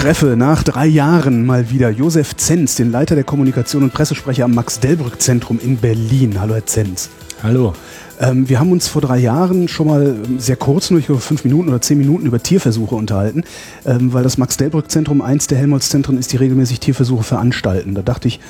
Treffe 0.00 0.34
nach 0.34 0.62
drei 0.62 0.86
Jahren 0.86 1.44
mal 1.44 1.68
wieder 1.68 1.90
Josef 1.90 2.34
Zenz, 2.34 2.74
den 2.74 2.90
Leiter 2.90 3.16
der 3.16 3.24
Kommunikation 3.24 3.82
und 3.82 3.92
Pressesprecher 3.92 4.46
am 4.46 4.54
Max-Delbrück-Zentrum 4.54 5.60
in 5.62 5.76
Berlin. 5.76 6.40
Hallo, 6.40 6.54
Herr 6.54 6.64
Zenz. 6.64 7.10
Hallo. 7.42 7.74
Ähm, 8.18 8.48
wir 8.48 8.60
haben 8.60 8.72
uns 8.72 8.88
vor 8.88 9.02
drei 9.02 9.18
Jahren 9.18 9.68
schon 9.68 9.88
mal 9.88 10.16
sehr 10.38 10.56
kurz, 10.56 10.88
nur 10.90 11.00
ich 11.00 11.04
glaube 11.04 11.20
fünf 11.20 11.44
Minuten 11.44 11.68
oder 11.68 11.82
zehn 11.82 11.98
Minuten 11.98 12.24
über 12.24 12.42
Tierversuche 12.42 12.94
unterhalten, 12.94 13.44
ähm, 13.84 14.14
weil 14.14 14.22
das 14.22 14.38
Max-Delbrück-Zentrum 14.38 15.20
eins 15.20 15.48
der 15.48 15.58
Helmholtz-Zentren 15.58 16.16
ist, 16.16 16.32
die 16.32 16.38
regelmäßig 16.38 16.80
Tierversuche 16.80 17.22
veranstalten. 17.22 17.94
Da 17.94 18.00
dachte 18.00 18.26
ich, 18.26 18.40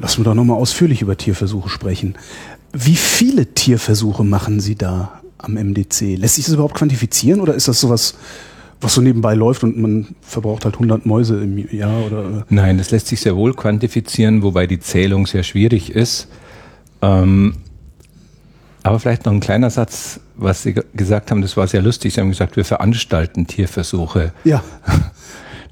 lassen 0.00 0.22
wir 0.22 0.24
doch 0.24 0.34
nochmal 0.34 0.56
ausführlich 0.56 1.02
über 1.02 1.16
Tierversuche 1.16 1.68
sprechen. 1.68 2.16
Wie 2.72 2.96
viele 2.96 3.46
Tierversuche 3.54 4.24
machen 4.24 4.58
Sie 4.58 4.74
da 4.74 5.20
am 5.38 5.54
MDC? 5.54 6.16
Lässt 6.16 6.34
sich 6.34 6.46
das 6.46 6.54
überhaupt 6.54 6.74
quantifizieren 6.74 7.40
oder 7.40 7.54
ist 7.54 7.68
das 7.68 7.78
sowas 7.78 8.14
was 8.80 8.94
so 8.94 9.00
nebenbei 9.00 9.34
läuft 9.34 9.62
und 9.62 9.78
man 9.78 10.16
verbraucht 10.20 10.64
halt 10.64 10.74
100 10.74 11.06
Mäuse 11.06 11.42
im 11.42 11.58
Jahr 11.74 12.06
oder? 12.06 12.44
Nein, 12.48 12.78
das 12.78 12.90
lässt 12.90 13.06
sich 13.06 13.20
sehr 13.20 13.36
wohl 13.36 13.54
quantifizieren, 13.54 14.42
wobei 14.42 14.66
die 14.66 14.80
Zählung 14.80 15.26
sehr 15.26 15.42
schwierig 15.42 15.90
ist. 15.90 16.28
Ähm, 17.02 17.54
aber 18.82 19.00
vielleicht 19.00 19.26
noch 19.26 19.32
ein 19.32 19.40
kleiner 19.40 19.70
Satz, 19.70 20.20
was 20.36 20.62
Sie 20.62 20.74
gesagt 20.94 21.30
haben, 21.30 21.42
das 21.42 21.56
war 21.56 21.66
sehr 21.66 21.82
lustig. 21.82 22.14
Sie 22.14 22.20
haben 22.20 22.28
gesagt, 22.28 22.56
wir 22.56 22.64
veranstalten 22.64 23.46
Tierversuche. 23.46 24.32
Ja. 24.44 24.62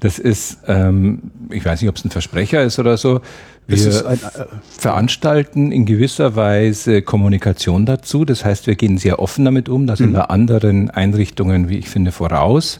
Das 0.01 0.19
ist, 0.19 0.59
ähm, 0.67 1.31
ich 1.49 1.65
weiß 1.65 1.81
nicht, 1.81 1.89
ob 1.89 1.95
es 1.95 2.03
ein 2.03 2.11
Versprecher 2.11 2.61
ist 2.61 2.77
oder 2.77 2.97
so. 2.97 3.21
Wir 3.67 4.05
ein, 4.05 4.17
äh, 4.17 4.45
veranstalten 4.77 5.71
in 5.71 5.85
gewisser 5.85 6.35
Weise 6.35 7.01
Kommunikation 7.01 7.85
dazu. 7.85 8.25
Das 8.25 8.45
heißt, 8.45 8.67
wir 8.67 8.75
gehen 8.75 8.97
sehr 8.97 9.19
offen 9.19 9.45
damit 9.45 9.69
um. 9.69 9.87
Da 9.87 9.95
sind 9.95 10.11
mhm. 10.11 10.15
wir 10.15 10.31
anderen 10.31 10.89
Einrichtungen, 10.91 11.69
wie 11.69 11.77
ich 11.77 11.89
finde, 11.89 12.11
voraus. 12.11 12.79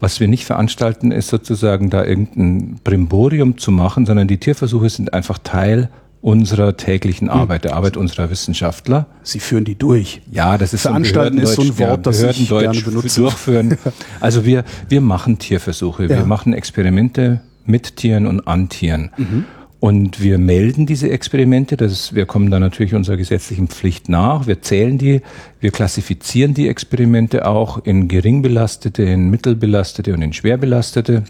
Was 0.00 0.20
wir 0.20 0.28
nicht 0.28 0.44
veranstalten, 0.44 1.10
ist 1.10 1.28
sozusagen 1.28 1.90
da 1.90 2.04
irgendein 2.04 2.78
Brimborium 2.84 3.58
zu 3.58 3.72
machen, 3.72 4.06
sondern 4.06 4.28
die 4.28 4.38
Tierversuche 4.38 4.88
sind 4.90 5.12
einfach 5.12 5.38
Teil 5.38 5.88
unserer 6.20 6.76
täglichen 6.76 7.32
hm. 7.32 7.40
Arbeit, 7.40 7.64
der 7.64 7.76
Arbeit 7.76 7.96
unserer 7.96 8.30
Wissenschaftler. 8.30 9.06
Sie 9.22 9.40
führen 9.40 9.64
die 9.64 9.76
durch. 9.76 10.20
Ja, 10.30 10.58
das 10.58 10.74
ist 10.74 10.82
Veranstalten 10.82 11.38
ist 11.38 11.54
so 11.54 11.62
ein 11.62 11.78
Wort, 11.78 12.06
das 12.06 12.22
ich 12.22 12.48
gerne 12.48 12.80
benutze. 12.80 13.20
Durchführen. 13.20 13.78
Also 14.20 14.44
wir, 14.44 14.64
wir 14.88 15.00
machen 15.00 15.38
Tierversuche, 15.38 16.04
ja. 16.04 16.08
wir 16.10 16.24
machen 16.24 16.52
Experimente 16.52 17.40
mit 17.66 17.96
Tieren 17.96 18.26
und 18.26 18.46
an 18.48 18.68
Tieren. 18.68 19.10
Mhm. 19.16 19.44
Und 19.80 20.20
wir 20.20 20.38
melden 20.38 20.86
diese 20.86 21.08
Experimente, 21.08 21.76
das 21.76 21.92
ist, 21.92 22.14
wir 22.14 22.26
kommen 22.26 22.50
da 22.50 22.58
natürlich 22.58 22.94
unserer 22.94 23.16
gesetzlichen 23.16 23.68
Pflicht 23.68 24.08
nach, 24.08 24.48
wir 24.48 24.60
zählen 24.60 24.98
die, 24.98 25.22
wir 25.60 25.70
klassifizieren 25.70 26.52
die 26.52 26.68
Experimente 26.68 27.46
auch 27.46 27.84
in 27.84 28.08
gering 28.08 28.42
belastete, 28.42 29.04
in 29.04 29.30
mittelbelastete 29.30 30.12
und 30.14 30.22
in 30.22 30.32
schwer 30.32 30.56
belastete. 30.56 31.22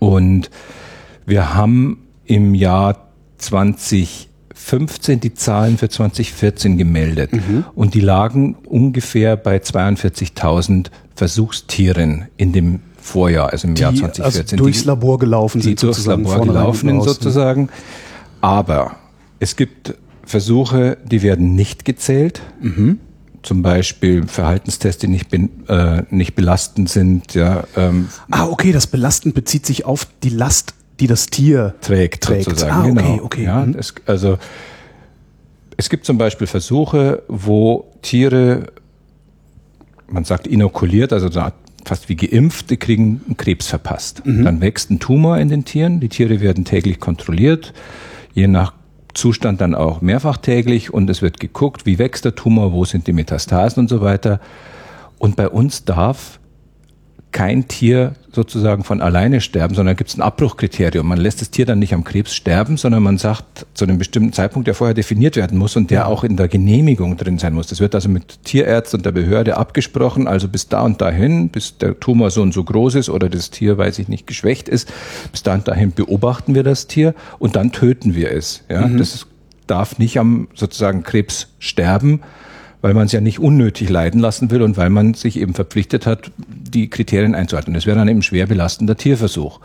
Und 0.00 0.50
wir 1.26 1.54
haben 1.54 1.98
im 2.24 2.54
Jahr 2.56 3.08
2015 3.38 5.20
die 5.20 5.34
Zahlen 5.34 5.78
für 5.78 5.88
2014 5.88 6.76
gemeldet. 6.76 7.32
Mhm. 7.32 7.64
Und 7.76 7.94
die 7.94 8.00
lagen 8.00 8.56
ungefähr 8.66 9.36
bei 9.36 9.58
42.000 9.58 10.86
Versuchstieren 11.14 12.26
in 12.36 12.52
dem 12.52 12.80
Vorjahr, 13.04 13.50
also 13.50 13.68
im 13.68 13.74
die, 13.74 13.82
Jahr 13.82 13.94
2014. 13.94 14.24
Also 14.24 14.56
durchs 14.56 14.80
die, 14.80 14.88
Labor 14.88 15.18
gelaufen 15.18 15.60
sind. 15.60 15.78
Die 15.78 15.86
durchs 15.86 16.06
Labor 16.06 16.40
gelaufen 16.40 16.88
sind 16.88 17.02
sozusagen. 17.02 17.68
Aber 18.40 18.96
es 19.40 19.56
gibt 19.56 19.94
Versuche, 20.24 20.96
die 21.04 21.22
werden 21.22 21.54
nicht 21.54 21.84
gezählt. 21.84 22.40
Mhm. 22.62 22.98
Zum 23.42 23.60
Beispiel 23.60 24.26
Verhaltenstests, 24.26 25.02
die 25.02 25.08
nicht, 25.08 25.28
äh, 25.34 26.02
nicht 26.08 26.34
belastend 26.34 26.88
sind. 26.88 27.34
Ja, 27.34 27.64
ähm, 27.76 28.08
ah, 28.30 28.46
okay, 28.46 28.72
das 28.72 28.86
belastend 28.86 29.34
bezieht 29.34 29.66
sich 29.66 29.84
auf 29.84 30.06
die 30.22 30.30
Last, 30.30 30.72
die 30.98 31.06
das 31.06 31.26
Tier 31.26 31.74
trägt. 31.82 32.24
trägt. 32.24 32.44
Sozusagen. 32.44 32.72
Ah, 32.72 32.84
okay, 32.84 32.92
genau. 32.92 33.22
okay. 33.22 33.44
Ja, 33.44 33.66
mhm. 33.66 33.76
es, 33.78 33.94
also 34.06 34.38
es 35.76 35.90
gibt 35.90 36.06
zum 36.06 36.16
Beispiel 36.16 36.46
Versuche, 36.46 37.22
wo 37.28 37.86
Tiere, 38.00 38.68
man 40.08 40.24
sagt 40.24 40.46
inokuliert, 40.46 41.12
also 41.12 41.28
eine 41.28 41.42
Art 41.42 41.63
fast 41.84 42.08
wie 42.08 42.16
geimpft, 42.16 42.70
die 42.70 42.76
kriegen 42.76 43.20
einen 43.26 43.36
Krebs 43.36 43.66
verpasst. 43.66 44.24
Mhm. 44.24 44.44
Dann 44.44 44.60
wächst 44.60 44.90
ein 44.90 45.00
Tumor 45.00 45.38
in 45.38 45.48
den 45.48 45.64
Tieren. 45.64 46.00
Die 46.00 46.08
Tiere 46.08 46.40
werden 46.40 46.64
täglich 46.64 47.00
kontrolliert, 47.00 47.72
je 48.34 48.46
nach 48.46 48.72
Zustand 49.14 49.60
dann 49.60 49.74
auch 49.74 50.00
mehrfach 50.00 50.36
täglich 50.36 50.92
und 50.92 51.08
es 51.08 51.22
wird 51.22 51.38
geguckt, 51.38 51.86
wie 51.86 51.98
wächst 51.98 52.24
der 52.24 52.34
Tumor, 52.34 52.72
wo 52.72 52.84
sind 52.84 53.06
die 53.06 53.12
Metastasen 53.12 53.80
und 53.80 53.88
so 53.88 54.00
weiter. 54.00 54.40
Und 55.18 55.36
bei 55.36 55.48
uns 55.48 55.84
darf 55.84 56.40
kein 57.34 57.66
Tier 57.66 58.14
sozusagen 58.32 58.84
von 58.84 59.00
alleine 59.00 59.40
sterben, 59.40 59.74
sondern 59.74 59.96
gibt 59.96 60.08
es 60.08 60.16
ein 60.16 60.22
Abbruchkriterium. 60.22 61.06
Man 61.06 61.18
lässt 61.18 61.40
das 61.40 61.50
Tier 61.50 61.66
dann 61.66 61.80
nicht 61.80 61.92
am 61.92 62.04
Krebs 62.04 62.32
sterben, 62.32 62.76
sondern 62.76 63.02
man 63.02 63.18
sagt 63.18 63.66
zu 63.74 63.84
einem 63.84 63.98
bestimmten 63.98 64.32
Zeitpunkt, 64.32 64.68
der 64.68 64.74
vorher 64.74 64.94
definiert 64.94 65.34
werden 65.34 65.58
muss 65.58 65.74
und 65.74 65.90
der 65.90 66.02
ja. 66.02 66.06
auch 66.06 66.22
in 66.22 66.36
der 66.36 66.46
Genehmigung 66.46 67.16
drin 67.16 67.40
sein 67.40 67.52
muss. 67.52 67.66
Das 67.66 67.80
wird 67.80 67.96
also 67.96 68.08
mit 68.08 68.44
Tierärzten 68.44 69.00
und 69.00 69.06
der 69.06 69.10
Behörde 69.10 69.56
abgesprochen, 69.56 70.28
also 70.28 70.46
bis 70.46 70.68
da 70.68 70.82
und 70.82 71.00
dahin, 71.00 71.48
bis 71.48 71.76
der 71.76 71.98
Tumor 71.98 72.30
so 72.30 72.40
und 72.40 72.54
so 72.54 72.62
groß 72.62 72.94
ist 72.94 73.10
oder 73.10 73.28
das 73.28 73.50
Tier, 73.50 73.76
weiß 73.78 73.98
ich 73.98 74.06
nicht, 74.06 74.28
geschwächt 74.28 74.68
ist, 74.68 74.92
bis 75.32 75.42
da 75.42 75.54
und 75.54 75.66
dahin 75.66 75.92
beobachten 75.92 76.54
wir 76.54 76.62
das 76.62 76.86
Tier 76.86 77.16
und 77.40 77.56
dann 77.56 77.72
töten 77.72 78.14
wir 78.14 78.30
es. 78.30 78.62
Ja, 78.68 78.86
mhm. 78.86 78.98
das 78.98 79.26
darf 79.66 79.98
nicht 79.98 80.20
am 80.20 80.46
sozusagen 80.54 81.02
Krebs 81.02 81.48
sterben, 81.58 82.20
weil 82.84 82.92
man 82.92 83.06
es 83.06 83.12
ja 83.12 83.22
nicht 83.22 83.38
unnötig 83.38 83.88
leiden 83.88 84.20
lassen 84.20 84.50
will 84.50 84.60
und 84.60 84.76
weil 84.76 84.90
man 84.90 85.14
sich 85.14 85.38
eben 85.38 85.54
verpflichtet 85.54 86.04
hat, 86.04 86.30
die 86.36 86.90
Kriterien 86.90 87.34
einzuhalten. 87.34 87.72
Das 87.72 87.86
wäre 87.86 87.96
dann 87.96 88.08
eben 88.08 88.20
schwer 88.20 88.46
belastender 88.46 88.94
Tierversuch. 88.94 89.58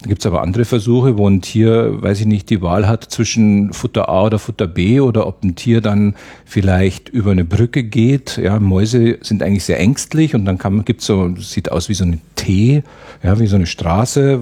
Da 0.00 0.08
gibt 0.08 0.22
es 0.22 0.26
aber 0.26 0.40
andere 0.40 0.64
Versuche, 0.64 1.18
wo 1.18 1.28
ein 1.28 1.42
Tier, 1.42 2.00
weiß 2.00 2.20
ich 2.20 2.26
nicht, 2.26 2.48
die 2.48 2.62
Wahl 2.62 2.88
hat 2.88 3.04
zwischen 3.04 3.74
Futter 3.74 4.08
A 4.08 4.24
oder 4.24 4.38
Futter 4.38 4.66
B 4.66 5.00
oder 5.00 5.26
ob 5.26 5.44
ein 5.44 5.56
Tier 5.56 5.82
dann 5.82 6.14
vielleicht 6.46 7.10
über 7.10 7.32
eine 7.32 7.44
Brücke 7.44 7.84
geht. 7.84 8.38
Ja, 8.38 8.58
Mäuse 8.58 9.18
sind 9.20 9.42
eigentlich 9.42 9.64
sehr 9.64 9.78
ängstlich 9.78 10.34
und 10.34 10.46
dann 10.46 10.56
kann, 10.56 10.86
gibt's 10.86 11.04
so, 11.04 11.36
sieht 11.36 11.70
aus 11.70 11.90
wie 11.90 11.94
so 11.94 12.04
eine 12.04 12.18
T, 12.34 12.82
ja, 13.22 13.38
wie 13.38 13.46
so 13.46 13.56
eine 13.56 13.66
Straße 13.66 14.40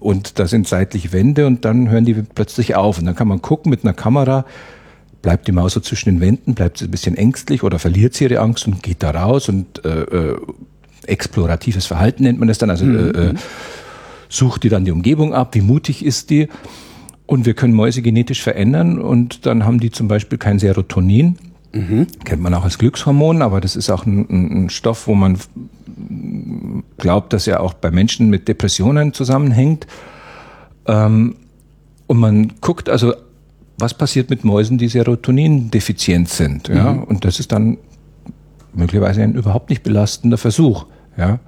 und 0.00 0.38
da 0.38 0.46
sind 0.46 0.66
seitlich 0.66 1.12
Wände 1.12 1.46
und 1.46 1.66
dann 1.66 1.90
hören 1.90 2.06
die 2.06 2.14
plötzlich 2.14 2.76
auf 2.76 2.98
und 2.98 3.04
dann 3.04 3.14
kann 3.14 3.28
man 3.28 3.42
gucken 3.42 3.68
mit 3.68 3.84
einer 3.84 3.92
Kamera, 3.92 4.46
bleibt 5.22 5.48
die 5.48 5.52
Maus 5.52 5.74
so 5.74 5.80
zwischen 5.80 6.10
den 6.10 6.20
Wänden, 6.20 6.54
bleibt 6.54 6.78
sie 6.78 6.84
ein 6.84 6.90
bisschen 6.90 7.16
ängstlich 7.16 7.62
oder 7.62 7.78
verliert 7.78 8.14
sie 8.14 8.24
ihre 8.24 8.40
Angst 8.40 8.66
und 8.66 8.82
geht 8.82 9.02
da 9.02 9.10
raus 9.10 9.48
und 9.48 9.84
äh, 9.84 10.02
äh, 10.02 10.36
exploratives 11.06 11.86
Verhalten 11.86 12.22
nennt 12.22 12.38
man 12.38 12.48
das 12.48 12.58
dann, 12.58 12.70
also 12.70 12.84
mhm. 12.84 13.14
äh, 13.14 13.24
äh, 13.30 13.34
sucht 14.28 14.62
die 14.62 14.68
dann 14.68 14.84
die 14.84 14.90
Umgebung 14.90 15.34
ab, 15.34 15.54
wie 15.54 15.60
mutig 15.60 16.04
ist 16.04 16.30
die 16.30 16.48
und 17.26 17.46
wir 17.46 17.54
können 17.54 17.74
Mäuse 17.74 18.02
genetisch 18.02 18.42
verändern 18.42 19.00
und 19.00 19.46
dann 19.46 19.64
haben 19.64 19.80
die 19.80 19.90
zum 19.90 20.08
Beispiel 20.08 20.38
kein 20.38 20.58
Serotonin, 20.58 21.36
mhm. 21.72 22.06
kennt 22.24 22.42
man 22.42 22.54
auch 22.54 22.64
als 22.64 22.78
Glückshormon, 22.78 23.42
aber 23.42 23.60
das 23.60 23.76
ist 23.76 23.90
auch 23.90 24.06
ein, 24.06 24.64
ein 24.64 24.70
Stoff, 24.70 25.06
wo 25.06 25.14
man 25.14 25.38
glaubt, 26.96 27.32
dass 27.32 27.46
er 27.46 27.60
auch 27.60 27.74
bei 27.74 27.90
Menschen 27.90 28.30
mit 28.30 28.48
Depressionen 28.48 29.12
zusammenhängt. 29.12 29.86
Ähm, 30.86 31.36
und 32.06 32.18
man 32.18 32.52
guckt 32.60 32.88
also 32.88 33.14
was 33.78 33.94
passiert 33.94 34.30
mit 34.30 34.44
Mäusen, 34.44 34.78
die 34.78 34.88
Serotonin-defizient 34.88 36.28
sind. 36.28 36.68
Ja? 36.68 36.94
Mhm. 36.94 37.04
Und 37.04 37.24
das 37.24 37.40
ist 37.40 37.52
dann 37.52 37.78
möglicherweise 38.74 39.22
ein 39.22 39.34
überhaupt 39.34 39.70
nicht 39.70 39.82
belastender 39.82 40.38
Versuch. 40.38 40.86
Ja? 41.16 41.38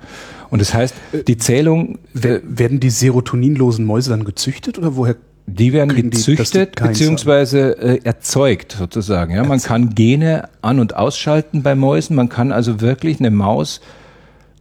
Und 0.50 0.60
das 0.60 0.74
heißt, 0.74 0.94
die 1.26 1.36
Zählung. 1.36 1.98
Äh, 2.14 2.40
werden 2.44 2.80
die 2.80 2.90
serotoninlosen 2.90 3.84
Mäuse 3.84 4.10
dann 4.10 4.24
gezüchtet 4.24 4.78
oder 4.78 4.96
woher 4.96 5.16
die 5.46 5.72
werden 5.72 6.10
gezüchtet 6.10 6.78
die, 6.78 6.82
beziehungsweise 6.82 7.76
äh, 7.78 8.00
erzeugt 8.04 8.76
sozusagen. 8.78 9.34
Ja, 9.34 9.44
man 9.44 9.60
kann 9.60 9.94
Gene 9.94 10.48
an- 10.62 10.78
und 10.78 10.94
ausschalten 10.94 11.62
bei 11.62 11.74
Mäusen. 11.74 12.14
Man 12.14 12.28
kann 12.28 12.52
also 12.52 12.80
wirklich 12.80 13.18
eine 13.18 13.30
Maus 13.30 13.80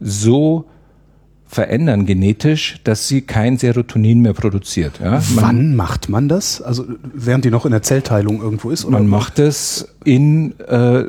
so 0.00 0.64
verändern 1.50 2.06
genetisch, 2.06 2.76
dass 2.84 3.08
sie 3.08 3.22
kein 3.22 3.58
Serotonin 3.58 4.20
mehr 4.20 4.34
produziert. 4.34 5.00
Ja? 5.00 5.20
Man, 5.34 5.34
Wann 5.34 5.76
macht 5.76 6.08
man 6.08 6.28
das? 6.28 6.62
Also 6.62 6.84
während 7.12 7.44
die 7.44 7.50
noch 7.50 7.64
in 7.64 7.72
der 7.72 7.82
Zellteilung 7.82 8.40
irgendwo 8.40 8.70
ist? 8.70 8.84
Oder? 8.84 8.92
Man 8.92 9.08
macht 9.08 9.40
es 9.40 9.88
in, 10.04 10.58
äh, 10.60 11.06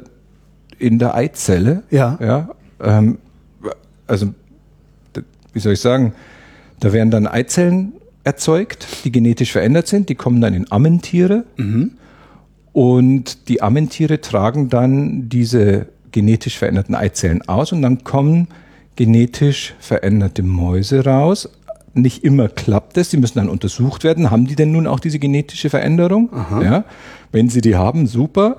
in 0.79 0.97
der 0.97 1.13
Eizelle. 1.13 1.83
Ja. 1.91 2.17
ja 2.19 2.49
ähm, 2.81 3.19
also 4.07 4.33
wie 5.53 5.59
soll 5.59 5.73
ich 5.73 5.79
sagen, 5.79 6.13
da 6.79 6.91
werden 6.91 7.11
dann 7.11 7.27
Eizellen 7.27 7.93
erzeugt, 8.23 8.87
die 9.03 9.11
genetisch 9.11 9.51
verändert 9.51 9.85
sind. 9.85 10.09
Die 10.09 10.15
kommen 10.15 10.41
dann 10.41 10.55
in 10.55 10.71
Ammentiere. 10.71 11.43
Mhm. 11.57 11.91
Und 12.73 13.47
die 13.47 13.61
Ammentiere 13.61 14.21
tragen 14.21 14.69
dann 14.69 15.29
diese 15.29 15.85
genetisch 16.11 16.57
veränderten 16.57 16.95
Eizellen 16.95 17.47
aus 17.47 17.71
und 17.71 17.83
dann 17.83 18.03
kommen 18.03 18.47
genetisch 18.95 19.73
veränderte 19.79 20.43
Mäuse 20.43 21.05
raus. 21.05 21.49
Nicht 21.93 22.23
immer 22.23 22.47
klappt 22.47 22.97
es, 22.97 23.09
die 23.09 23.17
müssen 23.17 23.39
dann 23.39 23.49
untersucht 23.49 24.03
werden. 24.03 24.31
Haben 24.31 24.47
die 24.47 24.55
denn 24.55 24.71
nun 24.71 24.87
auch 24.87 24.99
diese 24.99 25.19
genetische 25.19 25.69
Veränderung? 25.69 26.29
Ja. 26.61 26.85
Wenn 27.31 27.49
sie 27.49 27.61
die 27.61 27.75
haben, 27.75 28.07
super. 28.07 28.57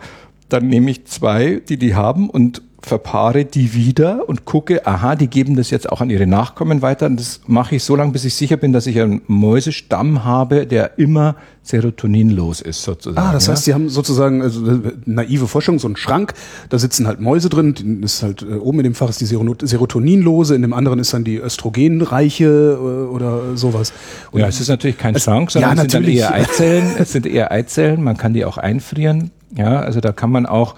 Dann 0.48 0.68
nehme 0.68 0.90
ich 0.90 1.06
zwei, 1.06 1.62
die 1.66 1.78
die 1.78 1.94
haben 1.94 2.28
und 2.28 2.62
verpaare 2.82 3.44
die 3.44 3.74
wieder 3.74 4.28
und 4.28 4.44
gucke, 4.44 4.86
aha, 4.86 5.14
die 5.14 5.28
geben 5.28 5.56
das 5.56 5.70
jetzt 5.70 5.90
auch 5.90 6.00
an 6.00 6.10
ihre 6.10 6.26
Nachkommen 6.26 6.82
weiter. 6.82 7.06
Und 7.06 7.18
das 7.18 7.40
mache 7.46 7.76
ich 7.76 7.84
so 7.84 7.96
lange, 7.96 8.12
bis 8.12 8.24
ich 8.24 8.34
sicher 8.34 8.56
bin, 8.56 8.72
dass 8.72 8.86
ich 8.86 9.00
einen 9.00 9.22
Mäusestamm 9.28 10.24
habe, 10.24 10.66
der 10.66 10.98
immer 10.98 11.36
serotoninlos 11.62 12.60
ist, 12.60 12.82
sozusagen. 12.82 13.24
Ah, 13.24 13.32
das 13.32 13.48
heißt, 13.48 13.64
Sie 13.64 13.72
haben 13.72 13.88
sozusagen 13.88 14.42
also, 14.42 14.80
naive 15.04 15.46
Forschung, 15.46 15.78
so 15.78 15.86
einen 15.86 15.96
Schrank, 15.96 16.34
da 16.70 16.78
sitzen 16.78 17.06
halt 17.06 17.20
Mäuse 17.20 17.48
drin, 17.48 18.02
ist 18.02 18.22
halt 18.24 18.42
äh, 18.42 18.54
oben 18.54 18.80
in 18.80 18.84
dem 18.84 18.94
Fach 18.94 19.08
ist 19.08 19.20
die 19.20 19.26
Serotoninlose, 19.26 20.56
in 20.56 20.62
dem 20.62 20.72
anderen 20.72 20.98
ist 20.98 21.14
dann 21.14 21.22
die 21.22 21.36
Östrogenreiche 21.36 22.44
äh, 22.44 23.14
oder 23.14 23.56
sowas. 23.56 23.92
Und 24.32 24.40
ja, 24.40 24.48
es 24.48 24.60
ist 24.60 24.68
natürlich 24.68 24.98
kein 24.98 25.14
es, 25.14 25.22
Schrank, 25.22 25.52
sondern 25.52 25.76
ja, 25.76 25.84
es 25.84 25.92
sind 25.92 26.08
eher 26.08 26.32
Eizellen, 26.34 26.92
es 26.98 27.12
sind 27.12 27.26
eher 27.26 27.52
Eizellen, 27.52 28.02
man 28.02 28.16
kann 28.16 28.34
die 28.34 28.44
auch 28.44 28.58
einfrieren. 28.58 29.30
Ja, 29.54 29.80
also 29.80 30.00
da 30.00 30.12
kann 30.12 30.30
man 30.30 30.46
auch 30.46 30.74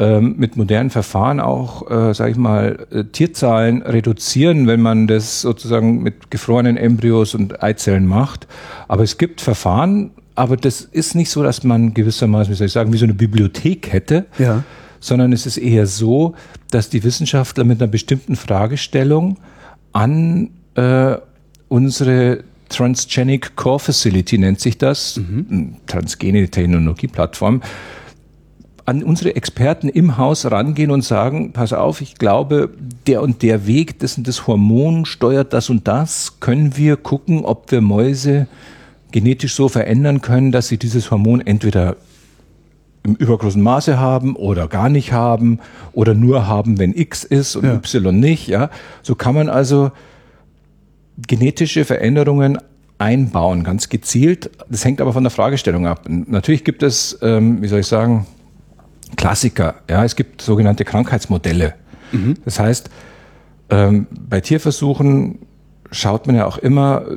ähm, 0.00 0.36
mit 0.38 0.56
modernen 0.56 0.88
Verfahren 0.88 1.40
auch, 1.40 1.90
äh, 1.90 2.14
sage 2.14 2.30
ich 2.30 2.38
mal, 2.38 2.86
äh, 2.90 3.04
Tierzahlen 3.04 3.82
reduzieren, 3.82 4.66
wenn 4.66 4.80
man 4.80 5.06
das 5.06 5.42
sozusagen 5.42 6.02
mit 6.02 6.30
gefrorenen 6.30 6.78
Embryos 6.78 7.34
und 7.34 7.62
Eizellen 7.62 8.06
macht. 8.06 8.48
Aber 8.88 9.02
es 9.02 9.18
gibt 9.18 9.42
Verfahren, 9.42 10.12
aber 10.36 10.56
das 10.56 10.80
ist 10.80 11.14
nicht 11.14 11.28
so, 11.28 11.42
dass 11.42 11.64
man 11.64 11.92
gewissermaßen, 11.92 12.50
wie 12.50 12.56
soll 12.56 12.68
ich 12.68 12.72
sagen, 12.72 12.94
wie 12.94 12.96
so 12.96 13.04
eine 13.04 13.12
Bibliothek 13.12 13.92
hätte, 13.92 14.24
ja. 14.38 14.64
sondern 15.00 15.34
es 15.34 15.44
ist 15.44 15.58
eher 15.58 15.86
so, 15.86 16.34
dass 16.70 16.88
die 16.88 17.04
Wissenschaftler 17.04 17.64
mit 17.64 17.82
einer 17.82 17.90
bestimmten 17.90 18.36
Fragestellung 18.36 19.36
an 19.92 20.48
äh, 20.76 21.16
unsere 21.68 22.44
Transgenic 22.70 23.54
Core 23.54 23.80
Facility 23.80 24.38
nennt 24.38 24.60
sich 24.60 24.78
das, 24.78 25.16
mhm. 25.16 25.76
transgene 25.86 26.48
Technologieplattform, 26.48 27.60
an 28.90 29.04
unsere 29.04 29.36
Experten 29.36 29.88
im 29.88 30.18
Haus 30.18 30.50
rangehen 30.50 30.90
und 30.90 31.04
sagen, 31.04 31.52
pass 31.52 31.72
auf, 31.72 32.00
ich 32.00 32.16
glaube, 32.16 32.70
der 33.06 33.22
und 33.22 33.40
der 33.42 33.68
Weg, 33.68 34.00
das 34.00 34.18
und 34.18 34.26
das 34.26 34.48
Hormon 34.48 35.06
steuert 35.06 35.52
das 35.52 35.70
und 35.70 35.86
das, 35.86 36.40
können 36.40 36.76
wir 36.76 36.96
gucken, 36.96 37.44
ob 37.44 37.70
wir 37.70 37.82
Mäuse 37.82 38.48
genetisch 39.12 39.54
so 39.54 39.68
verändern 39.68 40.22
können, 40.22 40.50
dass 40.50 40.66
sie 40.66 40.76
dieses 40.76 41.12
Hormon 41.12 41.40
entweder 41.40 41.98
im 43.04 43.14
übergroßen 43.14 43.62
Maße 43.62 44.00
haben 44.00 44.34
oder 44.34 44.66
gar 44.66 44.88
nicht 44.88 45.12
haben 45.12 45.60
oder 45.92 46.14
nur 46.14 46.48
haben, 46.48 46.80
wenn 46.80 46.92
X 46.92 47.22
ist 47.22 47.54
und 47.54 47.64
ja. 47.66 47.74
Y 47.74 48.18
nicht. 48.18 48.48
Ja, 48.48 48.70
so 49.02 49.14
kann 49.14 49.36
man 49.36 49.48
also 49.48 49.92
genetische 51.28 51.84
Veränderungen 51.84 52.58
einbauen, 52.98 53.62
ganz 53.62 53.88
gezielt. 53.88 54.50
Das 54.68 54.84
hängt 54.84 55.00
aber 55.00 55.12
von 55.12 55.22
der 55.22 55.30
Fragestellung 55.30 55.86
ab. 55.86 56.06
Natürlich 56.08 56.64
gibt 56.64 56.82
es, 56.82 57.16
ähm, 57.22 57.62
wie 57.62 57.68
soll 57.68 57.78
ich 57.78 57.86
sagen, 57.86 58.26
Klassiker. 59.16 59.76
Ja, 59.88 60.04
es 60.04 60.16
gibt 60.16 60.42
sogenannte 60.42 60.84
Krankheitsmodelle. 60.84 61.74
Mhm. 62.12 62.36
Das 62.44 62.58
heißt, 62.58 62.90
ähm, 63.70 64.06
bei 64.10 64.40
Tierversuchen 64.40 65.38
schaut 65.90 66.26
man 66.26 66.36
ja 66.36 66.46
auch 66.46 66.58
immer 66.58 67.02
äh, 67.08 67.16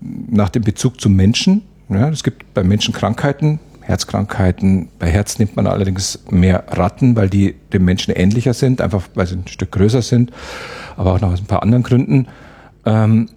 nach 0.00 0.50
dem 0.50 0.62
Bezug 0.62 1.00
zum 1.00 1.14
Menschen. 1.14 1.62
Ja, 1.88 2.08
es 2.08 2.22
gibt 2.22 2.54
bei 2.54 2.62
Menschen 2.62 2.94
Krankheiten, 2.94 3.60
Herzkrankheiten. 3.80 4.88
Bei 4.98 5.08
Herz 5.10 5.38
nimmt 5.38 5.56
man 5.56 5.66
allerdings 5.66 6.20
mehr 6.30 6.64
Ratten, 6.68 7.16
weil 7.16 7.28
die 7.28 7.54
dem 7.72 7.84
Menschen 7.84 8.14
ähnlicher 8.14 8.54
sind, 8.54 8.80
einfach 8.80 9.02
weil 9.14 9.26
sie 9.26 9.36
ein 9.36 9.46
Stück 9.46 9.72
größer 9.72 10.02
sind, 10.02 10.32
aber 10.96 11.14
auch 11.14 11.20
noch 11.20 11.32
aus 11.32 11.40
ein 11.40 11.46
paar 11.46 11.62
anderen 11.62 11.82
Gründen. 11.82 12.28
Ähm, 12.86 13.28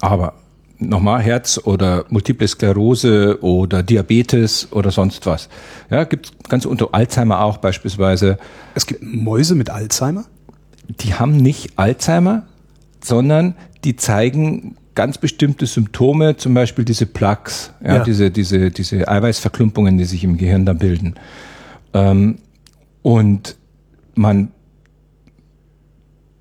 aber 0.00 0.34
nochmal 0.78 1.22
Herz 1.22 1.60
oder 1.62 2.04
Multiple 2.08 2.48
Sklerose 2.48 3.38
oder 3.42 3.82
Diabetes 3.82 4.68
oder 4.72 4.90
sonst 4.90 5.26
was. 5.26 5.48
Ja, 5.90 6.04
gibt 6.04 6.48
ganz 6.48 6.64
unter 6.66 6.88
Alzheimer 6.92 7.40
auch 7.40 7.58
beispielsweise. 7.58 8.38
Es 8.74 8.86
gibt 8.86 9.02
Mäuse 9.02 9.54
mit 9.54 9.70
Alzheimer? 9.70 10.24
Die 10.88 11.14
haben 11.14 11.36
nicht 11.36 11.78
Alzheimer, 11.78 12.44
sondern 13.02 13.54
die 13.84 13.96
zeigen 13.96 14.76
ganz 14.94 15.18
bestimmte 15.18 15.66
Symptome, 15.66 16.36
zum 16.36 16.54
Beispiel 16.54 16.84
diese 16.84 17.06
Plaques, 17.06 17.72
ja, 17.82 17.96
ja. 17.96 18.04
diese, 18.04 18.30
diese, 18.30 18.70
diese 18.70 19.08
Eiweißverklumpungen, 19.08 19.98
die 19.98 20.04
sich 20.04 20.24
im 20.24 20.36
Gehirn 20.36 20.66
da 20.66 20.72
bilden. 20.72 21.14
Ähm, 21.92 22.38
und 23.02 23.56
man 24.14 24.52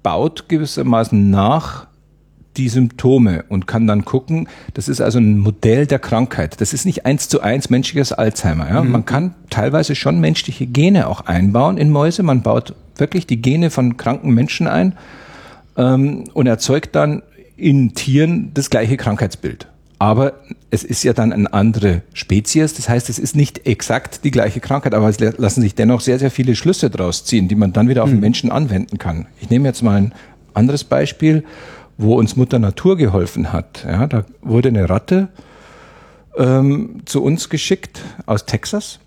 baut 0.04 0.50
gewissermaßen 0.50 1.30
nach 1.30 1.88
die 2.58 2.70
Symptome 2.70 3.46
und 3.50 3.68
kann 3.68 3.88
dann 3.88 4.06
gucken, 4.06 4.48
das 4.74 4.88
ist 4.88 5.02
also 5.02 5.20
ein 5.20 5.38
Modell 5.38 5.88
der 5.88 6.00
Krankheit. 6.00 6.62
Das 6.62 6.74
ist 6.74 6.86
nicht 6.86 7.06
eins 7.06 7.28
zu 7.30 7.42
eins 7.42 7.70
menschliches 7.70 8.14
Alzheimer. 8.14 8.70
Ja? 8.70 8.84
Mhm. 8.84 8.92
Man 8.92 9.06
kann 9.06 9.36
teilweise 9.50 9.96
schon 9.96 10.20
menschliche 10.20 10.66
Gene 10.68 11.08
auch 11.08 11.22
einbauen 11.22 11.78
in 11.78 11.90
Mäuse. 11.90 12.24
Man 12.24 12.42
baut 12.42 12.76
wirklich 12.98 13.28
die 13.28 13.42
Gene 13.42 13.70
von 13.70 13.98
kranken 13.98 14.34
Menschen 14.34 14.68
ein 14.68 14.94
ähm, 15.78 16.26
und 16.34 16.48
erzeugt 16.48 16.96
dann 16.96 17.24
in 17.58 17.94
Tieren 17.96 18.52
das 18.54 18.70
gleiche 18.70 18.98
Krankheitsbild. 18.98 19.68
Aber 20.00 20.34
es 20.70 20.84
ist 20.84 21.04
ja 21.04 21.14
dann 21.14 21.32
eine 21.32 21.54
andere 21.54 22.02
Spezies. 22.14 22.74
Das 22.74 22.90
heißt, 22.90 23.10
es 23.10 23.20
ist 23.20 23.36
nicht 23.36 23.66
exakt 23.66 24.26
die 24.26 24.32
gleiche 24.32 24.60
Krankheit, 24.60 24.94
aber 24.94 25.08
es 25.08 25.20
lassen 25.20 25.62
sich 25.62 25.76
dennoch 25.76 26.02
sehr, 26.02 26.20
sehr 26.20 26.32
viele 26.32 26.56
Schlüsse 26.56 26.90
daraus 26.90 27.24
ziehen, 27.24 27.48
die 27.48 27.56
man 27.56 27.72
dann 27.72 27.88
wieder 27.88 28.04
auf 28.04 28.10
den 28.10 28.18
mhm. 28.18 28.22
Menschen 28.22 28.52
anwenden 28.52 28.98
kann. 28.98 29.28
Ich 29.40 29.50
nehme 29.50 29.68
jetzt 29.68 29.82
mal 29.82 29.96
ein 29.96 30.14
anderes 30.54 30.84
Beispiel 30.84 31.44
wo 31.98 32.16
uns 32.16 32.36
Mutter 32.36 32.60
Natur 32.60 32.98
geholfen 32.98 33.54
hat. 33.54 33.86
Ja, 33.88 34.08
da 34.08 34.26
wurde 34.42 34.70
eine 34.70 34.90
Ratte 34.90 35.30
ähm, 36.38 37.02
zu 37.06 37.24
uns 37.24 37.50
geschickt 37.50 38.02
aus 38.26 38.46
Texas. 38.46 39.00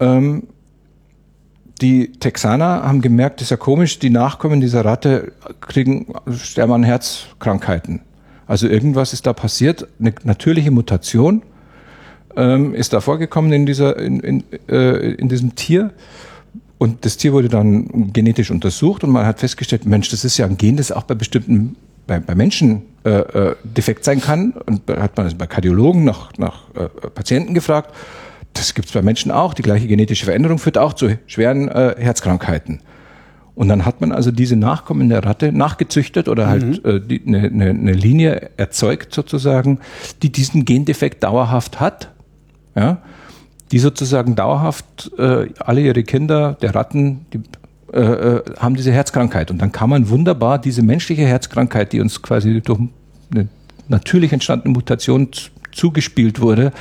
Ähm, 0.00 0.44
die 1.80 2.12
Texaner 2.12 2.82
haben 2.84 3.02
gemerkt, 3.02 3.40
das 3.40 3.46
ist 3.46 3.50
ja 3.50 3.56
komisch, 3.56 3.98
die 3.98 4.10
Nachkommen 4.10 4.60
dieser 4.60 4.84
Ratte 4.84 5.32
kriegen, 5.60 6.06
sterben 6.32 6.72
an 6.72 6.82
Herzkrankheiten. 6.82 8.00
Also 8.46 8.66
irgendwas 8.66 9.12
ist 9.12 9.26
da 9.26 9.32
passiert, 9.32 9.86
eine 9.98 10.14
natürliche 10.24 10.70
Mutation 10.70 11.42
ähm, 12.36 12.74
ist 12.74 12.92
da 12.92 13.00
vorgekommen 13.00 13.52
in, 13.52 13.66
dieser, 13.66 13.98
in, 13.98 14.20
in, 14.20 14.44
äh, 14.68 15.12
in 15.12 15.28
diesem 15.28 15.54
Tier. 15.54 15.92
Und 16.78 17.04
das 17.04 17.16
Tier 17.16 17.32
wurde 17.32 17.48
dann 17.48 18.12
genetisch 18.12 18.50
untersucht 18.50 19.02
und 19.02 19.10
man 19.10 19.26
hat 19.26 19.40
festgestellt, 19.40 19.86
Mensch, 19.86 20.10
das 20.10 20.24
ist 20.24 20.36
ja 20.36 20.46
ein 20.46 20.58
Gen, 20.58 20.76
das 20.76 20.92
auch 20.92 21.04
bei 21.04 21.14
bestimmten 21.14 21.76
bei, 22.06 22.20
bei 22.20 22.34
Menschen 22.34 22.82
äh, 23.04 23.10
äh, 23.10 23.56
defekt 23.62 24.04
sein 24.04 24.20
kann. 24.20 24.52
Und 24.52 24.82
hat 24.88 25.16
man 25.16 25.26
es 25.26 25.34
bei 25.34 25.46
Kardiologen 25.46 26.04
nach, 26.04 26.32
nach 26.38 26.74
äh, 26.74 26.88
Patienten 27.10 27.54
gefragt. 27.54 27.94
Das 28.52 28.74
gibt 28.74 28.88
es 28.88 28.94
bei 28.94 29.02
Menschen 29.02 29.30
auch. 29.30 29.54
Die 29.54 29.62
gleiche 29.62 29.86
genetische 29.86 30.24
Veränderung 30.24 30.58
führt 30.58 30.78
auch 30.78 30.94
zu 30.94 31.18
schweren 31.26 31.68
äh, 31.68 31.94
Herzkrankheiten. 31.98 32.80
Und 33.54 33.68
dann 33.68 33.86
hat 33.86 34.00
man 34.02 34.12
also 34.12 34.30
diese 34.30 34.56
Nachkommen 34.56 35.08
der 35.08 35.24
Ratte 35.24 35.50
nachgezüchtet 35.50 36.28
oder 36.28 36.46
halt 36.46 36.84
mhm. 36.84 37.08
äh, 37.08 37.20
eine, 37.26 37.38
eine, 37.46 37.70
eine 37.70 37.92
Linie 37.92 38.50
erzeugt 38.56 39.14
sozusagen, 39.14 39.80
die 40.22 40.30
diesen 40.30 40.64
Gendefekt 40.64 41.24
dauerhaft 41.24 41.80
hat. 41.80 42.10
Ja, 42.74 42.98
die 43.72 43.78
sozusagen 43.78 44.36
dauerhaft 44.36 45.10
äh, 45.18 45.48
alle 45.58 45.80
ihre 45.80 46.04
Kinder 46.04 46.56
der 46.60 46.74
Ratten, 46.74 47.26
die 47.32 47.40
äh, 47.96 48.00
äh, 48.00 48.42
haben 48.58 48.74
diese 48.74 48.92
Herzkrankheit. 48.92 49.50
Und 49.50 49.62
dann 49.62 49.72
kann 49.72 49.88
man 49.88 50.10
wunderbar 50.10 50.58
diese 50.58 50.82
menschliche 50.82 51.22
Herzkrankheit, 51.26 51.94
die 51.94 52.00
uns 52.00 52.20
quasi 52.20 52.60
durch 52.60 52.78
eine 53.30 53.48
natürlich 53.88 54.34
entstandene 54.34 54.74
Mutation 54.74 55.28
zugespielt 55.72 56.42
wurde, 56.42 56.72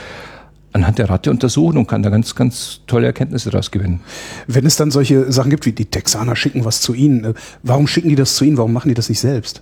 anhand 0.74 1.00
der 1.00 1.10
Ratte 1.10 1.32
untersuchen 1.32 1.78
und 1.78 1.88
kann 1.88 2.04
da 2.04 2.10
ganz, 2.10 2.36
ganz 2.36 2.82
tolle 2.86 3.06
Erkenntnisse 3.06 3.50
daraus 3.50 3.72
gewinnen. 3.72 4.02
Wenn 4.48 4.66
es 4.66 4.76
dann 4.76 4.92
solche 4.92 5.32
Sachen 5.32 5.52
gibt, 5.52 5.66
wie 5.66 5.72
die 5.72 5.86
Texaner 5.86 6.36
schicken 6.36 6.66
was 6.66 6.82
zu 6.82 6.94
Ihnen, 6.94 7.24
äh, 7.24 7.34
warum 7.64 7.88
schicken 7.88 8.10
die 8.10 8.16
das 8.16 8.36
zu 8.36 8.44
Ihnen? 8.44 8.58
Warum 8.58 8.74
machen 8.74 8.90
die 8.90 8.96
das 8.96 9.08
nicht 9.08 9.22
selbst? 9.22 9.62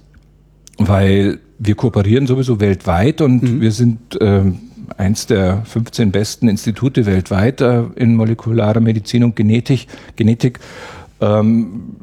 Weil 0.79 1.37
wir 1.59 1.75
kooperieren 1.75 2.25
sowieso 2.25 2.59
weltweit 2.59 3.21
und 3.21 3.43
mhm. 3.43 3.61
wir 3.61 3.71
sind 3.71 4.19
äh, 4.19 4.41
eins 4.97 5.27
der 5.27 5.61
15 5.65 6.11
besten 6.11 6.47
Institute 6.47 7.05
weltweit 7.05 7.61
äh, 7.61 7.83
in 7.95 8.15
molekularer 8.15 8.79
Medizin 8.79 9.23
und 9.23 9.35
Genetik. 9.35 9.85
Genetik 10.15 10.59
ähm, 11.23 11.95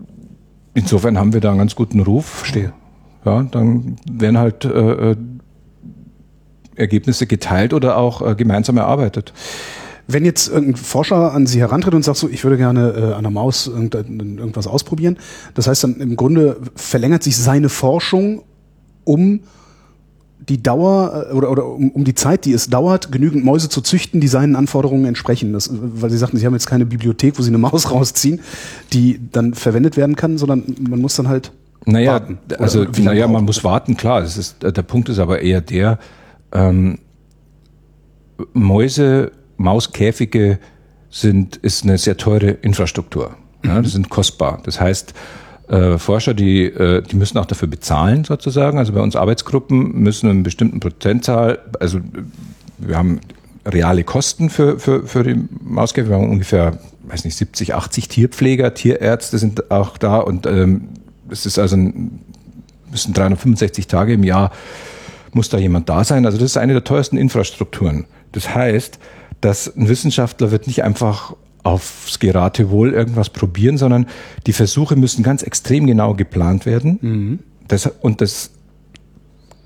insofern 0.74 1.18
haben 1.18 1.32
wir 1.32 1.40
da 1.40 1.50
einen 1.50 1.58
ganz 1.58 1.74
guten 1.74 2.00
Ruf. 2.00 2.26
Verstehe. 2.26 2.72
Ja, 3.24 3.42
dann 3.42 3.96
werden 4.10 4.38
halt 4.38 4.64
äh, 4.64 5.10
äh, 5.10 5.16
Ergebnisse 6.74 7.26
geteilt 7.26 7.74
oder 7.74 7.98
auch 7.98 8.22
äh, 8.22 8.34
gemeinsam 8.34 8.78
erarbeitet. 8.78 9.34
Wenn 10.06 10.24
jetzt 10.24 10.48
irgendein 10.48 10.76
Forscher 10.76 11.32
an 11.32 11.46
Sie 11.46 11.60
herantritt 11.60 11.94
und 11.94 12.02
sagt 12.02 12.18
so, 12.18 12.28
ich 12.28 12.42
würde 12.42 12.56
gerne 12.56 12.90
äh, 12.90 13.12
an 13.12 13.22
der 13.22 13.30
Maus 13.30 13.66
irgend, 13.66 13.94
irgendwas 13.94 14.66
ausprobieren, 14.66 15.18
das 15.54 15.68
heißt 15.68 15.84
dann 15.84 16.00
im 16.00 16.16
Grunde 16.16 16.56
verlängert 16.74 17.22
sich 17.22 17.36
seine 17.36 17.68
Forschung 17.68 18.42
um 19.04 19.40
die 20.48 20.62
Dauer 20.62 21.26
äh, 21.30 21.32
oder, 21.34 21.50
oder 21.50 21.66
um, 21.66 21.90
um 21.90 22.04
die 22.04 22.14
Zeit, 22.14 22.44
die 22.44 22.52
es 22.52 22.68
dauert, 22.68 23.12
genügend 23.12 23.44
Mäuse 23.44 23.68
zu 23.68 23.80
züchten, 23.80 24.20
die 24.20 24.28
seinen 24.28 24.56
Anforderungen 24.56 25.04
entsprechen. 25.04 25.52
Das, 25.52 25.70
weil 25.72 26.10
Sie 26.10 26.18
sagten, 26.18 26.36
Sie 26.36 26.46
haben 26.46 26.54
jetzt 26.54 26.66
keine 26.66 26.86
Bibliothek, 26.86 27.38
wo 27.38 27.42
Sie 27.42 27.50
eine 27.50 27.58
Maus 27.58 27.90
rausziehen, 27.90 28.40
die 28.92 29.20
dann 29.32 29.54
verwendet 29.54 29.96
werden 29.96 30.16
kann, 30.16 30.38
sondern 30.38 30.64
man 30.80 31.00
muss 31.00 31.16
dann 31.16 31.28
halt 31.28 31.52
naja, 31.84 32.12
warten. 32.12 32.38
Oder 32.46 32.60
also 32.60 32.84
naja, 32.84 33.26
man 33.28 33.44
muss 33.44 33.64
warten, 33.64 33.96
klar. 33.96 34.20
Das 34.20 34.36
ist, 34.36 34.62
der 34.62 34.82
Punkt 34.82 35.08
ist 35.08 35.18
aber 35.18 35.40
eher 35.40 35.60
der, 35.60 35.98
ähm, 36.52 36.98
Mäuse, 38.52 39.32
Mauskäfige 39.56 40.58
sind, 41.10 41.56
ist 41.56 41.84
eine 41.84 41.98
sehr 41.98 42.16
teure 42.16 42.50
Infrastruktur. 42.50 43.36
Ja, 43.64 43.82
das 43.82 43.92
sind 43.92 44.08
kostbar. 44.08 44.60
Das 44.64 44.80
heißt, 44.80 45.12
äh, 45.70 45.98
Forscher, 45.98 46.34
die, 46.34 46.64
äh, 46.64 47.02
die 47.02 47.16
müssen 47.16 47.38
auch 47.38 47.46
dafür 47.46 47.68
bezahlen 47.68 48.24
sozusagen. 48.24 48.78
Also 48.78 48.92
bei 48.92 49.00
uns 49.00 49.14
Arbeitsgruppen 49.14 50.02
müssen 50.02 50.28
einen 50.28 50.42
bestimmten 50.42 50.80
Prozentzahl, 50.80 51.60
also 51.78 52.00
wir 52.78 52.96
haben 52.96 53.20
reale 53.64 54.04
Kosten 54.04 54.50
für, 54.50 54.78
für, 54.78 55.06
für 55.06 55.22
die 55.22 55.36
Mauskäfige. 55.62 56.10
Wir 56.10 56.20
haben 56.20 56.30
ungefähr, 56.30 56.78
weiß 57.04 57.24
nicht, 57.24 57.36
70, 57.36 57.74
80 57.74 58.08
Tierpfleger, 58.08 58.74
Tierärzte 58.74 59.38
sind 59.38 59.70
auch 59.70 59.96
da 59.96 60.18
und 60.18 60.46
ähm, 60.46 60.88
es 61.28 61.46
ist 61.46 61.58
also 61.58 61.76
ein, 61.76 62.20
müssen 62.90 63.14
365 63.14 63.86
Tage 63.86 64.14
im 64.14 64.24
Jahr 64.24 64.50
muss 65.32 65.48
da 65.48 65.58
jemand 65.58 65.88
da 65.88 66.02
sein. 66.02 66.26
Also 66.26 66.38
das 66.38 66.46
ist 66.46 66.56
eine 66.56 66.72
der 66.72 66.82
teuersten 66.82 67.16
Infrastrukturen. 67.16 68.06
Das 68.32 68.52
heißt, 68.52 68.98
dass 69.40 69.74
ein 69.76 69.88
Wissenschaftler 69.88 70.50
wird 70.50 70.66
nicht 70.66 70.82
einfach 70.82 71.34
aufs 71.62 72.18
Geratewohl 72.18 72.92
irgendwas 72.92 73.30
probieren, 73.30 73.76
sondern 73.76 74.06
die 74.46 74.52
Versuche 74.52 74.96
müssen 74.96 75.22
ganz 75.22 75.42
extrem 75.42 75.86
genau 75.86 76.14
geplant 76.14 76.66
werden. 76.66 76.98
Das, 77.68 77.86
und 77.86 78.20
das 78.20 78.52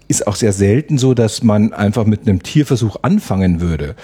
ist 0.09 0.27
auch 0.27 0.37
sehr 0.37 0.53
selten 0.53 0.99
so, 0.99 1.15
dass 1.15 1.43
man 1.43 1.73
einfach 1.73 2.05
mit 2.05 2.23
einem 2.23 2.43
Tierversuch 2.43 2.97
anfangen 3.03 3.61
würde. 3.61 3.95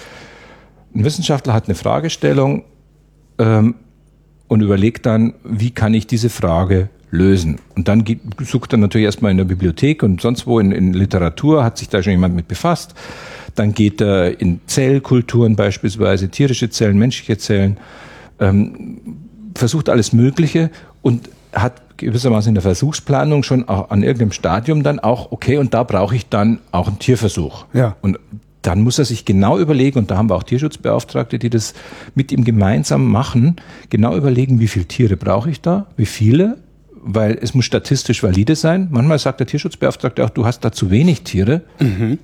Ein 0.93 1.03
Wissenschaftler 1.03 1.53
hat 1.53 1.65
eine 1.65 1.75
Fragestellung 1.75 2.63
ähm, 3.37 3.75
und 4.47 4.61
überlegt 4.61 5.05
dann, 5.05 5.35
wie 5.43 5.71
kann 5.71 5.93
ich 5.93 6.07
diese 6.07 6.29
Frage 6.29 6.89
lösen. 7.11 7.59
Und 7.75 7.87
dann 7.87 8.03
geht, 8.03 8.21
sucht 8.41 8.73
er 8.73 8.77
natürlich 8.77 9.05
erstmal 9.05 9.31
in 9.31 9.37
der 9.37 9.45
Bibliothek 9.45 10.01
und 10.03 10.21
sonst 10.21 10.47
wo 10.47 10.59
in, 10.59 10.71
in 10.71 10.93
Literatur, 10.93 11.63
hat 11.63 11.77
sich 11.77 11.89
da 11.89 12.01
schon 12.01 12.11
jemand 12.11 12.35
mit 12.35 12.47
befasst. 12.47 12.95
Dann 13.55 13.73
geht 13.73 14.01
er 14.01 14.39
in 14.39 14.61
Zellkulturen 14.67 15.55
beispielsweise, 15.55 16.29
tierische 16.29 16.69
Zellen, 16.69 16.97
menschliche 16.97 17.37
Zellen, 17.37 17.77
ähm, 18.39 18.99
versucht 19.55 19.89
alles 19.89 20.13
Mögliche 20.13 20.69
und 21.01 21.29
hat 21.53 21.97
gewissermaßen 21.97 22.49
in 22.49 22.55
der 22.55 22.63
Versuchsplanung 22.63 23.43
schon 23.43 23.67
auch 23.67 23.89
an 23.89 24.03
irgendeinem 24.03 24.31
Stadium 24.31 24.83
dann 24.83 24.99
auch, 24.99 25.31
okay, 25.31 25.57
und 25.57 25.73
da 25.73 25.83
brauche 25.83 26.15
ich 26.15 26.29
dann 26.29 26.59
auch 26.71 26.87
einen 26.87 26.99
Tierversuch. 26.99 27.65
Ja. 27.73 27.95
Und 28.01 28.19
dann 28.61 28.81
muss 28.81 28.99
er 28.99 29.05
sich 29.05 29.25
genau 29.25 29.57
überlegen, 29.57 29.99
und 29.99 30.11
da 30.11 30.17
haben 30.17 30.29
wir 30.29 30.35
auch 30.35 30.43
Tierschutzbeauftragte, 30.43 31.39
die 31.39 31.49
das 31.49 31.73
mit 32.15 32.31
ihm 32.31 32.43
gemeinsam 32.43 33.09
machen, 33.09 33.55
genau 33.89 34.15
überlegen, 34.15 34.59
wie 34.59 34.67
viele 34.67 34.85
Tiere 34.85 35.17
brauche 35.17 35.49
ich 35.49 35.61
da, 35.61 35.87
wie 35.97 36.05
viele, 36.05 36.57
weil 37.03 37.37
es 37.41 37.53
muss 37.53 37.65
statistisch 37.65 38.23
valide 38.23 38.55
sein. 38.55 38.87
Manchmal 38.91 39.19
sagt 39.19 39.39
der 39.39 39.47
Tierschutzbeauftragte 39.47 40.23
auch, 40.23 40.29
du 40.29 40.45
hast 40.45 40.61
da 40.61 40.71
zu 40.71 40.91
wenig 40.91 41.23
Tiere 41.23 41.61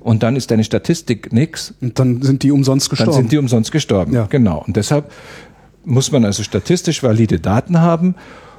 und 0.00 0.22
dann 0.22 0.36
ist 0.36 0.50
deine 0.50 0.64
Statistik 0.64 1.32
nix. 1.32 1.74
Und 1.80 1.98
dann 1.98 2.22
sind 2.22 2.42
die 2.42 2.52
umsonst 2.52 2.90
gestorben. 2.90 3.12
Dann 3.12 3.20
sind 3.22 3.32
die 3.32 3.38
umsonst 3.38 3.72
gestorben. 3.72 4.12
Ja. 4.12 4.26
Genau. 4.26 4.62
Und 4.66 4.76
deshalb 4.76 5.10
muss 5.84 6.12
man 6.12 6.24
also 6.24 6.42
statistisch 6.42 7.02
valide 7.02 7.40
Daten 7.40 7.80
haben, 7.80 8.14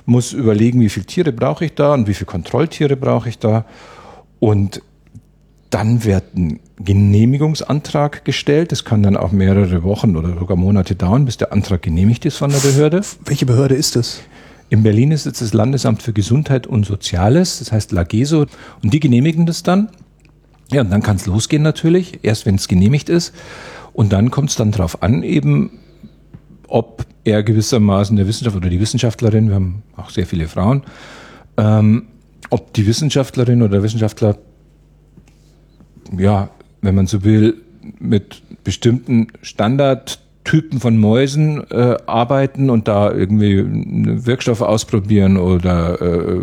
muss 0.05 0.33
überlegen, 0.33 0.81
wie 0.81 0.89
viele 0.89 1.05
Tiere 1.05 1.31
brauche 1.31 1.65
ich 1.65 1.75
da 1.75 1.93
und 1.93 2.07
wie 2.07 2.13
viele 2.13 2.25
Kontrolltiere 2.25 2.95
brauche 2.95 3.29
ich 3.29 3.39
da. 3.39 3.65
Und 4.39 4.81
dann 5.69 6.03
wird 6.03 6.35
ein 6.35 6.59
Genehmigungsantrag 6.79 8.25
gestellt. 8.25 8.71
Das 8.71 8.85
kann 8.85 9.03
dann 9.03 9.15
auch 9.15 9.31
mehrere 9.31 9.83
Wochen 9.83 10.17
oder 10.17 10.37
sogar 10.37 10.57
Monate 10.57 10.95
dauern, 10.95 11.25
bis 11.25 11.37
der 11.37 11.53
Antrag 11.53 11.83
genehmigt 11.83 12.25
ist 12.25 12.37
von 12.37 12.49
der 12.49 12.59
Behörde. 12.59 13.01
Welche 13.25 13.45
Behörde 13.45 13.75
ist 13.75 13.95
das? 13.95 14.21
In 14.69 14.83
Berlin 14.83 15.11
ist 15.11 15.25
jetzt 15.25 15.41
das 15.41 15.53
Landesamt 15.53 16.03
für 16.03 16.13
Gesundheit 16.13 16.67
und 16.67 16.85
Soziales, 16.85 17.59
das 17.59 17.71
heißt 17.71 17.91
LAGESO, 17.91 18.45
und 18.83 18.93
die 18.93 18.99
genehmigen 18.99 19.45
das 19.45 19.63
dann. 19.63 19.89
Ja, 20.71 20.81
und 20.81 20.91
dann 20.91 21.01
kann 21.01 21.15
es 21.15 21.25
losgehen 21.25 21.63
natürlich, 21.63 22.19
erst 22.21 22.45
wenn 22.45 22.55
es 22.55 22.67
genehmigt 22.67 23.09
ist. 23.09 23.33
Und 23.93 24.13
dann 24.13 24.29
kommt 24.29 24.51
es 24.51 24.55
dann 24.55 24.71
darauf 24.71 25.01
an, 25.01 25.23
eben, 25.23 25.79
ob 26.67 27.05
er 27.23 27.41
gewissermaßen 27.41 28.15
der 28.15 28.27
Wissenschaftler 28.27 28.61
oder 28.61 28.69
die 28.69 28.79
Wissenschaftlerin, 28.79 29.47
wir 29.47 29.55
haben 29.55 29.81
auch 29.95 30.11
sehr 30.11 30.27
viele 30.27 30.47
Frauen, 30.47 30.83
ähm, 31.57 32.07
ob 32.51 32.73
die 32.73 32.85
Wissenschaftlerin 32.85 33.63
oder 33.63 33.73
der 33.73 33.83
Wissenschaftler, 33.83 34.37
ja, 36.15 36.49
wenn 36.81 36.95
man 36.95 37.07
so 37.07 37.23
will, 37.23 37.55
mit 37.99 38.43
bestimmten 38.63 39.27
Standardtypen 40.49 40.79
von 40.79 40.97
Mäusen 40.97 41.63
äh, 41.69 41.97
arbeiten 42.05 42.69
und 42.69 42.87
da 42.87 43.11
irgendwie 43.11 43.63
Wirkstoffe 44.25 44.61
ausprobieren 44.61 45.37
oder 45.37 46.01
äh, 46.01 46.41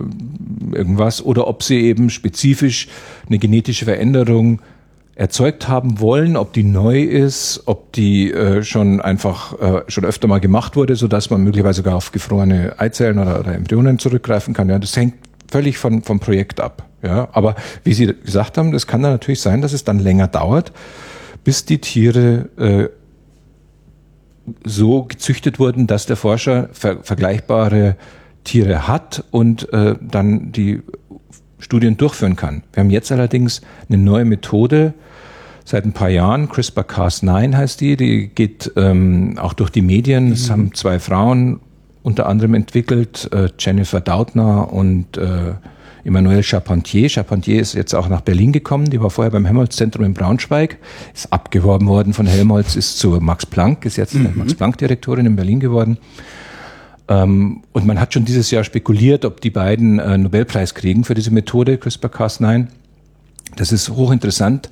irgendwas, 0.72 1.25
oder 1.25 1.46
ob 1.48 1.62
sie 1.62 1.80
eben 1.80 2.10
spezifisch 2.10 2.88
eine 3.26 3.38
genetische 3.38 3.84
Veränderung 3.84 4.60
erzeugt 5.16 5.66
haben 5.68 6.00
wollen, 6.00 6.36
ob 6.36 6.52
die 6.52 6.62
neu 6.62 7.02
ist, 7.02 7.62
ob 7.66 7.92
die 7.92 8.30
äh, 8.30 8.62
schon 8.62 9.00
einfach 9.00 9.58
äh, 9.58 9.82
schon 9.88 10.04
öfter 10.04 10.28
mal 10.28 10.40
gemacht 10.40 10.76
wurde, 10.76 10.94
so 10.94 11.08
dass 11.08 11.30
man 11.30 11.42
möglicherweise 11.42 11.78
sogar 11.78 11.96
auf 11.96 12.12
gefrorene 12.12 12.78
Eizellen 12.78 13.18
oder, 13.18 13.40
oder 13.40 13.54
Embryonen 13.54 13.98
zurückgreifen 13.98 14.52
kann. 14.54 14.68
Ja, 14.68 14.78
das 14.78 14.96
hängt 14.96 15.14
völlig 15.50 15.78
von, 15.78 16.02
vom 16.02 16.20
Projekt 16.20 16.60
ab. 16.60 16.84
Ja, 17.02 17.28
aber 17.32 17.54
wie 17.84 17.94
Sie 17.94 18.06
gesagt 18.06 18.58
haben, 18.58 18.75
es 18.75 18.86
kann 18.86 19.02
dann 19.02 19.12
natürlich 19.12 19.40
sein, 19.40 19.62
dass 19.62 19.72
es 19.72 19.84
dann 19.84 19.98
länger 19.98 20.28
dauert, 20.28 20.72
bis 21.44 21.64
die 21.64 21.78
Tiere 21.78 22.48
äh, 22.58 22.88
so 24.65 25.05
gezüchtet 25.05 25.59
wurden, 25.59 25.87
dass 25.87 26.07
der 26.07 26.17
Forscher 26.17 26.69
ver 26.73 27.03
vergleichbare 27.03 27.97
Tiere 28.45 28.87
hat 28.87 29.25
und 29.31 29.73
äh, 29.73 29.97
dann 30.00 30.53
die 30.53 30.83
Studien 31.59 31.97
durchführen 31.97 32.37
kann. 32.37 32.62
Wir 32.73 32.83
haben 32.83 32.91
jetzt 32.91 33.11
allerdings 33.11 33.61
eine 33.88 33.99
neue 33.99 34.25
Methode 34.25 34.95
seit 35.65 35.85
ein 35.85 35.93
paar 35.93 36.11
Jahren, 36.11 36.49
CRISPR-Cas9 36.49 37.57
heißt 37.57 37.81
die, 37.81 37.97
die 37.97 38.29
geht 38.29 38.73
ähm, 38.76 39.37
auch 39.38 39.53
durch 39.53 39.71
die 39.71 39.83
Medien. 39.83 40.31
Es 40.31 40.49
haben 40.49 40.73
zwei 40.75 41.00
Frauen 41.00 41.61
unter 42.05 42.26
anderem 42.26 42.55
entwickelt, 42.55 43.29
äh, 43.33 43.49
Jennifer 43.59 44.00
Dautner 44.00 44.73
und 44.73 45.19
äh, 45.19 45.55
Emmanuel 46.06 46.42
Charpentier. 46.42 47.08
Charpentier 47.08 47.60
ist 47.60 47.75
jetzt 47.75 47.94
auch 47.94 48.08
nach 48.08 48.20
Berlin 48.20 48.52
gekommen, 48.52 48.88
die 48.88 49.00
war 49.00 49.10
vorher 49.10 49.32
beim 49.32 49.44
Helmholtz-Zentrum 49.44 50.04
in 50.04 50.14
Braunschweig, 50.14 50.78
ist 51.12 51.32
abgeworben 51.32 51.88
worden 51.88 52.12
von 52.12 52.26
Helmholtz, 52.26 52.76
ist 52.76 52.98
zu 52.98 53.10
Max 53.20 53.44
Planck, 53.44 53.84
ist 53.84 53.96
jetzt 53.96 54.14
Max-Planck-Direktorin 54.14 55.26
in 55.26 55.36
Berlin 55.36 55.58
geworden. 55.58 55.98
Ähm, 57.08 57.62
und 57.72 57.86
man 57.86 58.00
hat 58.00 58.14
schon 58.14 58.25
dieses 58.25 58.50
Jahr 58.50 58.62
spekuliert, 58.64 59.25
ob 59.25 59.40
die 59.40 59.50
beiden 59.50 59.98
äh, 59.98 60.16
Nobelpreis 60.16 60.75
kriegen 60.75 61.04
für 61.04 61.14
diese 61.14 61.32
Methode 61.32 61.76
CRISPR-Cas9. 61.76 62.68
Das 63.56 63.72
ist 63.72 63.88
hochinteressant, 63.90 64.70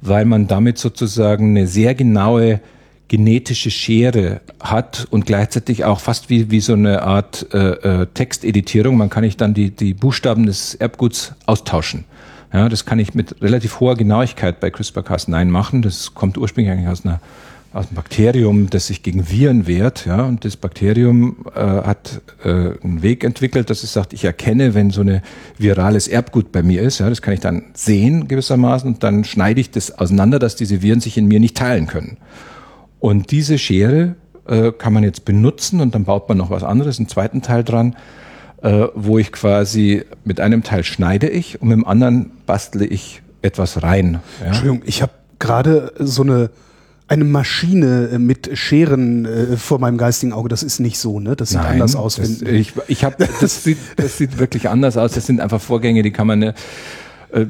weil 0.00 0.24
man 0.24 0.46
damit 0.46 0.78
sozusagen 0.78 1.50
eine 1.50 1.66
sehr 1.66 1.94
genaue 1.94 2.60
genetische 3.08 3.70
Schere 3.70 4.40
hat 4.60 5.06
und 5.10 5.26
gleichzeitig 5.26 5.84
auch 5.84 6.00
fast 6.00 6.30
wie, 6.30 6.50
wie 6.50 6.60
so 6.60 6.72
eine 6.72 7.02
Art 7.02 7.46
äh, 7.52 8.02
äh, 8.02 8.06
Texteditierung. 8.12 8.96
Man 8.96 9.10
kann 9.10 9.24
nicht 9.24 9.40
dann 9.40 9.54
die, 9.54 9.70
die 9.70 9.94
Buchstaben 9.94 10.46
des 10.46 10.74
Erbguts 10.74 11.34
austauschen. 11.46 12.04
Ja, 12.52 12.68
das 12.68 12.84
kann 12.86 12.98
ich 12.98 13.14
mit 13.14 13.42
relativ 13.42 13.80
hoher 13.80 13.96
Genauigkeit 13.96 14.60
bei 14.60 14.68
CRISPR-Cas9 14.68 15.46
machen. 15.46 15.82
Das 15.82 16.14
kommt 16.14 16.38
ursprünglich 16.38 16.72
eigentlich 16.72 16.88
aus 16.88 17.04
einer 17.04 17.20
aus 17.74 17.88
einem 17.88 17.96
Bakterium, 17.96 18.70
das 18.70 18.86
sich 18.86 19.02
gegen 19.02 19.28
Viren 19.28 19.66
wehrt, 19.66 20.06
ja, 20.06 20.22
und 20.22 20.44
das 20.44 20.56
Bakterium 20.56 21.44
äh, 21.56 21.58
hat 21.58 22.20
äh, 22.44 22.48
einen 22.48 23.02
Weg 23.02 23.24
entwickelt, 23.24 23.68
dass 23.68 23.82
es 23.82 23.92
sagt, 23.92 24.12
ich 24.12 24.24
erkenne, 24.24 24.74
wenn 24.74 24.90
so 24.90 25.00
ein 25.00 25.22
virales 25.58 26.06
Erbgut 26.06 26.52
bei 26.52 26.62
mir 26.62 26.82
ist, 26.82 27.00
ja, 27.00 27.08
das 27.08 27.20
kann 27.20 27.34
ich 27.34 27.40
dann 27.40 27.64
sehen 27.74 28.28
gewissermaßen, 28.28 28.94
und 28.94 29.02
dann 29.02 29.24
schneide 29.24 29.60
ich 29.60 29.72
das 29.72 29.98
auseinander, 29.98 30.38
dass 30.38 30.54
diese 30.54 30.82
Viren 30.82 31.00
sich 31.00 31.18
in 31.18 31.26
mir 31.26 31.40
nicht 31.40 31.56
teilen 31.56 31.88
können. 31.88 32.16
Und 33.00 33.30
diese 33.30 33.58
Schere 33.58 34.16
äh, 34.46 34.72
kann 34.72 34.92
man 34.92 35.04
jetzt 35.04 35.24
benutzen 35.24 35.80
und 35.80 35.94
dann 35.94 36.04
baut 36.04 36.28
man 36.28 36.38
noch 36.38 36.50
was 36.50 36.62
anderes, 36.62 36.98
einen 36.98 37.08
zweiten 37.08 37.42
Teil 37.42 37.64
dran, 37.64 37.96
äh, 38.62 38.86
wo 38.94 39.18
ich 39.18 39.32
quasi 39.32 40.04
mit 40.24 40.40
einem 40.40 40.62
Teil 40.62 40.84
schneide 40.84 41.28
ich 41.28 41.60
und 41.60 41.68
mit 41.68 41.76
dem 41.76 41.86
anderen 41.86 42.30
bastle 42.46 42.86
ich 42.86 43.22
etwas 43.42 43.82
rein. 43.82 44.20
Ja. 44.40 44.46
Entschuldigung, 44.46 44.82
ich 44.86 45.02
habe 45.02 45.12
gerade 45.38 45.92
so 45.98 46.22
eine 46.22 46.50
eine 47.06 47.24
Maschine 47.24 48.08
äh, 48.12 48.18
mit 48.18 48.56
Scheren 48.56 49.26
äh, 49.26 49.56
vor 49.56 49.78
meinem 49.78 49.98
geistigen 49.98 50.32
Auge. 50.32 50.48
Das 50.48 50.62
ist 50.62 50.80
nicht 50.80 50.98
so, 50.98 51.20
ne? 51.20 51.36
Das 51.36 51.50
sieht 51.50 51.58
Nein, 51.58 51.72
anders 51.72 51.96
aus. 51.96 52.16
Das, 52.16 52.40
ich 52.42 52.72
ich 52.88 53.04
habe 53.04 53.28
das 53.40 53.62
sieht, 53.62 53.78
das 53.96 54.16
sieht 54.16 54.38
wirklich 54.38 54.68
anders 54.68 54.96
aus. 54.96 55.12
Das 55.12 55.26
sind 55.26 55.40
einfach 55.40 55.60
Vorgänge, 55.60 56.02
die 56.02 56.12
kann 56.12 56.26
man 56.26 56.54
äh, 57.34 57.46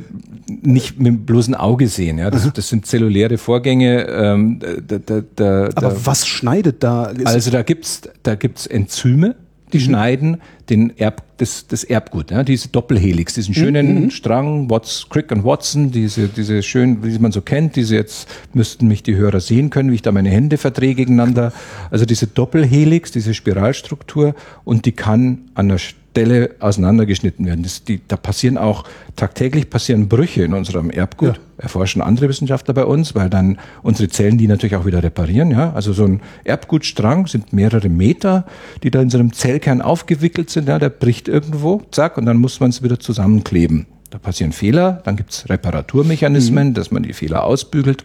nicht 0.49 0.99
mit 0.99 1.07
dem 1.07 1.27
bloßen 1.27 1.55
Auge 1.55 1.89
sehen. 1.89 2.19
Ja, 2.19 2.31
das, 2.31 2.51
das 2.53 2.69
sind 2.69 2.87
zelluläre 2.87 3.39
Vorgänge. 3.39 4.07
Ähm, 4.09 4.59
da, 4.61 4.99
da, 4.99 5.23
da, 5.37 5.69
aber 5.75 6.07
was 6.07 6.27
schneidet 6.27 6.83
da? 6.83 7.13
Also 7.25 7.51
da 7.51 7.63
gibt's 7.63 8.03
da 8.23 8.35
gibt's 8.35 8.67
Enzyme, 8.67 9.37
die 9.73 9.81
schneiden 9.81 10.41
den 10.71 10.97
Erb, 10.97 11.23
das, 11.37 11.67
das 11.67 11.85
Erbgut, 11.85 12.31
ja, 12.31 12.43
diese 12.43 12.69
Doppelhelix, 12.69 13.35
diesen 13.35 13.55
schönen 13.55 14.11
Strang, 14.11 14.71
Watts, 14.71 15.09
Crick 15.11 15.31
und 15.33 15.45
Watson, 15.45 15.91
diese, 15.91 16.29
diese 16.29 16.63
schön, 16.63 17.05
wie 17.05 17.19
man 17.19 17.33
so 17.33 17.43
kennt, 17.43 17.77
diese 17.77 17.97
jetzt 17.97 18.29
müssten 18.55 18.89
mich 18.89 19.03
die 19.03 19.17
Hörer 19.17 19.41
sehen 19.41 19.71
können, 19.71 19.91
wie 19.91 19.97
ich 19.97 20.03
da 20.03 20.13
meine 20.13 20.31
Hände 20.31 20.57
verdrehe 20.57 20.95
gegeneinander. 20.95 21.53
Also 21.91 22.07
diese 22.07 22.27
Doppelhelix, 22.27 23.11
diese 23.11 23.35
Spiralstruktur 23.35 24.35
und 24.65 24.87
die 24.87 24.93
kann 24.93 25.51
an 25.55 25.69
der 25.69 25.79
Stelle 26.15 26.51
auseinandergeschnitten 26.61 27.45
werden. 27.45 27.65
Das, 27.65 27.83
die, 27.83 28.01
da 28.07 28.17
passieren 28.17 28.57
auch 28.57 28.85
tagtäglich 29.17 29.69
passieren 29.69 30.09
Brüche 30.09 30.45
in 30.45 30.55
unserem 30.55 30.91
Erbgut. 30.91 31.37
Ja. 31.37 31.43
Erforschen 31.59 32.03
andere 32.03 32.29
Wissenschaftler 32.29 32.73
bei 32.73 32.85
uns, 32.85 33.17
weil 33.17 33.29
dann 33.29 33.59
unsere 33.83 34.09
Zellen 34.09 34.39
die 34.39 34.47
natürlich 34.47 34.77
auch 34.77 34.87
wieder 34.87 35.03
reparieren. 35.03 35.51
Ja, 35.51 35.73
also 35.73 35.93
so 35.93 36.05
ein 36.05 36.21
Erbgutstrang 36.45 37.27
sind 37.27 37.53
mehrere 37.53 37.89
Meter, 37.89 38.47
die 38.85 38.93
da 38.93 39.03
in 39.03 39.11
so 39.11 39.19
einem 39.19 39.33
Zellkern 39.33 39.83
aufgewickelt 39.83 40.51
sind. 40.51 40.69
Ja, 40.69 40.79
der 40.79 40.89
bricht 40.89 41.27
irgendwo, 41.27 41.83
zack, 41.91 42.17
und 42.17 42.27
dann 42.27 42.37
muss 42.37 42.61
man 42.61 42.71
es 42.71 42.81
wieder 42.81 43.01
zusammenkleben. 43.01 43.87
Da 44.11 44.19
passieren 44.19 44.53
Fehler, 44.53 45.03
dann 45.05 45.17
gibt's 45.17 45.49
Reparaturmechanismen, 45.49 46.75
dass 46.75 46.93
man 46.93 47.03
die 47.03 47.13
Fehler 47.13 47.43
ausbügelt. 47.43 48.05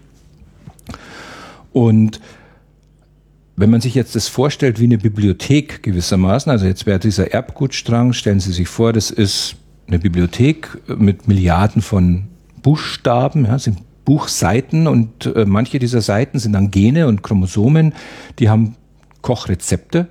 Und 1.73 2.19
wenn 3.59 3.69
man 3.69 3.81
sich 3.81 3.93
jetzt 3.93 4.15
das 4.15 4.29
vorstellt 4.29 4.79
wie 4.79 4.85
eine 4.85 4.97
Bibliothek 4.97 5.83
gewissermaßen, 5.83 6.49
also 6.49 6.65
jetzt 6.65 6.85
wäre 6.85 6.97
dieser 6.97 7.33
Erbgutstrang, 7.33 8.13
stellen 8.13 8.39
Sie 8.39 8.53
sich 8.53 8.69
vor, 8.69 8.93
das 8.93 9.11
ist 9.11 9.55
eine 9.87 9.99
Bibliothek 9.99 10.77
mit 10.87 11.27
Milliarden 11.27 11.81
von 11.81 12.27
Buchstaben, 12.61 13.45
ja, 13.45 13.59
sind 13.59 13.79
Buchseiten 14.05 14.87
und 14.87 15.25
äh, 15.25 15.45
manche 15.45 15.77
dieser 15.77 16.01
Seiten 16.01 16.39
sind 16.39 16.53
dann 16.53 16.71
Gene 16.71 17.07
und 17.07 17.21
Chromosomen, 17.21 17.93
die 18.39 18.49
haben 18.49 18.75
Kochrezepte 19.21 20.07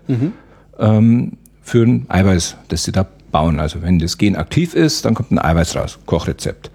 ähm, 0.78 1.38
für 1.62 1.84
ein 1.84 2.06
Eiweiß, 2.08 2.56
das 2.68 2.84
sie 2.84 2.92
da 2.92 3.06
bauen. 3.32 3.60
Also 3.60 3.82
wenn 3.82 3.98
das 3.98 4.18
Gen 4.18 4.36
aktiv 4.36 4.74
ist, 4.74 5.04
dann 5.04 5.14
kommt 5.14 5.32
ein 5.32 5.38
Eiweiß 5.38 5.76
raus, 5.76 5.98
Kochrezept. 6.06 6.70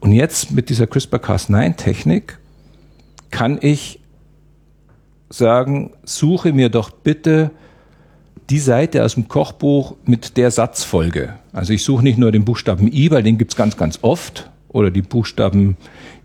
Und 0.00 0.12
jetzt 0.12 0.52
mit 0.52 0.68
dieser 0.68 0.84
CRISPR-Cas9-Technik 0.84 2.38
kann 3.30 3.58
ich 3.60 4.00
sagen, 5.28 5.92
suche 6.04 6.52
mir 6.52 6.68
doch 6.68 6.90
bitte 6.90 7.50
die 8.50 8.58
Seite 8.58 9.04
aus 9.04 9.14
dem 9.14 9.28
Kochbuch 9.28 9.96
mit 10.04 10.36
der 10.36 10.50
Satzfolge. 10.50 11.34
Also 11.52 11.72
ich 11.72 11.82
suche 11.82 12.04
nicht 12.04 12.18
nur 12.18 12.30
den 12.30 12.44
Buchstaben 12.44 12.92
I, 12.92 13.10
weil 13.10 13.22
den 13.22 13.38
gibt's 13.38 13.56
ganz, 13.56 13.76
ganz 13.76 13.98
oft, 14.02 14.50
oder 14.68 14.90
die 14.90 15.02
Buchstaben 15.02 15.76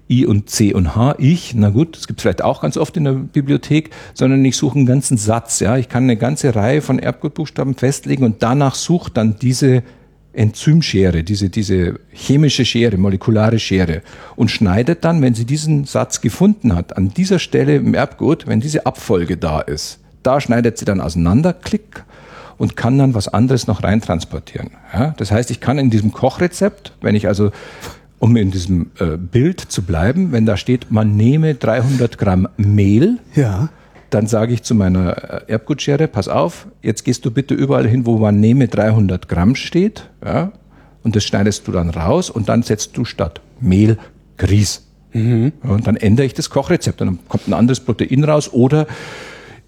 I 0.10 0.26
und 0.26 0.50
C 0.50 0.74
und 0.74 0.96
H, 0.96 1.16
ich, 1.20 1.56
na 1.56 1.70
gut, 1.70 1.96
das 1.96 2.06
gibt's 2.06 2.22
vielleicht 2.22 2.44
auch 2.44 2.62
ganz 2.62 2.78
oft 2.78 2.98
in 2.98 3.06
der 3.06 3.14
Bibliothek, 3.14 3.92
sondern 4.14 4.44
ich 4.44 4.58
suche 4.58 4.78
einen 4.78 4.86
ganzen 4.86 5.18
Satz. 5.18 5.62
Ja, 5.62 5.78
Ich 5.78 5.88
kann 5.88 6.04
eine 6.04 6.18
ganze 6.18 6.54
Reihe 6.54 6.82
von 6.82 7.00
Erbgutbuchstaben 7.00 7.76
festlegen 7.76 8.26
und 8.26 8.44
danach 8.44 8.76
sucht 8.76 9.16
dann 9.18 9.38
diese 9.42 9.84
Enzymschere, 10.34 11.24
diese, 11.24 11.50
diese 11.50 12.00
chemische 12.12 12.66
Schere, 12.66 12.98
molekulare 12.98 13.60
Schere 13.60 14.02
und 14.36 14.50
schneidet 14.50 15.04
dann, 15.04 15.22
wenn 15.22 15.34
sie 15.34 15.46
diesen 15.46 15.86
Satz 15.86 16.22
gefunden 16.22 16.76
hat, 16.76 16.98
an 16.98 17.10
dieser 17.10 17.40
Stelle 17.40 17.76
im 17.76 17.94
Erbgut, 17.94 18.48
wenn 18.48 18.62
diese 18.62 18.86
Abfolge 18.86 19.38
da 19.38 19.60
ist, 19.60 20.00
da 20.24 20.40
schneidet 20.40 20.78
sie 20.78 20.86
dann 20.86 21.02
auseinander, 21.02 21.54
klick, 21.54 22.04
und 22.58 22.78
kann 22.78 23.00
dann 23.00 23.16
was 23.16 23.28
anderes 23.28 23.66
noch 23.66 23.82
reintransportieren. 23.82 24.70
Ja? 24.94 25.16
Das 25.18 25.32
heißt, 25.32 25.50
ich 25.50 25.62
kann 25.62 25.80
in 25.80 25.90
diesem 25.90 26.12
Kochrezept, 26.12 26.94
wenn 27.02 27.16
ich 27.16 27.28
also, 27.28 27.52
um 28.20 28.38
in 28.38 28.52
diesem 28.52 28.92
äh, 29.00 29.18
Bild 29.18 29.60
zu 29.60 29.82
bleiben, 29.82 30.32
wenn 30.32 30.46
da 30.46 30.58
steht, 30.58 30.92
man 30.92 31.18
nehme 31.18 31.56
300 31.56 32.20
Gramm 32.20 32.48
Mehl, 32.58 33.18
Ja. 33.34 33.70
Dann 34.14 34.28
sage 34.28 34.54
ich 34.54 34.64
zu 34.64 34.76
meiner 34.76 35.42
äh, 35.48 35.52
Erbgutschere, 35.52 36.08
pass 36.08 36.28
auf, 36.28 36.68
jetzt 36.82 37.04
gehst 37.04 37.26
du 37.26 37.32
bitte 37.32 37.54
überall 37.54 37.88
hin, 37.88 38.06
wo 38.06 38.18
man 38.18 38.40
nehme 38.40 38.68
300 38.68 39.28
Gramm 39.28 39.56
steht, 39.56 40.10
ja, 40.24 40.52
und 41.04 41.16
das 41.16 41.24
schneidest 41.24 41.68
du 41.68 41.72
dann 41.72 41.90
raus 41.90 42.30
und 42.30 42.48
dann 42.48 42.62
setzt 42.62 42.96
du 42.96 43.06
statt 43.06 43.42
Mehl 43.60 43.98
Grieß. 44.38 44.88
Ja, 45.64 45.70
und 45.70 45.88
dann 45.88 45.98
ändere 45.98 46.26
ich 46.26 46.34
das 46.34 46.50
Kochrezept 46.50 47.02
und 47.02 47.08
dann 47.08 47.20
kommt 47.28 47.48
ein 47.48 47.54
anderes 47.54 47.80
Protein 47.80 48.24
raus 48.24 48.54
oder 48.54 48.88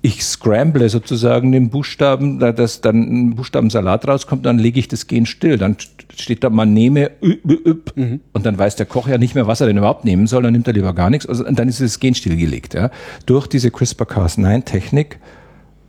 ich 0.02 0.24
scramble 0.24 0.88
sozusagen 0.90 1.52
den 1.54 1.70
Buchstaben, 1.70 2.40
da 2.40 2.52
dass 2.52 2.82
dann 2.82 3.02
ein 3.02 3.36
Buchstabensalat 3.36 4.08
rauskommt, 4.08 4.46
dann 4.46 4.60
lege 4.60 4.80
ich 4.80 4.90
das 4.90 5.08
Gen 5.08 5.26
still. 5.26 5.58
Dann 5.58 5.78
steht 6.16 6.44
da, 6.44 6.50
man 6.50 6.74
nehme 6.74 7.12
üp. 7.22 7.94
und 7.96 8.46
dann 8.46 8.58
weiß 8.58 8.76
der 8.76 8.86
Koch 8.86 9.08
ja 9.08 9.18
nicht 9.18 9.36
mehr, 9.36 9.48
was 9.48 9.62
er 9.62 9.68
denn 9.68 9.78
überhaupt 9.78 10.06
nehmen 10.06 10.28
soll, 10.28 10.44
dann 10.44 10.54
nimmt 10.54 10.68
er 10.68 10.74
lieber 10.74 10.94
gar 10.94 11.10
nichts. 11.10 11.26
Also, 11.26 11.46
und 11.46 11.58
dann 11.58 11.68
ist 11.68 11.82
das 11.82 12.00
Gen 12.00 12.16
stillgelegt. 12.16 12.74
Ja. 12.74 12.92
Durch 13.26 13.48
diese 13.48 13.70
CRISPR-Cas9-Technik, 13.70 15.20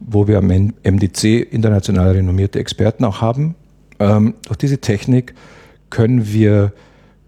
wo 0.00 0.26
wir 0.28 0.38
am 0.38 0.48
MDC 0.48 1.24
international 1.50 2.12
renommierte 2.12 2.58
Experten 2.58 3.04
auch 3.04 3.20
haben, 3.20 3.54
ähm, 3.98 4.34
durch 4.46 4.58
diese 4.58 4.78
Technik 4.78 5.34
können 5.90 6.32
wir 6.32 6.72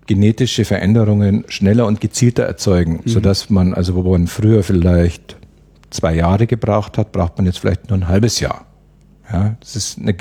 genetische 0.06 0.64
Veränderungen 0.64 1.44
schneller 1.48 1.86
und 1.86 2.00
gezielter 2.00 2.44
erzeugen, 2.44 3.00
sodass 3.04 3.50
man, 3.50 3.74
also 3.74 3.94
wo 3.96 4.02
man 4.02 4.26
früher 4.28 4.62
vielleicht 4.62 5.36
zwei 5.90 6.14
Jahre 6.14 6.46
gebraucht 6.46 6.98
hat, 6.98 7.12
braucht 7.12 7.36
man 7.38 7.46
jetzt 7.46 7.58
vielleicht 7.58 7.88
nur 7.88 7.98
ein 7.98 8.08
halbes 8.08 8.40
Jahr. 8.40 8.66
Ja, 9.32 9.56
das 9.60 9.74
ist 9.74 9.98
eine, 9.98 10.14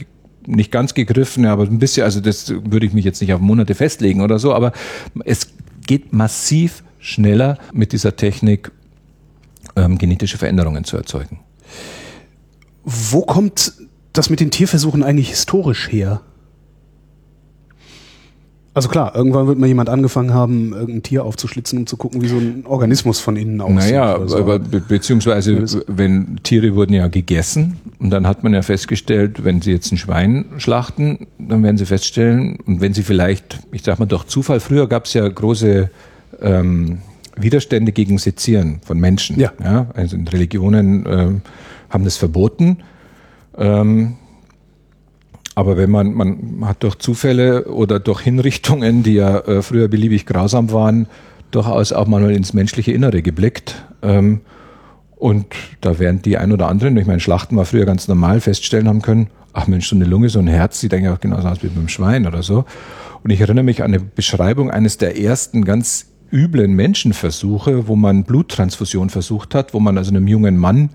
nicht 0.47 0.71
ganz 0.71 0.93
gegriffen, 0.93 1.45
aber 1.45 1.63
ein 1.63 1.79
bisschen, 1.79 2.03
also 2.03 2.19
das 2.19 2.49
würde 2.49 2.85
ich 2.85 2.93
mich 2.93 3.05
jetzt 3.05 3.21
nicht 3.21 3.33
auf 3.33 3.41
Monate 3.41 3.75
festlegen 3.75 4.21
oder 4.21 4.39
so, 4.39 4.53
aber 4.53 4.71
es 5.23 5.47
geht 5.85 6.13
massiv 6.13 6.83
schneller 6.99 7.57
mit 7.73 7.91
dieser 7.91 8.15
Technik 8.15 8.71
ähm, 9.75 9.97
genetische 9.97 10.37
Veränderungen 10.37 10.83
zu 10.83 10.97
erzeugen. 10.97 11.39
Wo 12.83 13.21
kommt 13.21 13.73
das 14.13 14.29
mit 14.29 14.39
den 14.39 14.51
Tierversuchen 14.51 15.03
eigentlich 15.03 15.29
historisch 15.29 15.91
her? 15.91 16.21
Also 18.75 18.89
klar, 18.89 19.15
irgendwann 19.15 19.47
wird 19.47 19.57
mal 19.57 19.67
jemand 19.67 19.87
angefangen 19.87 20.33
haben, 20.33 20.73
irgendein 20.73 21.01
Tier 21.01 21.23
aufzuschlitzen, 21.23 21.79
um 21.79 21.87
zu 21.87 21.95
gucken, 21.95 22.21
wie 22.21 22.27
so 22.27 22.35
ein 22.35 22.65
Organismus 22.65 23.21
von 23.21 23.37
innen 23.37 23.61
aussieht. 23.61 23.93
Naja, 23.93 24.19
so. 24.27 24.37
aber 24.37 24.59
be 24.59 24.81
beziehungsweise, 24.81 25.63
wenn 25.87 26.41
Tiere 26.43 26.75
wurden 26.75 26.93
ja 26.93 27.07
gegessen 27.07 27.77
und 27.99 28.09
dann 28.09 28.27
hat 28.27 28.43
man 28.43 28.53
ja 28.53 28.61
festgestellt, 28.61 29.45
wenn 29.45 29.61
sie 29.61 29.71
jetzt 29.71 29.93
ein 29.93 29.97
Schwein 29.97 30.45
schlachten, 30.57 31.25
dann 31.39 31.63
werden 31.63 31.77
sie 31.77 31.85
feststellen, 31.85 32.57
und 32.65 32.81
wenn 32.81 32.93
sie 32.93 33.03
vielleicht, 33.03 33.59
ich 33.71 33.81
sag 33.81 33.97
mal 33.97 34.07
durch 34.07 34.25
Zufall, 34.25 34.59
früher 34.59 34.89
gab 34.89 35.05
es 35.05 35.13
ja 35.13 35.25
große 35.25 35.89
ähm, 36.41 36.97
Widerstände 37.37 37.93
gegen 37.93 38.17
Sezieren 38.17 38.81
von 38.85 38.99
Menschen. 38.99 39.39
Ja. 39.39 39.53
ja 39.63 39.87
also 39.93 40.17
in 40.17 40.27
Religionen 40.27 41.05
ähm, 41.07 41.41
haben 41.89 42.03
das 42.03 42.17
verboten. 42.17 42.79
Ähm, 43.57 44.15
aber 45.55 45.77
wenn 45.77 45.89
man, 45.89 46.13
man 46.13 46.67
hat 46.67 46.83
durch 46.83 46.95
Zufälle 46.95 47.65
oder 47.65 47.99
durch 47.99 48.21
Hinrichtungen, 48.21 49.03
die 49.03 49.13
ja 49.15 49.39
äh, 49.39 49.61
früher 49.61 49.87
beliebig 49.87 50.25
grausam 50.25 50.71
waren, 50.71 51.07
durchaus 51.51 51.93
auch 51.93 52.07
mal 52.07 52.29
ins 52.31 52.53
menschliche 52.53 52.91
Innere 52.91 53.21
geblickt. 53.21 53.85
Ähm, 54.01 54.41
und 55.15 55.47
da 55.79 55.97
werden 55.97 56.21
die 56.21 56.37
ein 56.37 56.51
oder 56.51 56.67
anderen, 56.67 56.97
ich 56.97 57.07
meine, 57.07 57.21
Schlachten 57.21 57.55
war 57.55 57.65
früher 57.65 57.85
ganz 57.85 58.09
normal, 58.09 58.41
feststellen 58.41 58.89
haben 58.89 59.01
können, 59.01 59.27
ach 59.53 59.67
Mensch, 59.67 59.87
so 59.87 59.95
eine 59.95 60.03
Lunge, 60.03 60.27
so 60.27 60.39
ein 60.39 60.47
Herz, 60.47 60.81
sieht 60.81 60.93
eigentlich 60.93 61.09
auch 61.09 61.21
genauso 61.21 61.47
aus 61.47 61.63
wie 61.63 61.67
beim 61.67 61.87
Schwein 61.87 62.27
oder 62.27 62.43
so. 62.43 62.65
Und 63.23 63.29
ich 63.29 63.39
erinnere 63.39 63.63
mich 63.63 63.81
an 63.81 63.93
eine 63.93 64.01
Beschreibung 64.01 64.69
eines 64.69 64.97
der 64.97 65.17
ersten 65.17 65.63
ganz 65.63 66.07
üblen 66.31 66.73
Menschenversuche, 66.73 67.87
wo 67.87 67.95
man 67.95 68.25
Bluttransfusion 68.25 69.09
versucht 69.09 69.55
hat, 69.55 69.73
wo 69.73 69.79
man 69.79 69.97
also 69.97 70.11
einem 70.11 70.27
jungen 70.27 70.57
Mann 70.57 70.89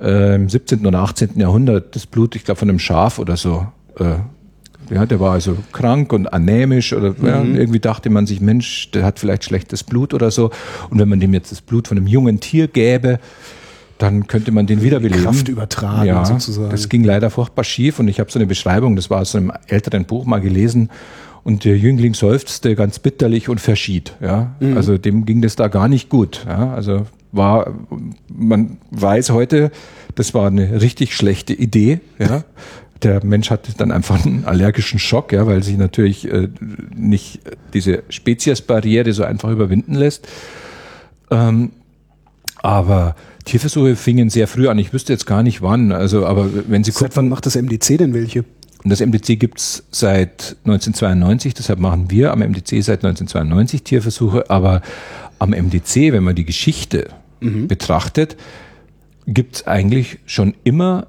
äh, 0.00 0.36
im 0.36 0.48
17. 0.48 0.86
oder 0.86 1.00
18. 1.00 1.38
Jahrhundert 1.40 1.96
das 1.96 2.06
Blut, 2.06 2.36
ich 2.36 2.44
glaube 2.44 2.60
von 2.60 2.68
einem 2.68 2.78
Schaf 2.78 3.18
oder 3.18 3.36
so, 3.36 3.66
äh, 4.00 4.94
ja, 4.94 5.04
der 5.04 5.20
war 5.20 5.32
also 5.32 5.56
krank 5.72 6.12
und 6.14 6.32
anämisch 6.32 6.92
oder 6.94 7.14
ja, 7.22 7.42
irgendwie 7.42 7.78
dachte 7.80 8.08
man 8.10 8.26
sich, 8.26 8.40
Mensch, 8.40 8.90
der 8.92 9.04
hat 9.04 9.18
vielleicht 9.18 9.44
schlechtes 9.44 9.84
Blut 9.84 10.14
oder 10.14 10.30
so. 10.30 10.50
Und 10.88 10.98
wenn 10.98 11.08
man 11.08 11.20
dem 11.20 11.34
jetzt 11.34 11.52
das 11.52 11.60
Blut 11.60 11.88
von 11.88 11.98
einem 11.98 12.06
jungen 12.06 12.40
Tier 12.40 12.68
gäbe, 12.68 13.18
dann 13.98 14.26
könnte 14.28 14.50
man 14.52 14.66
den 14.66 14.80
wiederbeleben. 14.82 15.24
Kraft 15.24 15.48
übertragen 15.48 16.06
ja, 16.06 16.24
sozusagen. 16.24 16.70
Das 16.70 16.88
ging 16.88 17.04
leider 17.04 17.28
furchtbar 17.30 17.64
schief 17.64 17.98
und 17.98 18.08
ich 18.08 18.18
habe 18.20 18.30
so 18.30 18.38
eine 18.38 18.46
Beschreibung, 18.46 18.96
das 18.96 19.10
war 19.10 19.20
aus 19.20 19.34
einem 19.34 19.52
älteren 19.66 20.04
Buch 20.06 20.24
mal 20.24 20.40
gelesen. 20.40 20.88
Und 21.44 21.64
der 21.64 21.76
Jüngling 21.76 22.14
seufzte 22.14 22.74
ganz 22.76 22.98
bitterlich 22.98 23.48
und 23.48 23.60
verschied. 23.60 24.14
Ja, 24.20 24.54
Mhm. 24.60 24.76
also 24.76 24.98
dem 24.98 25.24
ging 25.26 25.42
das 25.42 25.56
da 25.56 25.68
gar 25.68 25.88
nicht 25.88 26.08
gut. 26.08 26.44
Ja, 26.46 26.72
also 26.72 27.06
war, 27.32 27.72
man 28.28 28.78
weiß 28.90 29.30
heute, 29.30 29.70
das 30.14 30.32
war 30.34 30.46
eine 30.46 30.80
richtig 30.80 31.14
schlechte 31.14 31.52
Idee. 31.54 32.00
Ja, 32.18 32.44
der 33.02 33.24
Mensch 33.24 33.50
hatte 33.50 33.72
dann 33.76 33.92
einfach 33.92 34.24
einen 34.24 34.44
allergischen 34.44 34.98
Schock, 34.98 35.32
ja, 35.32 35.46
weil 35.46 35.62
sich 35.62 35.76
natürlich 35.76 36.30
äh, 36.30 36.48
nicht 36.94 37.40
diese 37.72 38.02
Speziesbarriere 38.08 39.12
so 39.12 39.24
einfach 39.24 39.50
überwinden 39.50 39.94
lässt. 39.94 40.26
Ähm, 41.30 41.70
aber 42.60 43.14
Tierversuche 43.44 43.94
fingen 43.94 44.30
sehr 44.30 44.48
früh 44.48 44.68
an. 44.68 44.78
Ich 44.78 44.92
wüsste 44.92 45.12
jetzt 45.12 45.26
gar 45.26 45.42
nicht 45.42 45.62
wann. 45.62 45.92
Also, 45.92 46.26
aber 46.26 46.48
wenn 46.68 46.82
Sie 46.82 46.90
gucken, 46.90 47.08
Seit 47.08 47.16
wann 47.16 47.28
macht 47.28 47.46
das 47.46 47.54
MDC 47.54 47.98
denn 47.98 48.14
welche? 48.14 48.44
und 48.84 48.90
das 48.90 49.00
MDC 49.00 49.38
gibt's 49.38 49.84
seit 49.90 50.56
1992, 50.64 51.52
deshalb 51.54 51.80
machen 51.80 52.10
wir 52.10 52.32
am 52.32 52.38
MDC 52.38 52.82
seit 52.82 53.04
1992 53.04 53.82
Tierversuche, 53.82 54.48
aber 54.50 54.82
am 55.38 55.50
MDC, 55.50 56.12
wenn 56.12 56.22
man 56.22 56.36
die 56.36 56.44
Geschichte 56.44 57.08
betrachtet, 57.40 58.36
gibt's 59.26 59.66
eigentlich 59.66 60.18
schon 60.26 60.54
immer 60.64 61.06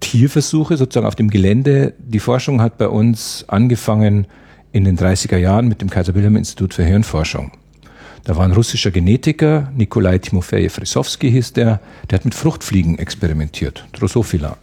Tierversuche 0.00 0.76
sozusagen 0.76 1.06
auf 1.06 1.16
dem 1.16 1.30
Gelände. 1.30 1.94
Die 1.98 2.20
Forschung 2.20 2.60
hat 2.60 2.78
bei 2.78 2.88
uns 2.88 3.44
angefangen 3.48 4.26
in 4.72 4.84
den 4.84 4.98
30er 4.98 5.36
Jahren 5.36 5.68
mit 5.68 5.80
dem 5.80 5.90
Kaiser 5.90 6.14
Wilhelm 6.14 6.36
Institut 6.36 6.74
für 6.74 6.84
Hirnforschung. 6.84 7.52
Da 8.24 8.36
war 8.36 8.44
ein 8.44 8.52
russischer 8.52 8.90
Genetiker, 8.90 9.72
Nikolai 9.74 10.16
Timofejew-Frissowski 10.18 11.30
hieß 11.30 11.54
der, 11.54 11.80
der 12.10 12.18
hat 12.18 12.24
mit 12.24 12.34
Fruchtfliegen 12.34 12.98
experimentiert, 12.98 13.86
Drosophila. 13.92 14.58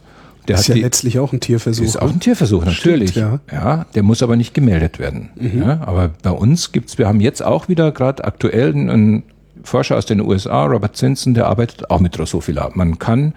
Der 0.46 0.56
ist 0.56 0.68
ja 0.68 0.74
die, 0.74 0.82
letztlich 0.82 1.18
auch 1.18 1.32
ein 1.32 1.40
Tierversuch. 1.40 1.84
Ist 1.84 2.00
auch 2.00 2.12
ein 2.12 2.20
Tierversuch, 2.20 2.64
natürlich. 2.64 3.10
Stimmt, 3.10 3.40
ja. 3.50 3.56
ja, 3.56 3.86
der 3.94 4.02
muss 4.04 4.22
aber 4.22 4.36
nicht 4.36 4.54
gemeldet 4.54 4.98
werden. 5.00 5.30
Mhm. 5.34 5.62
Ja, 5.62 5.80
aber 5.84 6.10
bei 6.22 6.30
uns 6.30 6.70
gibt's, 6.70 6.98
wir 6.98 7.08
haben 7.08 7.20
jetzt 7.20 7.44
auch 7.44 7.68
wieder 7.68 7.90
gerade 7.90 8.24
aktuell 8.24 8.70
einen 8.70 9.24
Forscher 9.64 9.96
aus 9.96 10.06
den 10.06 10.20
USA, 10.20 10.64
Robert 10.66 10.96
Simpson, 10.96 11.34
der 11.34 11.46
arbeitet 11.46 11.90
auch 11.90 11.98
mit 11.98 12.16
Drosophila. 12.16 12.70
Man 12.74 12.98
kann 13.00 13.34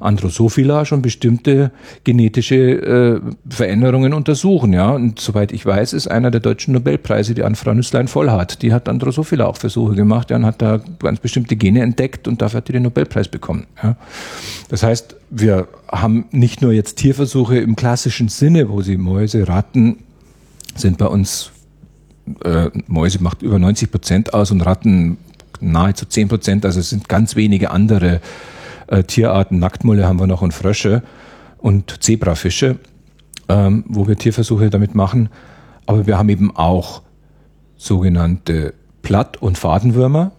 an 0.00 0.16
Drosophila 0.16 0.84
schon 0.84 1.02
bestimmte 1.02 1.70
genetische 2.04 2.56
äh, 2.56 3.20
Veränderungen 3.48 4.12
untersuchen. 4.12 4.72
Ja, 4.72 4.90
und 4.90 5.20
soweit 5.20 5.52
ich 5.52 5.64
weiß, 5.64 5.92
ist 5.92 6.08
einer 6.08 6.30
der 6.30 6.40
deutschen 6.40 6.74
Nobelpreise 6.74 7.34
die 7.34 7.42
an 7.42 7.54
Frau 7.54 7.74
Nüsslein-Vollhardt. 7.74 8.62
Die 8.62 8.72
hat 8.72 8.88
an 8.88 8.98
Drosophila 8.98 9.46
auch 9.46 9.56
Versuche 9.56 9.94
gemacht 9.94 10.30
ja, 10.30 10.36
und 10.36 10.46
hat 10.46 10.62
da 10.62 10.80
ganz 10.98 11.20
bestimmte 11.20 11.56
Gene 11.56 11.82
entdeckt 11.82 12.28
und 12.28 12.42
dafür 12.42 12.58
hat 12.58 12.68
die 12.68 12.72
den 12.72 12.82
Nobelpreis 12.82 13.28
bekommen. 13.28 13.66
Ja. 13.82 13.96
Das 14.68 14.82
heißt, 14.82 15.16
wir 15.30 15.68
haben 15.90 16.26
nicht 16.30 16.62
nur 16.62 16.72
jetzt 16.72 16.96
Tierversuche 16.96 17.58
im 17.58 17.76
klassischen 17.76 18.28
Sinne, 18.28 18.68
wo 18.68 18.82
sie 18.82 18.96
Mäuse, 18.96 19.48
Ratten 19.48 19.98
sind 20.74 20.98
bei 20.98 21.06
uns 21.06 21.50
äh, 22.44 22.70
Mäuse 22.86 23.22
macht 23.22 23.42
über 23.42 23.58
90 23.58 23.90
Prozent 23.90 24.34
aus 24.34 24.50
und 24.50 24.60
Ratten 24.60 25.18
nahezu 25.60 26.06
10 26.06 26.28
Prozent. 26.28 26.64
Also 26.64 26.80
es 26.80 26.90
sind 26.90 27.08
ganz 27.08 27.36
wenige 27.36 27.70
andere 27.70 28.20
äh, 28.88 29.04
Tierarten, 29.04 29.58
Nacktmulle 29.58 30.06
haben 30.06 30.18
wir 30.18 30.26
noch 30.26 30.42
und 30.42 30.52
Frösche 30.52 31.02
und 31.58 32.02
Zebrafische, 32.02 32.78
ähm, 33.48 33.84
wo 33.88 34.08
wir 34.08 34.16
Tierversuche 34.16 34.70
damit 34.70 34.94
machen. 34.94 35.28
Aber 35.86 36.06
wir 36.06 36.18
haben 36.18 36.28
eben 36.28 36.54
auch 36.56 37.02
sogenannte 37.76 38.74
Platt- 39.02 39.36
und 39.40 39.56
Fadenwürmer 39.56 40.32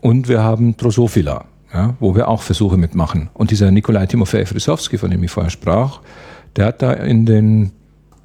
und 0.00 0.28
wir 0.28 0.42
haben 0.42 0.76
Drosophila, 0.76 1.44
ja, 1.72 1.94
wo 2.00 2.14
wir 2.14 2.28
auch 2.28 2.42
Versuche 2.42 2.76
mitmachen. 2.76 3.30
Und 3.32 3.50
dieser 3.50 3.70
Nikolai 3.70 4.06
Timofej 4.06 4.46
Frysowski, 4.46 4.98
von 4.98 5.10
dem 5.10 5.22
ich 5.22 5.30
vorher 5.30 5.50
sprach, 5.50 6.00
der 6.56 6.66
hat 6.66 6.82
da 6.82 6.92
in 6.92 7.24
den 7.24 7.72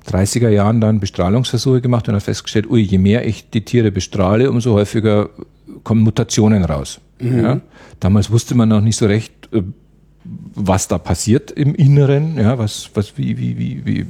30er 0.10 0.50
Jahren 0.50 0.82
dann 0.82 1.00
Bestrahlungsversuche 1.00 1.82
gemacht 1.82 2.08
und 2.08 2.16
hat 2.16 2.24
festgestellt, 2.24 2.70
ui, 2.70 2.82
je 2.82 2.98
mehr 2.98 3.28
ich 3.28 3.50
die 3.50 3.64
Tiere 3.64 3.92
bestrahle, 3.92 4.50
umso 4.50 4.74
häufiger 4.74 5.30
kommen 5.84 6.02
Mutationen 6.02 6.64
raus. 6.64 7.00
Mhm. 7.20 7.40
Ja? 7.40 7.62
Damals 8.00 8.32
wusste 8.32 8.56
man 8.56 8.70
noch 8.70 8.82
nicht 8.82 8.98
so 8.98 9.06
recht, 9.06 9.50
äh, 9.52 9.64
was 10.54 10.88
da 10.88 10.98
passiert 10.98 11.52
im 11.52 11.74
Inneren, 11.76 12.38
ja, 12.38 12.58
was, 12.58 12.90
was, 12.94 13.18
wie, 13.18 13.38
wie, 13.38 13.58
wie, 13.58 13.86
wie, 13.86 14.06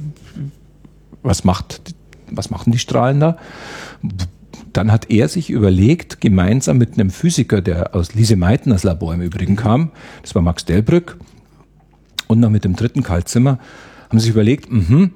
was 1.22 1.44
macht, 1.44 1.94
was 2.30 2.50
machen 2.50 2.72
die 2.72 2.78
Strahlen 2.78 3.20
da? 3.20 3.36
Dann 4.72 4.90
hat 4.90 5.10
er 5.10 5.28
sich 5.28 5.50
überlegt, 5.50 6.20
gemeinsam 6.20 6.78
mit 6.78 6.94
einem 6.94 7.10
Physiker, 7.10 7.60
der 7.60 7.94
aus 7.94 8.14
Lise 8.14 8.36
Meitners 8.36 8.82
Labor 8.82 9.14
im 9.14 9.22
Übrigen 9.22 9.56
kam, 9.56 9.90
das 10.22 10.34
war 10.34 10.42
Max 10.42 10.64
Delbrück, 10.64 11.18
und 12.26 12.40
noch 12.40 12.50
mit 12.50 12.64
dem 12.64 12.76
dritten 12.76 13.02
Karl 13.02 13.24
Zimmer, 13.24 13.58
haben 14.08 14.18
sich 14.18 14.30
überlegt, 14.30 14.70
mh, 14.70 15.10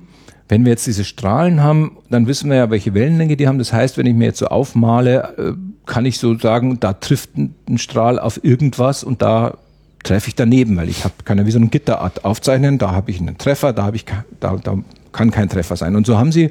wenn 0.48 0.64
wir 0.64 0.70
jetzt 0.70 0.86
diese 0.86 1.04
Strahlen 1.04 1.62
haben, 1.62 1.98
dann 2.10 2.26
wissen 2.26 2.50
wir 2.50 2.56
ja, 2.56 2.70
welche 2.70 2.94
Wellenlänge 2.94 3.36
die 3.36 3.48
haben. 3.48 3.58
Das 3.58 3.72
heißt, 3.72 3.96
wenn 3.96 4.06
ich 4.06 4.14
mir 4.14 4.26
jetzt 4.26 4.38
so 4.38 4.46
aufmale, 4.46 5.34
äh, 5.38 5.52
kann 5.86 6.06
ich 6.06 6.18
so 6.18 6.38
sagen, 6.38 6.78
da 6.80 6.92
trifft 6.92 7.30
ein 7.36 7.78
Strahl 7.78 8.18
auf 8.18 8.42
irgendwas 8.44 9.04
und 9.04 9.22
da 9.22 9.58
treffe 10.02 10.28
ich 10.28 10.34
daneben, 10.34 10.76
weil 10.76 10.88
ich 10.88 11.04
habe 11.04 11.14
ja 11.28 11.46
wie 11.46 11.50
so 11.50 11.58
ein 11.58 11.70
Gitterart 11.70 12.24
aufzeichnen, 12.24 12.78
da 12.78 12.92
habe 12.92 13.10
ich 13.10 13.20
einen 13.20 13.38
Treffer, 13.38 13.72
da 13.72 13.84
habe 13.84 13.96
ich 13.96 14.04
da, 14.40 14.56
da 14.56 14.78
kann 15.12 15.30
kein 15.30 15.48
Treffer 15.48 15.76
sein. 15.76 15.96
Und 15.96 16.06
so 16.06 16.18
haben 16.18 16.32
sie 16.32 16.50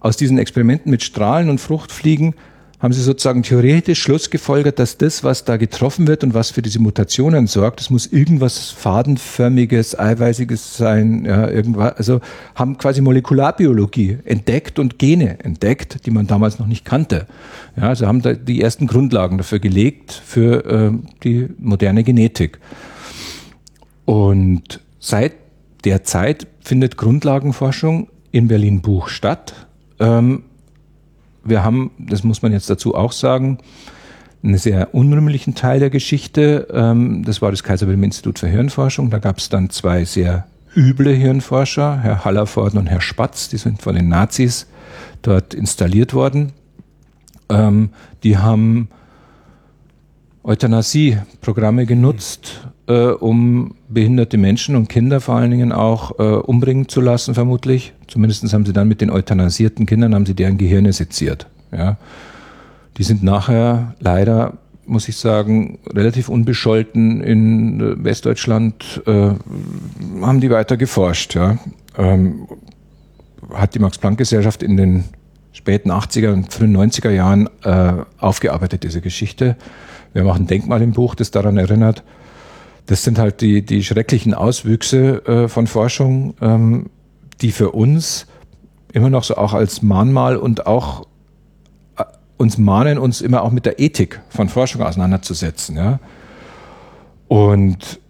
aus 0.00 0.16
diesen 0.16 0.38
Experimenten 0.38 0.90
mit 0.90 1.02
Strahlen 1.02 1.48
und 1.48 1.60
Fruchtfliegen 1.60 2.34
haben 2.82 2.92
sie 2.92 3.00
sozusagen 3.00 3.44
theoretisch 3.44 4.02
Schlussgefolgert, 4.02 4.80
dass 4.80 4.98
das, 4.98 5.22
was 5.22 5.44
da 5.44 5.56
getroffen 5.56 6.08
wird 6.08 6.24
und 6.24 6.34
was 6.34 6.50
für 6.50 6.62
diese 6.62 6.80
Mutationen 6.80 7.46
sorgt, 7.46 7.78
das 7.78 7.90
muss 7.90 8.06
irgendwas 8.06 8.70
fadenförmiges, 8.70 9.96
eiweißiges 9.96 10.76
sein, 10.78 11.24
ja, 11.24 11.48
irgendwas, 11.48 11.96
also 11.96 12.20
haben 12.56 12.78
quasi 12.78 13.00
Molekularbiologie 13.00 14.18
entdeckt 14.24 14.80
und 14.80 14.98
Gene 14.98 15.38
entdeckt, 15.44 16.04
die 16.06 16.10
man 16.10 16.26
damals 16.26 16.58
noch 16.58 16.66
nicht 16.66 16.84
kannte. 16.84 17.28
Ja, 17.76 17.84
also 17.84 18.08
haben 18.08 18.20
da 18.20 18.32
die 18.32 18.60
ersten 18.60 18.88
Grundlagen 18.88 19.38
dafür 19.38 19.60
gelegt 19.60 20.12
für 20.12 20.64
äh, 20.64 20.92
die 21.22 21.50
moderne 21.58 22.02
Genetik. 22.02 22.58
Und 24.06 24.80
seit 24.98 25.34
der 25.84 26.02
Zeit 26.02 26.48
findet 26.60 26.96
Grundlagenforschung 26.96 28.08
in 28.32 28.48
Berlin 28.48 28.82
Buch 28.82 29.08
statt. 29.08 29.68
Ähm, 30.00 30.42
wir 31.44 31.64
haben, 31.64 31.90
das 31.98 32.24
muss 32.24 32.42
man 32.42 32.52
jetzt 32.52 32.70
dazu 32.70 32.94
auch 32.94 33.12
sagen, 33.12 33.58
einen 34.42 34.58
sehr 34.58 34.94
unrühmlichen 34.94 35.54
Teil 35.54 35.80
der 35.80 35.90
Geschichte. 35.90 36.68
Ähm, 36.72 37.22
das 37.24 37.42
war 37.42 37.50
das 37.50 37.62
Kaiser 37.62 37.86
Wilhelm 37.86 38.04
Institut 38.04 38.38
für 38.38 38.48
Hirnforschung. 38.48 39.10
Da 39.10 39.18
gab 39.18 39.38
es 39.38 39.48
dann 39.48 39.70
zwei 39.70 40.04
sehr 40.04 40.46
üble 40.74 41.14
Hirnforscher, 41.14 42.00
Herr 42.00 42.24
Hallervorden 42.24 42.78
und 42.78 42.86
Herr 42.86 43.00
Spatz, 43.00 43.48
die 43.48 43.58
sind 43.58 43.82
von 43.82 43.94
den 43.94 44.08
Nazis 44.08 44.66
dort 45.22 45.54
installiert 45.54 46.14
worden. 46.14 46.52
Ähm, 47.48 47.90
die 48.22 48.38
haben 48.38 48.88
Euthanasie-Programme 50.44 51.86
genutzt, 51.86 52.66
äh, 52.86 53.08
um 53.08 53.74
behinderte 53.88 54.38
Menschen 54.38 54.76
und 54.76 54.88
Kinder 54.88 55.20
vor 55.20 55.36
allen 55.36 55.50
Dingen 55.50 55.72
auch 55.72 56.18
äh, 56.18 56.22
umbringen 56.22 56.88
zu 56.88 57.00
lassen, 57.00 57.34
vermutlich. 57.34 57.92
Zumindest 58.08 58.52
haben 58.52 58.66
sie 58.66 58.72
dann 58.72 58.88
mit 58.88 59.00
den 59.00 59.10
euthanasierten 59.10 59.86
Kindern, 59.86 60.14
haben 60.14 60.26
sie 60.26 60.34
deren 60.34 60.58
Gehirne 60.58 60.92
seziert. 60.92 61.46
Ja. 61.70 61.96
Die 62.98 63.04
sind 63.04 63.22
nachher 63.22 63.94
leider, 64.00 64.58
muss 64.84 65.08
ich 65.08 65.16
sagen, 65.16 65.78
relativ 65.94 66.28
unbescholten 66.28 67.22
in 67.22 67.80
äh, 67.80 68.04
Westdeutschland, 68.04 69.02
äh, 69.06 69.30
haben 70.20 70.40
die 70.40 70.50
weiter 70.50 70.76
geforscht. 70.76 71.34
Ja. 71.34 71.58
Ähm, 71.96 72.48
hat 73.52 73.74
die 73.74 73.78
Max-Planck-Gesellschaft 73.78 74.62
in 74.62 74.76
den 74.76 75.04
späten 75.52 75.90
80er 75.90 76.32
und 76.32 76.52
frühen 76.52 76.76
90er 76.76 77.10
Jahren 77.10 77.48
äh, 77.62 77.92
aufgearbeitet, 78.18 78.82
diese 78.82 79.00
Geschichte. 79.00 79.56
Wir 80.12 80.24
machen 80.24 80.44
ein 80.44 80.46
Denkmal 80.46 80.82
im 80.82 80.92
Buch, 80.92 81.14
das 81.14 81.30
daran 81.30 81.58
erinnert. 81.58 82.02
Das 82.86 83.04
sind 83.04 83.18
halt 83.18 83.40
die, 83.40 83.62
die 83.62 83.84
schrecklichen 83.84 84.34
Auswüchse 84.34 85.24
äh, 85.26 85.48
von 85.48 85.66
Forschung, 85.66 86.34
ähm, 86.40 86.90
die 87.40 87.52
für 87.52 87.70
uns 87.70 88.26
immer 88.92 89.10
noch 89.10 89.24
so 89.24 89.36
auch 89.36 89.54
als 89.54 89.82
Mahnmal 89.82 90.36
und 90.36 90.66
auch 90.66 91.06
äh, 91.96 92.04
uns 92.36 92.58
mahnen, 92.58 92.98
uns 92.98 93.20
immer 93.20 93.42
auch 93.42 93.50
mit 93.50 93.66
der 93.66 93.78
Ethik 93.78 94.20
von 94.28 94.48
Forschung 94.48 94.82
auseinanderzusetzen. 94.82 95.76
Ja? 95.76 96.00
Und 97.28 98.00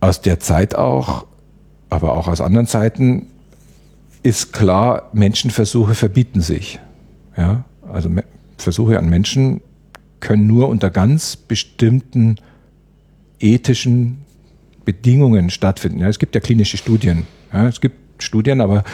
aus 0.00 0.20
der 0.20 0.40
Zeit 0.40 0.74
auch, 0.74 1.26
aber 1.90 2.16
auch 2.16 2.28
aus 2.28 2.40
anderen 2.40 2.66
Zeiten, 2.66 3.26
ist 4.22 4.52
klar, 4.52 5.10
Menschenversuche 5.12 5.94
verbieten 5.94 6.40
sich. 6.40 6.80
Ja? 7.36 7.64
Also 7.92 8.08
Versuche 8.56 8.98
an 8.98 9.10
Menschen 9.10 9.60
können 10.20 10.46
nur 10.46 10.68
unter 10.68 10.90
ganz 10.90 11.36
bestimmten 11.36 12.36
ethischen 13.40 14.18
Bedingungen 14.84 15.50
stattfinden. 15.50 16.00
Ja, 16.00 16.08
es 16.08 16.18
gibt 16.18 16.34
ja 16.34 16.40
klinische 16.40 16.76
Studien. 16.76 17.26
Ja, 17.52 17.68
es 17.68 17.80
gibt 17.80 17.96
Studien, 18.22 18.60
aber 18.60 18.84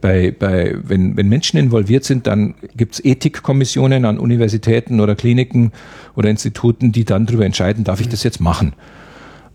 bei, 0.00 0.30
bei, 0.30 0.74
wenn, 0.82 1.16
wenn 1.16 1.28
Menschen 1.28 1.58
involviert 1.58 2.04
sind, 2.04 2.26
dann 2.26 2.54
gibt 2.76 2.94
es 2.94 3.04
Ethikkommissionen 3.04 4.04
an 4.04 4.18
Universitäten 4.18 5.00
oder 5.00 5.14
Kliniken 5.14 5.72
oder 6.16 6.30
Instituten, 6.30 6.92
die 6.92 7.04
dann 7.04 7.26
darüber 7.26 7.44
entscheiden, 7.44 7.84
darf 7.84 8.00
ich 8.00 8.08
das 8.08 8.22
jetzt 8.22 8.40
machen. 8.40 8.72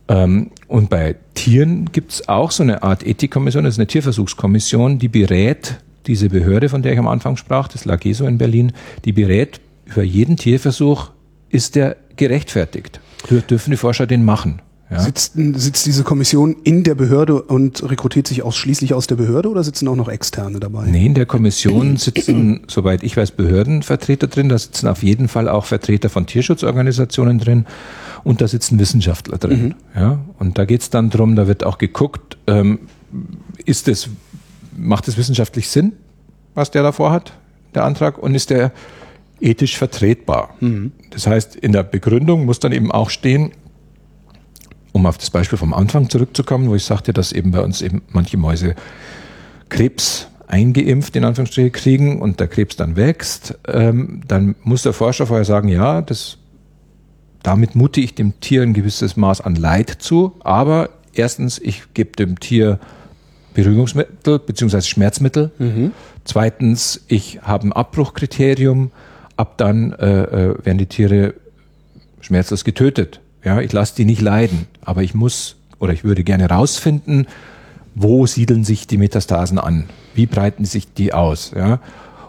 Ähm, 0.07 0.51
und 0.67 0.89
bei 0.89 1.15
Tieren 1.33 1.91
gibt 1.91 2.11
es 2.11 2.29
auch 2.29 2.51
so 2.51 2.63
eine 2.63 2.83
Art 2.83 3.05
Ethikkommission, 3.05 3.63
das 3.63 3.75
ist 3.75 3.79
eine 3.79 3.87
Tierversuchskommission, 3.87 4.99
die 4.99 5.07
berät 5.07 5.79
diese 6.05 6.29
Behörde, 6.29 6.69
von 6.69 6.83
der 6.83 6.93
ich 6.93 6.99
am 6.99 7.07
Anfang 7.07 7.35
sprach, 7.37 7.67
das 7.67 7.85
LAGESO 7.85 8.27
in 8.27 8.37
Berlin, 8.37 8.73
die 9.05 9.11
berät 9.11 9.59
über 9.85 10.03
jeden 10.03 10.37
Tierversuch, 10.37 11.11
ist 11.49 11.75
der 11.75 11.97
gerechtfertigt? 12.15 12.99
Dürfen 13.29 13.71
die 13.71 13.77
Forscher 13.77 14.07
den 14.07 14.23
machen? 14.23 14.61
Ja. 14.89 14.99
Sitzt, 14.99 15.33
sitzt 15.35 15.87
diese 15.87 16.03
Kommission 16.03 16.57
in 16.63 16.83
der 16.83 16.93
Behörde 16.93 17.41
und 17.41 17.89
rekrutiert 17.89 18.27
sich 18.27 18.43
ausschließlich 18.43 18.93
aus 18.93 19.07
der 19.07 19.15
Behörde 19.15 19.49
oder 19.49 19.63
sitzen 19.63 19.87
auch 19.87 19.95
noch 19.95 20.09
Externe 20.09 20.59
dabei? 20.59 20.85
Nee, 20.85 21.07
in 21.07 21.15
der 21.15 21.25
Kommission 21.25 21.97
sitzen, 21.97 22.61
soweit 22.67 23.01
ich 23.01 23.17
weiß, 23.17 23.31
Behördenvertreter 23.31 24.27
drin. 24.27 24.47
Da 24.47 24.59
sitzen 24.59 24.87
auf 24.87 25.01
jeden 25.01 25.27
Fall 25.27 25.49
auch 25.49 25.65
Vertreter 25.65 26.09
von 26.09 26.27
Tierschutzorganisationen 26.27 27.39
drin 27.39 27.65
und 28.23 28.41
da 28.41 28.47
sitzen 28.47 28.77
Wissenschaftler 28.77 29.39
drin. 29.39 29.63
Mhm. 29.63 29.75
Ja, 29.95 30.19
und 30.37 30.59
da 30.59 30.65
geht 30.65 30.81
es 30.81 30.91
dann 30.91 31.09
drum. 31.09 31.35
da 31.35 31.47
wird 31.47 31.63
auch 31.63 31.79
geguckt, 31.79 32.37
ähm, 32.45 32.81
ist 33.65 33.87
es, 33.87 34.09
macht 34.77 35.07
es 35.07 35.17
wissenschaftlich 35.17 35.67
Sinn, 35.67 35.93
was 36.53 36.69
der 36.69 36.83
davor 36.83 37.11
hat, 37.11 37.33
der 37.73 37.85
Antrag, 37.85 38.19
und 38.19 38.35
ist 38.35 38.51
der 38.51 38.71
ethisch 39.45 39.77
vertretbar. 39.77 40.55
Mhm. 40.59 40.91
Das 41.11 41.27
heißt, 41.27 41.55
in 41.55 41.71
der 41.71 41.83
Begründung 41.83 42.45
muss 42.45 42.59
dann 42.59 42.71
eben 42.71 42.91
auch 42.91 43.09
stehen, 43.09 43.51
um 44.91 45.05
auf 45.05 45.17
das 45.17 45.29
Beispiel 45.29 45.57
vom 45.57 45.73
Anfang 45.73 46.09
zurückzukommen, 46.09 46.69
wo 46.69 46.75
ich 46.75 46.83
sagte, 46.83 47.13
dass 47.13 47.31
eben 47.31 47.51
bei 47.51 47.61
uns 47.61 47.81
eben 47.81 48.01
manche 48.09 48.37
Mäuse 48.37 48.75
Krebs 49.69 50.27
eingeimpft 50.47 51.15
in 51.15 51.23
Anführungsstrichen 51.25 51.71
kriegen 51.71 52.21
und 52.21 52.39
der 52.39 52.47
Krebs 52.47 52.75
dann 52.75 52.95
wächst, 52.95 53.57
ähm, 53.67 54.21
dann 54.27 54.55
muss 54.63 54.83
der 54.83 54.93
Forscher 54.93 55.27
vorher 55.27 55.45
sagen, 55.45 55.67
ja, 55.69 56.01
das, 56.01 56.37
damit 57.43 57.75
mute 57.75 57.99
ich 57.99 58.15
dem 58.15 58.39
Tier 58.39 58.61
ein 58.61 58.73
gewisses 58.73 59.17
Maß 59.17 59.41
an 59.41 59.55
Leid 59.55 59.89
zu, 59.89 60.33
aber 60.41 60.89
erstens, 61.13 61.59
ich 61.59 61.93
gebe 61.93 62.11
dem 62.11 62.39
Tier 62.39 62.79
Beruhigungsmittel 63.53 64.39
bzw. 64.39 64.81
Schmerzmittel. 64.81 65.51
Mhm. 65.57 65.91
Zweitens, 66.25 67.03
ich 67.07 67.39
habe 67.41 67.67
ein 67.67 67.73
Abbruchkriterium. 67.73 68.91
Ab 69.37 69.57
dann 69.57 69.93
äh, 69.93 70.23
äh, 70.23 70.65
werden 70.65 70.77
die 70.77 70.85
Tiere 70.85 71.33
schmerzlos 72.21 72.63
getötet. 72.63 73.19
Ja, 73.43 73.61
ich 73.61 73.71
lasse 73.71 73.95
die 73.95 74.05
nicht 74.05 74.21
leiden, 74.21 74.67
aber 74.81 75.03
ich 75.03 75.13
muss 75.13 75.57
oder 75.79 75.93
ich 75.93 76.03
würde 76.03 76.23
gerne 76.23 76.49
rausfinden, 76.49 77.27
wo 77.93 78.25
siedeln 78.25 78.63
sich 78.63 78.87
die 78.87 78.97
Metastasen 78.97 79.59
an? 79.59 79.85
Wie 80.13 80.25
breiten 80.25 80.65
sich 80.65 80.93
die 80.93 81.13
aus? 81.13 81.51
Ja? 81.55 81.79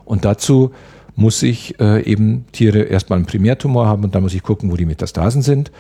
Und 0.05 0.25
dazu 0.25 0.73
muss 1.17 1.43
ich 1.43 1.81
äh, 1.81 2.03
eben 2.03 2.45
Tiere 2.53 2.83
erstmal 2.83 3.19
einen 3.19 3.27
Primärtumor 3.27 3.87
haben 3.87 4.05
und 4.05 4.15
dann 4.15 4.23
muss 4.23 4.35
ich 4.35 4.43
gucken, 4.43 4.71
wo 4.71 4.77
die 4.77 4.85
Metastasen 4.85 5.43
sind. 5.43 5.73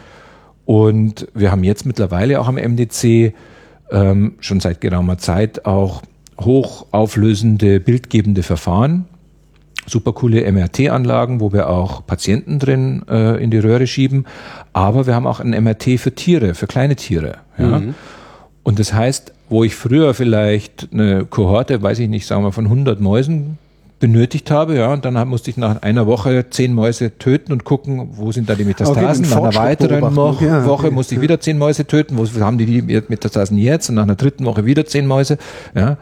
Und 0.64 1.28
wir 1.34 1.52
haben 1.52 1.62
jetzt 1.62 1.86
mittlerweile 1.86 2.40
auch 2.40 2.48
am 2.48 2.56
MDC 2.56 3.34
ähm, 3.90 4.34
schon 4.40 4.60
seit 4.60 4.80
geraumer 4.80 5.18
Zeit 5.18 5.66
auch 5.66 6.02
hochauflösende, 6.40 7.78
bildgebende 7.80 8.42
Verfahren. 8.42 9.04
Super 9.86 10.12
coole 10.12 10.50
MRT-Anlagen, 10.50 11.40
wo 11.40 11.52
wir 11.52 11.70
auch 11.70 12.04
Patienten 12.06 12.58
drin 12.58 13.04
äh, 13.08 13.42
in 13.42 13.50
die 13.50 13.58
Röhre 13.58 13.86
schieben. 13.86 14.26
Aber 14.72 15.06
wir 15.06 15.14
haben 15.14 15.26
auch 15.26 15.40
ein 15.40 15.50
MRT 15.50 15.98
für 15.98 16.14
Tiere, 16.14 16.54
für 16.54 16.66
kleine 16.66 16.96
Tiere. 16.96 17.38
Ja? 17.56 17.78
Mhm. 17.78 17.94
Und 18.62 18.78
das 18.80 18.92
heißt, 18.92 19.32
wo 19.48 19.62
ich 19.62 19.76
früher 19.76 20.12
vielleicht 20.12 20.88
eine 20.92 21.24
Kohorte, 21.24 21.82
weiß 21.82 22.00
ich 22.00 22.08
nicht, 22.08 22.26
sagen 22.26 22.42
wir 22.42 22.52
von 22.52 22.64
100 22.64 23.00
Mäusen 23.00 23.58
benötigt 23.98 24.50
habe, 24.50 24.76
ja, 24.76 24.92
und 24.92 25.04
dann 25.04 25.28
musste 25.28 25.50
ich 25.50 25.56
nach 25.56 25.80
einer 25.82 26.06
Woche 26.06 26.50
zehn 26.50 26.74
Mäuse 26.74 27.16
töten 27.18 27.52
und 27.52 27.64
gucken, 27.64 28.10
wo 28.12 28.30
sind 28.30 28.48
da 28.48 28.54
die 28.54 28.64
Metastasen. 28.64 29.24
Okay, 29.24 29.34
nach 29.34 29.42
einer 29.42 29.54
weiteren 29.54 30.14
Mo 30.14 30.36
ja, 30.40 30.66
Woche 30.66 30.88
okay. 30.88 30.94
musste 30.94 31.14
ich 31.14 31.20
wieder 31.22 31.40
zehn 31.40 31.56
Mäuse 31.56 31.86
töten, 31.86 32.18
wo 32.18 32.40
haben 32.40 32.58
die 32.58 32.66
die 32.66 32.82
Metastasen 32.82 33.56
jetzt? 33.56 33.88
Und 33.88 33.94
nach 33.94 34.02
einer 34.02 34.16
dritten 34.16 34.44
Woche 34.44 34.66
wieder 34.66 34.84
zehn 34.84 35.06
Mäuse, 35.06 35.38
ja. 35.74 35.96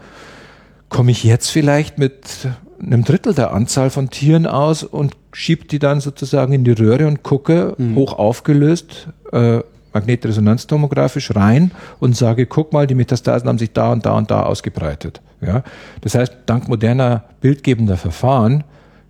Komme 0.89 1.11
ich 1.11 1.23
jetzt 1.23 1.49
vielleicht 1.49 1.97
mit 1.97 2.47
einem 2.81 3.03
Drittel 3.03 3.33
der 3.33 3.53
Anzahl 3.53 3.89
von 3.89 4.09
Tieren 4.09 4.45
aus 4.45 4.83
und 4.83 5.15
schieb 5.33 5.69
die 5.69 5.79
dann 5.79 6.01
sozusagen 6.01 6.53
in 6.53 6.63
die 6.63 6.71
Röhre 6.71 7.07
und 7.07 7.23
gucke, 7.23 7.75
mhm. 7.77 7.95
hoch 7.95 8.13
aufgelöst, 8.13 9.07
äh, 9.31 9.59
magnetresonanztomografisch 9.93 11.35
rein 11.35 11.71
und 11.99 12.15
sage, 12.15 12.45
guck 12.45 12.73
mal, 12.73 12.85
die 12.85 12.95
Metastasen 12.95 13.47
haben 13.47 13.57
sich 13.57 13.71
da 13.71 13.91
und 13.91 14.05
da 14.05 14.13
und 14.17 14.29
da 14.29 14.43
ausgebreitet. 14.43 15.21
Ja? 15.41 15.63
Das 16.01 16.15
heißt, 16.15 16.33
dank 16.45 16.67
moderner 16.67 17.23
bildgebender 17.41 17.97
Verfahren 17.97 18.63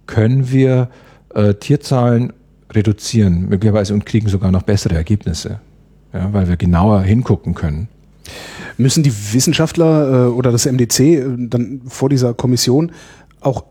können 0.06 0.52
wir 0.52 0.90
äh, 1.34 1.56
Tierzahlen 1.56 2.34
reduzieren, 2.72 3.50
möglicherweise 3.50 3.94
und 3.94 4.06
kriegen 4.06 4.30
sogar 4.30 4.52
noch 4.52 4.64
bessere 4.64 4.96
Ergebnisse, 4.96 5.60
ja, 6.14 6.32
weil 6.34 6.48
wir 6.48 6.58
genauer 6.58 7.02
hingucken 7.02 7.54
können. 7.56 7.88
Müssen 8.78 9.04
die 9.04 9.14
Wissenschaftler 9.34 10.26
äh, 10.26 10.30
oder 10.30 10.52
das 10.52 10.66
MDC 10.66 11.00
äh, 11.00 11.24
dann 11.38 11.82
vor 11.88 12.10
dieser 12.10 12.34
Kommission 12.34 12.92
auch 13.46 13.66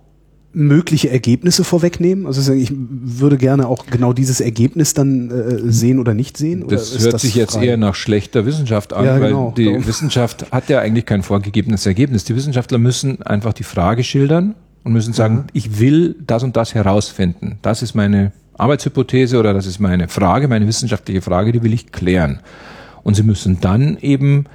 mögliche 0.55 1.11
Ergebnisse 1.11 1.65
vorwegnehmen? 1.65 2.27
Also 2.27 2.53
ich 2.53 2.73
würde 2.75 3.37
gerne 3.37 3.67
auch 3.69 3.87
genau 3.87 4.13
dieses 4.13 4.41
Ergebnis 4.41 4.95
dann 4.95 5.31
äh, 5.31 5.71
sehen 5.71 5.99
oder 5.99 6.15
nicht 6.15 6.37
sehen. 6.37 6.67
Das 6.69 6.99
hört 6.99 7.15
das 7.15 7.23
sich 7.23 7.35
jetzt 7.35 7.55
frei? 7.55 7.67
eher 7.67 7.77
nach 7.77 7.95
schlechter 7.95 8.47
Wissenschaft 8.47 8.93
an, 8.93 9.05
ja, 9.05 9.19
genau, 9.19 9.49
weil 9.49 9.55
die 9.55 9.67
darum. 9.67 9.87
Wissenschaft 9.87 10.51
hat 10.53 10.69
ja 10.69 10.79
eigentlich 10.79 11.07
kein 11.07 11.23
vorgegebenes 11.23 11.85
Ergebnis. 11.87 12.25
Die 12.25 12.37
Wissenschaftler 12.37 12.79
müssen 12.79 13.23
einfach 13.23 13.53
die 13.53 13.65
Frage 13.65 14.05
schildern 14.05 14.55
und 14.85 14.93
müssen 14.93 15.13
sagen, 15.13 15.37
ja. 15.39 15.45
ich 15.55 15.81
will 15.81 16.17
das 16.25 16.43
und 16.43 16.57
das 16.57 16.75
herausfinden. 16.75 17.59
Das 17.63 17.83
ist 17.83 17.95
meine 17.95 18.33
Arbeitshypothese 18.57 19.39
oder 19.39 19.53
das 19.53 19.67
ist 19.67 19.81
meine 19.81 20.09
Frage, 20.09 20.47
meine 20.47 20.67
wissenschaftliche 20.67 21.21
Frage, 21.21 21.53
die 21.53 21.63
will 21.63 21.73
ich 21.73 21.91
klären. 21.91 22.41
Und 23.03 23.15
sie 23.15 23.23
müssen 23.23 23.61
dann 23.61 23.99
eben 24.01 24.47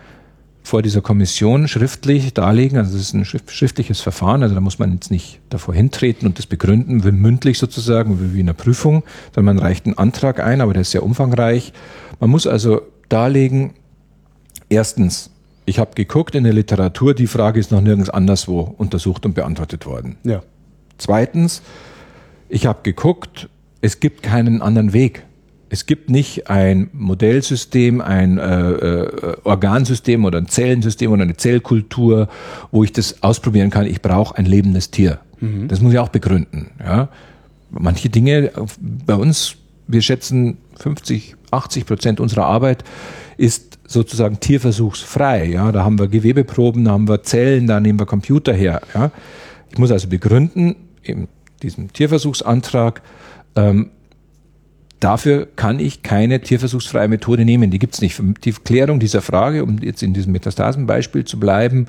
vor 0.63 0.81
dieser 0.81 1.01
Kommission 1.01 1.67
schriftlich 1.67 2.33
darlegen. 2.33 2.77
Also 2.77 2.93
das 2.93 3.01
ist 3.01 3.13
ein 3.13 3.25
schriftliches 3.25 4.01
Verfahren, 4.01 4.43
also 4.43 4.55
da 4.55 4.61
muss 4.61 4.79
man 4.79 4.93
jetzt 4.93 5.09
nicht 5.09 5.39
davor 5.49 5.73
hintreten 5.73 6.27
und 6.27 6.37
das 6.37 6.45
begründen, 6.45 7.03
wie 7.03 7.11
mündlich 7.11 7.57
sozusagen, 7.57 8.33
wie 8.33 8.39
in 8.39 8.47
einer 8.47 8.53
Prüfung, 8.53 9.03
sondern 9.33 9.55
man 9.55 9.65
reicht 9.65 9.85
einen 9.85 9.97
Antrag 9.97 10.39
ein, 10.39 10.61
aber 10.61 10.73
der 10.73 10.81
ist 10.81 10.91
sehr 10.91 11.03
umfangreich. 11.03 11.73
Man 12.19 12.29
muss 12.29 12.45
also 12.45 12.81
darlegen, 13.07 13.73
erstens, 14.69 15.31
ich 15.65 15.79
habe 15.79 15.91
geguckt 15.95 16.35
in 16.35 16.43
der 16.43 16.53
Literatur, 16.53 17.13
die 17.13 17.27
Frage 17.27 17.59
ist 17.59 17.71
noch 17.71 17.81
nirgends 17.81 18.09
anderswo 18.09 18.73
untersucht 18.77 19.25
und 19.25 19.35
beantwortet 19.35 19.85
worden. 19.85 20.17
Ja. 20.23 20.41
Zweitens, 20.97 21.61
ich 22.49 22.65
habe 22.65 22.79
geguckt, 22.83 23.49
es 23.81 23.99
gibt 23.99 24.23
keinen 24.23 24.61
anderen 24.61 24.93
Weg. 24.93 25.23
Es 25.69 25.85
gibt 25.85 26.09
nicht 26.09 26.49
ein 26.49 26.89
Modellsystem, 26.93 28.01
ein 28.01 28.39
äh, 28.39 28.71
äh, 28.71 29.37
Organsystem 29.43 30.25
oder 30.25 30.39
ein 30.39 30.47
Zellensystem 30.47 31.11
oder 31.11 31.23
eine 31.23 31.37
Zellkultur, 31.37 32.27
wo 32.71 32.83
ich 32.83 32.91
das 32.91 33.21
ausprobieren 33.21 33.69
kann. 33.69 33.85
Ich 33.85 34.01
brauche 34.01 34.35
ein 34.35 34.45
lebendes 34.45 34.89
Tier. 34.89 35.19
Mhm. 35.39 35.67
Das 35.67 35.79
muss 35.79 35.93
ich 35.93 35.99
auch 35.99 36.09
begründen. 36.09 36.71
Ja? 36.79 37.09
Manche 37.69 38.09
Dinge 38.09 38.51
bei 39.05 39.13
uns, 39.13 39.55
wir 39.87 40.01
schätzen 40.01 40.57
50, 40.79 41.35
80 41.51 41.85
Prozent 41.85 42.19
unserer 42.19 42.45
Arbeit 42.45 42.83
ist 43.37 43.79
sozusagen 43.87 44.39
tierversuchsfrei. 44.39 45.45
Ja? 45.45 45.71
Da 45.71 45.83
haben 45.83 45.99
wir 45.99 46.07
Gewebeproben, 46.07 46.85
da 46.85 46.91
haben 46.91 47.07
wir 47.07 47.23
Zellen, 47.23 47.67
da 47.67 47.79
nehmen 47.79 47.99
wir 47.99 48.07
Computer 48.07 48.53
her. 48.53 48.81
Ja? 48.95 49.11
Ich 49.71 49.77
muss 49.77 49.91
also 49.91 50.07
begründen, 50.07 50.75
in 51.03 51.27
diesem 51.61 51.93
Tierversuchsantrag, 51.93 53.01
ähm, 53.55 53.91
Dafür 54.99 55.47
kann 55.55 55.79
ich 55.79 56.03
keine 56.03 56.41
tierversuchsfreie 56.41 57.07
Methode 57.07 57.45
nehmen. 57.45 57.71
Die 57.71 57.79
gibt 57.79 57.93
es 57.93 58.01
nicht. 58.01 58.21
Die 58.43 58.51
Klärung 58.51 58.99
dieser 58.99 59.21
Frage, 59.21 59.63
um 59.63 59.77
jetzt 59.79 60.03
in 60.03 60.13
diesem 60.13 60.33
Metastasenbeispiel 60.33 61.23
zu 61.23 61.39
bleiben, 61.39 61.87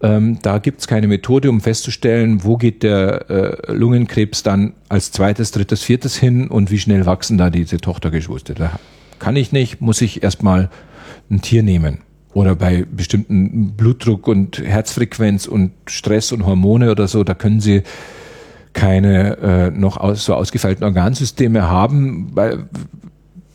ähm, 0.00 0.38
da 0.42 0.58
gibt 0.58 0.80
es 0.80 0.86
keine 0.86 1.08
Methode, 1.08 1.50
um 1.50 1.60
festzustellen, 1.60 2.44
wo 2.44 2.56
geht 2.56 2.82
der 2.82 3.30
äh, 3.30 3.72
Lungenkrebs 3.72 4.42
dann 4.44 4.74
als 4.88 5.10
zweites, 5.10 5.50
drittes, 5.50 5.82
viertes 5.82 6.16
hin 6.16 6.48
und 6.48 6.70
wie 6.70 6.78
schnell 6.78 7.04
wachsen 7.04 7.36
da 7.36 7.50
diese 7.50 7.78
Tochtergeschwuste. 7.78 8.54
Da 8.54 8.78
kann 9.18 9.36
ich 9.36 9.52
nicht, 9.52 9.80
muss 9.80 10.00
ich 10.00 10.22
erstmal 10.22 10.70
ein 11.30 11.42
Tier 11.42 11.62
nehmen. 11.62 11.98
Oder 12.32 12.54
bei 12.54 12.84
bestimmten 12.90 13.72
Blutdruck 13.72 14.28
und 14.28 14.58
Herzfrequenz 14.58 15.46
und 15.46 15.72
Stress 15.86 16.30
und 16.30 16.46
Hormone 16.46 16.90
oder 16.90 17.08
so, 17.08 17.24
da 17.24 17.34
können 17.34 17.60
Sie 17.60 17.82
keine 18.78 19.38
äh, 19.38 19.70
noch 19.70 19.96
aus, 19.96 20.24
so 20.24 20.34
ausgefeilten 20.34 20.84
Organsysteme 20.84 21.68
haben, 21.68 22.30
weil, 22.34 22.68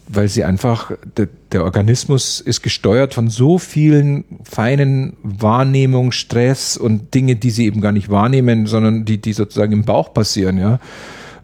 weil 0.09 0.27
sie 0.27 0.43
einfach, 0.43 0.91
der, 1.15 1.29
der 1.53 1.63
Organismus 1.63 2.41
ist 2.41 2.61
gesteuert 2.61 3.13
von 3.13 3.29
so 3.29 3.57
vielen 3.57 4.25
feinen 4.43 5.15
Wahrnehmungen, 5.23 6.11
Stress 6.11 6.75
und 6.75 7.13
Dinge, 7.13 7.37
die 7.37 7.51
sie 7.51 7.65
eben 7.67 7.79
gar 7.79 7.93
nicht 7.93 8.09
wahrnehmen, 8.09 8.67
sondern 8.67 9.05
die, 9.05 9.21
die 9.21 9.31
sozusagen 9.31 9.71
im 9.71 9.85
Bauch 9.85 10.13
passieren, 10.13 10.57
ja. 10.57 10.79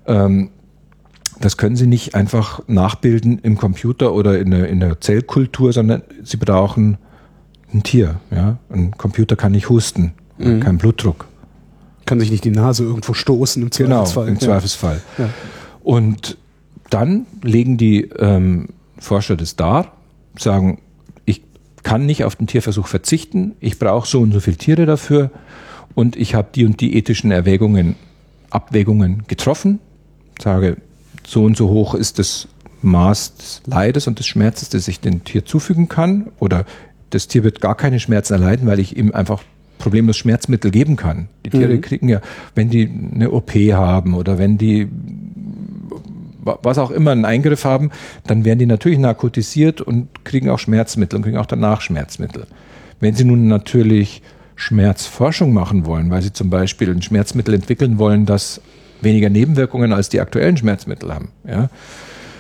Ähm, 0.06 0.50
das 1.40 1.56
können 1.56 1.78
sie 1.78 1.88
nicht 1.88 2.16
einfach 2.16 2.62
nachbilden 2.68 3.40
im 3.40 3.58
Computer 3.58 4.14
oder 4.14 4.38
in 4.40 4.52
der, 4.52 4.68
in 4.68 4.82
der 4.82 5.00
Zellkultur, 5.00 5.72
sondern 5.72 6.02
sie 6.22 6.36
brauchen 6.36 6.98
ein 7.74 7.84
Tier, 7.84 8.20
ja. 8.30 8.58
Ein 8.70 8.92
Computer 8.98 9.38
kann 9.38 9.54
nicht 9.54 9.70
husten, 9.70 10.12
mhm. 10.38 10.60
kein 10.60 10.78
Blutdruck 10.78 11.29
kann 12.10 12.20
sich 12.20 12.32
nicht 12.32 12.44
die 12.44 12.50
Nase 12.50 12.84
irgendwo 12.84 13.14
stoßen 13.14 13.62
im 13.62 13.70
genau, 13.70 14.04
Zweifelsfall. 14.04 14.26
Genau, 14.26 14.34
im 14.34 14.40
Zweifelsfall. 14.42 15.02
Ja. 15.20 15.30
Und 15.84 16.38
dann 16.90 17.28
legen 17.44 17.78
die 17.78 18.02
ähm, 18.18 18.70
Forscher 18.98 19.38
das 19.38 19.56
dar, 19.56 19.94
sagen, 20.36 20.82
ich 21.26 21.44
kann 21.84 22.08
nicht 22.08 22.24
auf 22.24 22.36
den 22.36 22.48
Tierversuch 22.48 22.88
verzichten, 22.88 23.54
ich 23.60 23.78
brauche 23.78 24.08
so 24.08 24.22
und 24.22 24.32
so 24.32 24.40
viele 24.40 24.58
Tiere 24.58 24.88
dafür 24.88 25.30
und 25.94 26.16
ich 26.16 26.34
habe 26.34 26.48
die 26.56 26.66
und 26.66 26.82
die 26.82 26.98
ethischen 26.98 27.30
Erwägungen, 27.30 27.96
Abwägungen 28.50 29.26
getroffen, 29.28 29.78
sage, 30.42 30.78
so 31.28 31.44
und 31.44 31.56
so 31.56 31.70
hoch 31.70 31.94
ist 31.94 32.18
das 32.18 32.48
Maß 32.82 33.36
des 33.36 33.62
Leides 33.68 34.08
und 34.08 34.18
des 34.18 34.26
Schmerzes, 34.26 34.70
das 34.70 34.88
ich 34.88 35.00
dem 35.00 35.24
Tier 35.26 35.46
zufügen 35.46 35.90
kann 35.90 36.32
oder 36.40 36.66
das 37.12 37.28
Tier 37.28 37.44
wird 37.44 37.62
gar 37.62 37.76
keine 37.76 38.00
Schmerzen 38.00 38.34
erleiden, 38.34 38.68
weil 38.68 38.80
ich 38.80 38.98
ihm 38.98 39.12
einfach 39.12 39.44
problemlos 39.80 40.18
Schmerzmittel 40.18 40.70
geben 40.70 40.96
kann. 40.96 41.30
Die 41.46 41.50
Tiere 41.50 41.74
mhm. 41.74 41.82
kriegen 41.82 42.08
ja, 42.08 42.22
wenn 42.54 42.70
die 42.70 42.88
eine 42.88 43.32
OP 43.32 43.52
haben 43.54 44.14
oder 44.14 44.38
wenn 44.38 44.60
die 44.60 44.88
was 46.64 46.78
auch 46.78 46.92
immer 46.92 47.12
einen 47.12 47.26
Eingriff 47.26 47.66
haben, 47.66 47.92
dann 48.26 48.46
werden 48.46 48.60
die 48.60 48.66
natürlich 48.66 48.98
narkotisiert 48.98 49.82
und 49.82 50.24
kriegen 50.24 50.50
auch 50.50 50.60
Schmerzmittel 50.60 51.18
und 51.18 51.24
kriegen 51.24 51.38
auch 51.38 51.46
danach 51.46 51.82
Schmerzmittel. 51.82 52.48
Wenn 53.00 53.14
sie 53.14 53.26
nun 53.26 53.48
natürlich 53.48 54.22
Schmerzforschung 54.56 55.54
machen 55.54 55.86
wollen, 55.86 56.10
weil 56.10 56.22
sie 56.22 56.34
zum 56.34 56.50
Beispiel 56.50 56.90
ein 56.90 57.02
Schmerzmittel 57.02 57.54
entwickeln 57.54 57.98
wollen, 57.98 58.26
das 58.26 58.62
weniger 59.02 59.30
Nebenwirkungen 59.30 59.94
als 59.94 60.10
die 60.10 60.22
aktuellen 60.22 60.58
Schmerzmittel 60.58 61.14
haben, 61.14 61.30
ja, 61.48 61.70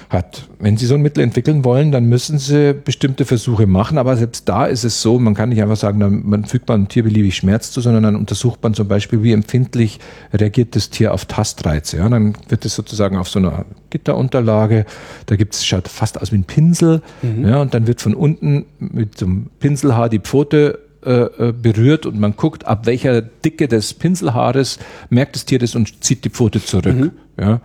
hat. 0.10 0.48
Wenn 0.58 0.76
Sie 0.76 0.88
so 0.88 0.96
ein 0.96 1.02
Mittel 1.02 1.24
entwickeln 1.24 1.64
wollen, 1.64 1.92
dann 1.92 2.06
müssen 2.06 2.40
Sie 2.40 2.74
bestimmte 2.74 3.26
Versuche 3.26 3.68
machen, 3.68 4.00
aber 4.00 4.18
selbst 4.18 4.50
da 4.50 4.66
ist 4.66 4.84
es 4.84 5.02
so, 5.02 5.20
man 5.20 5.36
kann 5.36 5.50
nicht 5.50 5.62
einfach 5.62 5.78
sagen, 5.78 6.00
dann, 6.00 6.28
man 6.28 6.46
fügt 6.46 6.68
man 6.68 6.80
einem 6.80 6.88
Tier 6.88 7.04
beliebig 7.04 7.36
Schmerz 7.36 7.72
zu, 7.72 7.80
sondern 7.80 8.04
dann 8.04 8.16
untersucht 8.16 8.62
man 8.64 8.74
zum 8.74 8.88
Beispiel, 8.88 9.22
wie 9.22 9.34
empfindlich 9.34 10.00
reagiert 10.34 10.76
das 10.76 10.90
Tier 10.90 11.14
auf 11.14 11.26
Tastreize. 11.26 11.98
Ja, 11.98 12.10
dann 12.10 12.34
wird 12.50 12.66
es 12.66 12.74
sozusagen 12.74 13.18
auf 13.18 13.30
so 13.30 13.38
einer 13.38 13.66
Gitterunterlage, 13.92 14.86
da 15.28 15.36
gibt 15.36 15.54
es, 15.54 15.66
schaut 15.66 15.88
fast 15.88 16.20
aus 16.20 16.32
wie 16.32 16.38
ein 16.38 16.44
Pinsel, 16.44 17.04
mhm. 17.22 17.48
ja, 17.48 17.62
und 17.62 17.76
dann 17.76 17.86
wird 17.86 18.02
von 18.02 18.16
unten 18.16 18.66
mit 18.80 19.20
so 19.20 19.28
einem 19.28 19.52
Pinselhaar 19.60 20.10
die 20.10 20.20
Pfote 20.20 20.80
äh, 21.06 21.12
äh, 21.12 21.54
berührt 21.54 22.06
und 22.06 22.20
man 22.20 22.36
guckt, 22.36 22.66
ab 22.66 22.86
welcher 22.86 23.22
Dicke 23.22 23.68
des 23.68 23.94
Pinselhaares 23.94 24.80
merkt 25.10 25.36
das 25.36 25.46
Tier 25.46 25.60
das 25.60 25.76
und 25.76 26.04
zieht 26.04 26.26
die 26.26 26.30
Pfote 26.30 26.62
zurück. 26.62 26.96
Mhm. 26.96 27.12
Ja. 27.40 27.62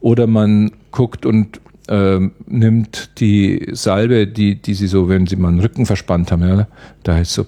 Oder 0.00 0.26
man 0.26 0.70
guckt 0.90 1.26
und 1.26 1.60
äh, 1.88 2.18
nimmt 2.46 3.20
die 3.20 3.68
Salbe, 3.72 4.26
die, 4.26 4.56
die 4.56 4.74
sie 4.74 4.86
so, 4.86 5.08
wenn 5.08 5.26
sie 5.26 5.36
mal 5.36 5.48
einen 5.48 5.60
Rücken 5.60 5.86
verspannt 5.86 6.32
haben, 6.32 6.46
ja, 6.46 6.66
da 7.02 7.18
ist 7.18 7.34
so 7.34 7.46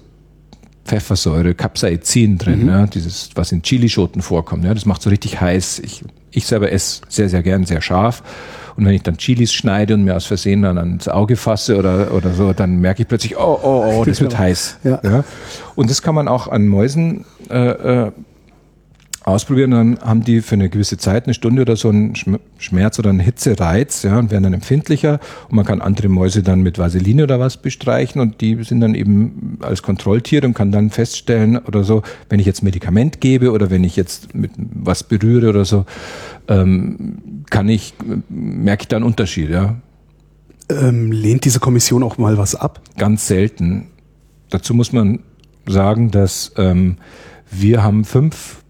Pfeffersäure, 0.85 1.53
Capsaicin 1.53 2.37
drin, 2.37 2.63
mhm. 2.63 2.69
ja, 2.69 2.87
dieses, 2.87 3.29
was 3.35 3.51
in 3.51 3.61
Chilischoten 3.61 4.21
vorkommt. 4.21 4.63
Ja, 4.63 4.73
das 4.73 4.85
macht 4.85 5.01
so 5.01 5.09
richtig 5.09 5.39
heiß. 5.39 5.79
Ich, 5.79 6.03
ich 6.31 6.45
selber 6.45 6.71
esse 6.71 7.01
sehr, 7.09 7.29
sehr 7.29 7.43
gern, 7.43 7.65
sehr 7.65 7.81
scharf. 7.81 8.23
Und 8.77 8.85
wenn 8.85 8.93
ich 8.93 9.01
dann 9.01 9.17
Chilis 9.17 9.51
schneide 9.53 9.95
und 9.95 10.03
mir 10.03 10.15
aus 10.15 10.27
Versehen 10.27 10.61
dann 10.61 10.77
ans 10.77 11.07
Auge 11.07 11.35
fasse 11.35 11.77
oder, 11.77 12.13
oder 12.13 12.31
so, 12.33 12.53
dann 12.53 12.77
merke 12.79 13.01
ich 13.01 13.07
plötzlich, 13.07 13.35
oh, 13.35 13.59
oh, 13.61 13.99
oh, 13.99 14.05
das 14.05 14.21
wird 14.21 14.37
heiß. 14.37 14.77
Ja. 14.83 14.99
ja. 15.03 15.23
Und 15.75 15.89
das 15.89 16.01
kann 16.01 16.15
man 16.15 16.27
auch 16.27 16.47
an 16.47 16.67
Mäusen 16.67 17.25
äh, 17.49 18.05
äh, 18.05 18.11
ausprobieren, 19.27 19.71
dann 19.71 19.99
haben 19.99 20.23
die 20.23 20.41
für 20.41 20.55
eine 20.55 20.69
gewisse 20.69 20.97
Zeit, 20.97 21.25
eine 21.25 21.33
Stunde 21.33 21.63
oder 21.63 21.75
so, 21.75 21.89
einen 21.89 22.13
Schmerz 22.57 22.97
oder 22.97 23.09
einen 23.09 23.19
Hitzereiz, 23.19 24.03
ja, 24.03 24.17
und 24.17 24.31
werden 24.31 24.43
dann 24.43 24.53
empfindlicher. 24.53 25.19
Und 25.49 25.57
man 25.57 25.65
kann 25.65 25.81
andere 25.81 26.07
Mäuse 26.07 26.43
dann 26.43 26.61
mit 26.61 26.77
Vaseline 26.77 27.23
oder 27.23 27.37
was 27.37 27.57
bestreichen 27.57 28.21
und 28.21 28.39
die 28.39 28.63
sind 28.63 28.79
dann 28.79 28.95
eben 28.95 29.59
als 29.61 29.83
Kontrolltiere 29.83 30.47
und 30.47 30.53
kann 30.53 30.71
dann 30.71 30.91
feststellen 30.91 31.57
oder 31.57 31.83
so, 31.83 32.03
wenn 32.29 32.39
ich 32.39 32.45
jetzt 32.45 32.63
Medikament 32.63 33.19
gebe 33.19 33.51
oder 33.51 33.69
wenn 33.69 33.83
ich 33.83 33.97
jetzt 33.97 34.33
mit 34.33 34.51
was 34.57 35.03
berühre 35.03 35.49
oder 35.49 35.65
so, 35.65 35.85
ähm, 36.47 37.43
kann 37.49 37.67
ich, 37.67 37.93
merke 38.29 38.83
ich 38.83 38.87
da 38.87 38.95
einen 38.95 39.05
Unterschied, 39.05 39.49
ja. 39.49 39.75
Ähm, 40.69 41.11
lehnt 41.11 41.43
diese 41.43 41.59
Kommission 41.59 42.01
auch 42.01 42.17
mal 42.17 42.37
was 42.37 42.55
ab? 42.55 42.81
Ganz 42.97 43.27
selten. 43.27 43.87
Dazu 44.49 44.73
muss 44.73 44.93
man 44.93 45.19
sagen, 45.65 46.11
dass 46.11 46.53
ähm, 46.55 46.95
wir 47.51 47.83
haben 47.83 48.05
fünf 48.05 48.63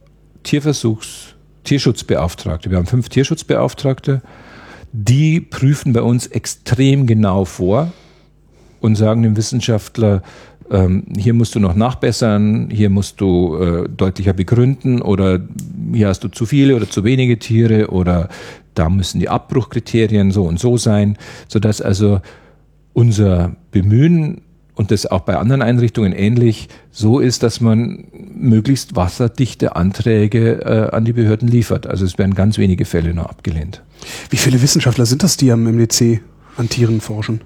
Tierversuchs, 0.47 1.35
Tierschutzbeauftragte. 1.65 2.71
Wir 2.71 2.77
haben 2.77 2.85
fünf 2.85 3.09
Tierschutzbeauftragte, 3.09 4.21
die 4.93 5.41
prüfen 5.41 5.91
bei 5.91 6.01
uns 6.01 6.25
extrem 6.27 7.05
genau 7.05 7.43
vor 7.43 7.91
und 8.79 8.95
sagen 8.95 9.23
dem 9.23 9.35
Wissenschaftler, 9.35 10.23
ähm, 10.71 11.03
hier 11.17 11.33
musst 11.33 11.55
du 11.55 11.59
noch 11.59 11.75
nachbessern, 11.75 12.69
hier 12.71 12.89
musst 12.89 13.19
du 13.19 13.57
äh, 13.57 13.89
deutlicher 13.89 14.31
begründen 14.31 15.01
oder 15.01 15.41
hier 15.93 16.07
hast 16.07 16.23
du 16.23 16.29
zu 16.29 16.45
viele 16.45 16.77
oder 16.77 16.89
zu 16.89 17.03
wenige 17.03 17.37
Tiere 17.39 17.89
oder 17.89 18.29
da 18.73 18.89
müssen 18.89 19.19
die 19.19 19.27
Abbruchkriterien 19.27 20.31
so 20.31 20.45
und 20.45 20.61
so 20.61 20.77
sein, 20.77 21.17
sodass 21.49 21.81
also 21.81 22.21
unser 22.93 23.57
Bemühen 23.71 24.43
und 24.77 24.91
das 24.91 25.07
auch 25.07 25.21
bei 25.21 25.35
anderen 25.37 25.63
Einrichtungen 25.63 26.13
ähnlich 26.13 26.69
so 26.91 27.19
ist, 27.19 27.41
dass 27.41 27.61
man 27.61 28.05
möglichst 28.35 28.95
wasserdichte 28.95 29.75
Anträge 29.75 30.61
äh, 30.61 30.95
an 30.95 31.03
die 31.03 31.13
Behörden 31.13 31.47
liefert. 31.47 31.87
Also 31.87 32.05
es 32.05 32.17
werden 32.19 32.35
ganz 32.35 32.59
wenige 32.59 32.85
Fälle 32.85 33.13
nur 33.13 33.27
abgelehnt. 33.27 33.81
Wie 34.29 34.37
viele 34.37 34.61
Wissenschaftler 34.61 35.07
sind 35.07 35.23
das, 35.23 35.35
die 35.35 35.51
am 35.51 35.63
MDC 35.63 36.21
an 36.57 36.69
Tieren 36.69 37.01
forschen? 37.01 37.41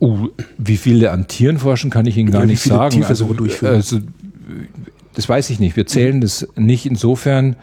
Uh, 0.00 0.28
wie 0.58 0.76
viele 0.76 1.12
an 1.12 1.28
Tieren 1.28 1.58
forschen, 1.58 1.90
kann 1.90 2.06
ich 2.06 2.16
Ihnen 2.16 2.30
gar 2.30 2.46
nicht 2.46 2.62
sagen. 2.62 3.04
Also, 3.04 3.32
durchführen? 3.32 3.74
also, 3.74 3.98
das 5.14 5.28
weiß 5.28 5.50
ich 5.50 5.60
nicht. 5.60 5.76
Wir 5.76 5.86
zählen 5.86 6.20
das 6.20 6.46
nicht 6.56 6.86
insofern. 6.86 7.56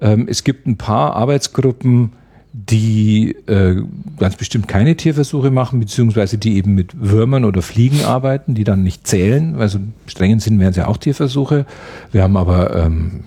Ähm, 0.00 0.26
es 0.28 0.44
gibt 0.44 0.66
ein 0.66 0.76
paar 0.76 1.16
Arbeitsgruppen, 1.16 2.12
die 2.56 3.32
äh, 3.48 3.82
ganz 4.16 4.36
bestimmt 4.36 4.68
keine 4.68 4.96
Tierversuche 4.96 5.50
machen, 5.50 5.80
beziehungsweise 5.80 6.38
die 6.38 6.56
eben 6.56 6.76
mit 6.76 6.92
Würmern 7.00 7.44
oder 7.44 7.62
Fliegen 7.62 8.04
arbeiten, 8.04 8.54
die 8.54 8.62
dann 8.62 8.84
nicht 8.84 9.08
zählen. 9.08 9.56
Also 9.56 9.78
im 9.78 9.92
strengen 10.06 10.38
Sinn 10.38 10.60
wären 10.60 10.70
es 10.70 10.76
ja 10.76 10.86
auch 10.86 10.96
Tierversuche. 10.96 11.66
Wir 12.12 12.22
haben 12.22 12.36
aber 12.36 12.76
ähm, 12.76 13.20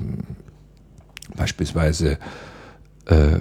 beispielsweise 1.35 2.19
äh, 3.05 3.39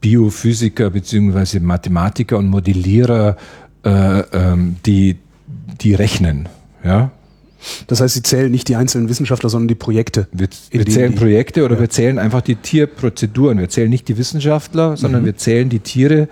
Biophysiker 0.00 0.90
beziehungsweise 0.90 1.60
Mathematiker 1.60 2.36
und 2.36 2.48
Modellierer, 2.48 3.36
äh, 3.84 4.20
ähm, 4.32 4.76
die, 4.86 5.18
die 5.80 5.94
rechnen. 5.94 6.48
Ja, 6.82 7.12
das 7.86 8.00
heißt, 8.00 8.14
Sie 8.14 8.22
zählen 8.22 8.50
nicht 8.50 8.68
die 8.68 8.76
einzelnen 8.76 9.08
Wissenschaftler, 9.08 9.50
sondern 9.50 9.68
die 9.68 9.74
Projekte. 9.74 10.28
Wir, 10.32 10.48
wir 10.70 10.86
zählen 10.86 11.14
Projekte 11.14 11.64
oder 11.64 11.74
ja. 11.74 11.80
wir 11.82 11.90
zählen 11.90 12.18
einfach 12.18 12.40
die 12.40 12.56
Tierprozeduren. 12.56 13.58
Wir 13.58 13.68
zählen 13.68 13.90
nicht 13.90 14.08
die 14.08 14.16
Wissenschaftler, 14.18 14.96
sondern 14.96 15.22
mhm. 15.22 15.26
wir 15.26 15.36
zählen 15.36 15.68
die 15.68 15.80
Tiere, 15.80 16.28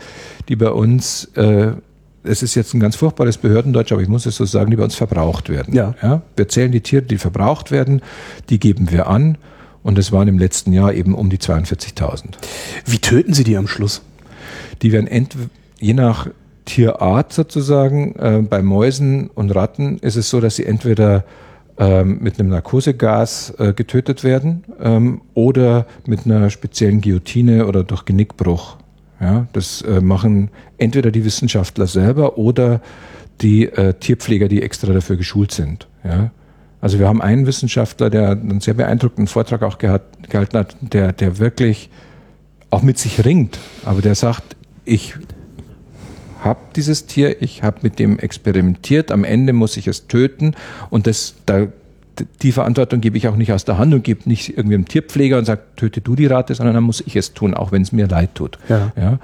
die 0.48 0.56
bei 0.56 0.70
uns, 0.70 1.26
äh, 1.34 1.72
es 2.24 2.42
ist 2.42 2.54
jetzt 2.54 2.74
ein 2.74 2.80
ganz 2.80 2.96
furchtbares 2.96 3.38
Behördendeutsch, 3.38 3.92
aber 3.92 4.02
ich 4.02 4.08
muss 4.08 4.26
es 4.26 4.36
so 4.36 4.44
sagen, 4.44 4.70
die 4.70 4.76
bei 4.76 4.84
uns 4.84 4.94
verbraucht 4.94 5.48
werden. 5.48 5.74
Ja. 5.74 5.94
ja. 6.02 6.22
Wir 6.36 6.48
zählen 6.48 6.72
die 6.72 6.80
Tiere, 6.80 7.02
die 7.02 7.18
verbraucht 7.18 7.70
werden, 7.70 8.02
die 8.48 8.58
geben 8.58 8.90
wir 8.90 9.06
an 9.08 9.38
und 9.82 9.98
es 9.98 10.12
waren 10.12 10.28
im 10.28 10.38
letzten 10.38 10.72
Jahr 10.72 10.92
eben 10.92 11.14
um 11.14 11.30
die 11.30 11.38
42.000. 11.38 12.24
Wie 12.86 12.98
töten 12.98 13.34
Sie 13.34 13.44
die 13.44 13.56
am 13.56 13.66
Schluss? 13.66 14.02
Die 14.82 14.92
werden 14.92 15.06
ent 15.06 15.36
je 15.80 15.94
nach 15.94 16.28
Tierart 16.68 17.32
sozusagen. 17.32 18.14
Äh, 18.16 18.42
bei 18.42 18.62
Mäusen 18.62 19.30
und 19.34 19.50
Ratten 19.50 19.98
ist 19.98 20.16
es 20.16 20.28
so, 20.30 20.40
dass 20.40 20.56
sie 20.56 20.66
entweder 20.66 21.24
ähm, 21.78 22.18
mit 22.20 22.38
einem 22.38 22.50
Narkosegas 22.50 23.54
äh, 23.58 23.72
getötet 23.72 24.22
werden 24.22 24.64
ähm, 24.80 25.22
oder 25.34 25.86
mit 26.06 26.26
einer 26.26 26.50
speziellen 26.50 27.00
Guillotine 27.00 27.66
oder 27.66 27.84
durch 27.84 28.04
Genickbruch. 28.04 28.76
Ja, 29.20 29.46
das 29.52 29.82
äh, 29.82 30.00
machen 30.00 30.50
entweder 30.76 31.10
die 31.10 31.24
Wissenschaftler 31.24 31.86
selber 31.86 32.38
oder 32.38 32.80
die 33.40 33.66
äh, 33.66 33.94
Tierpfleger, 33.94 34.48
die 34.48 34.62
extra 34.62 34.92
dafür 34.92 35.16
geschult 35.16 35.52
sind. 35.52 35.88
Ja. 36.04 36.30
Also 36.80 36.98
wir 36.98 37.08
haben 37.08 37.22
einen 37.22 37.46
Wissenschaftler, 37.46 38.10
der 38.10 38.30
einen 38.30 38.60
sehr 38.60 38.74
beeindruckenden 38.74 39.26
Vortrag 39.26 39.62
auch 39.62 39.78
gehalten 39.78 40.58
hat, 40.58 40.76
der, 40.80 41.12
der 41.12 41.38
wirklich 41.38 41.90
auch 42.70 42.82
mit 42.82 42.98
sich 42.98 43.24
ringt, 43.24 43.58
aber 43.84 44.02
der 44.02 44.14
sagt, 44.14 44.56
ich 44.84 45.14
habe 46.44 46.60
dieses 46.76 47.06
Tier, 47.06 47.42
ich 47.42 47.62
habe 47.62 47.78
mit 47.82 47.98
dem 47.98 48.18
experimentiert, 48.18 49.10
am 49.10 49.24
Ende 49.24 49.52
muss 49.52 49.76
ich 49.76 49.88
es 49.88 50.06
töten 50.06 50.54
und 50.90 51.06
das, 51.06 51.34
da, 51.46 51.66
die 52.42 52.52
Verantwortung 52.52 53.00
gebe 53.00 53.16
ich 53.16 53.28
auch 53.28 53.36
nicht 53.36 53.52
aus 53.52 53.64
der 53.64 53.78
Hand 53.78 53.94
und 53.94 54.04
gebe 54.04 54.28
nicht 54.28 54.56
irgendwie 54.56 54.74
einem 54.74 54.86
Tierpfleger 54.86 55.38
und 55.38 55.44
sage, 55.44 55.62
töte 55.76 56.00
du 56.00 56.14
die 56.14 56.26
Rate, 56.26 56.54
sondern 56.54 56.74
dann 56.74 56.84
muss 56.84 57.00
ich 57.00 57.16
es 57.16 57.34
tun, 57.34 57.54
auch 57.54 57.72
wenn 57.72 57.82
es 57.82 57.92
mir 57.92 58.06
leid 58.06 58.34
tut. 58.34 58.58
Ja. 58.68 58.92
ja? 58.96 59.18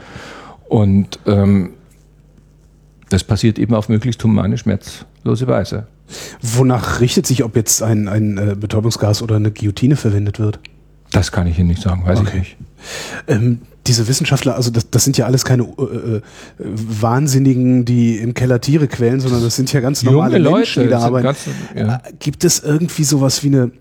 Und 0.68 1.18
ähm, 1.26 1.70
das 3.08 3.24
passiert 3.24 3.58
eben 3.58 3.74
auf 3.74 3.88
möglichst 3.88 4.22
humane, 4.24 4.58
schmerzlose 4.58 5.46
Weise. 5.46 5.86
Wonach 6.42 7.00
richtet 7.00 7.26
sich, 7.26 7.44
ob 7.44 7.56
jetzt 7.56 7.82
ein, 7.82 8.08
ein 8.08 8.38
äh, 8.38 8.56
Betäubungsgas 8.58 9.22
oder 9.22 9.36
eine 9.36 9.50
Guillotine 9.50 9.96
verwendet 9.96 10.38
wird? 10.38 10.58
Das 11.12 11.32
kann 11.32 11.46
ich 11.46 11.58
Ihnen 11.58 11.68
nicht 11.68 11.82
sagen, 11.82 12.04
weiß 12.04 12.20
okay. 12.20 12.28
ich 12.28 12.34
nicht. 12.34 12.56
Ähm, 13.26 13.60
diese 13.86 14.08
Wissenschaftler, 14.08 14.56
also 14.56 14.70
das, 14.70 14.90
das 14.90 15.04
sind 15.04 15.18
ja 15.18 15.26
alles 15.26 15.44
keine 15.44 15.64
äh, 15.64 16.16
äh, 16.16 16.20
Wahnsinnigen, 16.58 17.84
die 17.84 18.16
im 18.16 18.34
Keller 18.34 18.60
Tiere 18.60 18.88
quälen, 18.88 19.20
sondern 19.20 19.42
das 19.42 19.56
sind 19.56 19.72
ja 19.72 19.80
ganz 19.80 20.02
normale 20.02 20.38
Junge 20.38 20.50
Menschen, 20.50 20.84
Leute, 20.84 20.88
die 20.88 21.00
da 21.00 21.04
arbeiten. 21.04 21.24
Ganz, 21.24 21.38
ja. 21.74 21.96
Äh, 21.96 22.12
gibt 22.18 22.44
es 22.44 22.60
irgendwie 22.60 23.04
sowas 23.04 23.42
wie 23.42 23.48
eine 23.48 23.72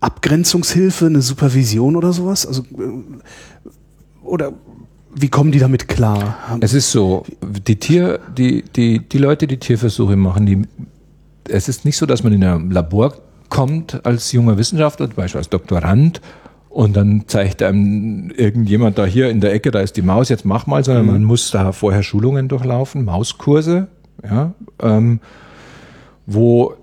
Abgrenzungshilfe, 0.00 1.06
eine 1.06 1.22
Supervision 1.22 1.96
oder 1.96 2.12
sowas? 2.12 2.46
Also 2.46 2.62
äh, 2.62 3.68
oder 4.22 4.52
wie 5.14 5.28
kommen 5.28 5.52
die 5.52 5.58
damit 5.58 5.88
klar? 5.88 6.58
Es 6.60 6.74
ist 6.74 6.90
so, 6.90 7.24
die 7.42 7.76
Tier, 7.76 8.20
die, 8.36 8.64
die, 8.76 9.00
die 9.00 9.18
Leute, 9.18 9.46
die 9.46 9.58
Tierversuche 9.58 10.16
machen, 10.16 10.46
die, 10.46 10.62
es 11.48 11.68
ist 11.68 11.84
nicht 11.84 11.96
so, 11.96 12.06
dass 12.06 12.22
man 12.22 12.32
in 12.32 12.44
ein 12.44 12.70
Labor 12.70 13.14
kommt 13.48 14.04
als 14.06 14.32
junger 14.32 14.56
Wissenschaftler, 14.56 15.06
zum 15.08 15.16
Beispiel 15.16 15.38
als 15.38 15.50
Doktorand 15.50 16.20
und 16.72 16.96
dann 16.96 17.24
zeigt 17.26 17.62
einem 17.62 18.30
irgendjemand 18.30 18.96
da 18.96 19.04
hier 19.04 19.28
in 19.28 19.40
der 19.40 19.52
Ecke, 19.52 19.70
da 19.70 19.80
ist 19.80 19.96
die 19.96 20.02
Maus, 20.02 20.30
jetzt 20.30 20.44
mach 20.44 20.66
mal, 20.66 20.82
sondern 20.82 21.04
mhm. 21.04 21.12
man 21.12 21.24
muss 21.24 21.50
da 21.50 21.72
vorher 21.72 22.02
Schulungen 22.02 22.48
durchlaufen, 22.48 23.04
Mauskurse, 23.04 23.88
ja, 24.24 24.54
ähm, 24.80 25.20
wo 26.26 26.74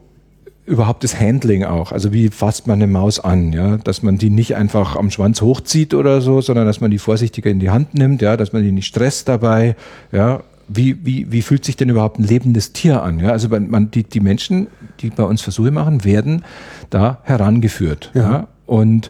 überhaupt 0.66 1.04
das 1.04 1.20
Handling 1.20 1.64
auch, 1.64 1.92
also 1.92 2.14
wie 2.14 2.30
fasst 2.30 2.68
man 2.68 2.80
eine 2.80 2.92
Maus 2.92 3.20
an, 3.20 3.52
ja, 3.52 3.78
dass 3.78 4.04
man 4.04 4.20
die 4.20 4.30
nicht 4.30 4.56
einfach 4.56 4.96
am 4.96 5.10
Schwanz 5.10 5.42
hochzieht 5.42 5.96
oder 5.96 6.22
so, 6.22 6.42
sondern 6.42 6.68
dass 6.68 6.82
man 6.82 6.92
die 6.92 7.00
vorsichtiger 7.00 7.50
in 7.50 7.60
die 7.60 7.72
Hand 7.72 7.96
nimmt, 7.96 8.22
ja, 8.22 8.38
dass 8.38 8.54
man 8.54 8.62
die 8.62 8.72
nicht 8.72 8.86
stresst 8.86 9.28
dabei, 9.28 9.76
ja, 10.12 10.44
wie, 10.68 11.04
wie, 11.04 11.32
wie 11.32 11.42
fühlt 11.42 11.66
sich 11.66 11.78
denn 11.78 11.90
überhaupt 11.90 12.20
ein 12.20 12.24
lebendes 12.26 12.74
Tier 12.74 13.02
an? 13.02 13.20
Ja, 13.20 13.32
also 13.32 13.50
man, 13.50 13.90
die, 13.90 14.04
die 14.04 14.20
Menschen, 14.20 14.68
die 15.00 15.10
bei 15.10 15.24
uns 15.24 15.42
Versuche 15.42 15.72
machen, 15.72 16.04
werden 16.04 16.46
da 16.92 17.18
herangeführt. 17.24 18.12
Ja. 18.14 18.22
ja? 18.22 18.48
Und 18.68 19.10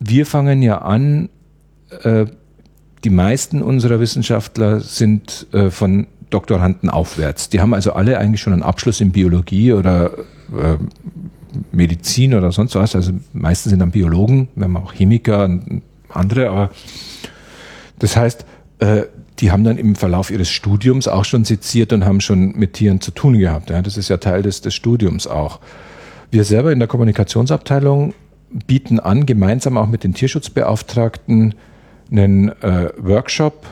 wir 0.00 0.26
fangen 0.26 0.62
ja 0.62 0.78
an, 0.78 1.28
äh, 2.02 2.26
die 3.04 3.10
meisten 3.10 3.62
unserer 3.62 4.00
Wissenschaftler 4.00 4.80
sind 4.80 5.46
äh, 5.52 5.70
von 5.70 6.06
Doktoranden 6.30 6.90
aufwärts. 6.90 7.48
Die 7.48 7.60
haben 7.60 7.74
also 7.74 7.92
alle 7.92 8.18
eigentlich 8.18 8.40
schon 8.40 8.52
einen 8.52 8.62
Abschluss 8.62 9.00
in 9.00 9.12
Biologie 9.12 9.72
oder 9.72 10.12
äh, 10.56 10.76
Medizin 11.72 12.34
oder 12.34 12.52
sonst 12.52 12.74
was. 12.74 12.94
Also 12.94 13.12
meistens 13.32 13.70
sind 13.70 13.80
dann 13.80 13.90
Biologen, 13.90 14.48
wir 14.54 14.64
haben 14.64 14.76
auch 14.76 14.94
Chemiker 14.94 15.44
und 15.44 15.82
andere, 16.08 16.50
aber 16.50 16.70
das 17.98 18.16
heißt, 18.16 18.44
äh, 18.78 19.02
die 19.38 19.50
haben 19.50 19.64
dann 19.64 19.78
im 19.78 19.96
Verlauf 19.96 20.30
ihres 20.30 20.50
Studiums 20.50 21.08
auch 21.08 21.24
schon 21.24 21.44
seziert 21.44 21.92
und 21.92 22.04
haben 22.04 22.20
schon 22.20 22.52
mit 22.52 22.74
Tieren 22.74 23.00
zu 23.00 23.10
tun 23.10 23.38
gehabt. 23.38 23.70
Ja, 23.70 23.80
das 23.80 23.96
ist 23.96 24.08
ja 24.08 24.18
Teil 24.18 24.42
des, 24.42 24.60
des 24.60 24.74
Studiums 24.74 25.26
auch. 25.26 25.60
Wir 26.30 26.44
selber 26.44 26.72
in 26.72 26.78
der 26.78 26.88
Kommunikationsabteilung 26.88 28.14
bieten 28.50 29.00
an, 29.00 29.26
gemeinsam 29.26 29.76
auch 29.76 29.86
mit 29.86 30.04
den 30.04 30.14
Tierschutzbeauftragten 30.14 31.54
einen 32.10 32.48
äh, 32.62 32.90
Workshop 32.98 33.66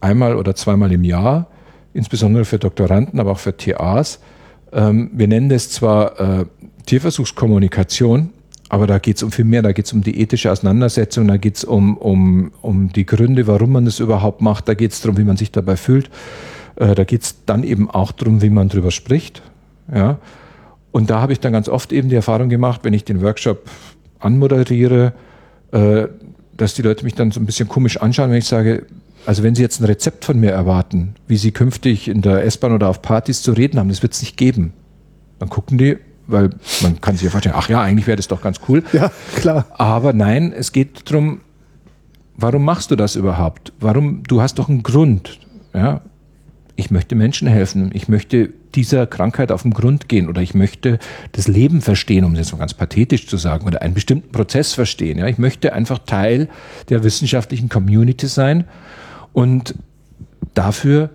einmal 0.00 0.36
oder 0.36 0.54
zweimal 0.54 0.92
im 0.92 1.04
Jahr, 1.04 1.46
insbesondere 1.94 2.44
für 2.44 2.58
Doktoranden, 2.58 3.18
aber 3.18 3.32
auch 3.32 3.38
für 3.38 3.56
TAs. 3.56 4.20
Ähm, 4.72 5.10
wir 5.14 5.28
nennen 5.28 5.48
das 5.48 5.70
zwar 5.70 6.20
äh, 6.20 6.44
Tierversuchskommunikation, 6.86 8.30
aber 8.68 8.86
da 8.86 8.98
geht 8.98 9.16
es 9.16 9.22
um 9.22 9.30
viel 9.30 9.44
mehr, 9.44 9.62
da 9.62 9.72
geht 9.72 9.86
es 9.86 9.92
um 9.92 10.02
die 10.02 10.20
ethische 10.20 10.50
Auseinandersetzung, 10.50 11.28
da 11.28 11.36
geht 11.36 11.56
es 11.56 11.64
um, 11.64 11.96
um, 11.96 12.52
um 12.60 12.92
die 12.92 13.06
Gründe, 13.06 13.46
warum 13.46 13.72
man 13.72 13.84
das 13.84 14.00
überhaupt 14.00 14.40
macht, 14.42 14.68
da 14.68 14.74
geht 14.74 14.92
es 14.92 15.00
darum, 15.00 15.16
wie 15.16 15.24
man 15.24 15.36
sich 15.36 15.50
dabei 15.50 15.76
fühlt, 15.76 16.10
äh, 16.76 16.94
da 16.94 17.04
geht 17.04 17.22
es 17.22 17.44
dann 17.46 17.64
eben 17.64 17.88
auch 17.90 18.12
darum, 18.12 18.42
wie 18.42 18.50
man 18.50 18.68
drüber 18.68 18.90
spricht. 18.90 19.42
Ja? 19.92 20.18
Und 20.92 21.10
da 21.10 21.20
habe 21.20 21.32
ich 21.32 21.40
dann 21.40 21.52
ganz 21.52 21.68
oft 21.68 21.92
eben 21.92 22.08
die 22.08 22.14
Erfahrung 22.14 22.48
gemacht, 22.48 22.80
wenn 22.84 22.94
ich 22.94 23.04
den 23.04 23.20
Workshop 23.22 23.68
anmoderiere, 24.24 25.12
äh, 25.72 26.08
dass 26.56 26.74
die 26.74 26.82
Leute 26.82 27.04
mich 27.04 27.14
dann 27.14 27.30
so 27.30 27.40
ein 27.40 27.46
bisschen 27.46 27.68
komisch 27.68 27.96
anschauen, 27.96 28.30
wenn 28.30 28.38
ich 28.38 28.46
sage, 28.46 28.86
also 29.26 29.42
wenn 29.42 29.54
Sie 29.54 29.62
jetzt 29.62 29.80
ein 29.80 29.84
Rezept 29.84 30.24
von 30.24 30.38
mir 30.38 30.50
erwarten, 30.50 31.14
wie 31.26 31.36
Sie 31.36 31.50
künftig 31.50 32.08
in 32.08 32.22
der 32.22 32.44
S-Bahn 32.44 32.72
oder 32.72 32.88
auf 32.88 33.02
Partys 33.02 33.42
zu 33.42 33.52
reden 33.52 33.78
haben, 33.78 33.88
das 33.88 34.02
wird 34.02 34.12
es 34.12 34.20
nicht 34.20 34.36
geben. 34.36 34.72
Dann 35.38 35.48
gucken 35.48 35.78
die, 35.78 35.96
weil 36.26 36.50
man 36.82 37.00
kann 37.00 37.14
sich 37.14 37.24
ja 37.24 37.30
vorstellen, 37.30 37.54
ach 37.58 37.68
ja, 37.68 37.80
eigentlich 37.80 38.06
wäre 38.06 38.16
das 38.16 38.28
doch 38.28 38.42
ganz 38.42 38.60
cool. 38.68 38.82
Ja, 38.92 39.10
klar. 39.36 39.66
Aber 39.72 40.12
nein, 40.12 40.52
es 40.52 40.72
geht 40.72 41.10
darum, 41.10 41.40
warum 42.36 42.64
machst 42.64 42.90
du 42.90 42.96
das 42.96 43.16
überhaupt? 43.16 43.72
Warum, 43.80 44.22
du 44.24 44.40
hast 44.40 44.58
doch 44.58 44.68
einen 44.68 44.82
Grund. 44.82 45.38
Ja, 45.72 46.02
ich 46.76 46.90
möchte 46.90 47.14
Menschen 47.14 47.48
helfen. 47.48 47.90
Ich 47.94 48.08
möchte 48.08 48.52
dieser 48.74 49.06
Krankheit 49.06 49.52
auf 49.52 49.62
den 49.62 49.72
Grund 49.72 50.08
gehen 50.08 50.28
oder 50.28 50.42
ich 50.42 50.54
möchte 50.54 50.98
das 51.32 51.48
Leben 51.48 51.80
verstehen, 51.80 52.24
um 52.24 52.32
es 52.32 52.38
jetzt 52.38 52.52
mal 52.52 52.58
ganz 52.58 52.74
pathetisch 52.74 53.26
zu 53.26 53.36
sagen, 53.36 53.66
oder 53.66 53.82
einen 53.82 53.94
bestimmten 53.94 54.32
Prozess 54.32 54.74
verstehen. 54.74 55.18
Ja, 55.18 55.26
ich 55.26 55.38
möchte 55.38 55.72
einfach 55.72 55.98
Teil 56.00 56.48
der 56.88 57.04
wissenschaftlichen 57.04 57.68
Community 57.68 58.26
sein 58.26 58.64
und 59.32 59.74
dafür 60.54 61.10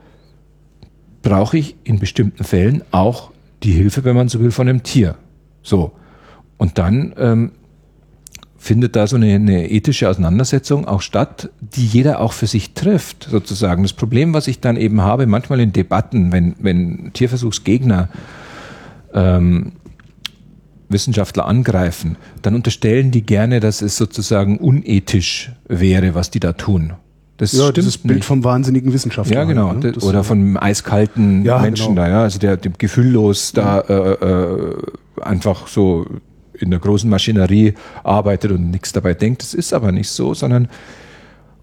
brauche 1.22 1.58
ich 1.58 1.76
in 1.84 2.00
bestimmten 2.00 2.44
Fällen 2.44 2.84
auch 2.92 3.32
die 3.64 3.72
Hilfe, 3.72 4.04
wenn 4.04 4.16
man 4.16 4.30
so 4.30 4.40
will, 4.40 4.52
von 4.52 4.70
einem 4.70 4.84
Tier. 4.84 5.16
So. 5.62 5.92
Und 6.58 6.78
dann 6.78 7.14
ähm, 7.18 7.52
findet 8.60 8.96
da 8.96 9.08
so 9.08 9.16
eine, 9.16 9.34
eine 9.34 9.72
ethische 9.72 10.10
Auseinandersetzung 10.10 10.86
auch 10.86 11.02
statt, 11.02 11.50
die 11.62 11.86
jeder 11.86 12.20
auch 12.20 12.34
für 12.34 12.46
sich 12.46 12.74
trifft, 12.74 13.28
sozusagen. 13.32 13.84
Das 13.84 13.94
Problem, 13.94 14.34
was 14.34 14.48
ich 14.48 14.60
dann 14.60 14.76
eben 14.76 15.02
habe, 15.02 15.26
manchmal 15.26 15.62
in 15.62 15.72
Debatten, 15.72 16.32
wenn, 16.32 16.56
wenn 16.60 17.12
Tierversuchsgegner 17.14 18.10
ähm, 19.14 19.72
Wissenschaftler 20.90 21.46
angreifen, 21.46 22.18
dann 22.42 22.54
unterstellen 22.54 23.12
die 23.12 23.22
gerne, 23.22 23.62
dass 23.62 23.82
es 23.82 23.96
sozusagen 23.96 24.58
unethisch 24.58 25.52
wäre, 25.68 26.14
was 26.14 26.30
die 26.30 26.40
da 26.40 26.54
tun. 26.54 26.94
Das 27.38 27.54
ja, 27.54 27.72
dieses 27.72 27.98
Bild 27.98 28.18
nicht. 28.18 28.26
vom 28.26 28.44
wahnsinnigen 28.44 28.92
Wissenschaftler. 28.92 29.38
Ja, 29.38 29.44
genau. 29.46 29.72
Ne? 29.72 29.94
Oder 30.02 30.26
vom 30.26 30.58
eiskalten 30.58 31.46
ja, 31.46 31.60
Menschen 31.60 31.96
genau. 31.96 32.02
da, 32.02 32.10
ja. 32.10 32.22
Also 32.24 32.38
der, 32.38 32.58
der 32.58 32.74
gefühllos 32.78 33.54
da 33.54 33.80
äh, 33.80 33.94
äh, 33.94 34.76
einfach 35.22 35.68
so 35.68 36.06
in 36.62 36.72
der 36.72 36.80
großen 36.80 37.10
Maschinerie 37.10 37.74
arbeitet 38.04 38.52
und 38.52 38.72
nichts 38.72 38.94
dabei 38.94 39.14
denkt. 39.14 39.42
Das 39.42 39.54
ist 39.54 39.74
aber 39.74 39.92
nicht 39.92 40.10
so, 40.10 40.34
sondern 40.34 40.68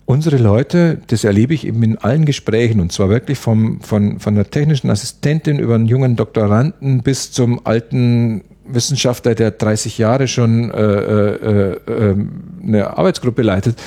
unsere 0.07 0.39
Leute, 0.39 1.01
das 1.09 1.25
erlebe 1.25 1.53
ich 1.53 1.67
eben 1.67 1.83
in 1.83 1.99
allen 1.99 2.25
Gesprächen 2.25 2.81
und 2.81 2.93
zwar 2.93 3.09
wirklich 3.09 3.39
vom, 3.39 3.81
von, 3.81 4.21
von 4.21 4.35
der 4.35 4.51
technischen 4.51 4.89
Assistentin 4.89 5.59
über 5.59 5.75
einen 5.75 5.87
jungen 5.87 6.17
Doktoranden 6.17 7.03
bis 7.03 7.33
zum 7.33 7.67
alten 7.67 8.43
Wissenschaftler, 8.69 9.35
der 9.35 9.51
30 9.51 9.99
Jahre 9.99 10.29
schon 10.29 10.71
äh, 10.71 10.83
äh, 10.83 11.73
äh, 11.87 12.17
eine 12.63 12.97
Arbeitsgruppe 12.97 13.43
leitet, 13.43 13.81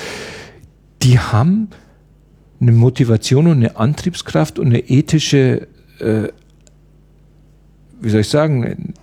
die 1.02 1.18
haben 1.18 1.68
eine 2.60 2.72
Motivation 2.72 3.46
und 3.46 3.56
eine 3.58 3.76
Antriebskraft 3.76 4.58
und 4.58 4.66
eine 4.66 4.80
ethische, 4.80 5.66
äh, 5.98 6.28
wie 8.00 8.10
soll 8.10 8.20
ich 8.20 8.28
sagen, 8.28 8.94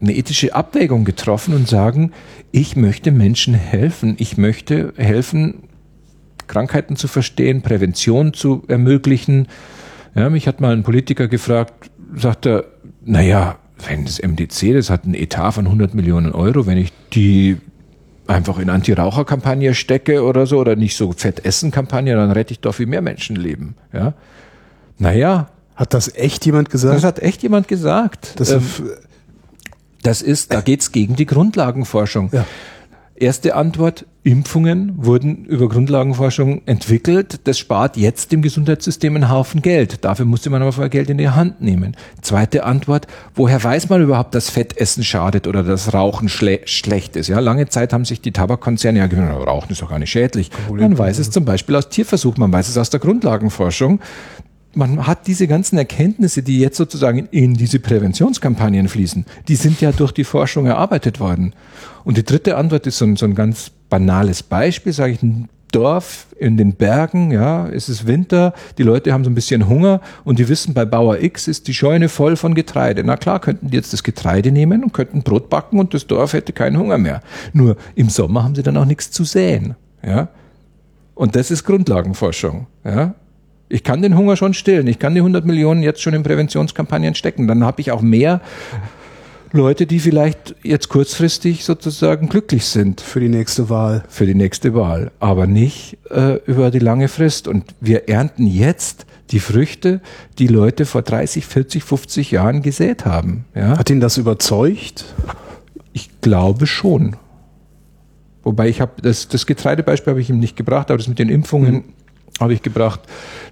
eine 0.00 0.14
ethische 0.14 0.54
Abwägung 0.54 1.04
getroffen 1.04 1.54
und 1.54 1.68
sagen, 1.68 2.12
ich 2.52 2.76
möchte 2.76 3.10
Menschen 3.10 3.54
helfen, 3.54 4.16
ich 4.18 4.36
möchte 4.36 4.92
helfen, 4.96 5.62
Krankheiten 6.46 6.96
zu 6.96 7.08
verstehen, 7.08 7.62
Prävention 7.62 8.32
zu 8.32 8.62
ermöglichen. 8.68 9.48
Ja, 10.14 10.30
mich 10.30 10.46
hat 10.46 10.60
mal 10.60 10.72
ein 10.72 10.82
Politiker 10.82 11.28
gefragt, 11.28 11.90
sagt 12.14 12.46
er, 12.46 12.64
naja, 13.04 13.58
wenn 13.86 14.04
das 14.04 14.20
MDC, 14.22 14.74
das 14.74 14.90
hat 14.90 15.04
einen 15.04 15.14
Etat 15.14 15.52
von 15.52 15.66
100 15.66 15.94
Millionen 15.94 16.32
Euro, 16.32 16.66
wenn 16.66 16.78
ich 16.78 16.92
die 17.12 17.58
einfach 18.26 18.58
in 18.58 18.70
Anti-Raucher-Kampagne 18.70 19.74
stecke 19.74 20.22
oder 20.22 20.46
so, 20.46 20.58
oder 20.58 20.76
nicht 20.76 20.96
so 20.96 21.12
Fett-Essen-Kampagne, 21.12 22.14
dann 22.14 22.30
rette 22.32 22.52
ich 22.52 22.60
doch 22.60 22.74
viel 22.74 22.86
mehr 22.86 23.02
Menschenleben. 23.02 23.74
Ja, 23.92 24.14
naja. 24.98 25.48
Hat 25.74 25.92
das 25.92 26.14
echt 26.14 26.46
jemand 26.46 26.70
gesagt? 26.70 26.96
Das 26.96 27.04
hat 27.04 27.18
echt 27.18 27.42
jemand 27.42 27.68
gesagt. 27.68 28.40
Das 28.40 28.50
ähm, 28.50 28.62
das 30.06 30.22
ist, 30.22 30.52
da 30.52 30.60
geht 30.60 30.80
es 30.82 30.92
gegen 30.92 31.16
die 31.16 31.26
Grundlagenforschung. 31.26 32.30
Ja. 32.32 32.46
Erste 33.16 33.54
Antwort, 33.56 34.04
Impfungen 34.24 34.92
wurden 34.98 35.46
über 35.46 35.68
Grundlagenforschung 35.68 36.60
entwickelt. 36.66 37.40
Das 37.44 37.58
spart 37.58 37.96
jetzt 37.96 38.30
dem 38.30 38.42
Gesundheitssystem 38.42 39.16
einen 39.16 39.30
Haufen 39.30 39.62
Geld. 39.62 40.04
Dafür 40.04 40.26
musste 40.26 40.50
man 40.50 40.60
aber 40.60 40.72
vorher 40.72 40.90
Geld 40.90 41.08
in 41.08 41.16
die 41.16 41.30
Hand 41.30 41.62
nehmen. 41.62 41.96
Zweite 42.20 42.64
Antwort, 42.64 43.06
woher 43.34 43.62
weiß 43.62 43.88
man 43.88 44.02
überhaupt, 44.02 44.34
dass 44.34 44.50
Fettessen 44.50 45.02
schadet 45.02 45.46
oder 45.46 45.62
dass 45.62 45.94
Rauchen 45.94 46.28
schle 46.28 46.60
schlecht 46.66 47.16
ist? 47.16 47.28
Ja, 47.28 47.40
lange 47.40 47.68
Zeit 47.68 47.92
haben 47.92 48.04
sich 48.04 48.20
die 48.20 48.32
Tabakkonzerne 48.32 48.98
ja 48.98 49.06
gesagt, 49.06 49.46
Rauchen 49.46 49.72
ist 49.72 49.80
doch 49.80 49.88
gar 49.88 49.98
nicht 49.98 50.10
schädlich. 50.10 50.50
Man 50.70 50.98
weiß 50.98 51.18
es 51.18 51.30
zum 51.30 51.44
Beispiel 51.46 51.74
aus 51.74 51.88
Tierversuchen, 51.88 52.40
man 52.40 52.52
weiß 52.52 52.68
es 52.68 52.76
aus 52.76 52.90
der 52.90 53.00
Grundlagenforschung 53.00 54.00
man 54.76 55.06
hat 55.06 55.26
diese 55.26 55.48
ganzen 55.48 55.78
Erkenntnisse, 55.78 56.42
die 56.42 56.60
jetzt 56.60 56.76
sozusagen 56.76 57.26
in 57.30 57.54
diese 57.54 57.80
Präventionskampagnen 57.80 58.88
fließen, 58.88 59.24
die 59.48 59.56
sind 59.56 59.80
ja 59.80 59.90
durch 59.90 60.12
die 60.12 60.24
Forschung 60.24 60.66
erarbeitet 60.66 61.18
worden. 61.18 61.54
Und 62.04 62.18
die 62.18 62.24
dritte 62.24 62.56
Antwort 62.56 62.86
ist 62.86 62.98
so 62.98 63.06
ein, 63.06 63.16
so 63.16 63.24
ein 63.24 63.34
ganz 63.34 63.70
banales 63.88 64.42
Beispiel, 64.42 64.92
sage 64.92 65.12
ich, 65.12 65.22
ein 65.22 65.48
Dorf 65.72 66.26
in 66.38 66.56
den 66.56 66.74
Bergen, 66.74 67.32
ja, 67.32 67.68
es 67.68 67.88
ist 67.88 68.06
Winter, 68.06 68.54
die 68.78 68.82
Leute 68.82 69.12
haben 69.12 69.24
so 69.24 69.30
ein 69.30 69.34
bisschen 69.34 69.68
Hunger 69.68 70.00
und 70.24 70.38
die 70.38 70.48
wissen, 70.48 70.74
bei 70.74 70.84
Bauer 70.84 71.20
X 71.20 71.48
ist 71.48 71.66
die 71.66 71.74
Scheune 71.74 72.08
voll 72.08 72.36
von 72.36 72.54
Getreide. 72.54 73.02
Na 73.02 73.16
klar, 73.16 73.40
könnten 73.40 73.70
die 73.70 73.76
jetzt 73.76 73.92
das 73.92 74.02
Getreide 74.02 74.52
nehmen 74.52 74.84
und 74.84 74.92
könnten 74.92 75.22
Brot 75.22 75.50
backen 75.50 75.78
und 75.78 75.92
das 75.94 76.06
Dorf 76.06 76.34
hätte 76.34 76.52
keinen 76.52 76.78
Hunger 76.78 76.98
mehr. 76.98 77.20
Nur 77.52 77.76
im 77.94 78.10
Sommer 78.10 78.44
haben 78.44 78.54
sie 78.54 78.62
dann 78.62 78.76
auch 78.76 78.84
nichts 78.84 79.10
zu 79.10 79.24
säen, 79.24 79.74
ja. 80.06 80.28
Und 81.14 81.34
das 81.34 81.50
ist 81.50 81.64
Grundlagenforschung, 81.64 82.66
ja. 82.84 83.14
Ich 83.68 83.82
kann 83.82 84.02
den 84.02 84.16
Hunger 84.16 84.36
schon 84.36 84.54
stillen. 84.54 84.86
Ich 84.86 84.98
kann 84.98 85.14
die 85.14 85.20
100 85.20 85.44
Millionen 85.44 85.82
jetzt 85.82 86.00
schon 86.00 86.14
in 86.14 86.22
Präventionskampagnen 86.22 87.14
stecken. 87.14 87.48
Dann 87.48 87.64
habe 87.64 87.80
ich 87.80 87.90
auch 87.90 88.00
mehr 88.00 88.40
Leute, 89.52 89.86
die 89.86 89.98
vielleicht 89.98 90.54
jetzt 90.62 90.88
kurzfristig 90.88 91.64
sozusagen 91.64 92.28
glücklich 92.28 92.64
sind. 92.66 93.00
Für 93.00 93.18
die 93.20 93.28
nächste 93.28 93.68
Wahl. 93.68 94.04
Für 94.08 94.26
die 94.26 94.34
nächste 94.34 94.74
Wahl. 94.74 95.10
Aber 95.18 95.46
nicht 95.46 95.98
äh, 96.10 96.36
über 96.46 96.70
die 96.70 96.78
lange 96.78 97.08
Frist. 97.08 97.48
Und 97.48 97.64
wir 97.80 98.08
ernten 98.08 98.46
jetzt 98.46 99.06
die 99.30 99.40
Früchte, 99.40 100.00
die 100.38 100.46
Leute 100.46 100.86
vor 100.86 101.02
30, 101.02 101.46
40, 101.46 101.82
50 101.82 102.30
Jahren 102.30 102.62
gesät 102.62 103.04
haben. 103.04 103.46
Ja? 103.56 103.78
Hat 103.78 103.90
ihn 103.90 103.98
das 103.98 104.16
überzeugt? 104.16 105.06
Ich 105.92 106.20
glaube 106.20 106.68
schon. 106.68 107.16
Wobei 108.44 108.68
ich 108.68 108.80
habe 108.80 109.02
das, 109.02 109.26
das 109.26 109.46
Getreidebeispiel 109.46 110.12
habe 110.12 110.20
ich 110.20 110.30
ihm 110.30 110.38
nicht 110.38 110.56
gebracht, 110.56 110.90
aber 110.90 110.98
das 110.98 111.08
mit 111.08 111.18
den 111.18 111.30
Impfungen 111.30 111.74
mhm 111.74 111.84
habe 112.40 112.52
ich 112.52 112.62
gebracht. 112.62 113.00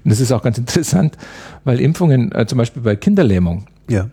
Und 0.04 0.10
das 0.10 0.20
ist 0.20 0.32
auch 0.32 0.42
ganz 0.42 0.58
interessant, 0.58 1.16
weil 1.64 1.80
Impfungen, 1.80 2.32
äh, 2.32 2.46
zum 2.46 2.58
Beispiel 2.58 2.82
bei 2.82 2.96
Kinderlähmung, 2.96 3.66
ja. 3.88 4.08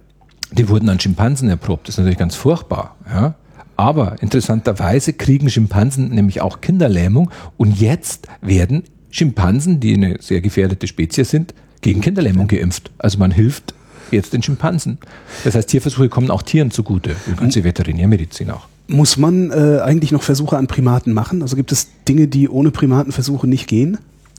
die 0.51 0.69
wurden 0.69 0.89
an 0.89 0.99
Schimpansen 0.99 1.49
erprobt. 1.49 1.87
Das 1.87 1.95
ist 1.95 1.99
natürlich 1.99 2.17
ganz 2.17 2.35
furchtbar. 2.35 2.95
Ja? 3.09 3.35
Aber 3.75 4.21
interessanterweise 4.21 5.13
kriegen 5.13 5.49
Schimpansen 5.49 6.09
nämlich 6.09 6.41
auch 6.41 6.61
Kinderlähmung 6.61 7.31
und 7.57 7.79
jetzt 7.79 8.27
werden 8.41 8.83
Schimpansen, 9.09 9.79
die 9.79 9.95
eine 9.95 10.17
sehr 10.21 10.41
gefährdete 10.41 10.87
Spezies 10.87 11.29
sind, 11.29 11.53
gegen 11.81 12.01
Kinderlähmung 12.01 12.47
geimpft. 12.47 12.91
Also 12.97 13.17
man 13.17 13.31
hilft 13.31 13.73
jetzt 14.11 14.33
den 14.33 14.43
Schimpansen. 14.43 14.99
Das 15.43 15.55
heißt, 15.55 15.69
Tierversuche 15.69 16.09
kommen 16.09 16.31
auch 16.31 16.43
Tieren 16.43 16.71
zugute, 16.71 17.15
die 17.27 17.35
ganze 17.35 17.63
Veterinärmedizin 17.63 18.51
auch. 18.51 18.67
Muss 18.87 19.17
man 19.17 19.51
äh, 19.51 19.79
eigentlich 19.81 20.11
noch 20.11 20.21
Versuche 20.21 20.57
an 20.57 20.67
Primaten 20.67 21.13
machen? 21.13 21.41
Also 21.41 21.55
gibt 21.55 21.71
es 21.71 21.87
Dinge, 22.07 22.27
die 22.27 22.49
ohne 22.49 22.71
Primatenversuche 22.71 23.47
nicht 23.47 23.67
gehen? 23.67 23.97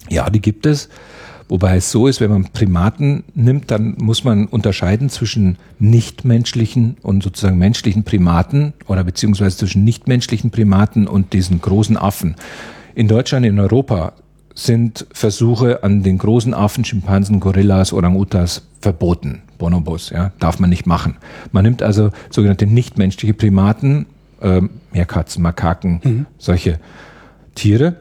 Ja, 0.08 0.30
die 0.30 0.40
gibt 0.40 0.66
es. 0.66 0.88
Wobei 1.48 1.76
es 1.76 1.90
so 1.90 2.06
ist, 2.06 2.20
wenn 2.20 2.30
man 2.30 2.44
Primaten 2.44 3.24
nimmt, 3.34 3.70
dann 3.70 3.96
muss 3.98 4.24
man 4.24 4.46
unterscheiden 4.46 5.10
zwischen 5.10 5.58
nichtmenschlichen 5.78 6.96
und 7.02 7.22
sozusagen 7.22 7.58
menschlichen 7.58 8.04
Primaten 8.04 8.72
oder 8.86 9.04
beziehungsweise 9.04 9.58
zwischen 9.58 9.84
nichtmenschlichen 9.84 10.50
Primaten 10.50 11.06
und 11.06 11.34
diesen 11.34 11.60
großen 11.60 11.98
Affen. 11.98 12.36
In 12.94 13.06
Deutschland, 13.06 13.44
in 13.44 13.60
Europa 13.60 14.14
sind 14.54 15.06
Versuche 15.12 15.82
an 15.82 16.02
den 16.02 16.18
großen 16.18 16.54
Affen, 16.54 16.84
Schimpansen, 16.84 17.40
Gorillas, 17.40 17.92
Orang-Utas 17.92 18.62
verboten. 18.80 19.42
Bonobos, 19.58 20.10
ja, 20.10 20.32
darf 20.38 20.58
man 20.58 20.70
nicht 20.70 20.86
machen. 20.86 21.16
Man 21.52 21.64
nimmt 21.64 21.82
also 21.82 22.10
sogenannte 22.30 22.66
nichtmenschliche 22.66 23.34
Primaten, 23.34 24.06
äh, 24.40 24.60
Meerkatzen, 24.92 25.42
Makaken, 25.42 26.00
mhm. 26.02 26.26
solche 26.38 26.80
Tiere. 27.54 27.96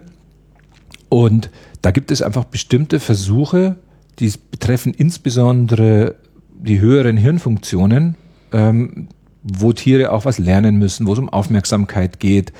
Und 1.10 1.50
da 1.82 1.92
gibt 1.92 2.12
es 2.12 2.22
einfach 2.22 2.46
bestimmte 2.46 3.00
Versuche, 3.00 3.78
die 4.20 4.32
betreffen 4.52 4.94
insbesondere 4.94 6.16
die 6.54 6.80
höheren 6.80 7.18
Hirnfunktionen, 7.18 8.16
ähm, 8.52 9.08
wo 9.44 9.74
Tiere 9.74 10.12
auch 10.12 10.26
was 10.26 10.38
lernen 10.38 10.78
müssen, 10.78 11.08
wo 11.08 11.14
es 11.14 11.20
um 11.20 11.30
Aufmerksamkeit 11.30 12.20
geht, 12.20 12.54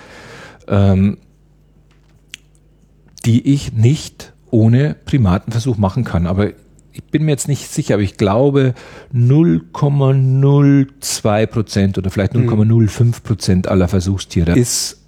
ähm, 0.68 1.20
die 3.26 3.54
ich 3.54 3.74
nicht 3.74 4.34
ohne 4.50 4.96
Primatenversuch 5.06 5.78
machen 5.78 6.04
kann. 6.04 6.26
Aber 6.26 6.50
ich 6.92 7.04
bin 7.04 7.24
mir 7.24 7.32
jetzt 7.32 7.48
nicht 7.48 7.70
sicher, 7.70 7.94
aber 7.96 8.04
ich 8.04 8.18
glaube 8.18 8.74
0,02 9.14 11.46
Prozent 11.46 11.98
oder 11.98 12.10
vielleicht 12.10 12.34
0,05 12.34 13.24
Prozent 13.24 13.68
aller 13.68 13.88
Versuchstiere 13.88 14.58
ist 14.58 15.01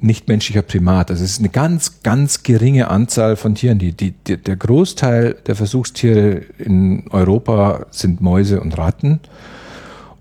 nichtmenschlicher 0.00 0.62
Primat. 0.62 1.10
Das 1.10 1.20
ist 1.20 1.40
eine 1.40 1.48
ganz, 1.48 2.02
ganz 2.02 2.42
geringe 2.42 2.88
Anzahl 2.88 3.36
von 3.36 3.54
Tieren. 3.54 3.78
Die, 3.78 3.92
die, 3.92 4.12
die, 4.12 4.36
der 4.36 4.56
Großteil 4.56 5.36
der 5.46 5.56
Versuchstiere 5.56 6.42
in 6.58 7.04
Europa 7.10 7.86
sind 7.90 8.20
Mäuse 8.20 8.60
und 8.60 8.78
Ratten. 8.78 9.20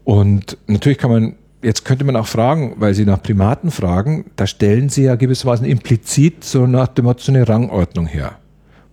Und 0.04 0.58
natürlich 0.68 0.98
kann 0.98 1.12
man 1.12 1.36
Jetzt 1.64 1.86
könnte 1.86 2.06
man 2.06 2.16
auch 2.16 2.28
fragen, 2.28 2.76
weil 2.78 2.94
Sie 2.94 3.04
nach 3.04 3.22
Primaten 3.22 3.72
fragen, 3.72 4.26
da 4.36 4.46
stellen 4.46 4.90
Sie 4.90 5.04
ja 5.04 5.16
gewissermaßen 5.16 5.66
implizit 5.66 6.44
so 6.44 6.68
nach 6.68 6.88
dem 6.88 7.06
Motto 7.06 7.24
so 7.24 7.32
eine 7.32 7.50
Rangordnung 7.50 8.06
her. 8.06 8.38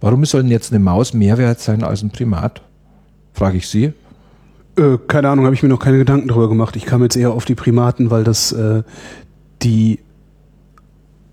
Warum 0.00 0.24
soll 0.24 0.42
denn 0.42 0.50
jetzt 0.50 0.72
eine 0.72 0.82
Maus 0.82 1.12
mehr 1.12 1.36
wert 1.36 1.60
sein 1.60 1.84
als 1.84 2.02
ein 2.02 2.10
Primat? 2.10 2.62
Frage 3.34 3.58
ich 3.58 3.68
Sie. 3.68 3.92
Äh, 4.76 4.98
keine 5.06 5.28
Ahnung, 5.28 5.44
habe 5.44 5.54
ich 5.54 5.62
mir 5.62 5.68
noch 5.68 5.78
keine 5.78 5.98
Gedanken 5.98 6.28
darüber 6.28 6.48
gemacht. 6.48 6.74
Ich 6.74 6.86
kam 6.86 7.02
jetzt 7.02 7.16
eher 7.16 7.32
auf 7.32 7.44
die 7.44 7.54
Primaten, 7.54 8.10
weil 8.10 8.24
das 8.24 8.50
äh, 8.52 8.82
die 9.62 10.00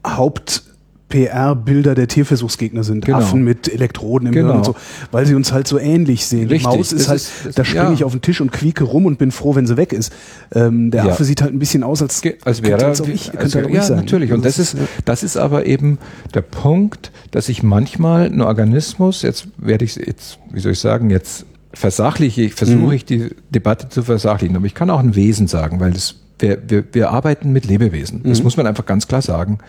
Haupt 0.06 0.64
PR-Bilder 1.12 1.93
der 1.93 2.08
Tierversuchsgegner 2.08 2.84
sind. 2.84 3.06
Genau. 3.06 3.20
Affen 3.20 3.43
mit 3.43 3.72
Elektroden 3.72 4.30
im 4.30 4.34
genau. 4.34 4.47
Hirn 4.47 4.58
und 4.60 4.66
so, 4.66 4.76
weil 5.12 5.28
sie 5.28 5.36
uns 5.36 5.52
halt 5.52 5.68
so 5.68 5.78
ähnlich 5.78 6.26
sehen. 6.26 6.47
Richtig. 6.47 6.72
Die 6.72 6.78
Maus 6.78 6.91
ist 6.91 7.02
das 7.02 7.10
halt, 7.10 7.22
ist, 7.49 7.60
da 7.60 7.66
springe 7.66 7.86
ja. 7.86 7.93
ich 7.93 8.04
auf 8.04 8.14
den 8.14 8.22
Tisch 8.22 8.41
und 8.41 8.52
quieke 8.52 8.86
rum 8.86 9.06
und 9.06 9.20
bin 9.20 9.32
froh, 9.32 9.54
wenn 9.54 9.68
sie 9.68 9.78
weg 9.78 9.93
ist. 9.93 10.12
Ähm, 10.56 10.89
der 10.89 11.06
ja. 11.06 11.12
Affe 11.12 11.24
sieht 11.24 11.41
halt 11.41 11.54
ein 11.54 11.60
bisschen 11.60 11.84
aus, 11.84 12.02
als, 12.02 12.22
als 12.45 12.64
wäre 12.64 12.82
er, 12.82 12.91
ich, 13.08 13.38
als 13.38 13.54
wäre, 13.54 13.70
ja, 13.70 13.84
sein. 13.84 13.97
natürlich. 13.97 14.32
Und 14.32 14.43
das 14.43 14.58
ist, 14.58 14.78
das 15.06 15.22
ist 15.22 15.38
aber 15.38 15.66
eben 15.68 15.99
der 16.34 16.41
Punkt, 16.41 17.12
dass 17.32 17.49
ich 17.49 17.62
manchmal 17.62 18.26
ein 18.28 18.41
Organismus, 18.41 19.22
jetzt 19.22 19.47
werde 19.58 19.86
ich 19.86 19.95
jetzt, 19.95 20.39
wie 20.52 20.62
soll 20.62 20.72
ich 20.72 20.80
sagen, 20.80 21.10
jetzt 21.10 21.45
versachliche 21.74 22.41
ich, 22.41 22.54
versuche 22.54 22.78
mhm. 22.78 22.91
ich 22.91 23.06
die 23.06 23.30
Debatte 23.49 23.89
zu 23.89 24.04
versachlichen, 24.04 24.56
aber 24.56 24.66
ich 24.66 24.74
kann 24.74 24.89
auch 24.89 24.99
ein 24.99 25.16
Wesen 25.16 25.47
sagen, 25.47 25.80
weil 25.80 25.91
das, 25.91 26.16
wir, 26.41 26.61
wir, 26.67 26.83
wir 26.91 27.11
arbeiten 27.11 27.51
mit 27.51 27.65
Lebewesen. 27.65 28.23
Das 28.23 28.39
mhm. 28.39 28.45
muss 28.45 28.57
man 28.57 28.67
einfach 28.67 28.85
ganz 28.85 29.07
klar 29.07 29.21
sagen. 29.21 29.59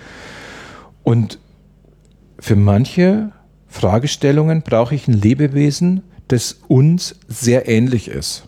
Und 1.02 1.38
für 2.38 2.56
manche 2.56 3.32
Fragestellungen 3.68 4.62
brauche 4.62 4.94
ich 4.94 5.08
ein 5.08 5.14
Lebewesen, 5.14 6.02
das 6.28 6.60
uns 6.68 7.16
sehr 7.28 7.68
ähnlich 7.68 8.08
ist. 8.08 8.44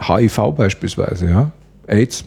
HIV 0.00 0.54
beispielsweise, 0.56 1.28
ja. 1.28 1.52
AIDS, 1.86 2.24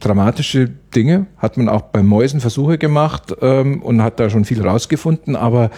dramatische 0.00 0.70
Dinge, 0.94 1.26
hat 1.38 1.56
man 1.56 1.68
auch 1.68 1.82
bei 1.82 2.02
Mäusen 2.02 2.40
Versuche 2.40 2.78
gemacht 2.78 3.34
ähm, 3.40 3.82
und 3.82 4.02
hat 4.02 4.18
da 4.18 4.30
schon 4.30 4.44
viel 4.44 4.66
rausgefunden, 4.66 5.36
aber 5.36 5.70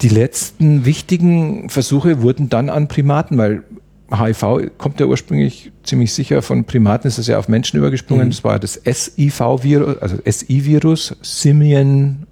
die 0.00 0.08
letzten 0.08 0.84
wichtigen 0.84 1.70
Versuche 1.70 2.22
wurden 2.22 2.48
dann 2.48 2.68
an 2.70 2.86
Primaten, 2.88 3.36
weil 3.36 3.64
HIV 4.10 4.70
kommt 4.78 5.00
ja 5.00 5.06
ursprünglich 5.06 5.70
ziemlich 5.82 6.12
sicher 6.12 6.40
von 6.40 6.64
Primaten, 6.64 7.08
ist 7.08 7.18
das 7.18 7.26
ja 7.26 7.38
auf 7.38 7.48
Menschen 7.48 7.76
übergesprungen. 7.76 8.26
Mhm. 8.26 8.30
Das 8.30 8.44
war 8.44 8.58
das 8.58 8.74
SIV-Virus, 8.74 9.98
also 9.98 10.16
SI-Virus, 10.24 11.16
Simian, 11.20 12.26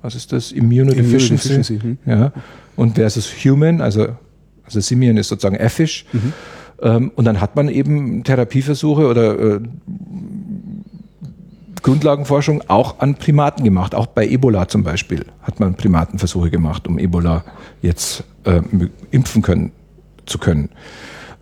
was 0.00 0.14
ist 0.14 0.32
das? 0.32 0.52
Immunodeficiency. 0.52 1.52
Immunodeficiency 1.54 1.78
hm. 1.80 1.98
Ja. 2.06 2.32
Und 2.76 2.96
versus 2.96 3.30
Human, 3.44 3.80
also, 3.80 4.08
also 4.64 4.80
Simian 4.80 5.16
ist 5.16 5.28
sozusagen 5.28 5.56
Effisch. 5.56 6.06
Mhm. 6.12 6.32
Ähm, 6.80 7.12
und 7.14 7.24
dann 7.26 7.40
hat 7.40 7.56
man 7.56 7.68
eben 7.68 8.24
Therapieversuche 8.24 9.06
oder 9.06 9.38
äh, 9.38 9.60
Grundlagenforschung 11.82 12.62
auch 12.68 13.00
an 13.00 13.16
Primaten 13.16 13.64
gemacht. 13.64 13.94
Auch 13.94 14.06
bei 14.06 14.26
Ebola 14.26 14.66
zum 14.66 14.82
Beispiel 14.82 15.26
hat 15.42 15.60
man 15.60 15.74
Primatenversuche 15.74 16.50
gemacht, 16.50 16.88
um 16.88 16.98
Ebola 16.98 17.44
jetzt 17.82 18.24
äh, 18.44 18.60
impfen 19.10 19.42
können 19.42 19.72
zu 20.32 20.38
können. 20.38 20.70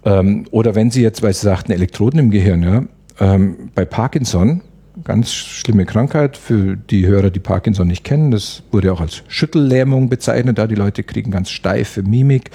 Ähm, 0.05 0.47
oder 0.51 0.75
wenn 0.75 0.91
Sie 0.91 1.03
jetzt, 1.03 1.23
weil 1.23 1.33
Sie 1.33 1.45
sagten, 1.45 1.73
Elektroden 1.73 2.19
im 2.19 2.31
Gehirn, 2.31 2.63
ja, 2.63 2.85
ähm, 3.21 3.71
bei 3.75 3.85
Parkinson, 3.85 4.63
ganz 5.05 5.33
schlimme 5.33 5.87
Krankheit 5.87 6.37
für 6.37 6.77
die 6.77 7.07
Hörer, 7.07 7.31
die 7.31 7.41
Parkinson 7.41 7.87
nicht 7.87 8.05
kennen, 8.05 8.31
das 8.31 8.63
wurde 8.71 8.93
auch 8.93 9.01
als 9.01 9.23
Schüttellähmung 9.29 10.09
bezeichnet, 10.09 10.59
da 10.59 10.67
die 10.67 10.75
Leute 10.75 11.03
kriegen 11.03 11.31
ganz 11.31 11.51
steife 11.51 12.03
Mimik. 12.03 12.51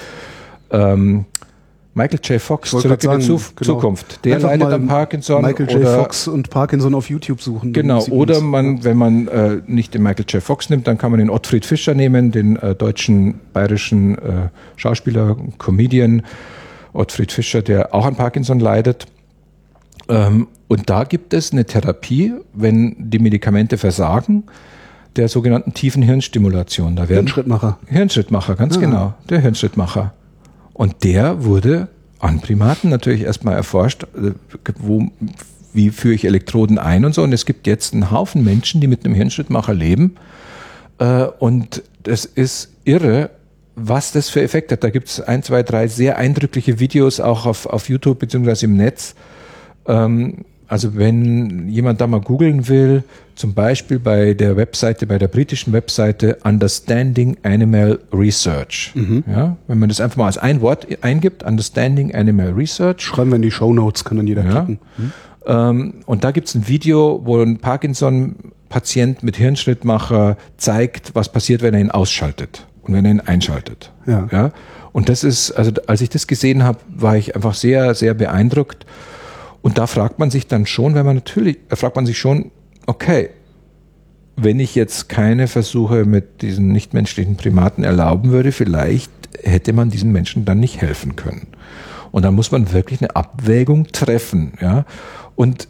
Ähm, 0.71 1.25
Michael 1.97 2.19
J. 2.21 2.41
Fox, 2.41 2.71
zurück 2.71 3.01
in 3.05 3.19
die 3.19 3.25
Zuf 3.25 3.55
genau. 3.55 3.73
Zukunft. 3.73 4.25
Der 4.25 4.35
Einfach 4.35 4.49
leidet 4.49 4.67
an 4.67 4.85
Parkinson. 4.85 5.41
Michael 5.41 5.71
J. 5.71 5.87
Fox 5.87 6.27
und 6.27 6.49
Parkinson 6.49 6.93
auf 6.93 7.09
YouTube 7.09 7.41
suchen. 7.41 7.71
Genau, 7.71 8.03
oder 8.07 8.41
man, 8.41 8.83
wenn 8.83 8.97
man 8.97 9.29
äh, 9.29 9.61
nicht 9.65 9.93
den 9.93 10.03
Michael 10.03 10.25
J. 10.27 10.43
Fox 10.43 10.69
nimmt, 10.69 10.87
dann 10.87 10.97
kann 10.97 11.11
man 11.11 11.19
den 11.19 11.29
Ottfried 11.29 11.65
Fischer 11.65 11.93
nehmen, 11.93 12.31
den 12.31 12.57
äh, 12.57 12.75
deutschen, 12.75 13.39
bayerischen 13.53 14.17
äh, 14.17 14.49
Schauspieler, 14.75 15.37
Comedian 15.57 16.23
Ottfried 16.91 17.31
Fischer, 17.31 17.61
der 17.61 17.95
auch 17.95 18.05
an 18.05 18.15
Parkinson 18.17 18.59
leidet. 18.59 19.05
Ähm, 20.09 20.47
und 20.67 20.89
da 20.89 21.05
gibt 21.05 21.33
es 21.33 21.53
eine 21.53 21.63
Therapie, 21.63 22.33
wenn 22.53 22.95
die 22.99 23.19
Medikamente 23.19 23.77
versagen, 23.77 24.43
der 25.15 25.29
sogenannten 25.29 25.73
tiefen 25.73 26.03
Hirnstimulation. 26.03 26.97
Da 26.97 27.03
werden 27.03 27.19
Hirnschrittmacher. 27.19 27.79
Hirnschrittmacher, 27.87 28.55
ganz 28.55 28.75
ah. 28.75 28.81
genau, 28.81 29.13
der 29.29 29.39
Hirnschrittmacher. 29.39 30.13
Und 30.75 31.05
der 31.05 31.45
wurde 31.45 31.87
an 32.19 32.41
Primaten 32.41 32.89
natürlich 32.89 33.21
erstmal 33.21 33.55
erforscht, 33.55 34.03
äh, 34.03 34.31
wo, 34.77 35.07
wie 35.73 35.89
führe 35.89 36.13
ich 36.13 36.25
Elektroden 36.25 36.77
ein 36.77 37.05
und 37.05 37.15
so. 37.15 37.23
Und 37.23 37.31
es 37.31 37.45
gibt 37.45 37.65
jetzt 37.65 37.93
einen 37.93 38.11
Haufen 38.11 38.43
Menschen, 38.43 38.81
die 38.81 38.87
mit 38.87 39.05
einem 39.05 39.15
Hirnschrittmacher 39.15 39.73
leben. 39.73 40.17
Äh, 40.99 41.23
und 41.39 41.81
das 42.03 42.25
ist 42.25 42.73
irre, 42.83 43.29
was 43.75 44.11
das 44.11 44.27
für 44.29 44.41
Effekte 44.41 44.73
hat. 44.73 44.83
Da 44.83 44.89
gibt 44.89 45.07
es 45.07 45.21
ein, 45.21 45.43
zwei, 45.43 45.63
drei 45.63 45.87
sehr 45.87 46.17
eindrückliche 46.17 46.77
Videos 46.79 47.21
auch 47.21 47.45
auf, 47.45 47.67
auf 47.67 47.87
YouTube 47.87 48.19
beziehungsweise 48.19 48.65
im 48.65 48.75
Netz. 48.75 49.15
Ähm, 49.87 50.43
also 50.67 50.97
wenn 50.97 51.69
jemand 51.69 52.01
da 52.01 52.07
mal 52.07 52.19
googeln 52.19 52.67
will, 52.67 53.03
zum 53.35 53.53
Beispiel 53.53 53.99
bei 53.99 54.33
der 54.33 54.55
Webseite, 54.55 55.05
bei 55.05 55.17
der 55.17 55.27
britischen 55.27 55.73
Webseite 55.73 56.37
Understanding 56.43 57.37
Animal 57.43 57.99
Research. 58.13 58.91
Mhm. 58.95 59.23
Ja, 59.27 59.57
wenn 59.67 59.79
man 59.79 59.89
das 59.89 59.99
einfach 59.99 60.17
mal 60.17 60.27
als 60.27 60.37
ein 60.37 60.61
Wort 60.61 60.87
eingibt, 61.01 61.43
Understanding 61.43 62.15
Animal 62.15 62.51
Research. 62.51 63.01
Schreiben 63.01 63.31
wir 63.31 63.35
in 63.35 63.41
die 63.41 63.51
Show 63.51 63.73
Notes, 63.73 64.05
kann 64.05 64.17
dann 64.17 64.27
jeder 64.27 64.45
ja. 64.45 64.51
klicken. 64.51 64.79
Mhm. 64.97 65.11
Ähm, 65.45 65.93
und 66.05 66.23
da 66.23 66.31
gibt's 66.31 66.55
ein 66.55 66.67
Video, 66.67 67.21
wo 67.23 67.41
ein 67.41 67.57
Parkinson-Patient 67.57 69.21
mit 69.21 69.35
Hirnschrittmacher 69.35 70.37
zeigt, 70.57 71.13
was 71.13 71.31
passiert, 71.31 71.61
wenn 71.61 71.73
er 71.73 71.81
ihn 71.81 71.91
ausschaltet 71.91 72.65
und 72.81 72.93
wenn 72.93 73.05
er 73.05 73.11
ihn 73.11 73.19
einschaltet. 73.19 73.91
Ja. 74.07 74.27
ja? 74.31 74.51
Und 74.91 75.09
das 75.09 75.25
ist, 75.25 75.51
also 75.51 75.71
als 75.87 75.99
ich 75.99 76.09
das 76.09 76.25
gesehen 76.25 76.63
habe, 76.63 76.79
war 76.87 77.17
ich 77.17 77.35
einfach 77.35 77.53
sehr, 77.53 77.95
sehr 77.95 78.13
beeindruckt. 78.13 78.85
Und 79.61 79.77
da 79.77 79.87
fragt 79.87 80.19
man 80.19 80.31
sich 80.31 80.47
dann 80.47 80.65
schon, 80.65 80.95
wenn 80.95 81.05
man 81.05 81.15
natürlich, 81.15 81.57
da 81.67 81.75
fragt 81.75 81.95
man 81.95 82.05
sich 82.05 82.17
schon, 82.17 82.51
okay, 82.85 83.29
wenn 84.35 84.59
ich 84.59 84.75
jetzt 84.75 85.07
keine 85.07 85.47
Versuche 85.47 86.05
mit 86.05 86.41
diesen 86.41 86.71
nichtmenschlichen 86.71 87.37
Primaten 87.37 87.83
erlauben 87.83 88.31
würde, 88.31 88.51
vielleicht 88.51 89.11
hätte 89.43 89.73
man 89.73 89.89
diesen 89.89 90.11
Menschen 90.11 90.45
dann 90.45 90.59
nicht 90.59 90.81
helfen 90.81 91.15
können. 91.15 91.47
Und 92.11 92.23
da 92.23 92.31
muss 92.31 92.51
man 92.51 92.71
wirklich 92.73 93.01
eine 93.01 93.15
Abwägung 93.15 93.87
treffen, 93.87 94.53
ja. 94.61 94.85
Und 95.35 95.67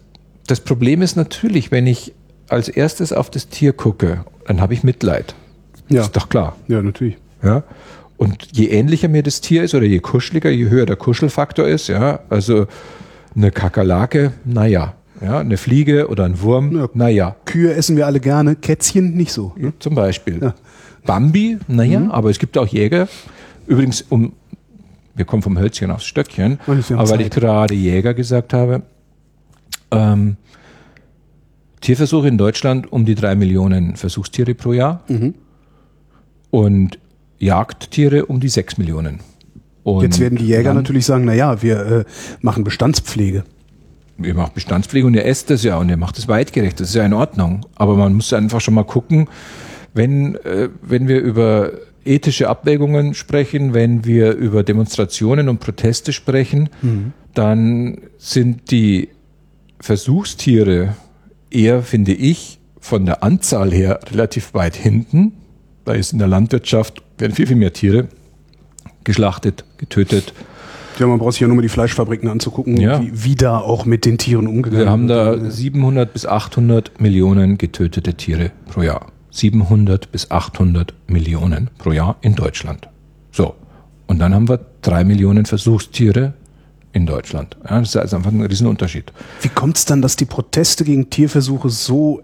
das 0.48 0.60
Problem 0.60 1.02
ist 1.02 1.16
natürlich, 1.16 1.72
wenn 1.72 1.88
ich 1.88 2.14
als 2.50 2.70
erstes 2.70 3.12
auf 3.12 3.30
das 3.30 3.50
Tier 3.50 3.74
gucke, 3.74 4.26
dann 4.46 4.62
habe 4.62 4.74
ich 4.74 4.84
Mitleid. 4.84 5.34
Ja. 5.90 6.02
Ist 6.02 6.16
doch 6.16 6.30
klar. 6.30 6.56
Ja, 6.68 6.82
natürlich. 6.82 7.18
Ja. 7.44 7.64
Und 8.18 8.48
je 8.52 8.68
ähnlicher 8.68 9.08
mir 9.08 9.24
das 9.24 9.42
Tier 9.42 9.64
ist 9.64 9.76
oder 9.76 9.86
je 9.86 10.00
kuscheliger, 10.00 10.50
je 10.50 10.70
höher 10.70 10.86
der 10.86 10.96
Kuschelfaktor 10.96 11.68
ist, 11.68 11.88
ja, 11.88 12.20
also 12.30 12.68
eine 13.36 13.52
Kakerlake, 13.52 14.32
naja, 14.46 14.94
Ja, 15.26 15.40
eine 15.40 15.58
Fliege 15.58 16.08
oder 16.08 16.24
ein 16.26 16.40
Wurm, 16.42 16.78
Ja. 16.78 16.88
naja, 16.94 17.36
Kühe 17.46 17.74
essen 17.74 17.98
wir 17.98 18.06
alle 18.06 18.20
gerne, 18.20 18.56
Kätzchen 18.56 19.16
nicht 19.16 19.32
so. 19.32 19.54
Ne? 19.58 19.74
zum 19.80 19.96
Beispiel. 19.96 20.40
Ja. 20.42 20.54
Bambi, 21.06 21.58
naja, 21.68 22.00
Mhm. 22.00 22.12
aber 22.12 22.30
es 22.30 22.38
gibt 22.38 22.58
auch 22.60 22.68
Jäger. 22.68 23.08
Übrigens, 23.66 24.04
um, 24.10 24.34
wir 25.16 25.26
kommen 25.26 25.42
vom 25.42 25.58
Hölzchen 25.58 25.90
aufs 25.90 26.06
Stöckchen, 26.06 26.60
aber 26.68 27.10
weil 27.10 27.22
ich 27.22 27.32
gerade 27.32 27.74
Jäger 27.74 28.14
gesagt 28.14 28.54
habe, 28.54 28.84
ähm, 29.92 30.38
Tierversuche 31.82 32.28
in 32.28 32.38
Deutschland 32.38 32.92
um 32.92 33.06
die 33.06 33.16
drei 33.16 33.36
Millionen 33.36 33.96
Versuchstiere 33.96 34.54
pro 34.56 34.74
Jahr 34.74 35.04
Mhm. 35.08 35.34
und 36.52 37.00
Jagdtiere 37.40 38.26
um 38.26 38.40
die 38.40 38.50
sechs 38.50 38.78
Millionen. 38.78 39.20
Und 39.84 40.04
Jetzt 40.04 40.20
werden 40.20 40.38
die 40.38 40.46
Jäger 40.48 40.74
natürlich 40.74 41.06
sagen, 41.06 41.26
na 41.26 41.34
ja, 41.34 41.62
wir 41.62 41.80
äh, 41.86 42.06
machen 42.42 42.64
Bestandspflege. 42.64 43.44
Ihr 44.22 44.34
macht 44.34 44.54
Bestandspflege 44.54 45.08
und 45.08 45.14
ihr 45.14 45.26
esst 45.26 45.50
das 45.50 45.64
ja 45.64 45.78
und 45.78 45.90
ihr 45.90 45.98
macht 45.98 46.18
es 46.18 46.28
weitgerecht. 46.28 46.80
Das 46.80 46.90
ist 46.90 46.96
ja 46.96 47.06
in 47.06 47.14
Ordnung. 47.14 47.66
Aber 47.76 47.96
man 47.96 48.14
muss 48.14 48.32
einfach 48.34 48.62
schon 48.62 48.74
mal 48.74 48.86
gucken, 48.86 49.28
wenn, 49.94 50.36
äh, 50.36 50.70
wenn 50.82 51.08
wir 51.08 51.20
über 51.22 51.72
ethische 52.06 52.50
Abwägungen 52.50 53.14
sprechen, 53.14 53.74
wenn 53.74 54.06
wir 54.06 54.34
über 54.34 54.64
Demonstrationen 54.64 55.50
und 55.50 55.60
Proteste 55.60 56.14
sprechen, 56.14 56.70
dann 57.34 57.98
sind 58.18 58.70
die 58.72 59.10
Versuchstiere 59.80 60.96
eher, 61.50 61.82
finde 61.82 62.14
ich, 62.14 62.60
von 62.80 63.06
der 63.06 63.24
Anzahl 63.24 63.72
her 63.72 64.00
relativ 64.12 64.54
weit 64.54 64.76
hinten. 64.76 65.34
Da 65.84 65.94
ist 65.94 66.14
in 66.14 66.20
der 66.20 66.28
Landwirtschaft 66.28 67.02
werden 67.18 67.34
viel, 67.34 67.48
viel 67.48 67.56
mehr 67.56 67.74
Tiere 67.74 68.08
geschlachtet, 69.04 69.66
getötet, 69.78 70.34
Ja, 71.00 71.08
man 71.08 71.20
braucht 71.20 71.34
sich 71.34 71.42
ja 71.42 71.48
nur 71.48 71.56
mal 71.58 71.62
die 71.62 71.70
Fleischfabriken 71.70 72.30
anzugucken, 72.30 72.78
Ja. 72.78 73.02
wie, 73.02 73.12
wie 73.24 73.36
da 73.36 73.58
auch 73.60 73.86
mit 73.86 74.06
den 74.06 74.18
Tieren 74.18 74.48
umgegangen 74.48 74.80
Wir 74.86 74.90
haben 74.90 75.08
wird. 75.10 75.42
da 75.44 75.52
700 75.52 76.14
bis 76.14 76.26
800 76.26 77.00
Millionen 77.02 77.58
getötete 77.58 78.14
Tiere 78.14 78.52
pro 78.72 78.82
Jahr. 78.82 79.08
700 79.32 80.12
bis 80.12 80.32
800 80.32 80.94
Millionen 81.08 81.70
pro 81.78 81.92
Jahr 81.92 82.16
in 82.22 82.36
Deutschland. 82.36 82.88
So. 83.32 83.56
Und 84.08 84.20
dann 84.20 84.34
haben 84.34 84.48
wir 84.48 84.60
drei 84.82 85.04
Millionen 85.04 85.46
Versuchstiere 85.46 86.34
in 86.94 87.06
Deutschland. 87.06 87.58
Ja, 87.70 87.80
das 87.80 87.90
ist 87.90 87.98
also 87.98 88.16
einfach 88.18 88.32
ein 88.32 88.42
Riesenunterschied. 88.42 89.12
Wie 89.42 89.50
kommt 89.50 89.78
es 89.78 89.86
dann, 89.86 90.02
dass 90.02 90.16
die 90.16 90.26
Proteste 90.26 90.86
gegen 90.86 91.10
Tierversuche 91.10 91.70
so 91.70 92.22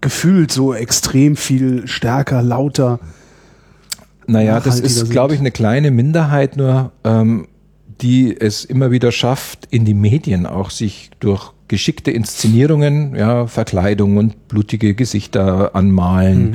gefühlt 0.00 0.50
so 0.52 0.72
extrem 0.72 1.36
viel 1.36 1.86
stärker, 1.86 2.42
lauter? 2.42 3.00
Naja, 4.26 4.60
das 4.60 4.80
ist, 4.80 5.10
glaube 5.10 5.34
ich, 5.34 5.40
eine 5.40 5.50
kleine 5.50 5.90
Minderheit 5.90 6.56
nur, 6.56 6.92
ähm, 7.04 7.46
die 8.00 8.38
es 8.38 8.64
immer 8.64 8.90
wieder 8.90 9.12
schafft, 9.12 9.66
in 9.70 9.84
die 9.84 9.94
Medien 9.94 10.46
auch 10.46 10.70
sich 10.70 11.10
durch 11.20 11.52
geschickte 11.68 12.10
Inszenierungen, 12.10 13.14
ja, 13.16 13.46
Verkleidung 13.46 14.16
und 14.16 14.48
blutige 14.48 14.94
Gesichter 14.94 15.74
anmalen, 15.74 16.50
Mhm. 16.50 16.54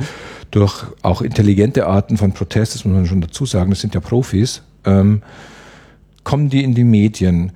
durch 0.50 0.84
auch 1.02 1.22
intelligente 1.22 1.86
Arten 1.86 2.16
von 2.16 2.32
Protest, 2.32 2.74
das 2.74 2.84
muss 2.84 2.94
man 2.94 3.06
schon 3.06 3.20
dazu 3.20 3.46
sagen, 3.46 3.70
das 3.70 3.80
sind 3.80 3.94
ja 3.94 4.00
Profis, 4.00 4.62
ähm, 4.84 5.22
kommen 6.24 6.48
die 6.48 6.62
in 6.62 6.74
die 6.74 6.84
Medien. 6.84 7.52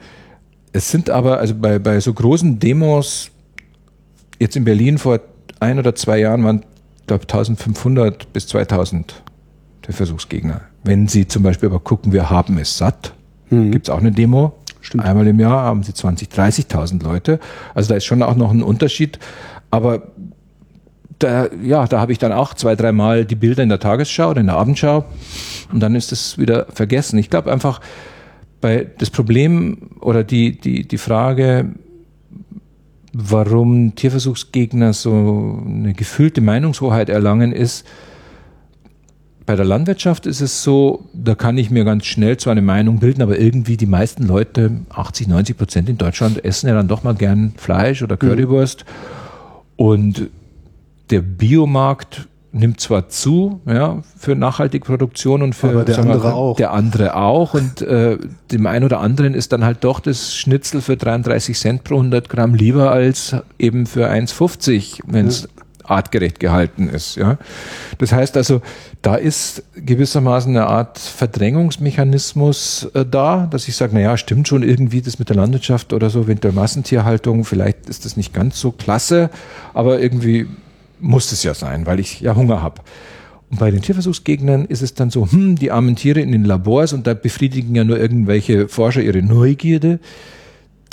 Es 0.73 0.91
sind 0.91 1.11
aber, 1.11 1.39
also 1.39 1.55
bei, 1.55 1.79
bei 1.79 2.01
so 2.01 2.13
großen 2.13 2.59
Demos, 2.59 3.31
jetzt 4.41 4.57
in 4.57 4.65
Berlin 4.65 4.99
vor 4.99 5.21
ein 5.61 5.79
oder 5.79 5.95
zwei 5.95 6.19
Jahren 6.19 6.45
waren, 6.45 6.65
glaube 7.07 7.23
1500 7.23 8.33
bis 8.33 8.49
2000 8.49 9.23
der 9.87 9.95
Versuchsgegner. 9.95 10.63
Wenn 10.83 11.07
Sie 11.07 11.27
zum 11.29 11.43
Beispiel 11.43 11.69
aber 11.69 11.81
gucken, 11.81 12.13
wir 12.13 12.31
haben 12.31 12.59
es 12.59 12.77
satt, 12.79 13.15
gibt's 13.51 13.91
auch 13.91 13.99
eine 13.99 14.13
Demo. 14.13 14.55
Stimmt. 14.81 15.05
Einmal 15.05 15.27
im 15.27 15.41
Jahr 15.41 15.63
haben 15.63 15.83
Sie 15.83 15.95
20, 15.95 16.29
30.000 16.29 17.03
Leute. 17.03 17.41
Also 17.75 17.89
da 17.89 17.97
ist 17.97 18.05
schon 18.05 18.23
auch 18.23 18.35
noch 18.35 18.51
ein 18.51 18.63
Unterschied. 18.63 19.19
Aber 19.71 20.03
da, 21.19 21.49
ja, 21.63 21.87
da 21.87 22.01
habe 22.01 22.13
ich 22.13 22.19
dann 22.19 22.33
auch 22.33 22.55
zwei, 22.55 22.77
dreimal 22.77 23.25
die 23.25 23.35
Bilder 23.35 23.63
in 23.63 23.69
der 23.69 23.81
Tagesschau 23.81 24.31
oder 24.31 24.41
in 24.41 24.47
der 24.47 24.57
Abendschau 24.57 25.05
und 25.73 25.81
dann 25.81 25.95
ist 25.95 26.13
es 26.13 26.39
wieder 26.39 26.67
vergessen. 26.73 27.19
Ich 27.19 27.31
glaube 27.31 27.53
einfach, 27.53 27.81
bei 28.61 28.87
das 28.99 29.11
Problem 29.11 29.91
oder 30.01 30.25
die, 30.25 30.59
die, 30.59 30.87
die 30.87 30.99
Frage, 30.99 31.75
warum 33.13 33.95
Tierversuchsgegner 33.95 34.93
so 34.93 35.63
eine 35.65 35.95
gefühlte 35.95 36.41
Meinungshoheit 36.41 37.09
erlangen, 37.09 37.53
ist, 37.53 37.87
bei 39.47 39.57
der 39.57 39.65
Landwirtschaft 39.65 40.27
ist 40.27 40.41
es 40.41 40.63
so, 40.63 41.05
da 41.13 41.35
kann 41.35 41.59
ich 41.59 41.71
mir 41.71 41.85
ganz 41.85 42.07
schnell 42.07 42.37
zwar 42.39 42.53
eine 42.53 42.63
Meinung 42.63 42.99
bilden, 43.01 43.23
aber 43.23 43.39
irgendwie 43.39 43.77
die 43.77 43.87
meisten 43.87 44.27
Leute, 44.27 44.71
80, 44.91 45.29
90 45.29 45.57
Prozent 45.57 45.89
in 45.89 45.99
Deutschland, 45.99 46.45
essen 46.45 46.69
ja 46.69 46.75
dann 46.75 46.89
doch 46.89 47.03
mal 47.03 47.15
gern 47.15 47.53
Fleisch 47.57 48.03
oder 48.03 48.17
Currywurst. 48.17 48.85
Und 49.77 50.31
der 51.11 51.21
Biomarkt 51.21 52.27
nimmt 52.55 52.81
zwar 52.81 53.09
zu, 53.09 53.61
ja, 53.67 54.03
für 54.17 54.37
nachhaltige 54.37 54.85
Produktion 54.85 55.43
und 55.43 55.55
für 55.55 55.71
Aber 55.71 55.85
der 55.85 55.99
andere 55.99 56.19
mal, 56.19 56.33
auch. 56.33 56.57
Der 56.57 56.73
andere 56.73 57.17
auch. 57.17 57.55
Und 57.55 57.83
äh, 57.83 58.17
dem 58.53 58.67
einen 58.67 58.85
oder 58.85 59.01
anderen 59.01 59.35
ist 59.35 59.53
dann 59.53 59.65
halt 59.65 59.83
doch 59.83 60.01
das 60.01 60.35
Schnitzel 60.35 60.81
für 60.81 60.97
33 60.97 61.59
Cent 61.59 61.85
pro 61.85 61.97
100 61.97 62.29
Gramm 62.29 62.55
lieber 62.55 62.93
als 62.93 63.37
eben 63.59 63.87
für 63.87 64.09
1,50, 64.09 65.01
wenn 65.07 65.27
es 65.27 65.49
artgerecht 65.85 66.41
gehalten 66.41 66.89
ist. 66.89 67.17
Ja. 67.17 67.39
Das 67.99 68.13
heißt 68.13 68.37
also, 68.37 68.63
da 69.03 69.15
ist 69.17 69.63
gewissermaßen 69.77 70.57
eine 70.57 70.67
Art 70.67 70.99
Verdrängungsmechanismus 70.99 72.89
äh, 72.95 73.05
da, 73.05 73.47
dass 73.51 73.69
ich 73.69 73.77
sage, 73.77 73.95
naja, 73.95 74.17
stimmt 74.17 74.49
schon 74.49 74.63
irgendwie 74.63 75.03
das 75.03 75.19
mit 75.19 75.29
der 75.29 75.37
Landwirtschaft 75.37 75.93
oder 75.93 76.11
so, 76.11 76.23
mit 76.23 76.45
der 76.45 76.53
Massentierhaltung, 76.53 77.45
vielleicht 77.45 77.89
ist 77.89 78.05
das 78.05 78.17
nicht 78.17 78.33
ganz 78.33 78.61
so 78.61 78.73
klasse, 78.73 79.31
aber 79.75 80.01
irgendwie 80.01 80.47
muss 81.01 81.33
es 81.33 81.43
ja 81.43 81.55
sein, 81.55 81.87
weil 81.87 82.01
ich 82.01 82.21
ja 82.21 82.35
Hunger 82.35 82.63
habe. 82.63 82.81
Und 83.51 83.61
bei 83.61 83.71
den 83.71 83.83
Tierversuchsgegnern 83.83 84.65
ist 84.65 84.83
es 84.83 84.95
dann 84.95 85.11
so, 85.11 85.31
hm, 85.31 85.57
die 85.57 85.71
armen 85.71 85.97
Tiere 85.97 86.21
in 86.21 86.33
den 86.33 86.45
Labors 86.45 86.93
und 86.93 87.07
da 87.07 87.15
befriedigen 87.15 87.75
ja 87.75 87.85
nur 87.85 87.99
irgendwelche 87.99 88.69
Forscher 88.69 89.03
ihre 89.03 89.23
Neugierde. 89.23 90.01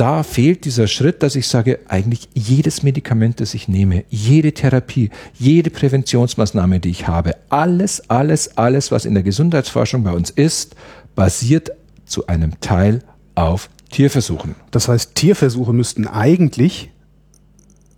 Da 0.01 0.23
fehlt 0.23 0.65
dieser 0.65 0.87
Schritt, 0.87 1.21
dass 1.21 1.35
ich 1.35 1.47
sage, 1.47 1.77
eigentlich 1.87 2.27
jedes 2.33 2.81
Medikament, 2.81 3.39
das 3.39 3.53
ich 3.53 3.67
nehme, 3.67 4.03
jede 4.09 4.51
Therapie, 4.51 5.11
jede 5.37 5.69
Präventionsmaßnahme, 5.69 6.79
die 6.79 6.89
ich 6.89 7.07
habe, 7.07 7.35
alles, 7.49 8.09
alles, 8.09 8.57
alles, 8.57 8.91
was 8.91 9.05
in 9.05 9.13
der 9.13 9.21
Gesundheitsforschung 9.21 10.03
bei 10.03 10.09
uns 10.11 10.31
ist, 10.31 10.75
basiert 11.13 11.69
zu 12.07 12.25
einem 12.25 12.59
Teil 12.61 13.03
auf 13.35 13.69
Tierversuchen. 13.91 14.55
Das 14.71 14.87
heißt, 14.87 15.13
Tierversuche 15.13 15.71
müssten 15.71 16.07
eigentlich, 16.07 16.89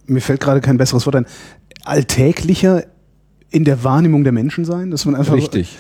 mir 0.06 0.20
fällt 0.20 0.42
gerade 0.42 0.60
kein 0.60 0.76
besseres 0.76 1.06
Wort 1.06 1.16
ein, 1.16 1.26
alltäglicher 1.86 2.84
in 3.50 3.64
der 3.64 3.86
Wahrnehmung 3.86 4.26
der 4.26 4.34
Menschen 4.34 4.66
sein, 4.66 4.92
dass 4.92 5.06
man 5.06 5.16
einfach 5.16 5.36
Richtig. 5.36 5.78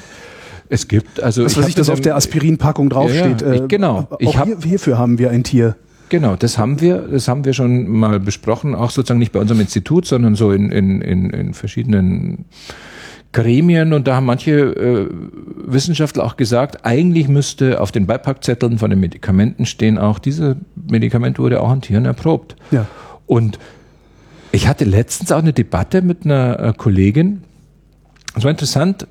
Es 0.69 0.87
gibt, 0.87 1.21
also 1.21 1.43
was 1.43 1.51
ich 1.51 1.57
weiß 1.57 1.67
ich, 1.67 1.75
das 1.75 1.89
in 1.89 1.93
auf 1.95 1.99
der 1.99 2.15
Aspirinpackung 2.15 2.89
draufsteht. 2.89 3.41
Ja, 3.41 3.53
ja, 3.55 3.63
ich- 3.63 3.67
genau. 3.67 4.07
Auch 4.09 4.19
Ich 4.21 4.37
hab- 4.37 4.45
hier, 4.47 4.57
hierfür 4.61 4.97
haben 4.97 5.19
wir 5.19 5.29
ein 5.29 5.43
Tier. 5.43 5.75
Genau, 6.13 6.35
das 6.35 6.59
haben 6.59 6.79
wir, 6.79 6.99
das 6.99 7.27
haben 7.27 7.43
wir 7.43 7.53
schon 7.53 7.89
mal 7.89 8.19
besprochen, 8.19 8.75
auch 8.75 8.91
sozusagen 8.91 9.17
nicht 9.17 9.31
bei 9.31 9.39
unserem 9.39 9.59
Institut, 9.61 10.05
sondern 10.05 10.35
so 10.35 10.51
in, 10.51 10.71
in, 10.71 11.01
in, 11.01 11.31
in 11.31 11.55
verschiedenen 11.55 12.45
Gremien 13.31 13.93
und 13.93 14.07
da 14.07 14.17
haben 14.17 14.27
manche 14.27 14.51
äh, 14.51 15.07
Wissenschaftler 15.65 16.23
auch 16.23 16.37
gesagt, 16.37 16.85
eigentlich 16.85 17.27
müsste 17.29 17.81
auf 17.81 17.91
den 17.91 18.05
Beipackzetteln 18.05 18.77
von 18.77 18.91
den 18.91 18.99
Medikamenten 18.99 19.65
stehen 19.65 19.97
auch, 19.97 20.19
diese 20.19 20.57
Medikament 20.75 21.39
wurde 21.39 21.59
auch 21.59 21.71
an 21.71 21.81
Tieren 21.81 22.05
erprobt. 22.05 22.57
Ja. 22.69 22.85
Und 23.25 23.57
ich 24.51 24.67
hatte 24.67 24.85
letztens 24.85 25.31
auch 25.31 25.39
eine 25.39 25.51
Debatte 25.51 26.03
mit 26.03 26.25
einer 26.25 26.59
äh, 26.59 26.73
Kollegin. 26.77 27.41
Es 28.35 28.43
war 28.43 28.51
interessant, 28.51 29.07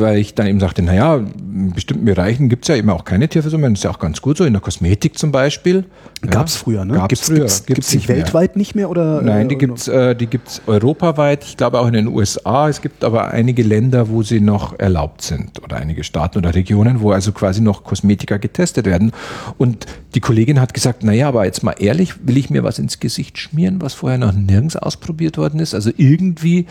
weil 0.00 0.18
ich 0.18 0.34
dann 0.34 0.46
eben 0.46 0.60
sagte, 0.60 0.82
naja, 0.82 1.16
in 1.16 1.72
bestimmten 1.72 2.04
Bereichen 2.04 2.48
gibt's 2.48 2.68
ja 2.68 2.76
eben 2.76 2.90
auch 2.90 3.04
keine 3.04 3.28
Tierversuche. 3.28 3.62
Das 3.62 3.72
ist 3.72 3.84
ja 3.84 3.90
auch 3.90 3.98
ganz 3.98 4.20
gut 4.20 4.36
so, 4.36 4.44
in 4.44 4.52
der 4.52 4.62
Kosmetik 4.62 5.18
zum 5.18 5.32
Beispiel. 5.32 5.84
Gab's 6.28 6.56
früher, 6.56 6.84
ne? 6.84 6.94
Gab's 6.94 7.08
gibt's, 7.08 7.26
früher. 7.26 7.38
Gibt's 7.38 7.66
gibt's 7.66 7.88
die 7.88 8.08
weltweit 8.08 8.56
nicht 8.56 8.74
mehr 8.74 8.90
oder? 8.90 9.22
Nein, 9.22 9.48
die 9.48 9.54
äh, 9.54 9.58
gibt's, 9.58 9.88
äh, 9.88 10.14
die 10.14 10.26
gibt's 10.26 10.62
europaweit. 10.66 11.44
Ich 11.44 11.56
glaube 11.56 11.80
auch 11.80 11.86
in 11.86 11.94
den 11.94 12.08
USA. 12.08 12.68
Es 12.68 12.82
gibt 12.82 13.04
aber 13.04 13.30
einige 13.30 13.62
Länder, 13.62 14.08
wo 14.08 14.22
sie 14.22 14.40
noch 14.40 14.78
erlaubt 14.78 15.22
sind 15.22 15.62
oder 15.62 15.76
einige 15.76 16.04
Staaten 16.04 16.38
oder 16.38 16.54
Regionen, 16.54 17.00
wo 17.00 17.12
also 17.12 17.32
quasi 17.32 17.60
noch 17.60 17.84
Kosmetika 17.84 18.36
getestet 18.36 18.86
werden. 18.86 19.12
Und 19.58 19.86
die 20.14 20.20
Kollegin 20.20 20.60
hat 20.60 20.74
gesagt, 20.74 21.04
naja, 21.04 21.28
aber 21.28 21.44
jetzt 21.44 21.62
mal 21.62 21.74
ehrlich, 21.78 22.26
will 22.26 22.36
ich 22.36 22.50
mir 22.50 22.64
was 22.64 22.78
ins 22.78 23.00
Gesicht 23.00 23.38
schmieren, 23.38 23.80
was 23.80 23.94
vorher 23.94 24.18
noch 24.18 24.32
nirgends 24.32 24.76
ausprobiert 24.76 25.38
worden 25.38 25.60
ist? 25.60 25.74
Also 25.74 25.90
irgendwie 25.96 26.66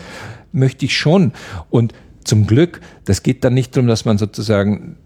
möchte 0.52 0.84
ich 0.84 0.96
schon. 0.96 1.32
Und 1.70 1.92
zum 2.26 2.46
Glück, 2.46 2.80
das 3.04 3.22
geht 3.22 3.44
dann 3.44 3.54
nicht 3.54 3.74
darum, 3.76 3.88
dass 3.88 4.04
man 4.04 4.18
sozusagen 4.18 4.96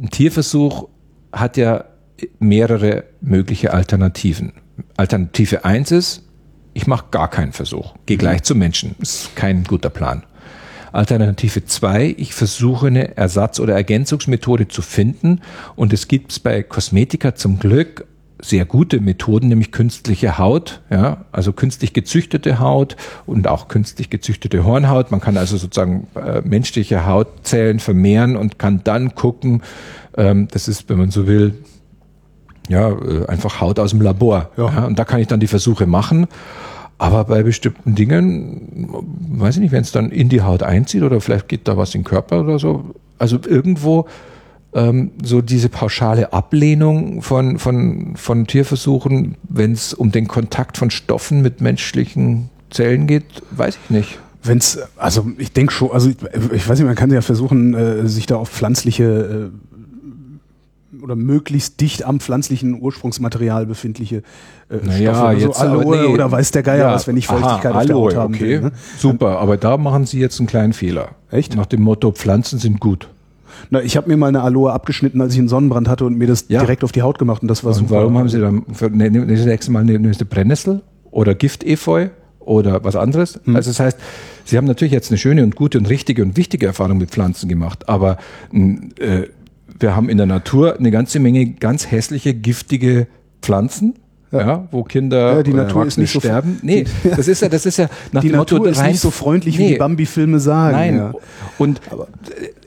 ein 0.00 0.10
Tierversuch 0.10 0.88
hat 1.32 1.56
ja 1.56 1.84
mehrere 2.38 3.04
mögliche 3.20 3.72
Alternativen. 3.72 4.52
Alternative 4.96 5.64
eins 5.64 5.90
ist, 5.90 6.22
ich 6.72 6.86
mache 6.86 7.06
gar 7.10 7.28
keinen 7.28 7.52
Versuch, 7.52 7.94
gehe 8.06 8.16
gleich 8.16 8.42
zum 8.42 8.58
Menschen. 8.58 8.94
Ist 9.00 9.34
kein 9.36 9.64
guter 9.64 9.90
Plan. 9.90 10.24
Alternative 10.92 11.64
zwei, 11.64 12.14
ich 12.18 12.34
versuche 12.34 12.88
eine 12.88 13.16
Ersatz- 13.16 13.60
oder 13.60 13.74
Ergänzungsmethode 13.74 14.68
zu 14.68 14.82
finden 14.82 15.40
und 15.76 15.92
es 15.92 16.08
gibt 16.08 16.32
es 16.32 16.40
bei 16.40 16.62
Kosmetika 16.62 17.34
zum 17.34 17.58
Glück 17.58 18.06
sehr 18.42 18.64
gute 18.64 19.00
Methoden, 19.00 19.48
nämlich 19.48 19.72
künstliche 19.72 20.38
Haut, 20.38 20.80
ja, 20.90 21.24
also 21.32 21.52
künstlich 21.52 21.92
gezüchtete 21.92 22.58
Haut 22.58 22.96
und 23.26 23.48
auch 23.48 23.68
künstlich 23.68 24.10
gezüchtete 24.10 24.64
Hornhaut. 24.64 25.10
Man 25.10 25.20
kann 25.20 25.36
also 25.36 25.56
sozusagen 25.56 26.06
äh, 26.14 26.40
menschliche 26.42 27.06
Hautzellen 27.06 27.80
vermehren 27.80 28.36
und 28.36 28.58
kann 28.58 28.82
dann 28.84 29.14
gucken, 29.14 29.62
ähm, 30.16 30.48
das 30.50 30.68
ist, 30.68 30.88
wenn 30.88 30.98
man 30.98 31.10
so 31.10 31.26
will, 31.26 31.54
ja, 32.68 32.90
äh, 32.90 33.26
einfach 33.26 33.60
Haut 33.60 33.78
aus 33.78 33.90
dem 33.90 34.00
Labor. 34.00 34.50
Ja. 34.56 34.70
ja. 34.70 34.84
Und 34.84 34.98
da 34.98 35.04
kann 35.04 35.20
ich 35.20 35.26
dann 35.26 35.40
die 35.40 35.46
Versuche 35.46 35.86
machen. 35.86 36.26
Aber 36.98 37.24
bei 37.24 37.42
bestimmten 37.42 37.94
Dingen, 37.94 38.88
weiß 39.38 39.56
ich 39.56 39.62
nicht, 39.62 39.72
wenn 39.72 39.80
es 39.80 39.90
dann 39.90 40.10
in 40.10 40.28
die 40.28 40.42
Haut 40.42 40.62
einzieht 40.62 41.02
oder 41.02 41.20
vielleicht 41.22 41.48
geht 41.48 41.66
da 41.66 41.78
was 41.78 41.94
in 41.94 42.02
den 42.02 42.06
Körper 42.06 42.42
oder 42.42 42.58
so. 42.58 42.94
Also 43.18 43.38
irgendwo 43.46 44.06
ähm, 44.72 45.12
so 45.22 45.40
diese 45.40 45.68
pauschale 45.68 46.32
Ablehnung 46.32 47.22
von, 47.22 47.58
von, 47.58 48.14
von 48.16 48.46
Tierversuchen, 48.46 49.36
wenn 49.48 49.72
es 49.72 49.94
um 49.94 50.12
den 50.12 50.28
Kontakt 50.28 50.76
von 50.76 50.90
Stoffen 50.90 51.42
mit 51.42 51.60
menschlichen 51.60 52.50
Zellen 52.70 53.06
geht, 53.06 53.24
weiß 53.50 53.78
ich 53.84 53.90
nicht. 53.90 54.18
Wenn's, 54.42 54.78
also 54.96 55.30
ich 55.36 55.52
denke 55.52 55.72
schon, 55.72 55.90
also 55.90 56.08
ich, 56.08 56.16
ich, 56.52 56.68
weiß 56.68 56.78
nicht, 56.78 56.86
man 56.86 56.94
kann 56.94 57.10
ja 57.12 57.20
versuchen, 57.20 57.74
äh, 57.74 58.08
sich 58.08 58.26
da 58.26 58.36
auf 58.36 58.48
pflanzliche 58.48 59.50
äh, 59.50 61.02
oder 61.02 61.16
möglichst 61.16 61.80
dicht 61.80 62.04
am 62.04 62.20
pflanzlichen 62.20 62.80
Ursprungsmaterial 62.80 63.66
befindliche 63.66 64.22
äh, 64.70 64.76
naja, 64.82 65.12
Stoffe, 65.12 65.26
also 65.26 65.46
jetzt 65.46 65.60
Aloe 65.60 65.96
nee. 65.96 66.06
oder 66.06 66.30
weiß 66.30 66.52
der 66.52 66.62
Geier 66.62 66.88
ja, 66.88 66.94
was, 66.94 67.06
wenn 67.06 67.16
ich 67.16 67.26
Feuchtigkeit 67.26 67.72
aha, 67.72 67.80
auf 67.80 67.86
der 67.86 67.96
Haut 67.96 68.16
haben 68.16 68.34
okay. 68.34 68.44
will. 68.44 68.60
Ne? 68.62 68.72
Super, 68.98 69.38
aber 69.38 69.56
da 69.56 69.76
machen 69.76 70.06
Sie 70.06 70.20
jetzt 70.20 70.38
einen 70.40 70.46
kleinen 70.46 70.72
Fehler. 70.72 71.10
Echt? 71.30 71.56
Nach 71.56 71.66
dem 71.66 71.82
Motto, 71.82 72.12
Pflanzen 72.12 72.58
sind 72.58 72.80
gut. 72.80 73.08
Na, 73.70 73.82
ich 73.82 73.96
habe 73.96 74.08
mir 74.08 74.16
mal 74.16 74.28
eine 74.28 74.42
Aloe 74.42 74.72
abgeschnitten, 74.72 75.20
als 75.20 75.34
ich 75.34 75.38
einen 75.38 75.48
Sonnenbrand 75.48 75.88
hatte 75.88 76.04
und 76.04 76.16
mir 76.16 76.26
das 76.26 76.46
ja. 76.48 76.60
direkt 76.60 76.84
auf 76.84 76.92
die 76.92 77.02
Haut 77.02 77.18
gemacht 77.18 77.42
und 77.42 77.48
das 77.48 77.64
war 77.64 77.72
und 77.72 77.78
super. 77.78 77.96
Warum 77.96 78.16
haben 78.16 78.28
Sie 78.28 78.40
dann 78.40 78.64
für, 78.72 78.90
ne, 78.90 79.10
ne, 79.10 79.26
das 79.26 79.44
nächste 79.44 79.72
Mal 79.72 79.80
eine, 79.80 79.94
eine 79.94 80.12
Brennnessel 80.12 80.82
oder 81.10 81.34
Giftefeu 81.34 82.08
oder 82.38 82.82
was 82.84 82.96
anderes? 82.96 83.40
Mhm. 83.44 83.56
Also 83.56 83.70
das 83.70 83.80
heißt, 83.80 83.98
Sie 84.44 84.56
haben 84.56 84.66
natürlich 84.66 84.92
jetzt 84.92 85.10
eine 85.10 85.18
schöne 85.18 85.44
und 85.44 85.54
gute 85.56 85.78
und 85.78 85.88
richtige 85.88 86.22
und 86.22 86.36
wichtige 86.36 86.66
Erfahrung 86.66 86.98
mit 86.98 87.10
Pflanzen 87.10 87.48
gemacht, 87.48 87.88
aber 87.88 88.16
äh, 88.52 89.26
wir 89.78 89.96
haben 89.96 90.08
in 90.08 90.16
der 90.16 90.26
Natur 90.26 90.78
eine 90.78 90.90
ganze 90.90 91.20
Menge 91.20 91.52
ganz 91.52 91.90
hässliche, 91.90 92.34
giftige 92.34 93.06
Pflanzen 93.42 93.94
ja. 94.32 94.40
ja. 94.40 94.68
wo 94.70 94.84
Kinder 94.84 95.36
ja, 95.36 95.42
die 95.42 95.52
Natur 95.52 95.86
ist 95.86 95.98
nicht 95.98 96.12
so 96.12 96.20
sterben. 96.20 96.58
Nee, 96.62 96.84
das 97.04 97.28
ist 97.28 97.42
ja, 97.42 97.48
das 97.48 97.66
ist 97.66 97.76
ja 97.76 97.88
nach 98.12 98.22
die 98.22 98.28
dem 98.28 98.36
Natur 98.36 98.58
Motto, 98.58 98.70
ist 98.70 98.78
rein, 98.78 98.92
nicht 98.92 99.00
so 99.00 99.10
freundlich, 99.10 99.58
nee, 99.58 99.64
wie 99.64 99.72
die 99.72 99.78
Bambi-Filme 99.78 100.38
sagen. 100.38 100.76
Nein. 100.76 100.96
Ja. 100.96 101.12
Und 101.58 101.80
aber 101.90 102.08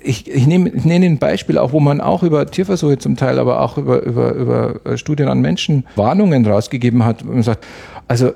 ich, 0.03 0.29
ich 0.29 0.45
nehme 0.47 0.69
ich 0.69 0.85
nenne 0.85 1.05
ein 1.05 1.17
Beispiel 1.17 1.57
auch, 1.57 1.71
wo 1.71 1.79
man 1.79 2.01
auch 2.01 2.23
über 2.23 2.45
Tierversuche 2.45 2.97
zum 2.97 3.15
Teil, 3.15 3.39
aber 3.39 3.61
auch 3.61 3.77
über, 3.77 4.03
über, 4.03 4.33
über 4.33 4.85
äh, 4.85 4.97
Studien 4.97 5.29
an 5.29 5.39
Menschen 5.41 5.85
Warnungen 5.95 6.45
rausgegeben 6.45 7.05
hat, 7.05 7.25
wo 7.25 7.31
man 7.31 7.43
sagt, 7.43 7.65
also 8.07 8.31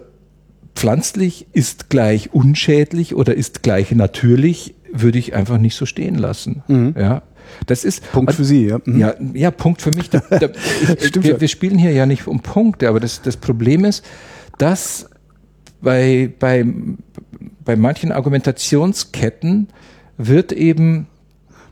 pflanzlich 0.76 1.48
ist 1.54 1.90
gleich 1.90 2.34
unschädlich 2.34 3.16
oder 3.16 3.36
ist 3.36 3.64
gleich 3.64 3.92
natürlich, 3.92 4.76
würde 4.94 5.20
ich 5.20 5.34
einfach 5.36 5.58
nicht 5.58 5.76
so 5.76 5.86
stehen 5.86 6.16
lassen. 6.16 6.64
Mhm. 6.68 6.96
Ja, 6.98 7.24
das 7.66 7.84
ist 7.84 8.12
Punkt 8.12 8.34
für 8.34 8.44
Sie, 8.44 8.68
ja. 8.68 8.80
Mhm. 8.84 9.00
Ja, 9.00 9.16
ja, 9.34 9.52
Punkt 9.52 9.82
für 9.82 9.92
mich. 9.92 10.10
Da, 10.10 10.20
da, 10.20 10.50
ich, 11.00 11.16
wir, 11.16 11.34
ja. 11.34 11.42
wir, 11.42 11.48
spielen 11.48 11.78
hier 11.78 11.92
ja 11.92 12.06
nicht 12.06 12.28
um 12.28 12.42
Punkte, 12.42 12.90
aber 12.90 13.00
das, 13.00 13.22
das 13.22 13.38
Problem 13.38 13.86
ist, 13.86 14.06
dass 14.58 15.10
bei, 15.82 16.32
bei, 16.40 16.66
bei 17.64 17.76
manchen 17.76 18.12
Argumentationsketten 18.12 19.68
wird 20.18 20.52
eben 20.52 21.08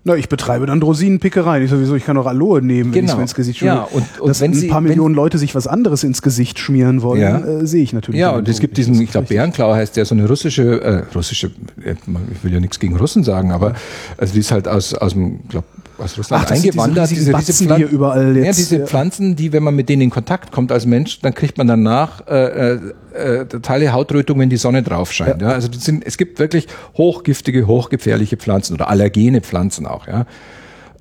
na, 0.07 0.15
ich 0.15 0.29
betreibe 0.29 0.67
dann 0.67 0.81
Rosinenpickerei. 0.83 1.63
Ich 1.63 1.71
sowieso, 1.71 1.95
ich 1.95 2.05
kann 2.05 2.15
auch 2.17 2.27
Aloe 2.27 2.61
nehmen, 2.61 2.93
wenn 2.93 3.01
genau. 3.01 3.13
ich 3.13 3.17
mir 3.17 3.23
ins 3.23 3.33
Gesicht 3.33 3.57
schmiere. 3.57 3.75
Ja, 3.75 3.87
und, 3.91 4.19
und 4.19 4.29
Dass 4.29 4.39
wenn 4.39 4.53
ein 4.53 4.67
paar 4.67 4.81
Sie, 4.81 4.87
Millionen 4.87 5.15
Leute 5.15 5.39
sich 5.39 5.55
was 5.55 5.65
anderes 5.65 6.03
ins 6.03 6.21
Gesicht 6.21 6.59
schmieren 6.59 7.01
wollen, 7.01 7.21
ja. 7.21 7.39
äh, 7.39 7.65
sehe 7.65 7.81
ich 7.81 7.91
natürlich. 7.91 8.21
Ja, 8.21 8.35
und 8.35 8.47
es 8.47 8.59
gibt 8.59 8.77
diesen, 8.77 9.01
ich 9.01 9.09
glaube, 9.09 9.27
Bärenklau 9.27 9.73
heißt 9.73 9.97
der, 9.97 10.05
so 10.05 10.13
eine 10.13 10.27
russische, 10.27 10.79
äh, 10.79 11.03
russische, 11.15 11.47
äh, 11.83 11.95
ich 12.31 12.43
will 12.43 12.53
ja 12.53 12.59
nichts 12.59 12.79
gegen 12.79 12.95
Russen 12.97 13.23
sagen, 13.23 13.51
aber 13.51 13.73
also 14.15 14.33
die 14.33 14.41
ist 14.41 14.51
halt 14.51 14.67
aus, 14.67 14.93
aus 14.93 15.13
dem, 15.13 15.39
glaube 15.49 15.65
aus 15.97 16.17
Russland 16.17 16.45
Ach, 16.45 16.51
eingewandert. 16.51 17.09
Diese, 17.09 17.31
diese, 17.31 17.37
diese 17.37 17.63
Pflanzen, 17.63 17.75
hier 17.77 17.89
überall 17.89 18.35
jetzt. 18.35 18.45
Ja, 18.45 18.51
diese 18.53 18.77
ja. 18.77 18.85
Pflanzen, 18.85 19.35
die, 19.35 19.53
wenn 19.53 19.63
man 19.63 19.75
mit 19.75 19.89
denen 19.89 20.01
in 20.03 20.09
Kontakt 20.09 20.51
kommt 20.51 20.71
als 20.71 20.85
Mensch, 20.85 21.19
dann 21.21 21.33
kriegt 21.33 21.57
man 21.57 21.67
danach 21.67 22.27
äh, 22.27 22.73
äh, 22.73 22.79
äh 23.13 23.45
totale 23.45 23.91
Hautrötung, 23.93 24.39
wenn 24.39 24.49
die 24.49 24.57
Sonne 24.57 24.83
drauf 24.83 25.11
scheint. 25.11 25.41
Ja. 25.41 25.49
ja. 25.49 25.53
Also 25.53 25.69
sind, 25.71 26.05
es 26.05 26.17
gibt 26.17 26.39
wirklich 26.39 26.67
hochgiftige, 26.95 27.67
hochgefährliche 27.67 28.37
Pflanzen 28.37 28.73
oder 28.73 28.89
allergene 28.89 29.41
Pflanzen 29.41 29.85
auch. 29.85 30.07
Ja. 30.07 30.25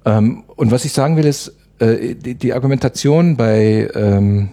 Ähm, 0.05 0.45
und 0.57 0.71
was 0.71 0.85
ich 0.85 0.93
sagen 0.93 1.17
will, 1.17 1.27
ist, 1.27 1.55
äh, 1.79 2.15
die, 2.15 2.35
die 2.35 2.53
Argumentation 2.53 3.37
bei 3.37 3.89
ähm, 3.95 4.51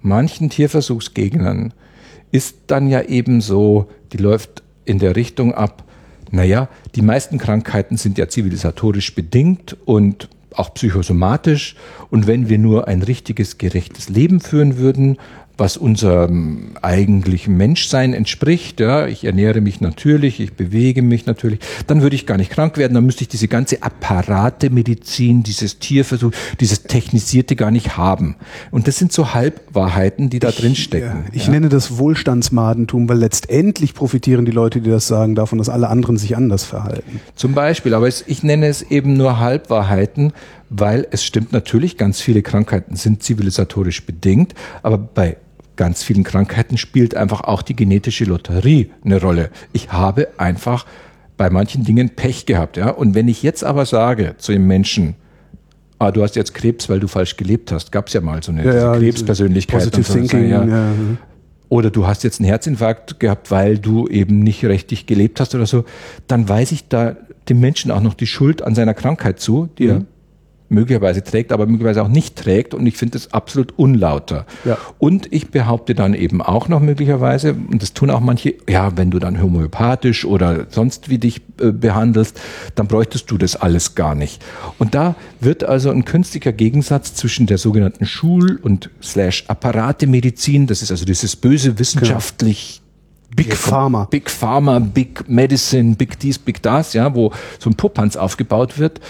manchen 0.00 0.50
Tierversuchsgegnern 0.50 1.72
ist 2.30 2.56
dann 2.66 2.88
ja 2.88 3.02
eben 3.02 3.40
so, 3.40 3.88
die 4.12 4.16
läuft 4.16 4.62
in 4.84 4.98
der 4.98 5.16
Richtung 5.16 5.54
ab, 5.54 5.84
naja, 6.32 6.68
die 6.94 7.02
meisten 7.02 7.38
Krankheiten 7.38 7.98
sind 7.98 8.16
ja 8.16 8.26
zivilisatorisch 8.26 9.14
bedingt 9.14 9.76
und 9.84 10.28
auch 10.54 10.72
psychosomatisch. 10.74 11.76
Und 12.10 12.26
wenn 12.26 12.48
wir 12.48 12.58
nur 12.58 12.88
ein 12.88 13.02
richtiges, 13.02 13.58
gerechtes 13.58 14.08
Leben 14.08 14.40
führen 14.40 14.78
würden, 14.78 15.18
was 15.58 15.76
unserem 15.76 16.72
eigentlichen 16.80 17.56
Menschsein 17.56 18.14
entspricht, 18.14 18.80
ja, 18.80 19.06
ich 19.06 19.24
ernähre 19.24 19.60
mich 19.60 19.80
natürlich, 19.80 20.40
ich 20.40 20.54
bewege 20.54 21.02
mich 21.02 21.26
natürlich, 21.26 21.60
dann 21.86 22.02
würde 22.02 22.16
ich 22.16 22.26
gar 22.26 22.38
nicht 22.38 22.50
krank 22.50 22.78
werden, 22.78 22.94
dann 22.94 23.04
müsste 23.04 23.22
ich 23.22 23.28
diese 23.28 23.48
ganze 23.48 23.82
Apparatemedizin, 23.82 25.42
dieses 25.42 25.78
Tierversuch, 25.78 26.32
dieses 26.60 26.84
Technisierte 26.84 27.54
gar 27.54 27.70
nicht 27.70 27.96
haben. 27.96 28.36
Und 28.70 28.88
das 28.88 28.96
sind 28.96 29.12
so 29.12 29.34
Halbwahrheiten, 29.34 30.30
die 30.30 30.38
da 30.38 30.48
ich, 30.48 30.56
drin 30.56 30.74
stecken. 30.74 31.24
Ja, 31.26 31.32
ich 31.32 31.46
ja. 31.46 31.52
nenne 31.52 31.68
das 31.68 31.98
Wohlstandsmadentum, 31.98 33.08
weil 33.08 33.18
letztendlich 33.18 33.94
profitieren 33.94 34.44
die 34.44 34.52
Leute, 34.52 34.80
die 34.80 34.90
das 34.90 35.06
sagen, 35.06 35.34
davon, 35.34 35.58
dass 35.58 35.68
alle 35.68 35.88
anderen 35.88 36.16
sich 36.16 36.36
anders 36.36 36.64
verhalten. 36.64 37.20
Zum 37.36 37.52
Beispiel, 37.52 37.94
aber 37.94 38.08
ich 38.08 38.42
nenne 38.42 38.66
es 38.66 38.82
eben 38.82 39.14
nur 39.14 39.38
Halbwahrheiten, 39.38 40.32
weil 40.72 41.06
es 41.10 41.22
stimmt 41.22 41.52
natürlich, 41.52 41.98
ganz 41.98 42.20
viele 42.20 42.42
Krankheiten 42.42 42.96
sind 42.96 43.22
zivilisatorisch 43.22 44.06
bedingt, 44.06 44.54
aber 44.82 44.96
bei 44.96 45.36
ganz 45.76 46.02
vielen 46.02 46.24
Krankheiten 46.24 46.78
spielt 46.78 47.14
einfach 47.14 47.42
auch 47.42 47.62
die 47.62 47.76
genetische 47.76 48.24
Lotterie 48.24 48.90
eine 49.04 49.20
Rolle. 49.20 49.50
Ich 49.72 49.92
habe 49.92 50.28
einfach 50.38 50.86
bei 51.36 51.50
manchen 51.50 51.84
Dingen 51.84 52.10
Pech 52.10 52.46
gehabt, 52.46 52.76
ja. 52.76 52.88
Und 52.88 53.14
wenn 53.14 53.28
ich 53.28 53.42
jetzt 53.42 53.64
aber 53.64 53.84
sage 53.84 54.34
zu 54.38 54.52
dem 54.52 54.66
Menschen, 54.66 55.14
ah, 55.98 56.10
du 56.10 56.22
hast 56.22 56.36
jetzt 56.36 56.54
Krebs, 56.54 56.88
weil 56.88 57.00
du 57.00 57.08
falsch 57.08 57.36
gelebt 57.36 57.70
hast, 57.70 57.92
gab 57.92 58.06
es 58.06 58.14
ja 58.14 58.20
mal 58.20 58.42
so 58.42 58.52
eine 58.52 58.64
ja, 58.64 58.74
ja, 58.74 58.96
Krebspersönlichkeit. 58.96 59.80
Positive 59.80 60.04
so, 60.04 60.14
Thinking, 60.14 60.48
ja. 60.48 60.64
ja. 60.64 60.92
Oder 61.68 61.90
du 61.90 62.06
hast 62.06 62.22
jetzt 62.22 62.40
einen 62.40 62.48
Herzinfarkt 62.48 63.18
gehabt, 63.18 63.50
weil 63.50 63.78
du 63.78 64.06
eben 64.08 64.40
nicht 64.40 64.64
richtig 64.64 65.06
gelebt 65.06 65.40
hast 65.40 65.54
oder 65.54 65.66
so, 65.66 65.84
dann 66.28 66.48
weise 66.48 66.74
ich 66.74 66.88
da 66.88 67.16
dem 67.48 67.60
Menschen 67.60 67.90
auch 67.90 68.02
noch 68.02 68.14
die 68.14 68.26
Schuld 68.26 68.62
an 68.62 68.74
seiner 68.74 68.94
Krankheit 68.94 69.40
zu, 69.40 69.68
die 69.78 69.86
er 69.86 70.02
möglicherweise 70.72 71.22
trägt, 71.22 71.52
aber 71.52 71.66
möglicherweise 71.66 72.02
auch 72.02 72.08
nicht 72.08 72.36
trägt. 72.36 72.74
Und 72.74 72.86
ich 72.86 72.96
finde 72.96 73.12
das 73.12 73.32
absolut 73.32 73.78
unlauter. 73.78 74.46
Ja. 74.64 74.78
Und 74.98 75.32
ich 75.32 75.50
behaupte 75.50 75.94
dann 75.94 76.14
eben 76.14 76.42
auch 76.42 76.68
noch 76.68 76.80
möglicherweise, 76.80 77.54
und 77.54 77.82
das 77.82 77.92
tun 77.92 78.10
auch 78.10 78.20
manche, 78.20 78.54
ja, 78.68 78.96
wenn 78.96 79.10
du 79.10 79.18
dann 79.18 79.40
homöopathisch 79.40 80.24
oder 80.24 80.66
sonst 80.70 81.08
wie 81.08 81.18
dich 81.18 81.42
äh, 81.60 81.70
behandelst, 81.70 82.40
dann 82.74 82.86
bräuchtest 82.86 83.30
du 83.30 83.38
das 83.38 83.56
alles 83.56 83.94
gar 83.94 84.14
nicht. 84.14 84.42
Und 84.78 84.94
da 84.94 85.14
wird 85.40 85.64
also 85.64 85.90
ein 85.90 86.04
künstlicher 86.04 86.52
Gegensatz 86.52 87.14
zwischen 87.14 87.46
der 87.46 87.58
sogenannten 87.58 88.06
Schul- 88.06 88.58
und 88.62 88.90
Slash 89.02 89.44
Apparatemedizin, 89.48 90.66
das 90.66 90.82
ist 90.82 90.90
also 90.90 91.04
dieses 91.04 91.36
böse 91.36 91.78
wissenschaftlich 91.78 92.76
genau. 92.76 92.82
Big 93.36 93.56
Pharma. 93.56 94.04
Big 94.10 94.30
Pharma, 94.30 94.78
Big 94.78 95.28
Medicine, 95.28 95.96
Big 95.96 96.18
dies, 96.18 96.38
Big 96.38 96.60
das, 96.62 96.92
ja, 96.92 97.14
wo 97.14 97.32
so 97.58 97.70
ein 97.70 97.74
Popanz 97.74 98.16
aufgebaut 98.16 98.78
wird 98.78 99.00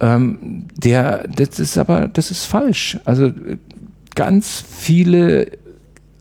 ähm, 0.00 0.66
der, 0.76 1.26
das 1.28 1.58
ist 1.58 1.78
aber, 1.78 2.08
das 2.08 2.30
ist 2.30 2.44
falsch. 2.44 2.98
Also 3.04 3.32
ganz 4.14 4.64
viele, 4.68 5.48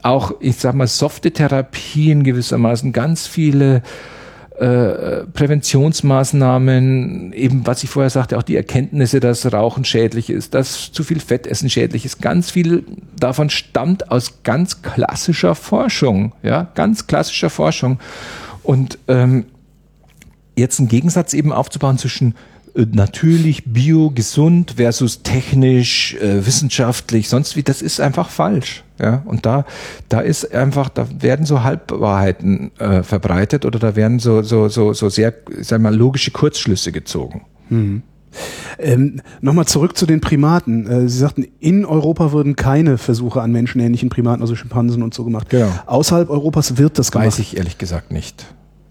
auch 0.01 0.34
ich 0.39 0.57
sag 0.57 0.75
mal, 0.75 0.88
softe 0.88 1.32
Therapien 1.32 2.23
gewissermaßen, 2.23 2.91
ganz 2.91 3.27
viele 3.27 3.82
äh, 4.59 5.25
Präventionsmaßnahmen, 5.32 7.32
eben 7.32 7.65
was 7.65 7.84
ich 7.84 7.89
vorher 7.89 8.09
sagte, 8.09 8.38
auch 8.38 8.43
die 8.43 8.57
Erkenntnisse, 8.57 9.21
dass 9.21 9.51
Rauchen 9.51 9.86
schädlich 9.86 10.30
ist, 10.30 10.53
dass 10.53 10.91
zu 10.91 11.05
viel 11.05 11.21
Fettessen 11.21 11.69
schädlich 11.69 12.03
ist, 12.03 12.21
ganz 12.21 12.51
viel 12.51 12.84
davon 13.17 13.49
stammt 13.49 14.11
aus 14.11 14.43
ganz 14.43 14.82
klassischer 14.82 15.55
Forschung, 15.55 16.34
ja, 16.43 16.67
ganz 16.75 17.07
klassischer 17.07 17.49
Forschung. 17.49 17.99
Und 18.61 18.99
ähm, 19.07 19.45
jetzt 20.57 20.80
einen 20.80 20.89
Gegensatz 20.89 21.34
eben 21.34 21.53
aufzubauen 21.53 21.97
zwischen 21.97 22.36
natürlich 22.86 23.65
bio, 23.65 24.11
gesund 24.11 24.75
versus 24.77 25.23
technisch, 25.23 26.15
äh, 26.15 26.45
wissenschaftlich, 26.45 27.30
sonst 27.30 27.55
wie, 27.55 27.63
das 27.63 27.82
ist 27.82 27.99
einfach 27.99 28.30
falsch. 28.30 28.84
Ja, 28.99 29.23
und 29.25 29.45
da, 29.45 29.65
da 30.09 30.19
ist 30.19 30.53
einfach, 30.53 30.89
da 30.89 31.07
werden 31.19 31.45
so 31.45 31.63
Halbwahrheiten 31.63 32.71
äh, 32.80 33.01
verbreitet 33.03 33.65
oder 33.65 33.80
da 33.80 33.95
werden 33.95 34.19
so, 34.19 34.41
so, 34.41 34.67
so, 34.67 34.93
so 34.93 35.09
sehr, 35.09 35.34
sag 35.61 35.82
mal, 35.82 35.95
logische 35.95 36.32
Kurzschlüsse 36.32 36.91
gezogen. 36.91 37.45
Mhm. 37.69 38.03
Ähm, 38.77 39.21
Nochmal 39.41 39.65
zurück 39.65 39.97
zu 39.97 40.05
den 40.05 40.21
Primaten. 40.21 40.86
Äh, 40.86 41.09
Sie 41.09 41.17
sagten, 41.17 41.47
in 41.59 41.86
Europa 41.86 42.32
würden 42.32 42.55
keine 42.55 42.97
Versuche 42.97 43.41
an 43.41 43.51
menschenähnlichen 43.51 44.09
Primaten, 44.09 44.41
also 44.41 44.55
Schimpansen 44.55 45.01
und 45.01 45.13
so 45.13 45.23
gemacht. 45.23 45.49
Genau. 45.49 45.71
Außerhalb 45.86 46.30
Europas 46.30 46.77
wird 46.77 46.99
das 46.99 47.11
gemacht. 47.11 47.27
Weiß 47.27 47.39
ich 47.39 47.57
ehrlich 47.57 47.77
gesagt 47.77 48.11
nicht. 48.11 48.45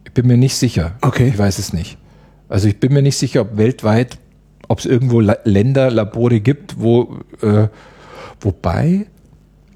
Ich 0.05 0.13
bin 0.13 0.27
mir 0.27 0.37
nicht 0.37 0.57
sicher. 0.57 0.93
Okay. 1.03 1.29
Ich 1.29 1.39
weiß 1.39 1.59
es 1.59 1.73
nicht. 1.73 1.99
Also 2.49 2.69
ich 2.69 2.81
bin 2.81 2.93
mir 2.93 3.03
nicht 3.03 3.17
sicher, 3.17 3.43
ob 3.43 3.57
weltweit, 3.57 4.19
ob 4.69 4.79
es 4.79 4.87
irgendwo 4.87 5.21
La 5.21 5.37
Länder, 5.45 5.91
Labore 5.91 6.41
gibt, 6.41 6.81
wo, 6.81 7.19
äh, 7.43 7.69
wobei 8.41 9.07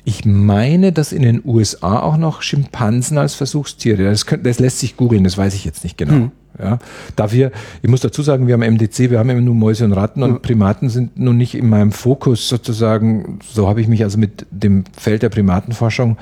ich 0.04 0.24
meine, 0.24 0.92
dass 0.92 1.12
in 1.12 1.22
den 1.22 1.42
USA 1.44 2.00
auch 2.00 2.16
noch 2.16 2.42
Schimpansen 2.42 3.18
als 3.18 3.34
Versuchstiere, 3.34 4.04
das, 4.04 4.26
könnt, 4.26 4.44
das 4.44 4.58
lässt 4.58 4.80
sich 4.80 4.96
googeln, 4.96 5.22
das 5.22 5.38
weiß 5.38 5.54
ich 5.54 5.64
jetzt 5.64 5.84
nicht 5.84 5.96
genau. 5.96 6.14
Hm. 6.14 6.30
Ja, 6.58 6.78
da 7.16 7.32
wir, 7.32 7.50
ich 7.82 7.88
muss 7.88 8.00
dazu 8.00 8.20
sagen, 8.20 8.46
wir 8.46 8.54
haben 8.54 8.74
MDC, 8.74 9.10
wir 9.10 9.18
haben 9.18 9.30
immer 9.30 9.40
nur 9.40 9.54
Mäuse 9.54 9.86
und 9.86 9.92
Ratten 9.94 10.22
und 10.22 10.42
Primaten 10.42 10.90
sind 10.90 11.18
nun 11.18 11.38
nicht 11.38 11.54
in 11.54 11.66
meinem 11.66 11.92
Fokus 11.92 12.46
sozusagen. 12.46 13.38
So 13.50 13.68
habe 13.68 13.80
ich 13.80 13.88
mich 13.88 14.02
also 14.04 14.18
mit 14.18 14.46
dem 14.50 14.84
Feld 14.92 15.22
der 15.22 15.30
Primatenforschung 15.30 16.18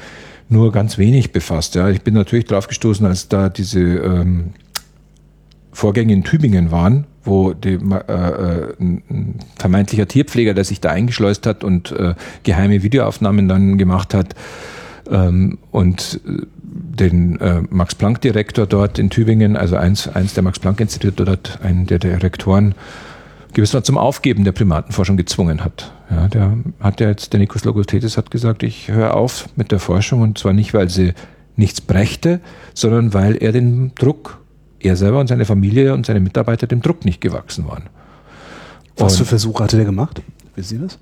nur 0.49 0.71
ganz 0.71 0.99
wenig 0.99 1.33
befasst. 1.33 1.75
Ja, 1.75 1.89
ich 1.89 2.03
bin 2.03 2.15
natürlich 2.15 2.45
drauf 2.45 2.69
gestoßen, 2.69 3.05
als 3.07 3.29
da 3.29 3.49
diese 3.49 3.81
ähm, 3.81 4.51
Vorgänge 5.73 6.13
in 6.13 6.25
Tübingen 6.25 6.71
waren, 6.71 7.07
wo 7.23 7.53
die, 7.53 7.75
äh, 7.75 7.75
äh, 7.75 8.75
ein 8.81 9.35
vermeintlicher 9.57 10.09
Tierpfleger, 10.09 10.55
der 10.55 10.65
sich 10.65 10.81
da 10.81 10.91
eingeschleust 10.91 11.47
hat 11.47 11.65
und 11.65 11.93
äh, 11.93 12.15
geheime 12.43 12.83
Videoaufnahmen 12.83 13.49
dann 13.49 13.79
gemacht 13.79 14.15
hat 14.15 14.35
ähm, 15.11 15.59
und 15.71 16.21
äh, 16.27 16.47
den 16.63 17.41
äh, 17.41 17.63
Max-Planck-Direktor 17.69 18.67
dort 18.67 18.99
in 18.99 19.11
Tübingen, 19.11 19.57
also 19.57 19.77
eins, 19.77 20.09
eins 20.09 20.35
der 20.35 20.43
Max-Planck-Institute 20.43 21.25
dort, 21.25 21.59
einen 21.63 21.87
der 21.87 21.99
Direktoren, 21.99 22.75
gewissermaßen 23.53 23.85
zum 23.85 23.99
Aufgeben 23.99 24.45
der 24.45 24.53
Primatenforschung 24.53 25.17
gezwungen 25.17 25.65
hat. 25.65 25.93
Ja, 26.11 26.29
der 26.29 26.57
hat 26.81 27.01
ja 27.01 27.09
jetzt, 27.09 27.33
der 27.33 27.41
Nikos 27.41 27.65
Logothetis 27.65 28.17
hat 28.17 28.31
gesagt, 28.31 28.63
ich 28.63 28.89
höre 28.89 29.15
auf 29.15 29.49
mit 29.57 29.73
der 29.73 29.79
Forschung 29.79 30.21
und 30.23 30.39
zwar 30.39 30.53
nicht, 30.53 30.75
weil 30.75 30.89
sie 30.89 31.15
nichts 31.57 31.81
brächte, 31.81 32.41
sondern 32.75 33.13
weil 33.13 33.37
er 33.37 33.53
den 33.53 33.93
Druck, 33.97 34.40
er 34.81 34.97
selber 34.97 35.21
und 35.21 35.29
seine 35.29 35.45
Familie 35.45 35.95
und 35.95 36.07
seine 36.07 36.21
Mitarbeiter 36.21 36.67
dem 36.67 36.83
Druck 36.83 37.05
nicht 37.05 37.21
gewachsen 37.21 37.67
waren. 37.69 37.85
Was 38.97 39.17
für 39.17 39.23
Und 39.23 39.29
Versuche 39.29 39.65
hatte 39.65 39.77
der 39.77 39.87
gemacht? 39.87 40.21
Wissen 40.55 40.79
Sie 40.79 40.83
das? 40.83 40.99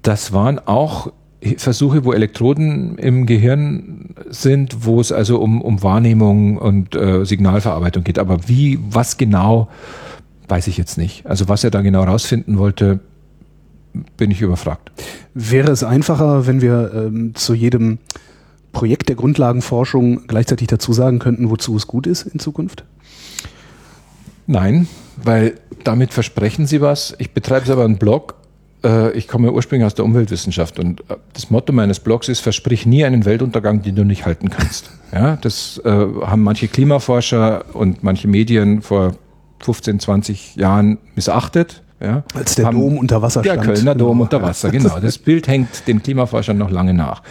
das 0.00 0.32
waren 0.32 0.58
auch 0.58 1.12
Versuche, 1.56 2.04
wo 2.04 2.12
Elektroden 2.12 2.96
im 2.98 3.26
Gehirn 3.26 4.14
sind, 4.30 4.86
wo 4.86 5.00
es 5.00 5.10
also 5.10 5.40
um, 5.40 5.60
um 5.60 5.82
Wahrnehmung 5.82 6.56
und 6.56 6.94
äh, 6.94 7.24
Signalverarbeitung 7.24 8.04
geht. 8.04 8.20
Aber 8.20 8.48
wie, 8.48 8.78
was 8.90 9.16
genau, 9.16 9.68
weiß 10.46 10.68
ich 10.68 10.78
jetzt 10.78 10.98
nicht. 10.98 11.26
Also 11.26 11.48
was 11.48 11.64
er 11.64 11.72
da 11.72 11.82
genau 11.82 12.04
rausfinden 12.04 12.58
wollte, 12.58 13.00
bin 14.16 14.30
ich 14.30 14.40
überfragt. 14.40 14.92
Wäre 15.34 15.72
es 15.72 15.82
einfacher, 15.82 16.46
wenn 16.46 16.62
wir 16.62 16.92
ähm, 16.94 17.34
zu 17.34 17.54
jedem 17.54 17.98
Projekt 18.72 19.08
der 19.08 19.16
Grundlagenforschung 19.16 20.26
gleichzeitig 20.26 20.68
dazu 20.68 20.92
sagen 20.92 21.18
könnten, 21.18 21.50
wozu 21.50 21.76
es 21.76 21.86
gut 21.86 22.06
ist 22.06 22.22
in 22.22 22.38
Zukunft? 22.40 22.84
Nein, 24.46 24.88
weil 25.22 25.54
damit 25.84 26.12
versprechen 26.12 26.66
Sie 26.66 26.80
was. 26.80 27.14
Ich 27.18 27.32
betreibe 27.32 27.66
selber 27.66 27.84
einen 27.84 27.98
Blog. 27.98 28.34
Äh, 28.84 29.12
Ich 29.16 29.28
komme 29.28 29.52
ursprünglich 29.52 29.86
aus 29.86 29.94
der 29.94 30.04
Umweltwissenschaft 30.04 30.78
und 30.78 31.00
äh, 31.10 31.16
das 31.32 31.50
Motto 31.50 31.72
meines 31.72 32.00
Blogs 32.00 32.28
ist, 32.28 32.40
versprich 32.40 32.86
nie 32.86 33.04
einen 33.04 33.24
Weltuntergang, 33.24 33.82
den 33.82 33.94
du 33.94 34.04
nicht 34.04 34.26
halten 34.26 34.50
kannst. 34.50 34.90
Ja, 35.14 35.36
das 35.36 35.78
äh, 35.84 35.90
haben 35.90 36.42
manche 36.42 36.68
Klimaforscher 36.68 37.66
und 37.74 38.02
manche 38.02 38.28
Medien 38.28 38.80
vor 38.80 39.12
15, 39.60 40.00
20 40.00 40.56
Jahren 40.56 40.96
missachtet. 41.14 41.82
Ja, 42.00 42.24
Als 42.32 42.54
der 42.54 42.70
Dom 42.70 42.96
unter 42.96 43.20
Wasser 43.20 43.42
Der 43.42 43.52
stand. 43.52 43.66
Kölner 43.66 43.94
Dom 43.94 44.12
Genau. 44.12 44.22
unter 44.22 44.40
Wasser, 44.40 44.70
genau. 44.70 44.98
Das 45.00 45.18
Bild 45.18 45.48
hängt 45.48 45.86
den 45.86 46.02
Klimaforschern 46.02 46.56
noch 46.56 46.70
lange 46.70 46.94
nach. 46.94 47.22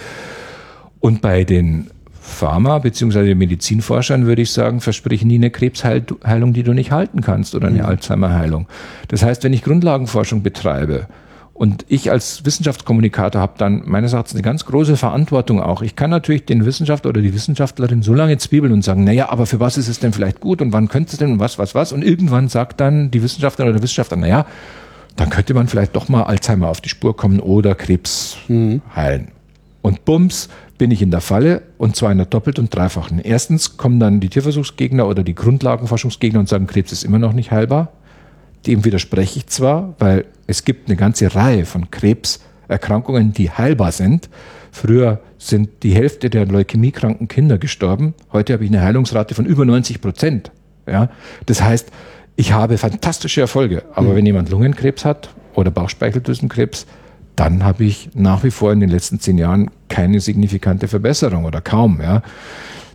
Und 1.02 1.22
bei 1.22 1.43
den 1.43 1.88
Pharma- 2.22 2.80
bzw. 2.80 3.36
Medizinforschern 3.36 4.26
würde 4.26 4.43
ich 4.43 4.52
sagen, 4.52 4.80
versprich 4.80 5.26
nie 5.26 5.36
eine 5.36 5.49
Krebsheilung, 5.49 6.54
die 6.54 6.64
du 6.64 6.74
nicht 6.74 6.91
halten 6.91 7.22
kannst 7.22 7.56
oder 7.56 7.68
eine 7.68 7.86
Alzheimer-Heilung. 7.86 8.68
Das 9.10 9.24
heißt, 9.24 9.43
wenn 9.43 9.52
ich 9.52 9.64
Grundlagenforschung 9.64 10.43
betreibe 10.43 11.08
und 11.54 11.86
ich 11.89 12.12
als 12.12 12.45
Wissenschaftskommunikator 12.45 13.41
habe 13.41 13.54
dann 13.58 13.82
meines 13.86 14.14
Erachtens 14.14 14.36
eine 14.36 14.43
ganz 14.43 14.66
große 14.66 14.95
Verantwortung 14.95 15.60
auch. 15.62 15.82
Ich 15.82 15.95
kann 15.95 16.12
natürlich 16.12 16.45
den 16.45 16.66
Wissenschaftler 16.66 17.10
oder 17.10 17.22
die 17.22 17.34
Wissenschaftlerin 17.34 18.04
so 18.04 18.14
lange 18.14 18.38
zwiebeln 18.38 18.72
und 18.72 18.84
sagen, 18.84 19.04
naja, 19.04 19.30
aber 19.30 19.47
für 19.47 19.60
was 19.60 19.78
ist 19.78 19.88
es 19.88 19.99
denn 19.99 20.14
vielleicht 20.14 20.39
gut 20.39 20.62
und 20.62 20.72
wann 20.74 20.88
könnte 20.88 21.14
es 21.14 21.18
denn 21.18 21.34
und 21.34 21.39
was, 21.39 21.58
was, 21.58 21.74
was? 21.76 21.91
Und 21.91 22.04
irgendwann 22.04 22.47
sagt 22.47 22.80
dann 22.80 23.10
die 23.12 23.24
Wissenschaftlerin 23.24 23.70
oder 23.70 23.80
der 23.80 23.84
Wissenschaftler, 23.84 24.18
naja, 24.18 24.45
dann 25.16 25.30
könnte 25.30 25.54
man 25.56 25.68
vielleicht 25.68 25.95
doch 25.95 26.08
mal 26.08 26.24
Alzheimer 26.24 26.70
auf 26.70 26.82
die 26.82 26.89
Spur 26.89 27.18
kommen 27.18 27.39
oder 27.39 27.76
Krebs 27.76 28.38
heilen. 28.95 29.30
Und 29.82 30.05
bums, 30.05 30.49
bin 30.77 30.91
ich 30.91 31.01
in 31.01 31.11
der 31.11 31.21
Falle 31.21 31.63
und 31.77 31.95
zwar 31.95 32.11
in 32.11 32.17
der 32.17 32.25
doppelt 32.25 32.59
und 32.59 32.73
dreifachen. 32.73 33.19
Erstens 33.19 33.77
kommen 33.77 33.99
dann 33.99 34.19
die 34.19 34.29
Tierversuchsgegner 34.29 35.07
oder 35.07 35.23
die 35.23 35.36
Grundlagenforschungsgegner 35.36 36.39
und 36.39 36.49
sagen, 36.49 36.67
Krebs 36.67 36.91
ist 36.91 37.03
immer 37.03 37.19
noch 37.19 37.34
nicht 37.34 37.51
heilbar. 37.51 37.91
Dem 38.67 38.86
widerspreche 38.86 39.39
ich 39.39 39.47
zwar, 39.47 39.95
weil 39.99 40.25
es 40.47 40.65
gibt 40.65 40.88
eine 40.88 40.95
ganze 40.95 41.34
Reihe 41.34 41.65
von 41.65 41.89
Krebserkrankungen, 41.89 43.34
die 43.34 43.49
heilbar 43.49 43.91
sind. 43.91 44.29
Früher 44.71 45.19
sind 45.38 45.84
die 45.84 45.93
Hälfte 45.93 46.29
der 46.29 46.45
leukämiekranken 46.45 47.27
Kinder 47.27 47.57
gestorben. 47.57 48.13
Heute 48.32 48.53
habe 48.53 48.63
ich 48.63 48.69
eine 48.69 48.82
Heilungsrate 48.82 49.36
von 49.36 49.45
über 49.45 49.65
90 49.65 50.01
Prozent. 50.01 50.51
Ja? 50.88 51.09
Das 51.45 51.61
heißt, 51.61 51.91
ich 52.36 52.53
habe 52.53 52.77
fantastische 52.77 53.41
Erfolge. 53.41 53.84
Aber 53.93 54.15
wenn 54.15 54.25
jemand 54.25 54.49
Lungenkrebs 54.49 55.05
hat 55.05 55.29
oder 55.53 55.71
Bauchspeicheldrüsenkrebs, 55.71 56.86
dann 57.36 57.63
habe 57.63 57.84
ich 57.84 58.09
nach 58.13 58.43
wie 58.43 58.51
vor 58.51 58.71
in 58.71 58.79
den 58.79 58.89
letzten 58.89 59.19
zehn 59.19 59.38
Jahren 59.38 59.71
keine 59.89 60.19
signifikante 60.19 60.88
Verbesserung 60.88 61.45
oder 61.45 61.61
kaum. 61.61 62.01
Ja. 62.01 62.21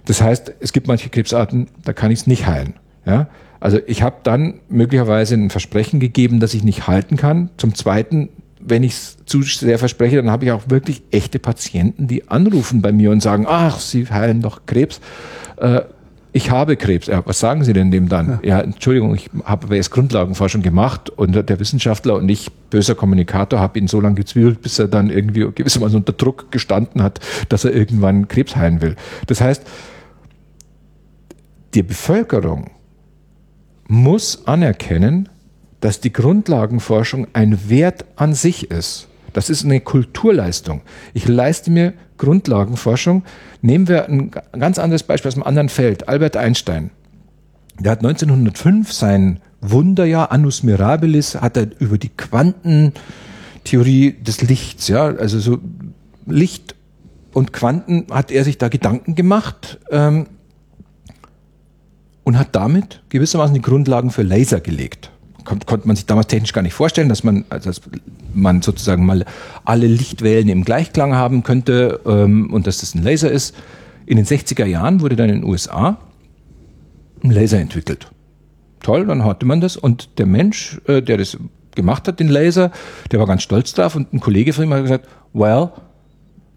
Das 0.05 0.20
heißt, 0.20 0.55
es 0.61 0.72
gibt 0.72 0.87
manche 0.87 1.09
Krebsarten, 1.09 1.68
da 1.84 1.93
kann 1.93 2.11
ich 2.11 2.20
es 2.20 2.26
nicht 2.26 2.47
heilen. 2.47 2.74
Ja. 3.05 3.28
Also 3.61 3.78
ich 3.87 4.03
habe 4.03 4.16
dann 4.22 4.61
möglicherweise 4.68 5.34
ein 5.34 5.51
Versprechen 5.51 6.01
gegeben, 6.01 6.41
das 6.41 6.55
ich 6.55 6.62
nicht 6.62 6.87
halten 6.87 7.16
kann. 7.16 7.51
Zum 7.57 7.74
Zweiten, 7.74 8.28
wenn 8.61 8.82
ich 8.82 8.93
es 8.93 9.16
zu 9.26 9.43
sehr 9.43 9.78
verspreche, 9.78 10.16
dann 10.16 10.30
habe 10.30 10.45
ich 10.45 10.53
auch 10.53 10.68
wirklich 10.68 11.03
echte 11.11 11.39
Patienten, 11.39 12.07
die 12.07 12.28
anrufen 12.28 12.82
bei 12.82 12.93
mir 12.93 13.11
und 13.11 13.22
sagen, 13.22 13.47
ach, 13.49 13.80
Sie 13.80 14.07
heilen 14.07 14.43
doch 14.43 14.66
Krebs. 14.66 15.01
Äh, 15.57 15.82
ich 16.37 16.51
habe 16.51 16.76
Krebs. 16.76 17.07
Ja, 17.07 17.24
was 17.24 17.41
sagen 17.41 17.64
Sie 17.64 17.72
denn 17.72 17.91
dem 17.91 18.11
dann? 18.11 18.41
Ja, 18.43 18.61
Entschuldigung, 18.61 19.14
ich 19.14 19.30
habe 19.45 19.74
erst 19.74 19.91
Grundlagenforschung 19.91 20.61
gemacht 20.61 21.09
und 21.09 21.32
der 21.32 21.59
Wissenschaftler 21.59 22.16
und 22.16 22.28
ich, 22.28 22.53
böser 22.68 22.95
Kommunikator, 22.95 23.59
habe 23.59 23.78
ihn 23.78 23.89
so 23.89 24.03
lange 24.03 24.16
gezwiebelt, 24.16 24.61
bis 24.61 24.78
er 24.78 24.87
dann 24.87 25.09
irgendwie 25.09 25.51
gewissermaßen 25.51 25.97
unter 25.97 26.12
Druck 26.12 26.53
gestanden 26.53 27.03
hat, 27.03 27.20
dass 27.49 27.64
er 27.64 27.72
irgendwann 27.72 28.28
Krebs 28.28 28.55
heilen 28.55 28.82
will. 28.82 28.97
Das 29.28 29.41
heißt, 29.41 29.62
die 31.72 31.82
Bevölkerung 31.82 32.70
muss 33.89 34.47
anerkennen, 34.47 35.30
dass 35.80 36.01
die 36.01 36.12
Grundlagenforschung 36.12 37.28
ein 37.32 37.70
Wert 37.70 38.05
an 38.16 38.34
sich 38.34 38.70
ist. 38.70 39.09
Das 39.37 39.51
ist 39.51 39.66
eine 39.66 39.80
Kulturleistung. 39.80 40.80
Ich 41.12 41.28
leiste 41.28 41.70
mir 41.70 41.93
Grundlagenforschung. 42.16 43.22
Nehmen 43.61 43.87
wir 43.87 44.09
ein 44.09 44.30
ganz 44.30 44.78
anderes 44.78 45.03
Beispiel 45.03 45.28
aus 45.28 45.34
einem 45.34 45.43
anderen 45.43 45.68
Feld. 45.68 46.09
Albert 46.09 46.39
Einstein. 46.39 46.91
Der 47.78 47.93
hat 47.93 47.99
1905 47.99 48.91
sein 48.91 49.41
Wunderjahr 49.61 50.32
Annus 50.32 50.62
Mirabilis 50.62 51.34
hat 51.34 51.59
er 51.59 51.68
über 51.78 51.99
die 51.99 52.09
Quantentheorie 52.09 54.12
des 54.22 54.41
Lichts, 54.41 54.89
ja, 54.89 55.05
also 55.05 55.39
so 55.39 55.59
Licht 56.24 56.74
und 57.34 57.53
Quanten 57.53 58.07
hat 58.11 58.30
er 58.30 58.43
sich 58.43 58.57
da 58.57 58.68
Gedanken 58.68 59.16
gemacht 59.16 59.80
ähm, 59.91 60.28
und 62.24 62.39
hat 62.39 62.57
damit 62.57 63.03
gewissermaßen 63.11 63.53
die 63.53 63.61
Grundlagen 63.61 64.11
für 64.11 64.22
Laser 64.22 64.61
gelegt. 64.61 65.11
Kon 65.47 65.61
konnte 65.61 65.86
man 65.86 65.97
sich 65.97 66.05
damals 66.05 66.26
technisch 66.26 66.53
gar 66.53 66.62
nicht 66.62 66.74
vorstellen, 66.74 67.09
dass 67.09 67.24
man, 67.24 67.47
also 67.49 67.70
dass 67.70 67.80
man 68.34 68.61
sozusagen 68.61 69.07
mal 69.07 69.24
alle 69.64 69.86
Lichtwellen 69.86 70.49
im 70.49 70.64
Gleichklang 70.64 71.14
haben 71.14 71.42
könnte 71.42 72.01
ähm, 72.05 72.53
und 72.53 72.66
dass 72.66 72.78
das 72.78 72.94
ein 72.94 73.03
Laser 73.03 73.30
ist. 73.30 73.55
In 74.05 74.18
den 74.18 74.26
60er 74.26 74.66
Jahren 74.66 75.01
wurde 75.01 75.16
dann 75.16 75.30
in 75.30 75.40
den 75.40 75.44
USA 75.44 75.99
ein 77.24 77.30
Laser 77.30 77.59
entwickelt. 77.59 78.11
Toll, 78.80 79.07
dann 79.07 79.24
hatte 79.24 79.47
man 79.47 79.61
das 79.61 79.76
und 79.76 80.18
der 80.18 80.26
Mensch, 80.26 80.80
äh, 80.86 81.01
der 81.01 81.16
das 81.16 81.38
gemacht 81.74 82.09
hat, 82.09 82.20
den 82.20 82.28
Laser, 82.28 82.70
der 83.11 83.20
war 83.20 83.26
ganz 83.26 83.42
stolz 83.42 83.72
drauf 83.72 83.97
und 83.97 84.12
ein 84.12 84.20
Kollege 84.20 84.53
von 84.53 84.64
ihm 84.64 84.74
hat 84.74 84.82
gesagt, 84.82 85.09
well, 85.32 85.70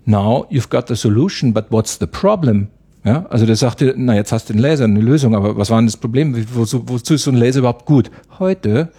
now 0.06 0.46
you've 0.50 0.70
got 0.70 0.88
the 0.88 0.96
solution, 0.96 1.54
but 1.54 1.66
what's 1.70 1.98
the 2.00 2.08
problem? 2.08 2.68
Ja, 3.04 3.26
also 3.30 3.46
der 3.46 3.56
sagte, 3.56 3.94
na 3.98 4.16
jetzt 4.16 4.32
hast 4.32 4.50
du 4.50 4.54
den 4.54 4.62
Laser, 4.62 4.84
eine 4.84 5.00
Lösung, 5.00 5.36
aber 5.36 5.56
was 5.56 5.70
war 5.70 5.80
denn 5.80 5.88
das 5.88 5.98
Problem? 5.98 6.36
Wozu, 6.54 6.84
wozu 6.88 7.14
ist 7.14 7.24
so 7.24 7.32
ein 7.32 7.38
Laser 7.38 7.60
überhaupt 7.60 7.86
gut? 7.86 8.12
Heute, 8.40 8.90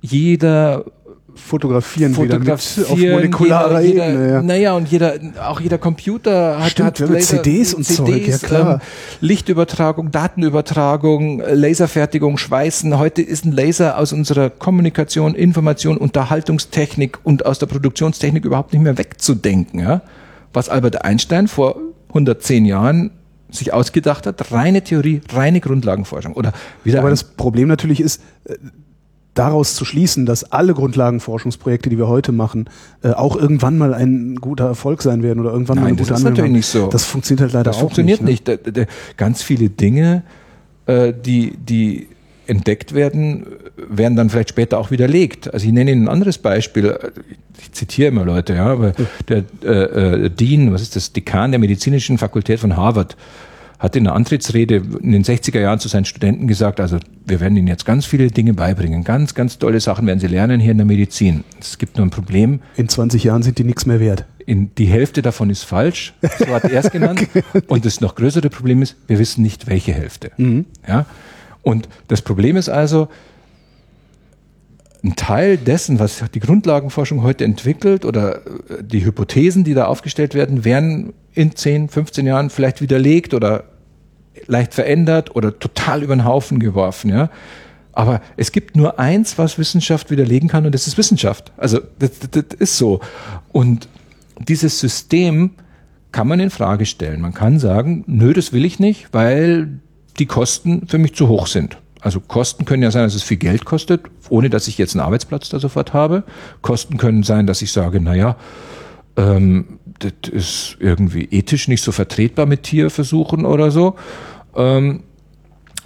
jeder 0.00 0.84
fotografieren, 1.34 2.14
fotografieren 2.14 2.86
auf 2.90 2.98
molekularer 2.98 3.80
jeder, 3.80 4.08
Ebene. 4.08 4.28
Ja. 4.28 4.42
Naja, 4.42 4.74
und 4.74 4.88
jeder, 4.90 5.14
auch 5.46 5.60
jeder 5.60 5.78
Computer 5.78 6.58
hat, 6.58 6.70
Stimmt, 6.70 7.00
hat 7.00 7.10
Laser, 7.10 7.42
CDs 7.42 7.74
und 7.74 7.84
CDs, 7.84 7.96
Zeug, 7.96 8.28
ja 8.28 8.38
klar. 8.38 8.74
Ähm, 8.74 8.80
Lichtübertragung, 9.20 10.10
Datenübertragung, 10.10 11.42
Laserfertigung, 11.46 12.38
Schweißen. 12.38 12.98
Heute 12.98 13.22
ist 13.22 13.44
ein 13.44 13.52
Laser 13.52 13.98
aus 13.98 14.12
unserer 14.12 14.50
Kommunikation, 14.50 15.34
Information, 15.34 15.96
Unterhaltungstechnik 15.96 17.18
und 17.22 17.46
aus 17.46 17.58
der 17.58 17.66
Produktionstechnik 17.66 18.44
überhaupt 18.44 18.72
nicht 18.72 18.82
mehr 18.82 18.98
wegzudenken. 18.98 19.80
Ja? 19.80 20.02
Was 20.52 20.68
Albert 20.68 21.04
Einstein 21.04 21.48
vor 21.48 21.76
110 22.12 22.64
Jahren 22.64 23.10
sich 23.50 23.72
ausgedacht 23.72 24.26
hat, 24.26 24.52
reine 24.52 24.82
Theorie, 24.82 25.20
reine 25.30 25.60
Grundlagenforschung. 25.60 26.34
Oder 26.34 26.52
wieder 26.84 27.00
Aber 27.00 27.10
das 27.10 27.24
Problem 27.24 27.68
natürlich 27.68 28.00
ist, 28.00 28.22
äh, 28.44 28.54
daraus 29.34 29.74
zu 29.74 29.84
schließen, 29.84 30.26
dass 30.26 30.44
alle 30.52 30.74
Grundlagenforschungsprojekte, 30.74 31.88
die 31.88 31.98
wir 31.98 32.08
heute 32.08 32.32
machen, 32.32 32.68
äh, 33.02 33.10
auch 33.10 33.36
irgendwann 33.36 33.78
mal 33.78 33.94
ein 33.94 34.36
guter 34.36 34.66
Erfolg 34.66 35.02
sein 35.02 35.22
werden 35.22 35.40
oder 35.40 35.52
irgendwann 35.52 35.76
Nein, 35.76 35.84
mal 35.84 35.88
eine 35.88 35.96
gute 35.96 36.14
Anwendung. 36.14 36.24
Das 36.24 36.32
ist 36.32 36.38
natürlich 36.38 36.52
nicht 36.52 36.66
so. 36.66 36.86
Das 36.88 37.04
funktioniert 37.04 37.40
halt 37.42 37.52
leider 37.52 37.64
das 37.64 37.76
auch 37.76 37.80
funktioniert 37.80 38.22
nicht. 38.22 38.46
Das 38.46 38.56
funktioniert 38.56 38.88
nicht. 38.88 39.16
Ganz 39.16 39.42
viele 39.42 39.70
Dinge, 39.70 40.22
äh, 40.86 41.12
die, 41.14 41.56
die 41.56 42.08
entdeckt 42.46 42.94
werden, 42.94 43.46
werden 43.76 44.16
dann 44.16 44.30
vielleicht 44.30 44.50
später 44.50 44.78
auch 44.78 44.90
widerlegt. 44.90 45.52
Also 45.52 45.66
ich 45.66 45.72
nenne 45.72 45.92
Ihnen 45.92 46.04
ein 46.04 46.08
anderes 46.08 46.38
Beispiel. 46.38 46.98
Ich 47.60 47.72
zitiere 47.72 48.08
immer 48.08 48.24
Leute, 48.24 48.54
ja, 48.54 48.66
aber 48.66 48.92
der 49.28 49.44
äh, 49.64 50.24
äh, 50.24 50.30
Dean, 50.30 50.72
was 50.72 50.82
ist 50.82 50.96
das, 50.96 51.12
Dekan 51.12 51.52
der 51.52 51.60
medizinischen 51.60 52.18
Fakultät 52.18 52.60
von 52.60 52.76
Harvard, 52.76 53.16
hat 53.82 53.96
in 53.96 54.06
einer 54.06 54.14
Antrittsrede 54.14 54.76
in 54.76 55.10
den 55.10 55.24
60er 55.24 55.58
Jahren 55.58 55.80
zu 55.80 55.88
seinen 55.88 56.04
Studenten 56.04 56.46
gesagt, 56.46 56.78
also 56.78 56.98
wir 57.26 57.40
werden 57.40 57.56
ihnen 57.56 57.66
jetzt 57.66 57.84
ganz 57.84 58.06
viele 58.06 58.28
Dinge 58.28 58.54
beibringen. 58.54 59.02
Ganz, 59.02 59.34
ganz 59.34 59.58
tolle 59.58 59.80
Sachen 59.80 60.06
werden 60.06 60.20
sie 60.20 60.28
lernen 60.28 60.60
hier 60.60 60.70
in 60.70 60.78
der 60.78 60.86
Medizin. 60.86 61.42
Es 61.60 61.78
gibt 61.78 61.96
nur 61.96 62.06
ein 62.06 62.10
Problem. 62.10 62.60
In 62.76 62.88
20 62.88 63.24
Jahren 63.24 63.42
sind 63.42 63.58
die 63.58 63.64
nichts 63.64 63.84
mehr 63.84 63.98
wert. 63.98 64.24
In, 64.46 64.72
die 64.76 64.86
Hälfte 64.86 65.20
davon 65.20 65.50
ist 65.50 65.64
falsch, 65.64 66.14
so 66.38 66.46
hat 66.46 66.64
er 66.64 66.84
es 66.84 66.90
genannt. 66.92 67.26
Und 67.66 67.84
das 67.84 68.00
noch 68.00 68.14
größere 68.14 68.50
Problem 68.50 68.82
ist, 68.82 68.94
wir 69.08 69.18
wissen 69.18 69.42
nicht, 69.42 69.66
welche 69.66 69.92
Hälfte. 69.92 70.30
Mhm. 70.36 70.66
Ja? 70.86 71.06
Und 71.62 71.88
das 72.08 72.22
Problem 72.22 72.56
ist 72.56 72.68
also, 72.68 73.08
ein 75.04 75.16
Teil 75.16 75.56
dessen, 75.56 75.98
was 75.98 76.22
die 76.32 76.40
Grundlagenforschung 76.40 77.22
heute 77.22 77.44
entwickelt 77.44 78.04
oder 78.04 78.46
äh, 78.46 78.82
die 78.82 79.04
Hypothesen, 79.04 79.64
die 79.64 79.74
da 79.74 79.86
aufgestellt 79.86 80.34
werden, 80.34 80.64
werden 80.64 81.12
in 81.34 81.56
10, 81.56 81.88
15 81.88 82.26
Jahren 82.26 82.50
vielleicht 82.50 82.80
widerlegt 82.80 83.34
oder 83.34 83.64
leicht 84.46 84.74
verändert 84.74 85.34
oder 85.34 85.58
total 85.58 86.02
über 86.02 86.14
den 86.14 86.24
Haufen 86.24 86.58
geworfen, 86.58 87.10
ja. 87.10 87.30
Aber 87.94 88.22
es 88.38 88.52
gibt 88.52 88.74
nur 88.74 88.98
eins, 88.98 89.36
was 89.36 89.58
Wissenschaft 89.58 90.10
widerlegen 90.10 90.48
kann, 90.48 90.64
und 90.64 90.74
das 90.74 90.86
ist 90.86 90.96
Wissenschaft. 90.96 91.52
Also 91.58 91.80
das, 91.98 92.12
das 92.30 92.44
ist 92.58 92.78
so. 92.78 93.00
Und 93.50 93.86
dieses 94.38 94.80
System 94.80 95.50
kann 96.10 96.26
man 96.26 96.40
in 96.40 96.48
Frage 96.48 96.86
stellen. 96.86 97.20
Man 97.20 97.34
kann 97.34 97.58
sagen, 97.58 98.04
nö, 98.06 98.32
das 98.32 98.54
will 98.54 98.64
ich 98.64 98.78
nicht, 98.78 99.08
weil 99.12 99.80
die 100.18 100.26
Kosten 100.26 100.86
für 100.86 100.98
mich 100.98 101.14
zu 101.14 101.28
hoch 101.28 101.46
sind. 101.46 101.78
Also 102.00 102.20
Kosten 102.20 102.64
können 102.64 102.82
ja 102.82 102.90
sein, 102.90 103.04
dass 103.04 103.14
es 103.14 103.22
viel 103.22 103.36
Geld 103.36 103.64
kostet, 103.64 104.02
ohne 104.28 104.50
dass 104.50 104.66
ich 104.66 104.76
jetzt 104.76 104.94
einen 104.94 105.04
Arbeitsplatz 105.04 105.48
da 105.48 105.60
sofort 105.60 105.94
habe. 105.94 106.24
Kosten 106.60 106.96
können 106.98 107.22
sein, 107.22 107.46
dass 107.46 107.62
ich 107.62 107.70
sage, 107.70 108.00
naja, 108.00 108.36
ähm, 109.16 109.78
das 110.00 110.30
ist 110.30 110.76
irgendwie 110.80 111.24
ethisch 111.30 111.68
nicht 111.68 111.82
so 111.82 111.92
vertretbar 111.92 112.46
mit 112.46 112.64
Tierversuchen 112.64 113.44
oder 113.44 113.70
so. 113.70 113.94
Ähm, 114.56 115.04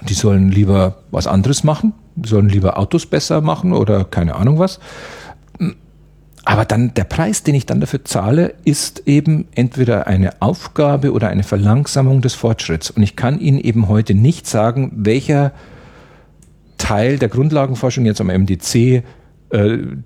die 0.09 0.15
sollen 0.15 0.51
lieber 0.51 1.03
was 1.11 1.27
anderes 1.27 1.65
machen, 1.65 1.93
sollen 2.23 2.49
lieber 2.49 2.79
Autos 2.79 3.07
besser 3.07 3.41
machen 3.41 3.73
oder 3.73 4.05
keine 4.05 4.37
Ahnung 4.37 4.59
was. 4.59 4.81
Aber 6.47 6.65
dann 6.65 6.95
der 6.95 7.03
Preis, 7.03 7.43
den 7.43 7.57
ich 7.57 7.67
dann 7.67 7.81
dafür 7.81 8.05
zahle, 8.05 8.55
ist 8.65 9.03
eben 9.07 9.49
entweder 9.57 10.07
eine 10.07 10.41
Aufgabe 10.41 11.13
oder 11.13 11.27
eine 11.29 11.43
Verlangsamung 11.43 12.21
des 12.21 12.35
Fortschritts. 12.35 12.89
Und 12.89 13.03
ich 13.03 13.17
kann 13.17 13.41
Ihnen 13.41 13.59
eben 13.59 13.89
heute 13.89 14.15
nicht 14.15 14.47
sagen, 14.47 14.93
welcher 14.95 15.51
Teil 16.79 17.19
der 17.19 17.31
Grundlagenforschung 17.31 18.07
jetzt 18.07 18.21
am 18.21 18.29
MDC 18.29 18.75
äh, 18.75 19.03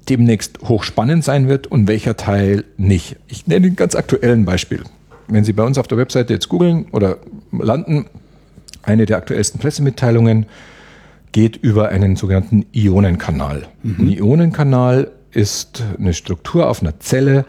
demnächst 0.09 0.61
hochspannend 0.63 1.25
sein 1.25 1.47
wird 1.47 1.67
und 1.67 1.89
welcher 1.89 2.17
Teil 2.17 2.65
nicht. 2.79 3.17
Ich 3.29 3.47
nenne 3.47 3.67
ein 3.67 3.77
ganz 3.77 3.95
aktuellen 3.95 4.47
Beispiel. 4.47 4.85
Wenn 5.29 5.45
Sie 5.45 5.53
bei 5.53 5.63
uns 5.63 5.77
auf 5.77 5.89
der 5.89 5.99
Webseite 5.99 6.33
jetzt 6.33 6.49
googeln 6.49 6.87
oder 6.93 7.19
landen, 7.53 8.07
eine 8.83 9.05
der 9.05 9.19
aktuellsten 9.19 9.61
Pressemitteilungen 9.61 10.47
geht 11.33 11.57
über 11.59 11.91
einen 11.91 12.17
sogenannten 12.17 12.65
Ionenkanal. 12.73 13.67
Mhm. 13.83 13.97
Ein 13.99 14.09
Ionenkanal 14.09 15.11
ist 15.33 15.83
eine 15.99 16.15
Struktur 16.15 16.69
auf 16.69 16.83
einer 16.83 16.99
Zelle, 17.01 17.45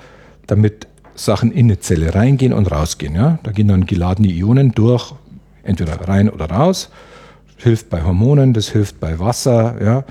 damit 0.47 0.87
Sachen 1.15 1.51
in 1.51 1.65
eine 1.65 1.79
Zelle 1.79 2.13
reingehen 2.15 2.53
und 2.53 2.71
rausgehen. 2.71 3.15
Ja? 3.15 3.39
Da 3.43 3.51
gehen 3.51 3.67
dann 3.67 3.85
geladene 3.85 4.29
Ionen 4.29 4.71
durch, 4.71 5.13
entweder 5.63 6.07
rein 6.07 6.29
oder 6.29 6.45
raus. 6.45 6.89
Das 7.55 7.63
hilft 7.63 7.89
bei 7.89 8.03
Hormonen, 8.03 8.53
das 8.53 8.69
hilft 8.69 8.99
bei 8.99 9.19
Wasser. 9.19 9.75
Ja? 9.81 10.03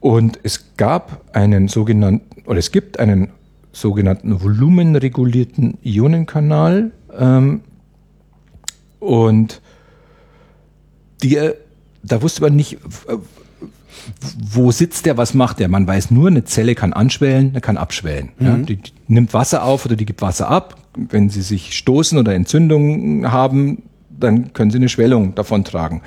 Und 0.00 0.38
es 0.42 0.76
gab 0.76 1.24
einen 1.34 1.68
sogenannten, 1.68 2.42
oder 2.46 2.58
es 2.58 2.70
gibt 2.70 2.98
einen 2.98 3.30
sogenannten 3.72 4.42
volumenregulierten 4.42 5.78
Ionenkanal. 5.82 6.92
Ähm, 7.16 7.62
und 9.00 9.60
die, 11.22 11.38
da 12.02 12.22
wusste 12.22 12.42
man 12.42 12.56
nicht, 12.56 12.78
wo 14.50 14.70
sitzt 14.70 15.06
der, 15.06 15.16
was 15.16 15.34
macht 15.34 15.60
der? 15.60 15.68
Man 15.68 15.86
weiß 15.86 16.10
nur, 16.10 16.28
eine 16.28 16.44
Zelle 16.44 16.74
kann 16.74 16.92
anschwellen, 16.92 17.58
kann 17.60 17.76
abschwellen. 17.76 18.30
Mhm. 18.38 18.46
Ja, 18.46 18.56
die, 18.56 18.76
die, 18.76 18.92
nimmt 19.06 19.34
Wasser 19.34 19.64
auf 19.64 19.86
oder 19.86 19.96
die 19.96 20.06
gibt 20.06 20.22
Wasser 20.22 20.48
ab. 20.48 20.76
Wenn 20.96 21.30
sie 21.30 21.42
sich 21.42 21.76
stoßen 21.76 22.18
oder 22.18 22.34
Entzündungen 22.34 23.30
haben, 23.30 23.82
dann 24.10 24.52
können 24.52 24.70
sie 24.70 24.78
eine 24.78 24.88
Schwellung 24.88 25.34
davon 25.34 25.64
tragen. 25.64 26.02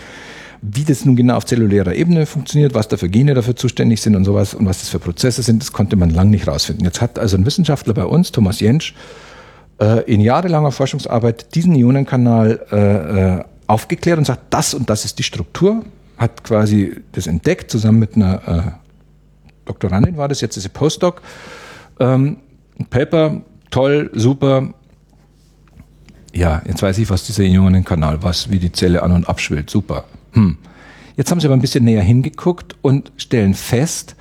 Wie 0.61 0.84
das 0.84 1.05
nun 1.05 1.15
genau 1.15 1.38
auf 1.38 1.45
zellulärer 1.45 1.95
Ebene 1.95 2.25
funktioniert, 2.25 2.75
was 2.75 2.88
da 2.88 2.97
für 2.97 3.09
Gene 3.09 3.34
dafür 3.34 3.55
zuständig 3.55 4.01
sind 4.01 4.15
und 4.15 4.25
sowas 4.25 4.53
und 4.53 4.67
was 4.67 4.79
das 4.79 4.89
für 4.89 4.99
Prozesse 4.99 5.41
sind, 5.41 5.61
das 5.61 5.71
konnte 5.71 5.95
man 5.95 6.11
lang 6.11 6.29
nicht 6.29 6.47
rausfinden. 6.47 6.86
Jetzt 6.86 7.01
hat 7.01 7.17
also 7.17 7.36
ein 7.36 7.45
Wissenschaftler 7.45 7.93
bei 7.95 8.05
uns, 8.05 8.32
Thomas 8.32 8.59
Jentsch, 8.59 8.93
äh, 9.79 10.03
in 10.03 10.21
jahrelanger 10.21 10.71
Forschungsarbeit 10.71 11.55
diesen 11.55 11.75
Ionenkanal 11.75 12.59
äh, 12.71 13.38
äh 13.39 13.43
aufgeklärt 13.71 14.17
und 14.17 14.25
sagt, 14.25 14.41
das 14.49 14.73
und 14.73 14.89
das 14.89 15.05
ist 15.05 15.17
die 15.17 15.23
Struktur, 15.23 15.84
hat 16.22 16.43
quasi 16.43 17.01
das 17.11 17.28
entdeckt, 17.28 17.72
zusammen 17.72 17.99
mit 17.99 18.15
einer 18.15 18.47
äh, 18.47 18.72
Doktorandin 19.65 20.17
war 20.17 20.28
das, 20.28 20.39
jetzt 20.41 20.55
ist 20.55 20.63
sie 20.63 20.69
Postdoc. 20.69 21.22
Ähm, 21.99 22.38
Paper, 22.89 23.41
toll, 23.69 24.11
super. 24.13 24.74
Ja, 26.34 26.61
jetzt 26.65 26.82
weiß 26.82 26.97
ich, 26.99 27.09
was 27.09 27.26
dieser 27.26 27.43
Ionenkanal, 27.43 28.24
was, 28.24 28.49
wie 28.51 28.59
die 28.59 28.72
Zelle 28.72 29.03
an- 29.03 29.11
und 29.11 29.28
abschwillt, 29.28 29.69
super. 29.69 30.05
Hm. 30.34 30.57
Jetzt 31.17 31.32
haben 31.32 31.39
sie 31.39 31.47
aber 31.47 31.55
ein 31.55 31.61
bisschen 31.61 31.84
näher 31.84 32.03
hingeguckt 32.03 32.76
und 32.82 33.11
stellen 33.17 33.53
fest, 33.53 34.15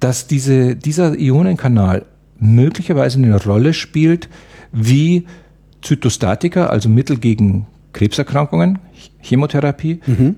dass 0.00 0.26
diese, 0.26 0.74
dieser 0.74 1.18
Ionenkanal 1.18 2.06
möglicherweise 2.38 3.18
eine 3.18 3.42
Rolle 3.42 3.74
spielt, 3.74 4.28
wie 4.72 5.26
Zytostatika, 5.82 6.66
also 6.66 6.88
Mittel 6.88 7.18
gegen 7.18 7.66
Krebserkrankungen, 7.92 8.78
Chemotherapie, 9.20 10.00
mhm. 10.06 10.36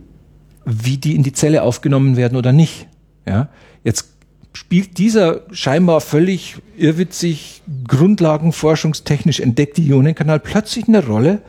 Wie 0.69 0.99
die 0.99 1.15
in 1.15 1.23
die 1.23 1.33
Zelle 1.33 1.63
aufgenommen 1.63 2.17
werden 2.17 2.37
oder 2.37 2.53
nicht. 2.53 2.87
Ja, 3.27 3.49
jetzt 3.85 4.11
spielt 4.53 4.99
dieser 4.99 5.43
scheinbar 5.51 6.01
völlig 6.01 6.57
irrwitzig, 6.77 7.63
grundlagenforschungstechnisch 7.87 9.41
entdeckte 9.41 9.81
Ionenkanal 9.81 10.41
plötzlich 10.41 10.89
eine 10.89 11.07
Rolle, 11.07 11.41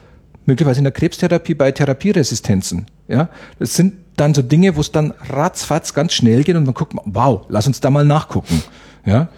möglicherweise 0.46 0.80
in 0.80 0.86
der 0.86 0.94
Krebstherapie 0.94 1.54
bei 1.54 1.72
Therapieresistenten. 1.72 2.86
Ja, 3.08 3.30
das 3.58 3.76
sind 3.76 3.96
dann 4.16 4.34
so 4.34 4.42
Dinge, 4.42 4.76
wo 4.76 4.82
es 4.82 4.92
dann 4.92 5.14
ratzfatz 5.30 5.94
ganz 5.94 6.14
schnell 6.14 6.44
geht 6.44 6.56
und 6.56 6.66
man 6.66 6.74
guckt, 6.74 6.94
wow, 7.06 7.46
lass 7.50 7.68
uns 7.68 7.80
da 7.80 7.90
mal 7.90 8.06
nachgucken. 8.06 8.62
Ja, 9.06 9.30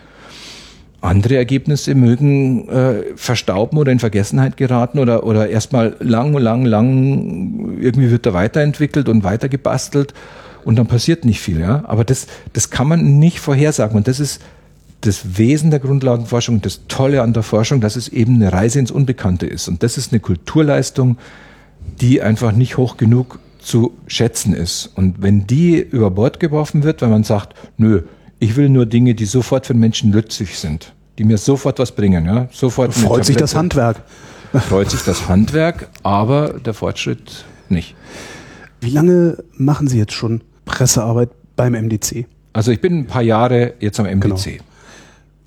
andere 1.01 1.35
Ergebnisse 1.35 1.95
mögen 1.95 2.69
äh, 2.69 3.03
verstauben 3.15 3.77
oder 3.77 3.91
in 3.91 3.99
Vergessenheit 3.99 4.55
geraten 4.55 4.99
oder, 4.99 5.25
oder 5.25 5.49
erstmal 5.49 5.95
lang, 5.99 6.33
lang, 6.33 6.63
lang 6.65 7.79
irgendwie 7.81 8.11
wird 8.11 8.27
da 8.27 8.33
weiterentwickelt 8.33 9.09
und 9.09 9.23
weitergebastelt 9.23 10.13
und 10.63 10.77
dann 10.77 10.85
passiert 10.85 11.25
nicht 11.25 11.41
viel. 11.41 11.59
Ja? 11.59 11.83
Aber 11.87 12.03
das, 12.03 12.27
das 12.53 12.69
kann 12.69 12.87
man 12.87 13.17
nicht 13.17 13.39
vorhersagen 13.39 13.97
und 13.97 14.07
das 14.07 14.19
ist 14.19 14.41
das 15.01 15.39
Wesen 15.39 15.71
der 15.71 15.79
Grundlagenforschung, 15.79 16.61
das 16.61 16.81
Tolle 16.87 17.23
an 17.23 17.33
der 17.33 17.41
Forschung, 17.41 17.81
dass 17.81 17.95
es 17.95 18.07
eben 18.07 18.35
eine 18.35 18.53
Reise 18.53 18.77
ins 18.77 18.91
Unbekannte 18.91 19.47
ist. 19.47 19.67
Und 19.67 19.81
das 19.81 19.97
ist 19.97 20.11
eine 20.11 20.19
Kulturleistung, 20.19 21.17
die 21.99 22.21
einfach 22.21 22.51
nicht 22.51 22.77
hoch 22.77 22.97
genug 22.97 23.39
zu 23.59 23.93
schätzen 24.05 24.53
ist. 24.53 24.91
Und 24.95 25.23
wenn 25.23 25.47
die 25.47 25.79
über 25.79 26.11
Bord 26.11 26.39
geworfen 26.39 26.83
wird, 26.83 27.01
weil 27.01 27.09
man 27.09 27.23
sagt, 27.23 27.55
nö, 27.77 28.03
ich 28.41 28.55
will 28.57 28.67
nur 28.69 28.85
Dinge, 28.87 29.13
die 29.13 29.25
sofort 29.25 29.67
für 29.67 29.75
Menschen 29.75 30.09
nützlich 30.09 30.57
sind, 30.57 30.93
die 31.19 31.23
mir 31.23 31.37
sofort 31.37 31.77
was 31.79 31.91
bringen. 31.93 32.25
Ja? 32.25 32.49
Sofort 32.51 32.93
freut 32.93 33.23
sich 33.23 33.37
das 33.37 33.55
Handwerk. 33.55 34.01
Freut 34.67 34.89
sich 34.91 35.01
das 35.03 35.29
Handwerk, 35.29 35.87
aber 36.03 36.59
der 36.59 36.73
Fortschritt 36.73 37.45
nicht. 37.69 37.95
Wie 38.81 38.89
lange 38.89 39.37
machen 39.55 39.87
Sie 39.87 39.97
jetzt 39.97 40.11
schon 40.11 40.41
Pressearbeit 40.65 41.29
beim 41.55 41.71
MDC? 41.71 42.25
Also 42.51 42.71
ich 42.71 42.81
bin 42.81 42.97
ein 42.97 43.07
paar 43.07 43.21
Jahre 43.21 43.75
jetzt 43.79 43.97
am 44.01 44.07
MDC. 44.07 44.19
Genau. 44.21 44.35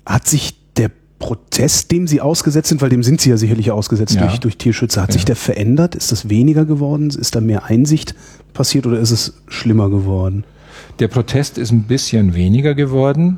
hat 0.07 0.27
sich 0.27 0.55
der 0.77 0.89
Protest, 1.19 1.91
dem 1.91 2.07
Sie 2.07 2.19
ausgesetzt 2.21 2.69
sind, 2.69 2.81
weil 2.81 2.89
dem 2.89 3.03
sind 3.03 3.21
Sie 3.21 3.29
ja 3.29 3.37
sicherlich 3.37 3.69
ausgesetzt 3.71 4.15
Ja. 4.15 4.21
durch, 4.25 4.39
durch 4.39 4.57
Tierschützer, 4.57 5.03
hat 5.03 5.09
Ja. 5.09 5.13
sich 5.13 5.25
der 5.25 5.35
verändert? 5.35 5.93
Ist 5.93 6.11
das 6.11 6.29
weniger 6.29 6.65
geworden? 6.65 7.09
Ist 7.11 7.35
da 7.35 7.41
mehr 7.41 7.65
Einsicht 7.65 8.15
passiert 8.53 8.87
oder 8.87 8.99
ist 8.99 9.11
es 9.11 9.33
schlimmer 9.47 9.89
geworden? 9.91 10.45
Der 10.99 11.07
Protest 11.07 11.57
ist 11.57 11.71
ein 11.71 11.83
bisschen 11.83 12.35
weniger 12.35 12.73
geworden. 12.73 13.37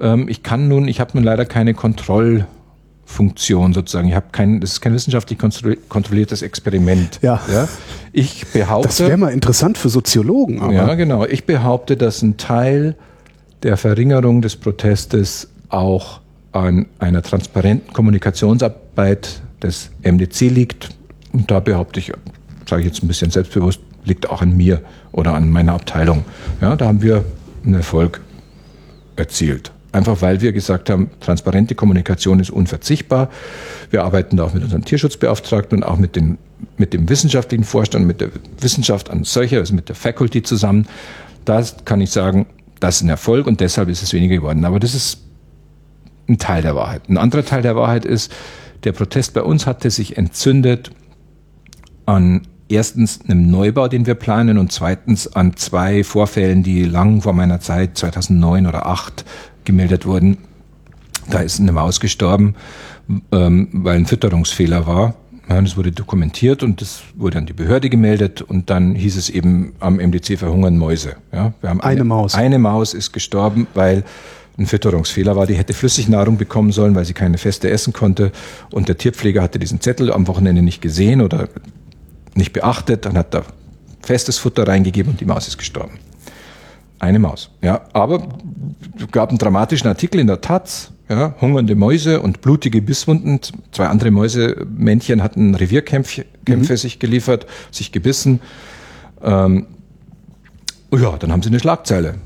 Ähm, 0.00 0.28
ich 0.28 0.42
kann 0.42 0.68
nun, 0.68 0.88
ich 0.88 1.00
habe 1.00 1.12
nun 1.14 1.24
leider 1.24 1.46
keine 1.46 1.72
Kontrollfunktion 1.74 3.72
sozusagen. 3.72 4.08
Ich 4.08 4.14
habe 4.14 4.26
kein, 4.32 4.60
das 4.60 4.72
ist 4.72 4.80
kein 4.82 4.92
wissenschaftlich 4.92 5.38
kontrolli- 5.38 5.78
kontrolliertes 5.88 6.42
Experiment. 6.42 7.18
Ja. 7.22 7.40
Ich 8.12 8.40
Das 8.40 8.54
wäre 8.54 8.66
behaupte, 8.66 9.16
mal 9.16 9.32
interessant 9.32 9.78
für 9.78 9.88
Soziologen, 9.88 10.60
aber 10.60 10.72
ja 10.72 10.94
genau, 10.94 11.24
ich 11.24 11.44
behaupte, 11.46 11.96
dass 11.96 12.22
ein 12.22 12.36
Teil 12.36 12.94
der 13.62 13.76
Verringerung 13.76 14.42
des 14.42 14.56
Protestes 14.56 15.48
auch 15.70 16.20
an 16.52 16.86
einer 16.98 17.22
transparenten 17.22 17.92
Kommunikationsarbeit 17.92 19.40
des 19.62 19.90
MDC 20.02 20.40
liegt. 20.50 20.90
Und 21.32 21.50
da 21.50 21.60
behaupte 21.60 22.00
ich, 22.00 22.12
sage 22.68 22.82
ich 22.82 22.88
jetzt 22.88 23.02
ein 23.02 23.08
bisschen 23.08 23.30
selbstbewusst, 23.30 23.80
liegt 24.06 24.30
auch 24.30 24.40
an 24.40 24.56
mir 24.56 24.82
oder 25.12 25.34
an 25.34 25.50
meiner 25.50 25.74
Abteilung. 25.74 26.24
Ja, 26.60 26.76
da 26.76 26.86
haben 26.86 27.02
wir 27.02 27.24
einen 27.64 27.74
Erfolg 27.74 28.20
erzielt. 29.16 29.72
Einfach 29.92 30.20
weil 30.20 30.40
wir 30.40 30.52
gesagt 30.52 30.90
haben, 30.90 31.10
transparente 31.20 31.74
Kommunikation 31.74 32.38
ist 32.40 32.50
unverzichtbar. 32.50 33.30
Wir 33.90 34.04
arbeiten 34.04 34.36
da 34.36 34.44
auch 34.44 34.54
mit 34.54 34.62
unseren 34.62 34.84
Tierschutzbeauftragten 34.84 35.78
und 35.78 35.84
auch 35.84 35.96
mit, 35.96 36.16
den, 36.16 36.38
mit 36.76 36.92
dem 36.92 37.08
wissenschaftlichen 37.08 37.64
Vorstand, 37.64 38.06
mit 38.06 38.20
der 38.20 38.30
Wissenschaft 38.60 39.10
an 39.10 39.24
solcher, 39.24 39.58
also 39.58 39.74
mit 39.74 39.88
der 39.88 39.96
Faculty 39.96 40.42
zusammen. 40.42 40.86
Das 41.44 41.76
kann 41.84 42.00
ich 42.00 42.10
sagen, 42.10 42.46
das 42.78 42.96
ist 42.96 43.02
ein 43.02 43.08
Erfolg 43.08 43.46
und 43.46 43.60
deshalb 43.60 43.88
ist 43.88 44.02
es 44.02 44.12
weniger 44.12 44.36
geworden. 44.36 44.64
Aber 44.64 44.80
das 44.80 44.94
ist 44.94 45.22
ein 46.28 46.38
Teil 46.38 46.62
der 46.62 46.74
Wahrheit. 46.74 47.08
Ein 47.08 47.16
anderer 47.16 47.44
Teil 47.44 47.62
der 47.62 47.76
Wahrheit 47.76 48.04
ist, 48.04 48.30
der 48.84 48.92
Protest 48.92 49.32
bei 49.32 49.42
uns 49.42 49.66
hatte 49.66 49.90
sich 49.90 50.18
entzündet 50.18 50.90
an 52.04 52.42
erstens 52.68 53.20
einem 53.26 53.50
Neubau, 53.50 53.88
den 53.88 54.06
wir 54.06 54.14
planen 54.14 54.58
und 54.58 54.72
zweitens 54.72 55.34
an 55.34 55.56
zwei 55.56 56.04
Vorfällen, 56.04 56.62
die 56.62 56.84
lang 56.84 57.22
vor 57.22 57.32
meiner 57.32 57.60
Zeit, 57.60 57.96
2009 57.98 58.66
oder 58.66 58.82
2008, 58.82 59.24
gemeldet 59.64 60.06
wurden. 60.06 60.38
Da 61.28 61.40
ist 61.40 61.60
eine 61.60 61.72
Maus 61.72 62.00
gestorben, 62.00 62.54
ähm, 63.32 63.68
weil 63.72 63.96
ein 63.96 64.06
Fütterungsfehler 64.06 64.86
war. 64.86 65.14
Ja, 65.48 65.60
das 65.60 65.76
wurde 65.76 65.92
dokumentiert 65.92 66.62
und 66.64 66.80
das 66.80 67.02
wurde 67.14 67.38
an 67.38 67.46
die 67.46 67.52
Behörde 67.52 67.88
gemeldet 67.88 68.42
und 68.42 68.68
dann 68.68 68.96
hieß 68.96 69.16
es 69.16 69.30
eben 69.30 69.74
am 69.78 69.96
MDC 69.96 70.38
verhungern 70.38 70.76
Mäuse. 70.76 71.16
Ja, 71.32 71.52
wir 71.60 71.70
haben 71.70 71.80
Eine 71.80 72.04
Maus. 72.04 72.34
Eine 72.34 72.58
Maus 72.58 72.94
ist 72.94 73.12
gestorben, 73.12 73.68
weil 73.74 74.02
ein 74.58 74.66
Fütterungsfehler 74.66 75.36
war. 75.36 75.46
Die 75.46 75.54
hätte 75.54 75.72
Flüssignahrung 75.72 76.36
bekommen 76.36 76.72
sollen, 76.72 76.94
weil 76.94 77.04
sie 77.04 77.12
keine 77.12 77.38
feste 77.38 77.70
essen 77.70 77.92
konnte. 77.92 78.32
Und 78.72 78.88
der 78.88 78.98
Tierpfleger 78.98 79.42
hatte 79.42 79.58
diesen 79.58 79.80
Zettel 79.80 80.12
am 80.12 80.26
Wochenende 80.26 80.62
nicht 80.62 80.80
gesehen 80.82 81.20
oder 81.20 81.48
nicht 82.36 82.52
beachtet. 82.52 83.04
Dann 83.04 83.16
hat 83.16 83.34
er 83.34 83.44
festes 84.02 84.38
Futter 84.38 84.66
reingegeben 84.66 85.12
und 85.12 85.20
die 85.20 85.24
Maus 85.24 85.48
ist 85.48 85.58
gestorben. 85.58 85.98
Eine 86.98 87.18
Maus. 87.18 87.50
Ja, 87.60 87.82
aber 87.92 88.28
es 88.98 89.10
gab 89.10 89.28
einen 89.28 89.38
dramatischen 89.38 89.88
Artikel 89.88 90.20
in 90.20 90.26
der 90.26 90.40
Taz. 90.40 90.92
Ja, 91.08 91.34
hungernde 91.40 91.76
Mäuse 91.76 92.20
und 92.20 92.40
blutige 92.40 92.82
Bisswunden. 92.82 93.40
Zwei 93.70 93.86
andere 93.86 94.10
Mäusemännchen 94.10 95.22
hatten 95.22 95.54
Revierkämpfe 95.54 96.24
Kämpfe 96.44 96.76
sich 96.76 96.98
geliefert, 96.98 97.46
sich 97.70 97.92
gebissen. 97.92 98.40
Ähm, 99.22 99.66
ja, 100.92 101.16
dann 101.16 101.30
haben 101.30 101.42
sie 101.42 101.50
eine 101.50 101.60
Schlagzeile. 101.60 102.16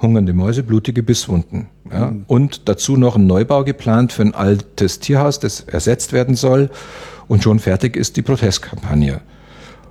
Hungernde 0.00 0.32
Mäuse, 0.32 0.62
blutige 0.62 1.02
Bisswunden. 1.02 1.68
Ja. 1.92 2.14
Und 2.26 2.68
dazu 2.68 2.96
noch 2.96 3.16
ein 3.16 3.26
Neubau 3.26 3.64
geplant 3.64 4.12
für 4.12 4.22
ein 4.22 4.34
altes 4.34 5.00
Tierhaus, 5.00 5.40
das 5.40 5.60
ersetzt 5.60 6.12
werden 6.12 6.36
soll. 6.36 6.70
Und 7.28 7.42
schon 7.42 7.58
fertig 7.58 7.96
ist 7.96 8.16
die 8.16 8.22
Protestkampagne. 8.22 9.20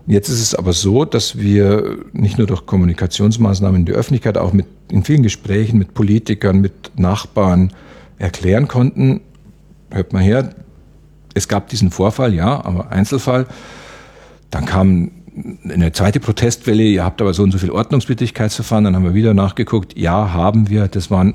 Jetzt 0.07 0.29
ist 0.29 0.41
es 0.41 0.55
aber 0.55 0.73
so, 0.73 1.05
dass 1.05 1.37
wir 1.37 1.99
nicht 2.13 2.39
nur 2.39 2.47
durch 2.47 2.65
Kommunikationsmaßnahmen 2.65 3.81
in 3.81 3.85
die 3.85 3.91
Öffentlichkeit, 3.91 4.37
auch 4.37 4.53
mit, 4.53 4.65
in 4.89 5.03
vielen 5.03 5.21
Gesprächen 5.21 5.77
mit 5.77 5.93
Politikern, 5.93 6.61
mit 6.61 6.91
Nachbarn 6.97 7.71
erklären 8.17 8.67
konnten, 8.67 9.21
hört 9.91 10.11
mal 10.11 10.23
her, 10.23 10.55
es 11.35 11.47
gab 11.47 11.69
diesen 11.69 11.91
Vorfall, 11.91 12.33
ja, 12.33 12.65
aber 12.65 12.91
Einzelfall. 12.91 13.45
Dann 14.49 14.65
kam 14.65 15.11
eine 15.63 15.91
zweite 15.91 16.19
Protestwelle, 16.19 16.83
ihr 16.83 17.03
habt 17.03 17.21
aber 17.21 17.33
so 17.33 17.43
und 17.43 17.51
so 17.51 17.57
viel 17.57 17.71
Ordnungswidrigkeitsverfahren, 17.71 18.85
dann 18.85 18.95
haben 18.95 19.03
wir 19.03 19.13
wieder 19.13 19.33
nachgeguckt, 19.33 19.97
ja, 19.97 20.33
haben 20.33 20.69
wir, 20.69 20.87
das 20.87 21.11
waren 21.11 21.33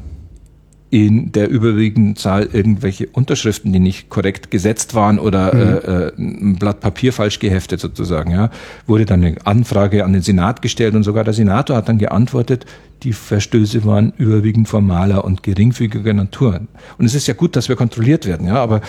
in 0.95 1.33
der 1.33 1.49
überwiegenden 1.49 2.15
Zahl 2.15 2.49
irgendwelche 2.53 3.09
Unterschriften, 3.09 3.73
die 3.73 3.81
nicht 3.81 4.11
korrekt 4.11 4.53
gesetzt 4.53 4.95
waren 4.95 5.19
oder 5.19 5.53
äh, 5.53 6.07
äh, 6.07 6.13
ein 6.17 6.55
Blatt 6.55 6.79
Papier 6.79 7.13
falsch 7.13 7.41
geheftet 7.41 7.81
sozusagen. 7.81 8.31
Ja, 8.31 8.51
wurde 8.87 9.05
dann 9.05 9.25
eine 9.25 9.45
Anfrage 9.45 10.05
an 10.05 10.13
den 10.13 10.23
Senat 10.23 10.63
gestellt 10.63 10.95
und 10.95 11.03
sogar 11.03 11.25
der 11.25 11.35
Senator 11.35 11.77
hat 11.77 11.89
dann 11.89 11.99
geantwortet, 11.99 12.65
die 13.03 13.13
Verstöße 13.13 13.85
waren 13.85 14.13
überwiegend 14.19 14.69
formaler 14.69 15.25
und 15.25 15.43
geringfügiger 15.43 16.13
Natur. 16.13 16.61
Und 16.97 17.05
es 17.05 17.17
ist 17.17 17.27
ja 17.27 17.35
gut, 17.35 17.57
dass 17.57 17.69
wir 17.69 17.75
kontrolliert 17.75 18.25
werden, 18.25 18.47
ja, 18.47 18.63
aber 18.63 18.81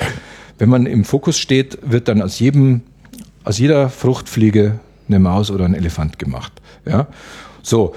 wenn 0.59 0.69
man 0.69 0.85
im 0.85 1.05
Fokus 1.05 1.39
steht, 1.39 1.79
wird 1.81 2.07
dann 2.07 2.21
aus 2.21 2.37
jedem, 2.37 2.81
aus 3.43 3.57
jeder 3.57 3.89
Fruchtfliege 3.89 4.79
eine 5.07 5.19
Maus 5.19 5.51
oder 5.51 5.65
ein 5.65 5.73
Elefant 5.73 6.19
gemacht. 6.19 6.51
Ja, 6.85 7.07
so. 7.61 7.93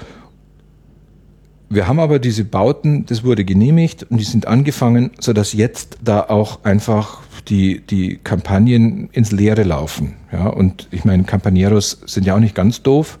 Wir 1.71 1.87
haben 1.87 1.99
aber 1.99 2.17
diese 2.17 2.45
Bauten, 2.45 3.05
das 3.05 3.23
wurde 3.23 3.45
genehmigt 3.45 4.03
und 4.09 4.17
die 4.17 4.23
sind 4.23 4.47
angefangen, 4.47 5.11
so 5.19 5.33
dass 5.33 5.53
jetzt 5.53 5.99
da 6.03 6.21
auch 6.21 6.63
einfach 6.63 7.21
die, 7.47 7.81
die 7.81 8.19
Kampagnen 8.23 9.09
ins 9.11 9.31
Leere 9.31 9.61
laufen. 9.61 10.15
Ja, 10.31 10.47
und 10.47 10.87
ich 10.89 11.05
meine, 11.05 11.23
Campaneros 11.25 12.01
sind 12.07 12.25
ja 12.25 12.35
auch 12.35 12.39
nicht 12.39 12.55
ganz 12.55 12.81
doof, 12.81 13.19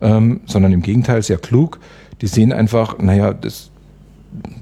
ähm, 0.00 0.40
sondern 0.46 0.72
im 0.72 0.80
Gegenteil 0.80 1.22
sehr 1.22 1.36
klug. 1.36 1.78
Die 2.22 2.26
sehen 2.26 2.54
einfach, 2.54 2.98
naja, 2.98 3.34
das, 3.34 3.70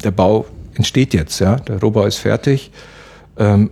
der 0.03 0.11
Bau 0.11 0.47
entsteht 0.75 1.15
jetzt, 1.15 1.39
ja, 1.41 1.57
der 1.57 1.81
Rohbau 1.81 2.07
ist 2.07 2.17
fertig. 2.17 2.73
Ähm, 3.37 3.71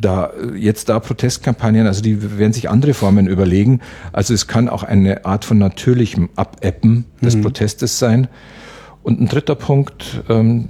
da 0.00 0.30
jetzt 0.56 0.88
da 0.88 1.00
Protestkampagnen, 1.00 1.86
also 1.86 2.02
die 2.02 2.38
werden 2.38 2.52
sich 2.52 2.68
andere 2.68 2.94
Formen 2.94 3.26
überlegen. 3.26 3.80
Also 4.12 4.34
es 4.34 4.46
kann 4.46 4.68
auch 4.68 4.82
eine 4.82 5.24
Art 5.24 5.44
von 5.44 5.58
natürlichem 5.58 6.28
Abappen 6.36 7.04
des 7.20 7.36
Mhm. 7.36 7.42
Protestes 7.42 7.98
sein. 7.98 8.28
Und 9.02 9.20
ein 9.20 9.28
dritter 9.28 9.54
Punkt 9.54 10.22
ähm, 10.28 10.66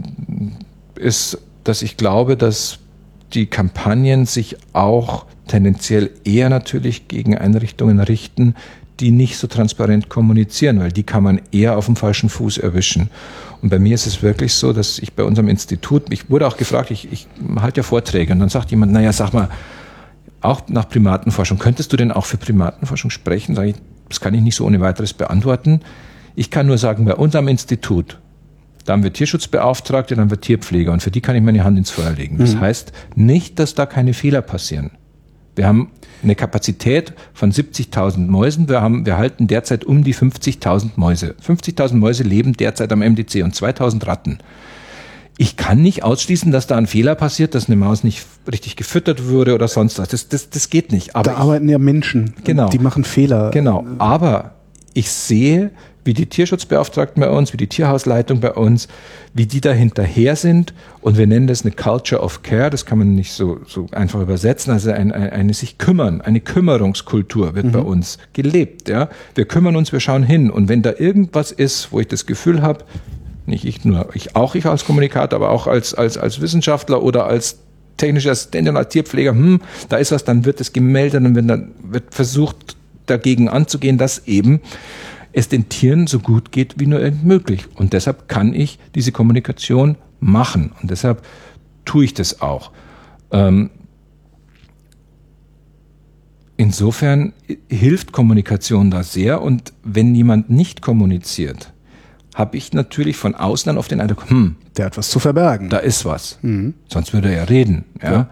ist, 0.96 1.38
dass 1.64 1.82
ich 1.82 1.96
glaube, 1.96 2.36
dass 2.36 2.78
die 3.32 3.46
Kampagnen 3.46 4.26
sich 4.26 4.56
auch 4.72 5.26
tendenziell 5.48 6.10
eher 6.24 6.48
natürlich 6.48 7.08
gegen 7.08 7.36
Einrichtungen 7.36 8.00
richten, 8.00 8.54
die 9.00 9.10
nicht 9.10 9.36
so 9.36 9.46
transparent 9.46 10.08
kommunizieren, 10.08 10.80
weil 10.80 10.92
die 10.92 11.02
kann 11.02 11.22
man 11.22 11.40
eher 11.52 11.76
auf 11.76 11.86
dem 11.86 11.96
falschen 11.96 12.28
Fuß 12.28 12.58
erwischen. 12.58 13.10
Und 13.62 13.70
bei 13.70 13.78
mir 13.78 13.94
ist 13.94 14.06
es 14.06 14.22
wirklich 14.22 14.54
so, 14.54 14.72
dass 14.72 14.98
ich 14.98 15.14
bei 15.14 15.24
unserem 15.24 15.48
Institut, 15.48 16.12
ich 16.12 16.30
wurde 16.30 16.46
auch 16.46 16.56
gefragt, 16.56 16.90
ich, 16.90 17.10
ich 17.10 17.26
halte 17.60 17.80
ja 17.80 17.82
Vorträge 17.82 18.32
und 18.32 18.40
dann 18.40 18.48
sagt 18.48 18.70
jemand, 18.70 18.92
naja, 18.92 19.12
sag 19.12 19.32
mal, 19.32 19.48
auch 20.40 20.62
nach 20.68 20.88
Primatenforschung, 20.88 21.58
könntest 21.58 21.92
du 21.92 21.96
denn 21.96 22.12
auch 22.12 22.26
für 22.26 22.36
Primatenforschung 22.36 23.10
sprechen? 23.10 23.54
Sag 23.54 23.66
ich, 23.66 23.76
das 24.08 24.20
kann 24.20 24.34
ich 24.34 24.42
nicht 24.42 24.56
so 24.56 24.64
ohne 24.64 24.80
weiteres 24.80 25.12
beantworten. 25.12 25.80
Ich 26.34 26.50
kann 26.50 26.66
nur 26.66 26.78
sagen, 26.78 27.04
bei 27.04 27.14
unserem 27.14 27.48
Institut, 27.48 28.18
da 28.84 28.92
haben 28.92 29.02
wir 29.02 29.12
Tierschutzbeauftragte, 29.12 30.14
dann 30.14 30.24
haben 30.24 30.30
wir 30.30 30.40
Tierpfleger 30.40 30.92
und 30.92 31.02
für 31.02 31.10
die 31.10 31.20
kann 31.20 31.34
ich 31.34 31.42
meine 31.42 31.64
Hand 31.64 31.78
ins 31.78 31.90
Feuer 31.90 32.12
legen. 32.12 32.38
Das 32.38 32.56
heißt 32.56 32.92
nicht, 33.16 33.58
dass 33.58 33.74
da 33.74 33.86
keine 33.86 34.14
Fehler 34.14 34.42
passieren. 34.42 34.92
Wir 35.56 35.66
haben 35.66 35.90
eine 36.22 36.34
Kapazität 36.34 37.14
von 37.34 37.50
70.000 37.50 38.26
Mäusen. 38.26 38.68
Wir, 38.68 38.80
haben, 38.82 39.06
wir 39.06 39.16
halten 39.16 39.46
derzeit 39.46 39.84
um 39.84 40.04
die 40.04 40.14
50.000 40.14 40.90
Mäuse. 40.96 41.34
50.000 41.44 41.94
Mäuse 41.94 42.22
leben 42.22 42.52
derzeit 42.52 42.92
am 42.92 43.00
MDC 43.00 43.42
und 43.42 43.54
2.000 43.54 44.06
Ratten. 44.06 44.38
Ich 45.38 45.56
kann 45.56 45.82
nicht 45.82 46.02
ausschließen, 46.02 46.50
dass 46.50 46.66
da 46.66 46.76
ein 46.76 46.86
Fehler 46.86 47.14
passiert, 47.14 47.54
dass 47.54 47.66
eine 47.66 47.76
Maus 47.76 48.04
nicht 48.04 48.24
richtig 48.50 48.76
gefüttert 48.76 49.28
wurde 49.28 49.54
oder 49.54 49.68
sonst 49.68 49.98
was. 49.98 50.08
Das, 50.08 50.28
das, 50.28 50.48
das 50.48 50.70
geht 50.70 50.92
nicht. 50.92 51.14
Aber 51.14 51.30
da 51.30 51.36
arbeiten 51.36 51.68
ja 51.68 51.78
Menschen. 51.78 52.34
Genau. 52.44 52.68
Die 52.68 52.78
machen 52.78 53.04
Fehler. 53.04 53.50
Genau. 53.50 53.84
Aber 53.98 54.52
ich 54.94 55.10
sehe, 55.10 55.72
wie 56.06 56.14
die 56.14 56.26
Tierschutzbeauftragten 56.26 57.20
bei 57.20 57.28
uns, 57.28 57.52
wie 57.52 57.56
die 57.56 57.66
Tierhausleitung 57.66 58.40
bei 58.40 58.52
uns, 58.52 58.88
wie 59.34 59.46
die 59.46 59.60
da 59.60 59.72
hinterher 59.72 60.36
sind. 60.36 60.72
Und 61.00 61.18
wir 61.18 61.26
nennen 61.26 61.46
das 61.46 61.64
eine 61.64 61.72
Culture 61.72 62.22
of 62.22 62.42
Care. 62.42 62.70
Das 62.70 62.86
kann 62.86 62.98
man 62.98 63.14
nicht 63.14 63.32
so, 63.32 63.58
so 63.66 63.86
einfach 63.92 64.20
übersetzen. 64.20 64.72
Also 64.72 64.90
ein, 64.92 65.12
ein, 65.12 65.30
eine 65.30 65.54
sich 65.54 65.78
kümmern, 65.78 66.20
eine 66.20 66.40
Kümmerungskultur 66.40 67.54
wird 67.54 67.72
bei 67.72 67.80
uns 67.80 68.18
gelebt. 68.32 68.88
Ja, 68.88 69.08
wir 69.34 69.44
kümmern 69.46 69.76
uns, 69.76 69.92
wir 69.92 70.00
schauen 70.00 70.22
hin. 70.22 70.50
Und 70.50 70.68
wenn 70.68 70.82
da 70.82 70.92
irgendwas 70.96 71.52
ist, 71.52 71.92
wo 71.92 72.00
ich 72.00 72.08
das 72.08 72.26
Gefühl 72.26 72.62
habe, 72.62 72.84
nicht 73.46 73.64
ich 73.64 73.84
nur, 73.84 74.08
ich 74.14 74.34
auch 74.34 74.54
ich 74.54 74.66
als 74.66 74.84
Kommunikator, 74.84 75.36
aber 75.36 75.50
auch 75.50 75.66
als, 75.66 75.94
als, 75.94 76.18
als 76.18 76.40
Wissenschaftler 76.40 77.02
oder 77.02 77.26
als 77.26 77.58
technischer 77.96 78.32
Assistent 78.32 78.68
und 78.68 78.76
als 78.76 78.88
Tierpfleger, 78.88 79.30
hm, 79.30 79.60
da 79.88 79.96
ist 79.96 80.12
was, 80.12 80.24
dann 80.24 80.44
wird 80.44 80.60
es 80.60 80.72
gemeldet 80.72 81.24
und 81.24 81.34
wenn 81.34 81.48
dann 81.48 81.72
wird 81.82 82.14
versucht, 82.14 82.76
dagegen 83.06 83.48
anzugehen, 83.48 83.98
dass 83.98 84.26
eben 84.26 84.60
es 85.36 85.48
den 85.48 85.68
Tieren 85.68 86.06
so 86.06 86.18
gut 86.18 86.50
geht 86.50 86.80
wie 86.80 86.86
nur 86.86 86.98
irgend 86.98 87.24
möglich. 87.24 87.66
Und 87.74 87.92
deshalb 87.92 88.26
kann 88.26 88.54
ich 88.54 88.78
diese 88.94 89.12
Kommunikation 89.12 89.98
machen. 90.18 90.72
Und 90.80 90.90
deshalb 90.90 91.22
tue 91.84 92.06
ich 92.06 92.14
das 92.14 92.40
auch. 92.40 92.72
Ähm, 93.30 93.68
insofern 96.56 97.34
hilft 97.68 98.12
Kommunikation 98.12 98.90
da 98.90 99.02
sehr. 99.02 99.42
Und 99.42 99.74
wenn 99.84 100.14
jemand 100.14 100.48
nicht 100.48 100.80
kommuniziert, 100.80 101.74
habe 102.36 102.58
ich 102.58 102.74
natürlich 102.74 103.16
von 103.16 103.34
außen 103.34 103.70
dann 103.70 103.78
auf 103.78 103.88
den 103.88 103.98
Eindruck, 103.98 104.28
hm, 104.28 104.56
der 104.76 104.84
hat 104.84 104.98
was 104.98 105.08
zu 105.08 105.18
verbergen. 105.18 105.70
Da 105.70 105.78
ist 105.78 106.04
was. 106.04 106.38
Mhm. 106.42 106.74
Sonst 106.86 107.14
würde 107.14 107.30
er 107.30 107.38
ja 107.38 107.44
reden. 107.44 107.86
Ja. 108.02 108.12
ja. 108.12 108.30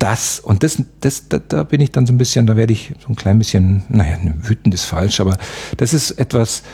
Das, 0.00 0.40
und 0.40 0.64
das, 0.64 0.82
das, 1.00 1.28
da, 1.28 1.38
da 1.38 1.62
bin 1.62 1.80
ich 1.80 1.92
dann 1.92 2.06
so 2.06 2.12
ein 2.12 2.18
bisschen, 2.18 2.48
da 2.48 2.56
werde 2.56 2.72
ich 2.72 2.92
so 2.98 3.08
ein 3.08 3.14
klein 3.14 3.38
bisschen, 3.38 3.84
naja, 3.88 4.18
wütend 4.42 4.74
ist 4.74 4.84
falsch, 4.84 5.20
aber 5.20 5.38
das 5.76 5.94
ist 5.94 6.10
etwas, 6.10 6.64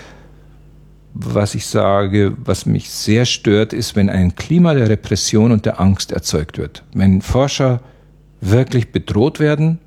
was 1.12 1.54
ich 1.54 1.66
sage, 1.66 2.34
was 2.42 2.64
mich 2.64 2.88
sehr 2.88 3.26
stört, 3.26 3.74
ist, 3.74 3.94
wenn 3.94 4.08
ein 4.08 4.34
Klima 4.34 4.72
der 4.72 4.88
Repression 4.88 5.52
und 5.52 5.66
der 5.66 5.78
Angst 5.78 6.10
erzeugt 6.10 6.56
wird. 6.56 6.84
Wenn 6.94 7.20
Forscher 7.20 7.82
wirklich 8.40 8.92
bedroht 8.92 9.40
werden, 9.40 9.78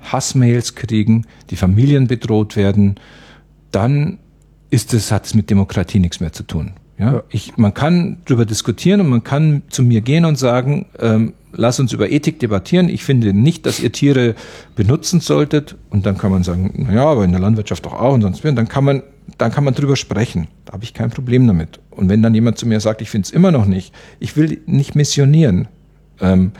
Hassmails 0.00 0.74
kriegen, 0.74 1.26
die 1.50 1.56
Familien 1.56 2.06
bedroht 2.06 2.56
werden, 2.56 2.98
dann 3.72 4.20
ist 4.70 4.94
es, 4.94 5.12
hat 5.12 5.26
es 5.26 5.34
mit 5.34 5.50
Demokratie 5.50 5.98
nichts 5.98 6.20
mehr 6.20 6.32
zu 6.32 6.42
tun. 6.42 6.72
Ja, 6.98 7.22
ich, 7.30 7.56
man 7.56 7.74
kann 7.74 8.18
darüber 8.24 8.44
diskutieren 8.44 9.00
und 9.00 9.08
man 9.08 9.22
kann 9.22 9.62
zu 9.68 9.84
mir 9.84 10.00
gehen 10.00 10.24
und 10.24 10.36
sagen, 10.36 10.86
ähm, 10.98 11.32
lass 11.52 11.78
uns 11.78 11.92
über 11.92 12.10
Ethik 12.10 12.40
debattieren. 12.40 12.88
Ich 12.88 13.04
finde 13.04 13.32
nicht, 13.32 13.66
dass 13.66 13.78
ihr 13.78 13.92
Tiere 13.92 14.34
benutzen 14.74 15.20
solltet. 15.20 15.76
Und 15.90 16.06
dann 16.06 16.18
kann 16.18 16.32
man 16.32 16.42
sagen, 16.42 16.72
na 16.88 16.94
ja, 16.94 17.04
aber 17.04 17.24
in 17.24 17.30
der 17.30 17.40
Landwirtschaft 17.40 17.86
doch 17.86 17.92
auch 17.92 18.14
und 18.14 18.22
sonst 18.22 18.42
wie. 18.42 18.48
Und 18.48 18.56
dann 18.56 18.68
kann 18.68 18.82
man, 18.82 19.04
dann 19.38 19.52
kann 19.52 19.62
man 19.62 19.74
drüber 19.74 19.94
sprechen. 19.94 20.48
Da 20.64 20.72
habe 20.72 20.82
ich 20.82 20.92
kein 20.92 21.10
Problem 21.10 21.46
damit. 21.46 21.78
Und 21.90 22.08
wenn 22.08 22.20
dann 22.20 22.34
jemand 22.34 22.58
zu 22.58 22.66
mir 22.66 22.80
sagt, 22.80 23.00
ich 23.00 23.10
finde 23.10 23.26
es 23.26 23.30
immer 23.30 23.52
noch 23.52 23.66
nicht, 23.66 23.94
ich 24.18 24.36
will 24.36 24.60
nicht 24.66 24.96
missionieren, 24.96 25.68
ähm, 26.20 26.50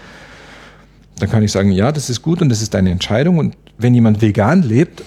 dann 1.19 1.29
kann 1.29 1.43
ich 1.43 1.51
sagen, 1.51 1.73
ja, 1.73 1.91
das 1.91 2.11
ist 2.11 2.23
gut 2.23 2.41
und 2.43 2.49
das 2.49 2.63
ist 2.63 2.75
deine 2.75 2.91
Entscheidung. 2.91 3.39
Und 3.39 3.57
wenn 3.77 3.93
jemand 3.93 4.23
vegan 4.23 4.63
lebt, 4.63 5.03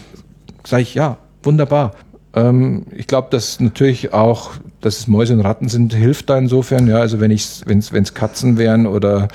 sage 0.66 0.84
ich, 0.84 0.94
ja, 0.94 1.18
wunderbar. 1.42 1.94
Ähm, 2.34 2.84
ich 2.96 3.08
glaube, 3.08 3.28
dass 3.32 3.60
natürlich 3.60 4.14
auch, 4.14 4.52
dass 4.80 5.00
es 5.00 5.08
Mäuse 5.08 5.34
und 5.34 5.42
Ratten 5.42 5.68
sind, 5.68 5.94
hilft 5.94 6.30
da 6.30 6.38
insofern. 6.38 6.88
Ja, 6.88 6.98
also 6.98 7.20
wenn 7.20 7.32
ich, 7.32 7.62
wenn 7.66 7.80
es 7.80 8.14
Katzen 8.14 8.58
wären 8.58 8.88
oder 8.88 9.28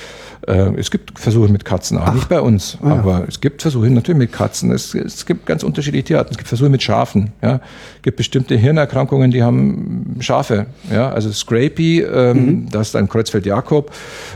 äh, 0.46 0.74
es 0.76 0.90
gibt 0.90 1.18
Versuche 1.18 1.50
mit 1.50 1.64
Katzen, 1.64 1.98
auch 1.98 2.06
Ach. 2.06 2.14
nicht 2.14 2.28
bei 2.28 2.40
uns, 2.40 2.78
ah, 2.82 2.92
aber 2.92 3.24
es 3.28 3.40
gibt 3.40 3.62
Versuche 3.62 3.90
natürlich 3.90 4.18
mit 4.18 4.32
Katzen. 4.32 4.70
Es, 4.70 4.94
es 4.94 5.26
gibt 5.26 5.44
ganz 5.44 5.62
unterschiedliche 5.62 6.04
Tierarten. 6.04 6.32
Es 6.32 6.38
gibt 6.38 6.48
Versuche 6.48 6.70
mit 6.70 6.82
Schafen. 6.82 7.32
Ja, 7.42 7.56
es 7.96 8.02
gibt 8.02 8.16
bestimmte 8.16 8.56
Hirnerkrankungen, 8.56 9.30
die 9.30 9.42
haben 9.42 10.16
Schafe. 10.20 10.66
Ja, 10.90 11.10
also 11.10 11.30
Scrapie, 11.32 12.00
ähm, 12.00 12.46
mhm. 12.46 12.70
das 12.70 12.88
ist 12.88 12.96
ein 12.96 13.08
Kreuzfeld-Jakob. 13.08 13.92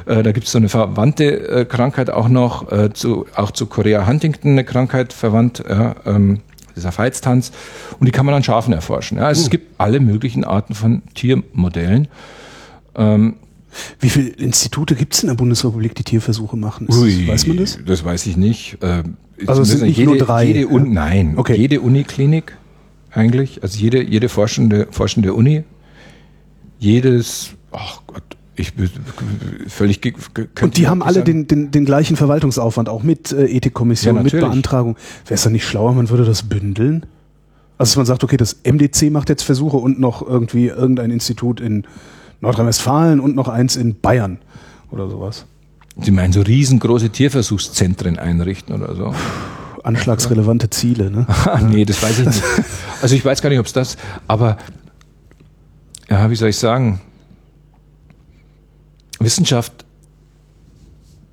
Äh, 0.07 0.23
da 0.23 0.33
gibt 0.33 0.47
es 0.47 0.53
so 0.53 0.59
eine 0.59 0.69
verwandte 0.69 1.49
äh, 1.49 1.65
Krankheit 1.65 2.11
auch 2.11 2.29
noch, 2.29 2.71
äh, 2.71 2.93
zu, 2.93 3.27
auch 3.35 3.53
zu 3.53 3.67
Korea 3.67 4.07
Huntington 4.07 4.53
eine 4.53 4.65
Krankheit 4.65 5.13
verwandt. 5.13 5.65
Ja, 5.69 5.95
ähm, 6.05 6.41
dieser 6.81 6.93
Veitstanz. 6.93 7.53
Und 7.99 8.07
die 8.07 8.13
kann 8.13 8.27
man 8.27 8.35
an 8.35 8.43
Schafen 8.43 8.73
erforschen. 8.73 9.19
Ja, 9.19 9.27
also 9.27 9.41
uh. 9.41 9.45
Es 9.45 9.51
gibt 9.51 9.81
alle 9.81 10.01
möglichen 10.01 10.45
Arten 10.45 10.75
von 10.75 11.03
Tiermodellen. 11.15 12.09
Ähm, 12.97 13.37
wie 14.01 14.11
viele 14.11 14.31
Institute 14.31 14.97
gibt 14.97 15.15
es 15.15 15.23
in 15.23 15.29
der 15.29 15.37
Bundesrepublik, 15.37 15.95
die 15.95 16.03
Tierversuche 16.03 16.57
machen? 16.57 16.89
Ist, 16.89 16.99
ui, 16.99 17.29
weiß 17.29 17.47
man 17.47 17.59
das? 17.59 17.79
Das 17.87 18.05
weiß 18.05 18.27
ich 18.27 18.37
nicht. 18.37 18.79
Äh, 18.83 19.05
also 19.47 19.63
es 19.63 19.69
sind 19.69 19.83
nicht 19.83 19.97
jede, 19.97 20.11
nur 20.11 20.19
drei? 20.19 20.45
Jede 20.45 20.69
Un 20.69 20.87
ja. 20.87 20.93
Nein, 20.93 21.35
okay. 21.37 21.57
jede 21.57 21.81
Uniklinik 21.81 22.57
eigentlich, 23.13 23.63
also 23.63 23.79
jede, 23.79 24.03
jede 24.03 24.29
forschende, 24.29 24.89
forschende 24.91 25.35
Uni, 25.35 25.65
jedes, 26.79 27.51
ach 27.73 28.03
Gott, 28.07 28.23
ich 28.61 28.73
völlig 29.69 30.15
Und 30.61 30.77
die 30.77 30.89
haben 30.89 31.03
alle 31.03 31.23
den, 31.23 31.47
den, 31.47 31.71
den 31.71 31.85
gleichen 31.85 32.17
Verwaltungsaufwand, 32.17 32.89
auch 32.89 33.03
mit 33.03 33.33
äh, 33.33 33.47
Ethikkommission, 33.47 34.17
ja, 34.17 34.23
mit 34.23 34.33
Beantragung. 34.33 34.97
Wäre 35.27 35.35
es 35.35 35.43
dann 35.43 35.53
nicht 35.53 35.67
schlauer, 35.67 35.93
man 35.95 36.09
würde 36.09 36.25
das 36.25 36.45
bündeln? 36.45 37.07
Also 37.79 37.99
man 37.99 38.07
sagt, 38.07 38.23
okay, 38.25 38.37
das 38.37 38.59
MDC 38.65 39.11
macht 39.11 39.31
jetzt 39.31 39.43
Versuche 39.43 39.79
und 39.79 39.99
noch 39.99 40.27
irgendwie 40.27 40.67
irgendein 40.67 41.11
Institut 41.11 41.61
in 41.61 41.85
Nordrhein-Westfalen 42.41 43.21
und 43.21 43.35
noch 43.35 43.49
eins 43.49 43.77
in 43.77 44.01
Bayern 44.01 44.39
oder 44.91 45.09
sowas. 45.09 45.47
Sie 46.01 46.11
meinen 46.11 46.33
so 46.33 46.43
riesengroße 46.43 47.11
Tierversuchszentren 47.11 48.19
einrichten 48.19 48.75
oder 48.75 48.95
so? 48.95 49.15
Anschlagsrelevante 49.83 50.71
Ziele, 50.71 51.11
ne? 51.11 51.27
nee, 51.71 51.85
das 51.85 52.03
weiß 52.03 52.21
ich 52.21 52.27
nicht. 52.27 52.43
Also 53.03 53.15
ich 53.15 53.25
weiß 53.25 53.41
gar 53.41 53.49
nicht, 53.49 53.59
ob 53.59 53.67
es 53.67 53.73
das, 53.73 53.97
aber 54.29 54.59
ja, 56.09 56.31
wie 56.31 56.37
soll 56.37 56.51
ich 56.51 56.59
sagen? 56.59 57.01
Wissenschaft 59.21 59.85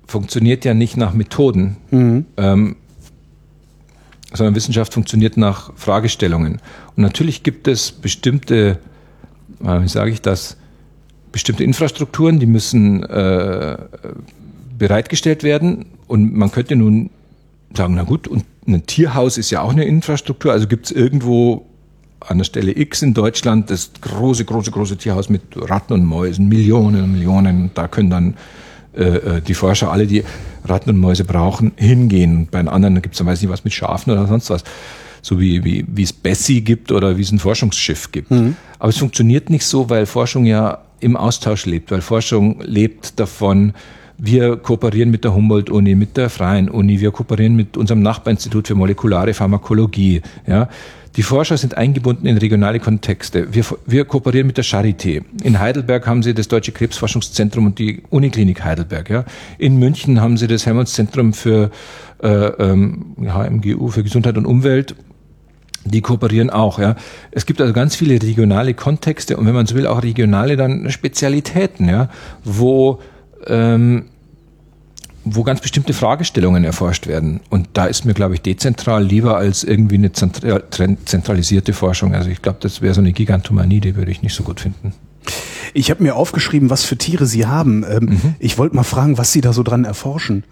funktioniert 0.06 0.64
ja 0.64 0.74
nicht 0.74 0.96
nach 0.96 1.12
Methoden, 1.12 1.76
mhm. 1.90 2.26
ähm, 2.36 2.76
sondern 4.32 4.54
Wissenschaft 4.54 4.94
funktioniert 4.94 5.36
nach 5.36 5.72
Fragestellungen. 5.76 6.60
Und 6.96 7.02
natürlich 7.02 7.42
gibt 7.42 7.66
es 7.68 7.92
bestimmte, 7.92 8.78
äh, 9.62 9.82
wie 9.82 9.88
sage 9.88 10.10
ich 10.10 10.22
das, 10.22 10.56
bestimmte 11.32 11.64
Infrastrukturen, 11.64 12.38
die 12.38 12.46
müssen 12.46 13.02
äh, 13.04 13.78
bereitgestellt 14.78 15.42
werden. 15.42 15.86
Und 16.06 16.34
man 16.34 16.50
könnte 16.50 16.76
nun 16.76 17.10
sagen, 17.74 17.94
na 17.94 18.04
gut, 18.04 18.28
und 18.28 18.44
ein 18.66 18.86
Tierhaus 18.86 19.38
ist 19.38 19.50
ja 19.50 19.62
auch 19.62 19.72
eine 19.72 19.84
Infrastruktur. 19.84 20.52
Also 20.52 20.66
gibt 20.66 20.86
es 20.86 20.92
irgendwo 20.92 21.67
an 22.20 22.38
der 22.38 22.44
Stelle 22.44 22.76
X 22.76 23.02
in 23.02 23.14
Deutschland 23.14 23.70
das 23.70 23.90
große, 24.00 24.44
große, 24.44 24.70
große 24.70 24.96
Tierhaus 24.96 25.28
mit 25.28 25.42
Ratten 25.54 25.92
und 25.92 26.04
Mäusen, 26.04 26.48
Millionen 26.48 27.04
und 27.04 27.12
Millionen. 27.12 27.70
Da 27.74 27.88
können 27.88 28.10
dann 28.10 28.34
äh, 28.96 29.02
äh 29.02 29.40
die 29.40 29.54
Forscher, 29.54 29.92
alle, 29.92 30.06
die 30.06 30.24
Ratten 30.64 30.90
und 30.90 30.98
Mäuse 30.98 31.24
brauchen, 31.24 31.72
hingehen. 31.76 32.48
Bei 32.50 32.58
den 32.58 32.68
anderen 32.68 33.00
gibt 33.00 33.14
es 33.14 33.18
dann 33.18 33.26
weiß 33.26 33.40
nicht 33.40 33.50
was 33.50 33.64
mit 33.64 33.72
Schafen 33.72 34.12
oder 34.12 34.26
sonst 34.26 34.50
was. 34.50 34.64
So 35.22 35.40
wie, 35.40 35.64
wie, 35.64 35.84
wie 35.88 36.02
es 36.02 36.12
Bessie 36.12 36.60
gibt 36.60 36.92
oder 36.92 37.16
wie 37.16 37.22
es 37.22 37.32
ein 37.32 37.38
Forschungsschiff 37.38 38.12
gibt. 38.12 38.30
Mhm. 38.30 38.56
Aber 38.78 38.90
es 38.90 38.98
funktioniert 38.98 39.50
nicht 39.50 39.64
so, 39.64 39.90
weil 39.90 40.06
Forschung 40.06 40.44
ja 40.46 40.78
im 41.00 41.16
Austausch 41.16 41.66
lebt, 41.66 41.90
weil 41.90 42.00
Forschung 42.00 42.60
lebt 42.60 43.18
davon, 43.18 43.72
wir 44.18 44.56
kooperieren 44.56 45.10
mit 45.10 45.24
der 45.24 45.34
Humboldt-Uni, 45.34 45.94
mit 45.94 46.16
der 46.16 46.28
Freien 46.28 46.68
Uni, 46.68 47.00
wir 47.00 47.12
kooperieren 47.12 47.54
mit 47.54 47.76
unserem 47.76 48.02
Nachbarinstitut 48.02 48.66
für 48.66 48.74
molekulare 48.74 49.32
Pharmakologie. 49.32 50.22
Ja. 50.46 50.68
Die 51.16 51.22
Forscher 51.22 51.56
sind 51.56 51.76
eingebunden 51.76 52.26
in 52.26 52.36
regionale 52.36 52.80
Kontexte. 52.80 53.52
Wir, 53.54 53.64
wir 53.86 54.04
kooperieren 54.04 54.46
mit 54.46 54.56
der 54.56 54.64
Charité. 54.64 55.22
In 55.42 55.58
Heidelberg 55.58 56.06
haben 56.06 56.22
sie 56.22 56.34
das 56.34 56.48
Deutsche 56.48 56.72
Krebsforschungszentrum 56.72 57.66
und 57.66 57.78
die 57.78 58.02
Uniklinik 58.10 58.62
Heidelberg. 58.64 59.08
Ja. 59.08 59.24
In 59.56 59.78
München 59.78 60.20
haben 60.20 60.36
sie 60.36 60.48
das 60.48 60.66
Helmholtz-Zentrum 60.66 61.32
für 61.32 61.70
äh, 62.22 62.28
ähm, 62.28 63.14
HMGU, 63.20 63.88
für 63.88 64.02
Gesundheit 64.02 64.36
und 64.36 64.46
Umwelt 64.46 64.94
die 65.84 66.02
kooperieren 66.02 66.50
auch, 66.50 66.78
ja. 66.78 66.96
Es 67.30 67.46
gibt 67.46 67.62
also 67.62 67.72
ganz 67.72 67.96
viele 67.96 68.20
regionale 68.20 68.74
Kontexte 68.74 69.38
und 69.38 69.46
wenn 69.46 69.54
man 69.54 69.64
so 69.64 69.74
will, 69.74 69.86
auch 69.86 70.02
regionale 70.02 70.56
dann 70.56 70.90
Spezialitäten, 70.90 71.88
ja, 71.88 72.10
wo 72.44 73.00
ähm, 73.48 74.06
wo 75.24 75.42
ganz 75.42 75.60
bestimmte 75.60 75.92
Fragestellungen 75.92 76.64
erforscht 76.64 77.06
werden. 77.06 77.40
Und 77.50 77.68
da 77.74 77.86
ist 77.86 78.04
mir, 78.04 78.14
glaube 78.14 78.34
ich, 78.34 78.40
dezentral 78.40 79.04
lieber 79.04 79.36
als 79.36 79.64
irgendwie 79.64 79.96
eine 79.96 80.12
zentralisierte 80.12 81.72
Forschung. 81.72 82.14
Also 82.14 82.30
ich 82.30 82.40
glaube, 82.40 82.58
das 82.60 82.80
wäre 82.80 82.94
so 82.94 83.00
eine 83.00 83.12
Gigantomanie, 83.12 83.80
die 83.80 83.96
würde 83.96 84.10
ich 84.10 84.22
nicht 84.22 84.34
so 84.34 84.42
gut 84.42 84.60
finden. 84.60 84.94
Ich 85.74 85.90
habe 85.90 86.02
mir 86.02 86.16
aufgeschrieben, 86.16 86.70
was 86.70 86.84
für 86.84 86.96
Tiere 86.96 87.26
Sie 87.26 87.46
haben. 87.46 87.84
Ähm, 87.88 88.04
mhm. 88.04 88.34
Ich 88.38 88.56
wollte 88.56 88.74
mal 88.74 88.84
fragen, 88.84 89.18
was 89.18 89.32
Sie 89.32 89.40
da 89.40 89.52
so 89.52 89.62
dran 89.62 89.84
erforschen. 89.84 90.44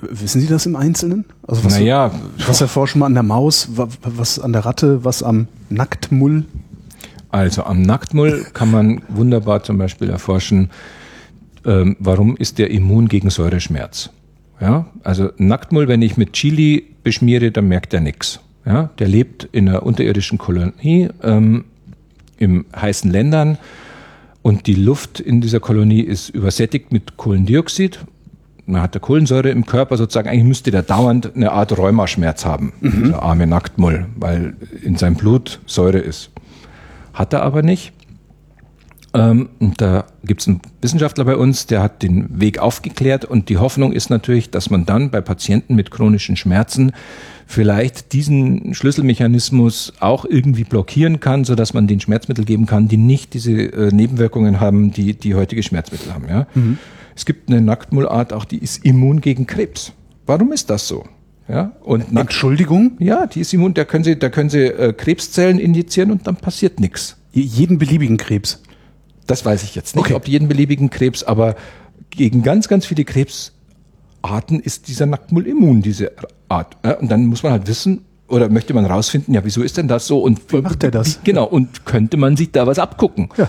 Wissen 0.00 0.40
Sie 0.40 0.48
das 0.48 0.66
im 0.66 0.76
Einzelnen? 0.76 1.24
Also 1.46 1.64
was, 1.64 1.74
naja, 1.74 2.10
was 2.46 2.60
erforschen 2.60 3.00
wir 3.00 3.06
an 3.06 3.14
der 3.14 3.22
Maus, 3.22 3.68
was 3.72 4.38
an 4.38 4.52
der 4.52 4.64
Ratte, 4.64 5.04
was 5.04 5.22
am 5.22 5.48
Nacktmull? 5.70 6.44
Also 7.30 7.64
am 7.64 7.82
Nacktmull 7.82 8.46
kann 8.52 8.70
man 8.70 9.02
wunderbar 9.08 9.62
zum 9.62 9.78
Beispiel 9.78 10.10
erforschen, 10.10 10.70
ähm, 11.66 11.96
warum 11.98 12.36
ist 12.36 12.58
der 12.58 12.70
immun 12.70 13.08
gegen 13.08 13.28
Säureschmerz? 13.28 14.10
Ja, 14.60 14.86
also 15.02 15.30
Nacktmull, 15.36 15.88
wenn 15.88 16.00
ich 16.00 16.16
mit 16.16 16.32
Chili 16.32 16.84
beschmiere, 17.02 17.50
dann 17.50 17.68
merkt 17.68 17.92
er 17.92 18.00
nichts. 18.00 18.40
Ja, 18.64 18.90
der 18.98 19.08
lebt 19.08 19.48
in 19.52 19.68
einer 19.68 19.84
unterirdischen 19.84 20.38
Kolonie 20.38 21.08
ähm, 21.22 21.64
im 22.38 22.64
heißen 22.74 23.10
Ländern 23.10 23.58
und 24.42 24.66
die 24.68 24.74
Luft 24.74 25.18
in 25.18 25.40
dieser 25.40 25.60
Kolonie 25.60 26.02
ist 26.02 26.28
übersättigt 26.28 26.92
mit 26.92 27.16
Kohlendioxid. 27.16 27.98
Man 28.64 28.80
hat 28.80 28.94
der 28.94 29.00
Kohlensäure 29.00 29.50
im 29.50 29.66
Körper 29.66 29.96
sozusagen, 29.96 30.28
eigentlich 30.28 30.44
müsste 30.44 30.70
der 30.70 30.82
dauernd 30.82 31.34
eine 31.34 31.52
Art 31.52 31.76
Rheumaschmerz 31.76 32.44
haben, 32.44 32.72
mhm. 32.80 33.02
dieser 33.02 33.22
arme 33.22 33.46
Nacktmull, 33.46 34.06
weil 34.16 34.54
in 34.82 34.96
seinem 34.96 35.16
Blut 35.16 35.60
Säure 35.66 35.98
ist. 35.98 36.30
Hat 37.12 37.32
er 37.32 37.42
aber 37.42 37.62
nicht. 37.62 37.92
Ähm, 39.16 39.48
da 39.78 40.04
gibt 40.24 40.42
es 40.42 40.48
einen 40.48 40.60
Wissenschaftler 40.82 41.24
bei 41.24 41.36
uns, 41.36 41.66
der 41.66 41.82
hat 41.82 42.02
den 42.02 42.38
Weg 42.38 42.58
aufgeklärt 42.58 43.24
und 43.24 43.48
die 43.48 43.56
Hoffnung 43.56 43.92
ist 43.92 44.10
natürlich, 44.10 44.50
dass 44.50 44.68
man 44.68 44.84
dann 44.84 45.10
bei 45.10 45.22
Patienten 45.22 45.74
mit 45.74 45.90
chronischen 45.90 46.36
Schmerzen 46.36 46.92
vielleicht 47.46 48.12
diesen 48.12 48.74
Schlüsselmechanismus 48.74 49.94
auch 50.00 50.26
irgendwie 50.26 50.64
blockieren 50.64 51.20
kann, 51.20 51.44
so 51.44 51.54
dass 51.54 51.72
man 51.72 51.86
den 51.86 52.00
Schmerzmittel 52.00 52.44
geben 52.44 52.66
kann, 52.66 52.88
die 52.88 52.98
nicht 52.98 53.32
diese 53.32 53.52
äh, 53.52 53.90
Nebenwirkungen 53.90 54.60
haben, 54.60 54.90
die 54.90 55.14
die 55.14 55.34
heutige 55.34 55.62
Schmerzmittel 55.62 56.12
haben. 56.12 56.28
Ja? 56.28 56.46
Mhm. 56.54 56.78
Es 57.14 57.24
gibt 57.24 57.48
eine 57.48 57.62
Nacktmullart, 57.62 58.34
auch 58.34 58.44
die 58.44 58.58
ist 58.58 58.84
immun 58.84 59.22
gegen 59.22 59.46
Krebs. 59.46 59.92
Warum 60.26 60.52
ist 60.52 60.68
das 60.68 60.86
so? 60.88 61.04
Ja, 61.48 61.72
und 61.82 62.12
Nackt 62.12 62.30
Entschuldigung? 62.30 62.96
Ja, 62.98 63.26
die 63.26 63.40
ist 63.40 63.54
immun, 63.54 63.72
da 63.72 63.84
können 63.84 64.04
Sie, 64.04 64.18
da 64.18 64.28
können 64.28 64.50
Sie 64.50 64.64
äh, 64.64 64.92
Krebszellen 64.92 65.58
injizieren 65.58 66.10
und 66.10 66.26
dann 66.26 66.36
passiert 66.36 66.80
nichts. 66.80 67.16
Jeden 67.32 67.78
beliebigen 67.78 68.16
Krebs. 68.16 68.60
Das 69.26 69.44
weiß 69.44 69.62
ich 69.64 69.74
jetzt 69.74 69.96
nicht, 69.96 70.06
okay. 70.06 70.14
ob 70.14 70.28
jeden 70.28 70.48
beliebigen 70.48 70.90
Krebs, 70.90 71.22
aber 71.22 71.56
gegen 72.10 72.42
ganz, 72.42 72.68
ganz 72.68 72.86
viele 72.86 73.04
Krebsarten 73.04 74.60
ist 74.60 74.88
dieser 74.88 75.06
Nacktmull 75.06 75.46
immun, 75.46 75.82
diese 75.82 76.12
Art. 76.48 76.76
Und 77.00 77.10
dann 77.10 77.26
muss 77.26 77.42
man 77.42 77.52
halt 77.52 77.66
wissen, 77.66 78.02
oder 78.28 78.48
möchte 78.48 78.74
man 78.74 78.84
rausfinden, 78.86 79.34
ja, 79.34 79.44
wieso 79.44 79.62
ist 79.62 79.76
denn 79.76 79.88
das 79.88 80.06
so? 80.06 80.20
Und 80.20 80.52
wie 80.52 80.60
macht 80.60 80.82
er 80.82 80.90
das? 80.90 81.20
Genau, 81.24 81.44
und 81.44 81.86
könnte 81.86 82.16
man 82.16 82.36
sich 82.36 82.50
da 82.50 82.66
was 82.66 82.78
abgucken? 82.78 83.28
Ja. 83.36 83.48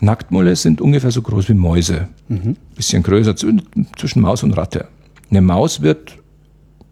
Nacktmulle 0.00 0.56
sind 0.56 0.80
ungefähr 0.80 1.10
so 1.10 1.22
groß 1.22 1.48
wie 1.48 1.54
Mäuse. 1.54 2.08
Mhm. 2.28 2.56
Bisschen 2.74 3.02
größer, 3.02 3.36
zwischen 3.36 4.20
Maus 4.20 4.42
und 4.42 4.52
Ratte. 4.52 4.88
Eine 5.30 5.40
Maus 5.40 5.82
wird, 5.82 6.18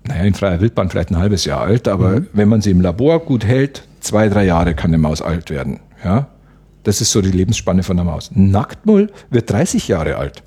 naja, 0.06 0.24
in 0.24 0.34
freier 0.34 0.60
Wildbahn 0.60 0.90
vielleicht 0.90 1.10
ein 1.10 1.18
halbes 1.18 1.44
Jahr 1.44 1.60
alt, 1.60 1.88
aber 1.88 2.20
mhm. 2.20 2.26
wenn 2.32 2.48
man 2.48 2.60
sie 2.60 2.70
im 2.70 2.80
Labor 2.80 3.20
gut 3.20 3.44
hält, 3.44 3.86
zwei, 4.00 4.28
drei 4.28 4.44
Jahre 4.44 4.74
kann 4.74 4.90
eine 4.90 4.98
Maus 4.98 5.22
alt 5.22 5.50
werden. 5.50 5.80
Ja? 6.04 6.28
Das 6.84 7.00
ist 7.00 7.12
so 7.12 7.20
die 7.20 7.30
Lebensspanne 7.30 7.82
von 7.82 7.96
der 7.96 8.04
Maus. 8.04 8.30
Ein 8.34 8.50
Nacktmull 8.50 9.10
wird 9.30 9.50
30 9.50 9.88
Jahre 9.88 10.16
alt. 10.16 10.42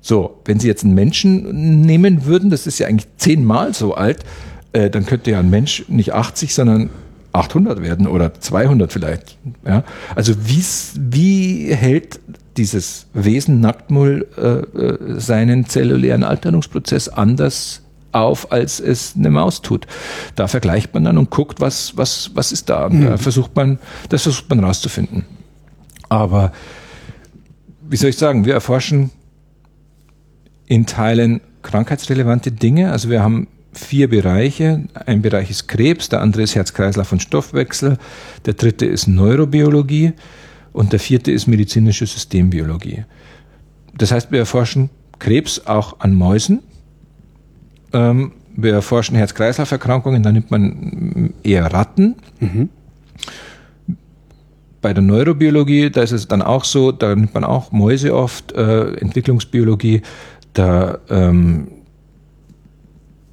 So, 0.00 0.40
wenn 0.44 0.58
Sie 0.58 0.66
jetzt 0.66 0.84
einen 0.84 0.94
Menschen 0.94 1.82
nehmen 1.82 2.24
würden, 2.24 2.50
das 2.50 2.66
ist 2.66 2.78
ja 2.78 2.86
eigentlich 2.86 3.08
zehnmal 3.16 3.74
so 3.74 3.94
alt, 3.94 4.24
äh, 4.72 4.88
dann 4.88 5.04
könnte 5.04 5.30
ja 5.30 5.40
ein 5.40 5.50
Mensch 5.50 5.84
nicht 5.88 6.14
80, 6.14 6.54
sondern 6.54 6.90
800 7.32 7.82
werden 7.82 8.06
oder 8.06 8.34
200 8.34 8.92
vielleicht. 8.92 9.38
Ja? 9.66 9.84
Also 10.14 10.34
wie, 10.46 10.64
wie 10.96 11.74
hält 11.74 12.20
dieses 12.56 13.06
Wesen 13.14 13.60
Nacktmull 13.60 14.26
äh, 14.36 14.42
äh, 14.42 15.20
seinen 15.20 15.66
zellulären 15.66 16.24
Alterungsprozess 16.24 17.08
anders 17.08 17.82
auf, 18.12 18.50
als 18.50 18.80
es 18.80 19.14
eine 19.16 19.30
Maus 19.30 19.62
tut. 19.62 19.86
Da 20.34 20.48
vergleicht 20.48 20.92
man 20.94 21.04
dann 21.04 21.16
und 21.16 21.30
guckt, 21.30 21.60
was, 21.60 21.96
was, 21.96 22.32
was 22.34 22.50
ist 22.50 22.68
da. 22.68 22.88
Mhm. 22.88 23.04
Da 23.04 23.16
versucht 23.18 23.54
man, 23.54 23.78
das 24.08 24.22
versucht 24.22 24.48
man 24.50 24.64
rauszufinden. 24.64 25.24
Aber 26.10 26.52
wie 27.88 27.96
soll 27.96 28.10
ich 28.10 28.18
sagen, 28.18 28.44
wir 28.44 28.52
erforschen 28.52 29.10
in 30.66 30.84
Teilen 30.84 31.40
krankheitsrelevante 31.62 32.52
Dinge. 32.52 32.92
Also 32.92 33.08
wir 33.08 33.22
haben 33.22 33.48
vier 33.72 34.10
Bereiche. 34.10 34.88
Ein 35.06 35.22
Bereich 35.22 35.50
ist 35.50 35.68
Krebs, 35.68 36.08
der 36.08 36.20
andere 36.20 36.42
ist 36.42 36.54
Herz-Kreislauf 36.54 37.12
und 37.12 37.22
Stoffwechsel, 37.22 37.96
der 38.44 38.54
dritte 38.54 38.86
ist 38.86 39.06
Neurobiologie 39.06 40.12
und 40.72 40.92
der 40.92 41.00
vierte 41.00 41.30
ist 41.32 41.46
medizinische 41.46 42.06
Systembiologie. 42.06 43.04
Das 43.96 44.12
heißt, 44.12 44.32
wir 44.32 44.40
erforschen 44.40 44.90
Krebs 45.18 45.66
auch 45.66 46.00
an 46.00 46.14
Mäusen. 46.14 46.60
Ähm, 47.92 48.32
wir 48.56 48.72
erforschen 48.72 49.16
Herz-Kreislauf-Erkrankungen, 49.16 50.22
da 50.22 50.32
nimmt 50.32 50.50
man 50.50 51.34
eher 51.44 51.72
Ratten. 51.72 52.16
Mhm 52.40 52.68
bei 54.80 54.94
der 54.94 55.02
Neurobiologie, 55.02 55.90
da 55.90 56.02
ist 56.02 56.12
es 56.12 56.28
dann 56.28 56.42
auch 56.42 56.64
so, 56.64 56.92
da 56.92 57.14
nimmt 57.14 57.34
man 57.34 57.44
auch 57.44 57.72
Mäuse 57.72 58.14
oft, 58.14 58.52
äh, 58.52 58.94
Entwicklungsbiologie, 58.94 60.02
da 60.54 60.98
ähm, 61.08 61.68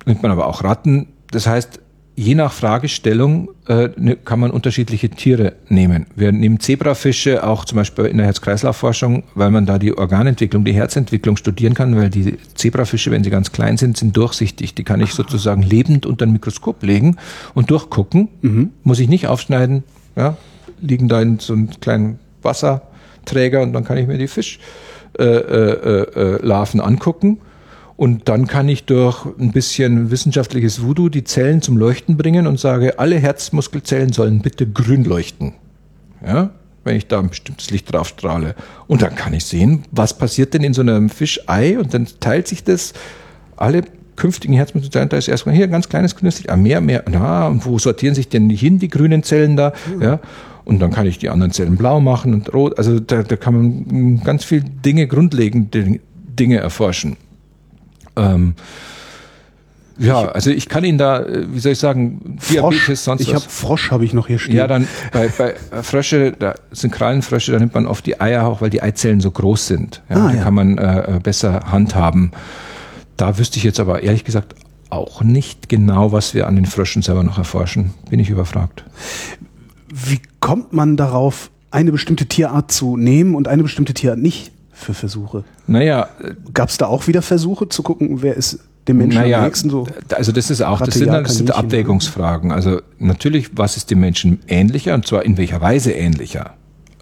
nimmt 0.06 0.24
man 0.24 0.32
aber 0.32 0.48
auch 0.48 0.64
Ratten. 0.64 1.08
Das 1.32 1.48
heißt, 1.48 1.80
je 2.18 2.34
nach 2.34 2.52
Fragestellung 2.52 3.50
äh, 3.68 3.90
ne, 3.96 4.16
kann 4.16 4.40
man 4.40 4.50
unterschiedliche 4.50 5.10
Tiere 5.10 5.54
nehmen. 5.70 6.08
Wir 6.16 6.32
nehmen 6.32 6.60
Zebrafische 6.60 7.46
auch 7.46 7.64
zum 7.64 7.76
Beispiel 7.76 8.06
in 8.06 8.18
der 8.18 8.26
Herz-Kreislauf-Forschung, 8.26 9.24
weil 9.36 9.52
man 9.52 9.68
da 9.68 9.78
die 9.78 9.96
Organentwicklung, 9.96 10.66
die 10.66 10.74
Herzentwicklung 10.74 11.38
studieren 11.38 11.76
kann, 11.76 11.96
weil 11.96 12.10
die 12.10 12.38
Zebrafische, 12.56 13.12
wenn 13.12 13.24
sie 13.24 13.30
ganz 13.30 13.52
klein 13.52 13.78
sind, 13.78 13.98
sind 13.98 14.18
durchsichtig. 14.18 14.74
Die 14.74 14.84
kann 14.84 15.00
ich 15.00 15.14
sozusagen 15.14 15.62
lebend 15.62 16.08
unter 16.08 16.26
ein 16.26 16.32
Mikroskop 16.32 16.82
legen 16.82 17.18
und 17.54 17.70
durchgucken. 17.70 18.30
Mhm. 18.42 18.72
Muss 18.84 19.00
ich 19.00 19.10
nicht 19.10 19.28
aufschneiden, 19.28 19.84
ja, 20.16 20.38
liegen 20.80 21.08
da 21.08 21.22
in 21.22 21.40
so 21.40 21.54
einem 21.54 21.70
kleinen 21.80 22.20
Wasserträger 22.42 23.62
und 23.62 23.74
dann 23.74 23.84
kann 23.84 23.98
ich 23.98 24.08
mir 24.08 24.18
die 24.18 24.28
Fischlarven 24.28 24.60
äh, 25.20 26.34
äh, 26.34 26.78
äh, 26.78 26.82
angucken. 26.82 27.40
Und 27.96 28.30
dann 28.30 28.46
kann 28.46 28.70
ich 28.70 28.86
durch 28.86 29.26
ein 29.40 29.52
bisschen 29.52 30.12
wissenschaftliches 30.12 30.84
Voodoo 30.84 31.10
die 31.10 31.24
Zellen 31.24 31.64
zum 31.64 31.78
Leuchten 31.78 32.16
bringen 32.16 32.46
und 32.46 32.60
sage, 32.60 33.00
alle 33.00 33.18
Herzmuskelzellen 33.18 34.14
sollen 34.14 34.42
bitte 34.42 34.68
grün 34.68 35.04
leuchten. 35.04 35.54
Ja, 36.26 36.52
wenn 36.84 36.96
ich 36.96 37.08
da 37.08 37.20
ein 37.20 37.30
bestimmtes 37.30 37.72
Licht 37.72 37.92
drauf 37.92 38.08
strahle. 38.08 38.54
Und 38.86 39.02
dann 39.02 39.16
kann 39.16 39.34
ich 39.34 39.46
sehen, 39.46 39.84
was 39.92 40.16
passiert 40.16 40.54
denn 40.54 40.64
in 40.64 40.76
so 40.76 40.82
einem 40.82 41.10
Fischei 41.10 41.78
und 41.78 41.94
dann 41.94 42.08
teilt 42.20 42.48
sich 42.48 42.64
das 42.64 42.94
alle 43.56 43.82
künftigen 44.16 44.54
Herzmuskelzellen, 44.54 45.10
da 45.10 45.18
ist 45.18 45.28
erstmal 45.28 45.56
hier 45.56 45.66
ein 45.66 45.72
ganz 45.72 45.90
kleines 45.90 46.16
grünes 46.16 46.40
Licht, 46.40 46.50
ah, 46.50 46.58
mehr, 46.58 46.82
mehr, 46.82 47.04
na, 47.10 47.48
und 47.48 47.66
wo 47.66 47.80
sortieren 47.80 48.16
sich 48.16 48.28
denn 48.30 48.50
hin 48.50 48.80
die 48.80 48.90
grünen 48.90 49.24
Zellen 49.24 49.56
da? 49.56 49.74
Mhm. 49.96 50.02
Ja, 50.02 50.20
und 50.68 50.80
dann 50.80 50.92
kann 50.92 51.08
ich 51.08 51.18
die 51.18 51.30
anderen 51.30 51.52
Zellen 51.52 51.78
blau 51.78 52.02
machen 52.02 52.34
und 52.34 52.54
rot. 52.54 52.78
Also 52.78 53.00
da, 53.00 53.24
da 53.24 53.38
kann 53.38 53.54
man 53.56 54.22
ganz 54.24 54.44
viel 54.44 54.62
Dinge, 54.62 55.08
grundlegende 55.08 56.00
Dinge 56.12 56.58
erforschen. 56.58 57.16
Ähm, 58.18 58.54
ja, 59.98 60.28
also 60.28 60.52
ich 60.52 60.68
kann 60.68 60.84
Ihnen 60.84 60.98
da, 60.98 61.22
äh, 61.22 61.46
wie 61.54 61.60
soll 61.60 61.72
ich 61.72 61.80
sagen, 61.80 62.38
Diabetes, 62.50 62.84
Frosch, 62.84 63.00
sonst 63.00 63.22
Ich 63.22 63.34
habe 63.34 63.46
Frosch 63.48 63.92
habe 63.92 64.04
ich 64.04 64.14
noch 64.14 64.28
hier 64.28 64.40
stehen. 64.40 64.58
Ja, 64.58 64.68
dann 64.68 64.88
bei, 65.14 65.30
bei 65.30 65.56
Frösche, 65.82 66.34
da 66.38 66.54
sind 66.72 66.92
Krallenfrösche, 66.92 67.54
da 67.54 67.60
nimmt 67.60 67.74
man 67.74 67.88
oft 67.88 68.06
die 68.06 68.20
Eier 68.20 68.46
auch, 68.46 68.60
weil 68.60 68.70
die 68.70 68.82
Eizellen 68.82 69.22
so 69.22 69.32
groß 69.32 69.68
sind. 69.68 70.04
Ja, 70.10 70.18
ah, 70.18 70.28
da 70.28 70.36
ja. 70.36 70.44
kann 70.44 70.54
man 70.54 70.78
äh, 70.78 71.16
äh, 71.16 71.20
besser 71.20 71.72
handhaben. 71.72 72.32
Da 73.16 73.38
wüsste 73.38 73.58
ich 73.58 73.64
jetzt 73.64 73.80
aber 73.80 74.04
ehrlich 74.04 74.26
gesagt 74.26 74.54
auch 74.90 75.22
nicht 75.24 75.70
genau, 75.70 76.12
was 76.12 76.34
wir 76.34 76.48
an 76.48 76.56
den 76.56 76.66
Fröschen 76.66 77.02
selber 77.02 77.24
noch 77.24 77.38
erforschen. 77.38 77.94
Bin 78.10 78.20
ich 78.20 78.30
überfragt. 78.30 78.84
Wie 79.90 80.20
kommt 80.40 80.74
man 80.74 80.98
darauf, 80.98 81.50
eine 81.72 81.92
bestimmte 81.92 82.26
Tierart 82.26 82.72
zu 82.72 82.98
nehmen 82.98 83.36
und 83.36 83.48
eine 83.48 83.64
bestimmte 83.64 83.94
Tierart 83.94 84.20
nicht 84.20 84.52
für 84.72 84.94
Versuche? 84.94 85.44
Naja. 85.68 86.10
Gab 86.54 86.70
es 86.70 86.78
da 86.78 86.88
auch 86.88 87.08
wieder 87.08 87.22
Versuche 87.22 87.70
zu 87.70 87.84
gucken, 87.84 88.22
wer 88.22 88.36
ist 88.36 88.60
dem 88.88 88.98
Menschen 88.98 89.22
naja, 89.22 89.40
am 89.40 89.46
nächsten 89.46 89.70
so? 89.70 89.88
Also 90.14 90.32
das 90.32 90.50
ist 90.50 90.62
auch, 90.62 90.80
das 90.80 90.96
sind, 90.96 91.08
das 91.08 91.36
sind 91.36 91.52
Abwägungsfragen. 91.52 92.52
Also 92.52 92.82
natürlich, 93.00 93.58
was 93.58 93.78
ist 93.78 93.92
dem 93.92 94.00
Menschen 94.00 94.40
ähnlicher 94.48 94.94
und 94.94 95.06
zwar 95.06 95.26
in 95.26 95.38
welcher 95.38 95.62
Weise 95.62 95.92
ähnlicher? 95.92 96.54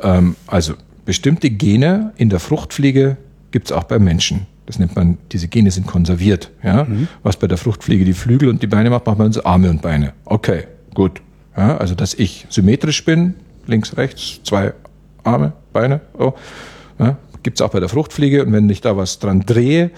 Ähm, 0.01 0.35
also 0.47 0.73
bestimmte 1.05 1.49
Gene 1.49 2.13
in 2.17 2.29
der 2.29 2.39
Fruchtfliege 2.39 3.17
gibt 3.51 3.67
es 3.67 3.71
auch 3.71 3.83
beim 3.83 4.03
Menschen. 4.03 4.47
Das 4.65 4.79
nennt 4.79 4.95
man, 4.95 5.19
diese 5.31 5.47
Gene 5.47 5.69
sind 5.69 5.85
konserviert. 5.85 6.51
Ja? 6.63 6.85
Mhm. 6.85 7.07
Was 7.21 7.37
bei 7.37 7.47
der 7.47 7.57
Fruchtfliege 7.57 8.03
die 8.03 8.13
Flügel 8.13 8.49
und 8.49 8.63
die 8.63 8.67
Beine 8.67 8.89
macht, 8.89 9.05
macht 9.05 9.19
man 9.19 9.31
so 9.31 9.43
Arme 9.43 9.69
und 9.69 9.81
Beine. 9.81 10.13
Okay, 10.25 10.63
gut. 10.93 11.21
Ja, 11.57 11.77
also, 11.77 11.95
dass 11.95 12.13
ich 12.13 12.45
symmetrisch 12.49 13.05
bin, 13.05 13.35
links, 13.65 13.97
rechts, 13.97 14.41
zwei 14.43 14.73
Arme, 15.23 15.53
Beine, 15.73 16.01
oh, 16.17 16.33
ja, 16.99 17.17
gibt 17.43 17.57
es 17.57 17.61
auch 17.61 17.71
bei 17.71 17.79
der 17.79 17.89
Fruchtfliege. 17.89 18.43
Und 18.45 18.51
wenn 18.51 18.69
ich 18.69 18.81
da 18.81 18.97
was 18.97 19.19
dran 19.19 19.41
drehe, 19.41 19.91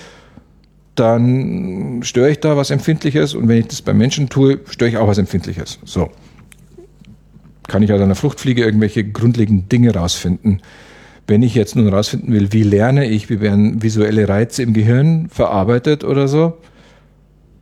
dann 0.95 2.01
störe 2.03 2.31
ich 2.31 2.39
da 2.39 2.57
was 2.57 2.71
Empfindliches. 2.71 3.33
Und 3.33 3.47
wenn 3.47 3.57
ich 3.59 3.67
das 3.67 3.81
beim 3.81 3.97
Menschen 3.97 4.29
tue, 4.29 4.59
störe 4.69 4.89
ich 4.89 4.97
auch 4.97 5.07
was 5.07 5.17
Empfindliches. 5.17 5.79
So. 5.85 6.09
Kann 7.67 7.83
ich 7.83 7.91
an 7.91 7.99
der 7.99 8.15
Fruchtfliege 8.15 8.63
irgendwelche 8.63 9.03
grundlegenden 9.03 9.69
Dinge 9.69 9.93
rausfinden. 9.93 10.61
Wenn 11.27 11.43
ich 11.43 11.55
jetzt 11.55 11.75
nun 11.75 11.89
rausfinden 11.89 12.33
will, 12.33 12.53
wie 12.53 12.63
lerne 12.63 13.05
ich, 13.05 13.29
wie 13.29 13.41
werden 13.41 13.83
visuelle 13.83 14.29
Reize 14.29 14.63
im 14.63 14.73
Gehirn 14.73 15.27
verarbeitet 15.29 16.05
oder 16.05 16.27
so, 16.27 16.57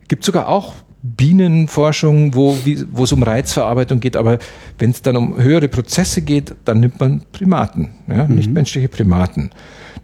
gibt 0.08 0.24
sogar 0.24 0.48
auch 0.48 0.74
Bienenforschung, 1.16 2.34
wo 2.34 2.56
wo 2.92 3.04
es 3.04 3.12
um 3.12 3.22
Reizverarbeitung 3.22 4.00
geht, 4.00 4.16
aber 4.16 4.38
wenn 4.78 4.90
es 4.90 5.02
dann 5.02 5.16
um 5.16 5.40
höhere 5.40 5.68
Prozesse 5.68 6.22
geht, 6.22 6.54
dann 6.64 6.80
nimmt 6.80 7.00
man 7.00 7.22
Primaten, 7.32 7.90
ja, 8.08 8.24
mhm. 8.24 8.36
nichtmenschliche 8.36 8.88
Primaten. 8.88 9.50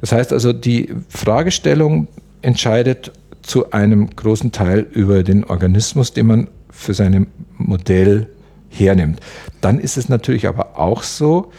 Das 0.01 0.13
heißt 0.13 0.33
also, 0.33 0.53
die 0.53 0.95
Fragestellung 1.09 2.09
entscheidet 2.43 3.13
zu 3.43 3.73
einem 3.73 4.11
großen 4.11 4.53
Teil 4.53 4.87
über 4.93 5.23
den 5.23 5.45
Organismus, 5.45 6.13
den 6.13 6.27
man 6.27 6.49
für 6.71 6.95
sein 6.95 7.27
Modell 7.59 8.29
hernimmt. 8.69 9.21
Dann 9.61 9.79
ist 9.79 9.97
es 9.97 10.09
natürlich 10.09 10.47
aber 10.47 10.79
auch 10.79 11.03
so, 11.03 11.53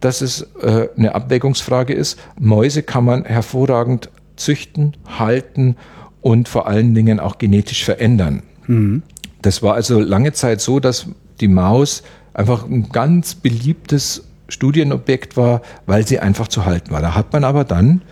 dass 0.00 0.20
es 0.20 0.42
äh, 0.60 0.88
eine 0.96 1.14
Abwägungsfrage 1.14 1.92
ist. 1.92 2.18
Mäuse 2.38 2.82
kann 2.82 3.04
man 3.04 3.24
hervorragend 3.24 4.10
züchten, 4.36 4.96
halten 5.18 5.76
und 6.20 6.48
vor 6.48 6.66
allen 6.66 6.94
Dingen 6.94 7.20
auch 7.20 7.38
genetisch 7.38 7.84
verändern. 7.84 8.42
Mhm. 8.66 9.02
Das 9.40 9.62
war 9.62 9.74
also 9.74 10.00
lange 10.00 10.32
Zeit 10.32 10.60
so, 10.60 10.80
dass 10.80 11.06
die 11.40 11.48
Maus 11.48 12.02
einfach 12.34 12.64
ein 12.64 12.90
ganz 12.90 13.34
beliebtes 13.34 14.24
Studienobjekt 14.48 15.36
war, 15.36 15.62
weil 15.86 16.06
sie 16.06 16.18
einfach 16.18 16.48
zu 16.48 16.64
halten 16.64 16.90
war. 16.90 17.00
Da 17.00 17.14
hat 17.14 17.32
man 17.32 17.44
aber 17.44 17.64
dann, 17.64 18.02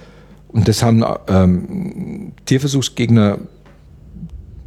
und 0.49 0.67
das 0.69 0.83
haben 0.83 1.05
ähm, 1.29 2.33
Tierversuchsgegner 2.47 3.39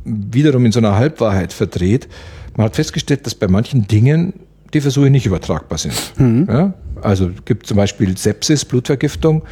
wiederum 0.06 0.66
in 0.66 0.72
so 0.72 0.80
einer 0.80 0.96
Halbwahrheit 0.96 1.54
verdreht, 1.54 2.08
man 2.56 2.66
hat 2.66 2.76
festgestellt, 2.76 3.26
dass 3.26 3.36
bei 3.36 3.48
manchen 3.48 3.88
Dingen 3.88 4.34
die 4.74 4.82
Versuche 4.82 5.10
nicht 5.10 5.26
übertragbar 5.26 5.78
sind. 5.78 5.94
Mhm. 6.18 6.48
Ja? 6.50 6.74
Also 7.02 7.32
gibt 7.46 7.66
zum 7.68 7.78
Beispiel 7.78 8.18
Sepsis, 8.18 8.66
Blutvergiftung. 8.66 9.44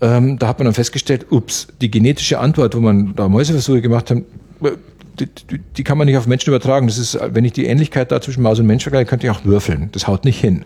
Ähm, 0.00 0.38
da 0.38 0.48
hat 0.48 0.58
man 0.58 0.66
dann 0.66 0.74
festgestellt, 0.74 1.26
ups, 1.30 1.68
die 1.80 1.90
genetische 1.90 2.38
Antwort, 2.38 2.74
wo 2.74 2.80
man 2.80 3.14
da 3.14 3.28
Mäuseversuche 3.28 3.80
gemacht 3.80 4.10
hat, 4.10 4.18
die, 5.20 5.60
die, 5.76 5.84
kann 5.84 5.98
man 5.98 6.06
nicht 6.06 6.16
auf 6.16 6.26
Menschen 6.26 6.50
übertragen. 6.50 6.86
Das 6.86 6.98
ist, 6.98 7.18
wenn 7.20 7.44
ich 7.44 7.52
die 7.52 7.66
Ähnlichkeit 7.66 8.10
da 8.10 8.20
zwischen 8.20 8.42
Maus 8.42 8.58
und 8.58 8.66
Mensch 8.66 8.82
vergleiche, 8.82 9.06
könnte 9.06 9.26
ich 9.26 9.30
auch 9.30 9.44
würfeln. 9.44 9.88
Das 9.92 10.06
haut 10.06 10.24
nicht 10.24 10.40
hin. 10.40 10.64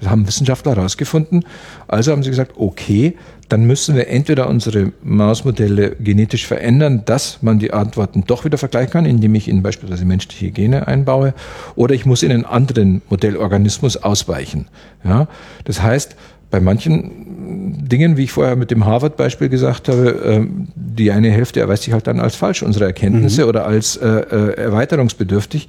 Das 0.00 0.08
haben 0.08 0.26
Wissenschaftler 0.26 0.76
herausgefunden. 0.76 1.44
Also 1.86 2.12
haben 2.12 2.22
sie 2.22 2.30
gesagt, 2.30 2.52
okay, 2.56 3.16
dann 3.50 3.64
müssen 3.64 3.96
wir 3.96 4.08
entweder 4.08 4.48
unsere 4.48 4.92
Mausmodelle 5.02 5.96
genetisch 5.96 6.46
verändern, 6.46 7.02
dass 7.04 7.42
man 7.42 7.58
die 7.58 7.72
Antworten 7.72 8.24
doch 8.26 8.44
wieder 8.44 8.58
vergleichen 8.58 8.92
kann, 8.92 9.06
indem 9.06 9.34
ich 9.34 9.48
ihnen 9.48 9.62
beispielsweise 9.62 10.04
menschliche 10.04 10.52
Gene 10.52 10.86
einbaue, 10.86 11.34
oder 11.74 11.94
ich 11.94 12.06
muss 12.06 12.22
in 12.22 12.32
einen 12.32 12.46
anderen 12.46 13.02
Modellorganismus 13.10 13.98
ausweichen. 13.98 14.68
Ja, 15.04 15.28
das 15.64 15.82
heißt, 15.82 16.16
bei 16.50 16.60
manchen 16.60 17.88
Dingen, 17.88 18.16
wie 18.16 18.24
ich 18.24 18.32
vorher 18.32 18.56
mit 18.56 18.70
dem 18.70 18.84
Harvard-Beispiel 18.84 19.48
gesagt 19.48 19.88
habe, 19.88 20.20
ähm, 20.24 20.68
die 20.74 21.10
eine 21.10 21.30
Hälfte 21.30 21.60
erweist 21.60 21.84
sich 21.84 21.92
halt 21.92 22.06
dann 22.06 22.20
als 22.20 22.36
falsch, 22.36 22.62
unsere 22.62 22.84
Erkenntnisse, 22.84 23.42
mhm. 23.42 23.48
oder 23.48 23.66
als 23.66 23.96
äh, 23.96 24.06
äh, 24.08 24.54
erweiterungsbedürftig, 24.54 25.68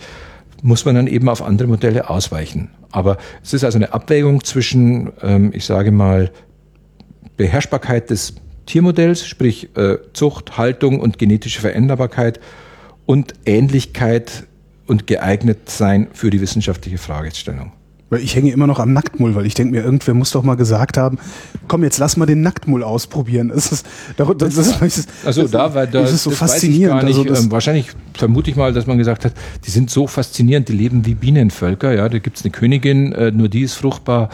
muss 0.62 0.86
man 0.86 0.96
dann 0.96 1.08
eben 1.08 1.28
auf 1.30 1.42
andere 1.42 1.68
Modelle 1.68 2.10
ausweichen. 2.10 2.70
Aber 2.92 3.18
es 3.44 3.54
ist 3.54 3.64
also 3.64 3.78
eine 3.78 3.94
Abwägung 3.94 4.44
zwischen, 4.44 5.12
ähm, 5.24 5.52
ich 5.54 5.66
sage 5.66 5.92
mal, 5.92 6.32
Beherrschbarkeit 7.38 8.10
des 8.10 8.36
Tiermodells, 8.68 9.26
sprich 9.26 9.76
äh, 9.76 9.98
Zucht, 10.14 10.58
Haltung 10.58 11.00
und 11.00 11.18
genetische 11.18 11.62
Veränderbarkeit 11.62 12.40
und 13.06 13.34
Ähnlichkeit 13.46 14.44
und 14.86 15.08
geeignet 15.08 15.70
sein 15.70 16.08
für 16.14 16.30
die 16.30 16.42
wissenschaftliche 16.42 16.98
Fragestellung. 16.98 17.72
Weil 18.12 18.20
ich 18.20 18.36
hänge 18.36 18.52
immer 18.52 18.68
noch 18.68 18.80
am 18.80 18.92
Nacktmull, 18.92 19.36
weil 19.36 19.46
ich 19.46 19.54
denke 19.54 19.74
mir, 19.74 19.84
irgendwer 19.84 20.14
muss 20.14 20.32
doch 20.32 20.44
mal 20.44 20.56
gesagt 20.56 20.98
haben, 20.98 21.18
komm, 21.70 21.84
jetzt 21.84 21.98
lass 21.98 22.18
mal 22.18 22.26
den 22.26 22.42
Nacktmull 22.42 22.84
ausprobieren. 22.84 23.48
Das 23.56 23.72
ist, 23.72 23.88
das, 24.18 24.28
das, 24.38 24.80
das, 24.80 25.08
also 25.24 25.48
da, 25.48 25.74
weil 25.74 25.88
da, 25.88 26.02
das 26.02 26.12
ist 26.12 26.24
so 26.24 26.32
faszinierend. 26.32 27.04
Nicht, 27.04 27.18
also 27.18 27.44
ähm, 27.46 27.52
wahrscheinlich 27.52 27.92
vermute 28.14 28.52
ich 28.52 28.58
mal, 28.58 28.74
dass 28.74 28.86
man 28.86 28.98
gesagt 28.98 29.24
hat, 29.24 29.34
die 29.66 29.72
sind 29.72 29.90
so 29.90 30.08
faszinierend, 30.08 30.68
die 30.68 30.74
leben 30.74 31.06
wie 31.06 31.16
Bienenvölker. 31.16 31.94
Ja, 31.94 32.10
da 32.10 32.20
gibt's 32.20 32.44
eine 32.44 32.52
Königin, 32.52 33.14
äh, 33.14 33.32
nur 33.32 33.48
die 33.48 33.62
ist 33.62 33.76
fruchtbar. 33.76 34.30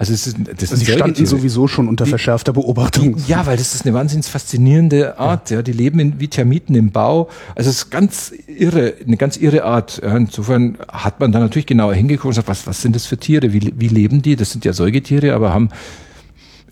Also, 0.00 0.14
es 0.14 0.26
ist, 0.26 0.38
das 0.56 0.72
also 0.72 0.82
die 0.82 0.90
standen 0.90 1.26
sowieso 1.26 1.68
schon 1.68 1.86
unter 1.86 2.04
die, 2.04 2.10
verschärfter 2.10 2.54
Beobachtung. 2.54 3.16
Ja, 3.28 3.44
weil 3.44 3.58
das 3.58 3.74
ist 3.74 3.84
eine 3.84 3.92
wahnsinnig 3.92 4.24
faszinierende 4.24 5.18
Art. 5.18 5.50
Ja. 5.50 5.56
ja. 5.56 5.62
die 5.62 5.72
leben 5.72 6.00
in, 6.00 6.18
wie 6.18 6.28
Termiten 6.28 6.74
im 6.74 6.90
Bau. 6.90 7.28
Also 7.54 7.68
es 7.68 7.76
ist 7.76 7.90
ganz 7.90 8.32
irre, 8.46 8.94
eine 9.06 9.18
ganz 9.18 9.36
irre 9.36 9.64
Art. 9.64 9.98
Insofern 9.98 10.78
hat 10.88 11.20
man 11.20 11.32
da 11.32 11.38
natürlich 11.38 11.66
genauer 11.66 11.92
hingeguckt 11.92 12.24
und 12.24 12.30
gesagt, 12.30 12.48
was, 12.48 12.66
was 12.66 12.80
sind 12.80 12.96
das 12.96 13.04
für 13.04 13.18
Tiere? 13.18 13.52
Wie, 13.52 13.74
wie 13.76 13.88
leben 13.88 14.22
die? 14.22 14.36
Das 14.36 14.52
sind 14.52 14.64
ja 14.64 14.72
Säugetiere, 14.72 15.34
aber 15.34 15.52
haben 15.52 15.68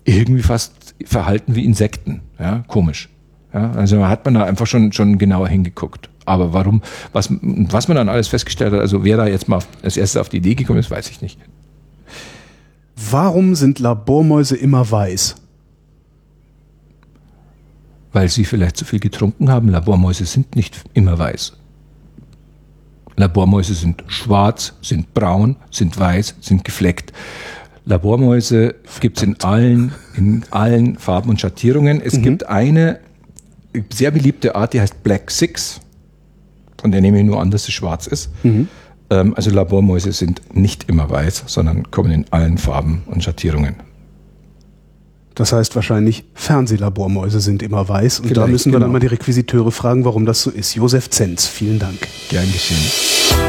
irgendwie 0.05 0.41
fast 0.41 0.95
Verhalten 1.05 1.53
wie 1.53 1.65
Insekten. 1.65 2.21
Ja, 2.39 2.63
komisch. 2.67 3.09
Ja, 3.53 3.73
also 3.73 4.07
hat 4.07 4.25
man 4.25 4.33
da 4.33 4.45
einfach 4.45 4.65
schon, 4.65 4.91
schon 4.91 5.19
genauer 5.19 5.49
hingeguckt. 5.49 6.09
Aber 6.25 6.51
warum, 6.53 6.81
was, 7.13 7.29
was 7.41 7.87
man 7.87 7.95
dann 7.95 8.09
alles 8.09 8.27
festgestellt 8.27 8.73
hat, 8.73 8.79
also 8.79 9.03
wer 9.03 9.17
da 9.17 9.27
jetzt 9.27 9.47
mal 9.47 9.59
als 9.83 9.97
erstes 9.97 10.19
auf 10.19 10.29
die 10.29 10.37
Idee 10.37 10.55
gekommen 10.55 10.79
ist, 10.79 10.89
weiß 10.89 11.11
ich 11.11 11.21
nicht. 11.21 11.37
Warum 13.11 13.55
sind 13.55 13.79
Labormäuse 13.79 14.57
immer 14.57 14.89
weiß? 14.89 15.35
Weil 18.11 18.27
sie 18.27 18.43
vielleicht 18.43 18.75
zu 18.75 18.85
viel 18.85 18.99
getrunken 18.99 19.49
haben. 19.49 19.69
Labormäuse 19.69 20.25
sind 20.25 20.55
nicht 20.55 20.83
immer 20.93 21.17
weiß. 21.17 21.53
Labormäuse 23.15 23.73
sind 23.73 24.03
schwarz, 24.07 24.73
sind 24.81 25.13
braun, 25.13 25.55
sind 25.71 25.97
weiß, 25.97 26.35
sind 26.41 26.63
gefleckt. 26.65 27.13
Labormäuse 27.85 28.75
gibt 28.99 29.17
es 29.17 29.23
in 29.23 29.39
allen, 29.41 29.93
in 30.15 30.43
allen 30.51 30.97
Farben 30.97 31.29
und 31.29 31.39
Schattierungen. 31.39 32.01
Es 32.01 32.13
mhm. 32.13 32.23
gibt 32.23 32.47
eine 32.47 32.99
sehr 33.91 34.11
beliebte 34.11 34.55
Art, 34.55 34.73
die 34.73 34.81
heißt 34.81 35.03
Black 35.03 35.31
Six. 35.31 35.79
Von 36.79 36.91
der 36.91 37.01
nehme 37.01 37.19
ich 37.19 37.25
nur 37.25 37.41
an, 37.41 37.51
dass 37.51 37.65
sie 37.65 37.71
schwarz 37.71 38.07
ist. 38.07 38.29
Mhm. 38.43 38.67
Ähm, 39.09 39.33
also 39.35 39.49
Labormäuse 39.49 40.11
sind 40.11 40.41
nicht 40.53 40.89
immer 40.89 41.09
weiß, 41.09 41.43
sondern 41.47 41.91
kommen 41.91 42.11
in 42.11 42.25
allen 42.31 42.57
Farben 42.57 43.03
und 43.07 43.23
Schattierungen. 43.23 43.75
Das 45.35 45.53
heißt 45.53 45.73
wahrscheinlich, 45.75 46.25
Fernsehlabormäuse 46.33 47.39
sind 47.39 47.63
immer 47.63 47.87
weiß. 47.87 48.19
Und 48.19 48.27
Vielleicht, 48.27 48.41
da 48.41 48.47
müssen 48.47 48.73
wir 48.73 48.79
genau. 48.79 48.87
dann 48.87 48.91
mal 48.91 48.99
die 48.99 49.07
Requisiteure 49.07 49.71
fragen, 49.71 50.03
warum 50.03 50.25
das 50.25 50.41
so 50.41 50.51
ist. 50.51 50.75
Josef 50.75 51.09
Zenz, 51.09 51.47
vielen 51.47 51.79
Dank. 51.79 51.97
Gern 52.29 52.51
geschehen. 52.51 53.48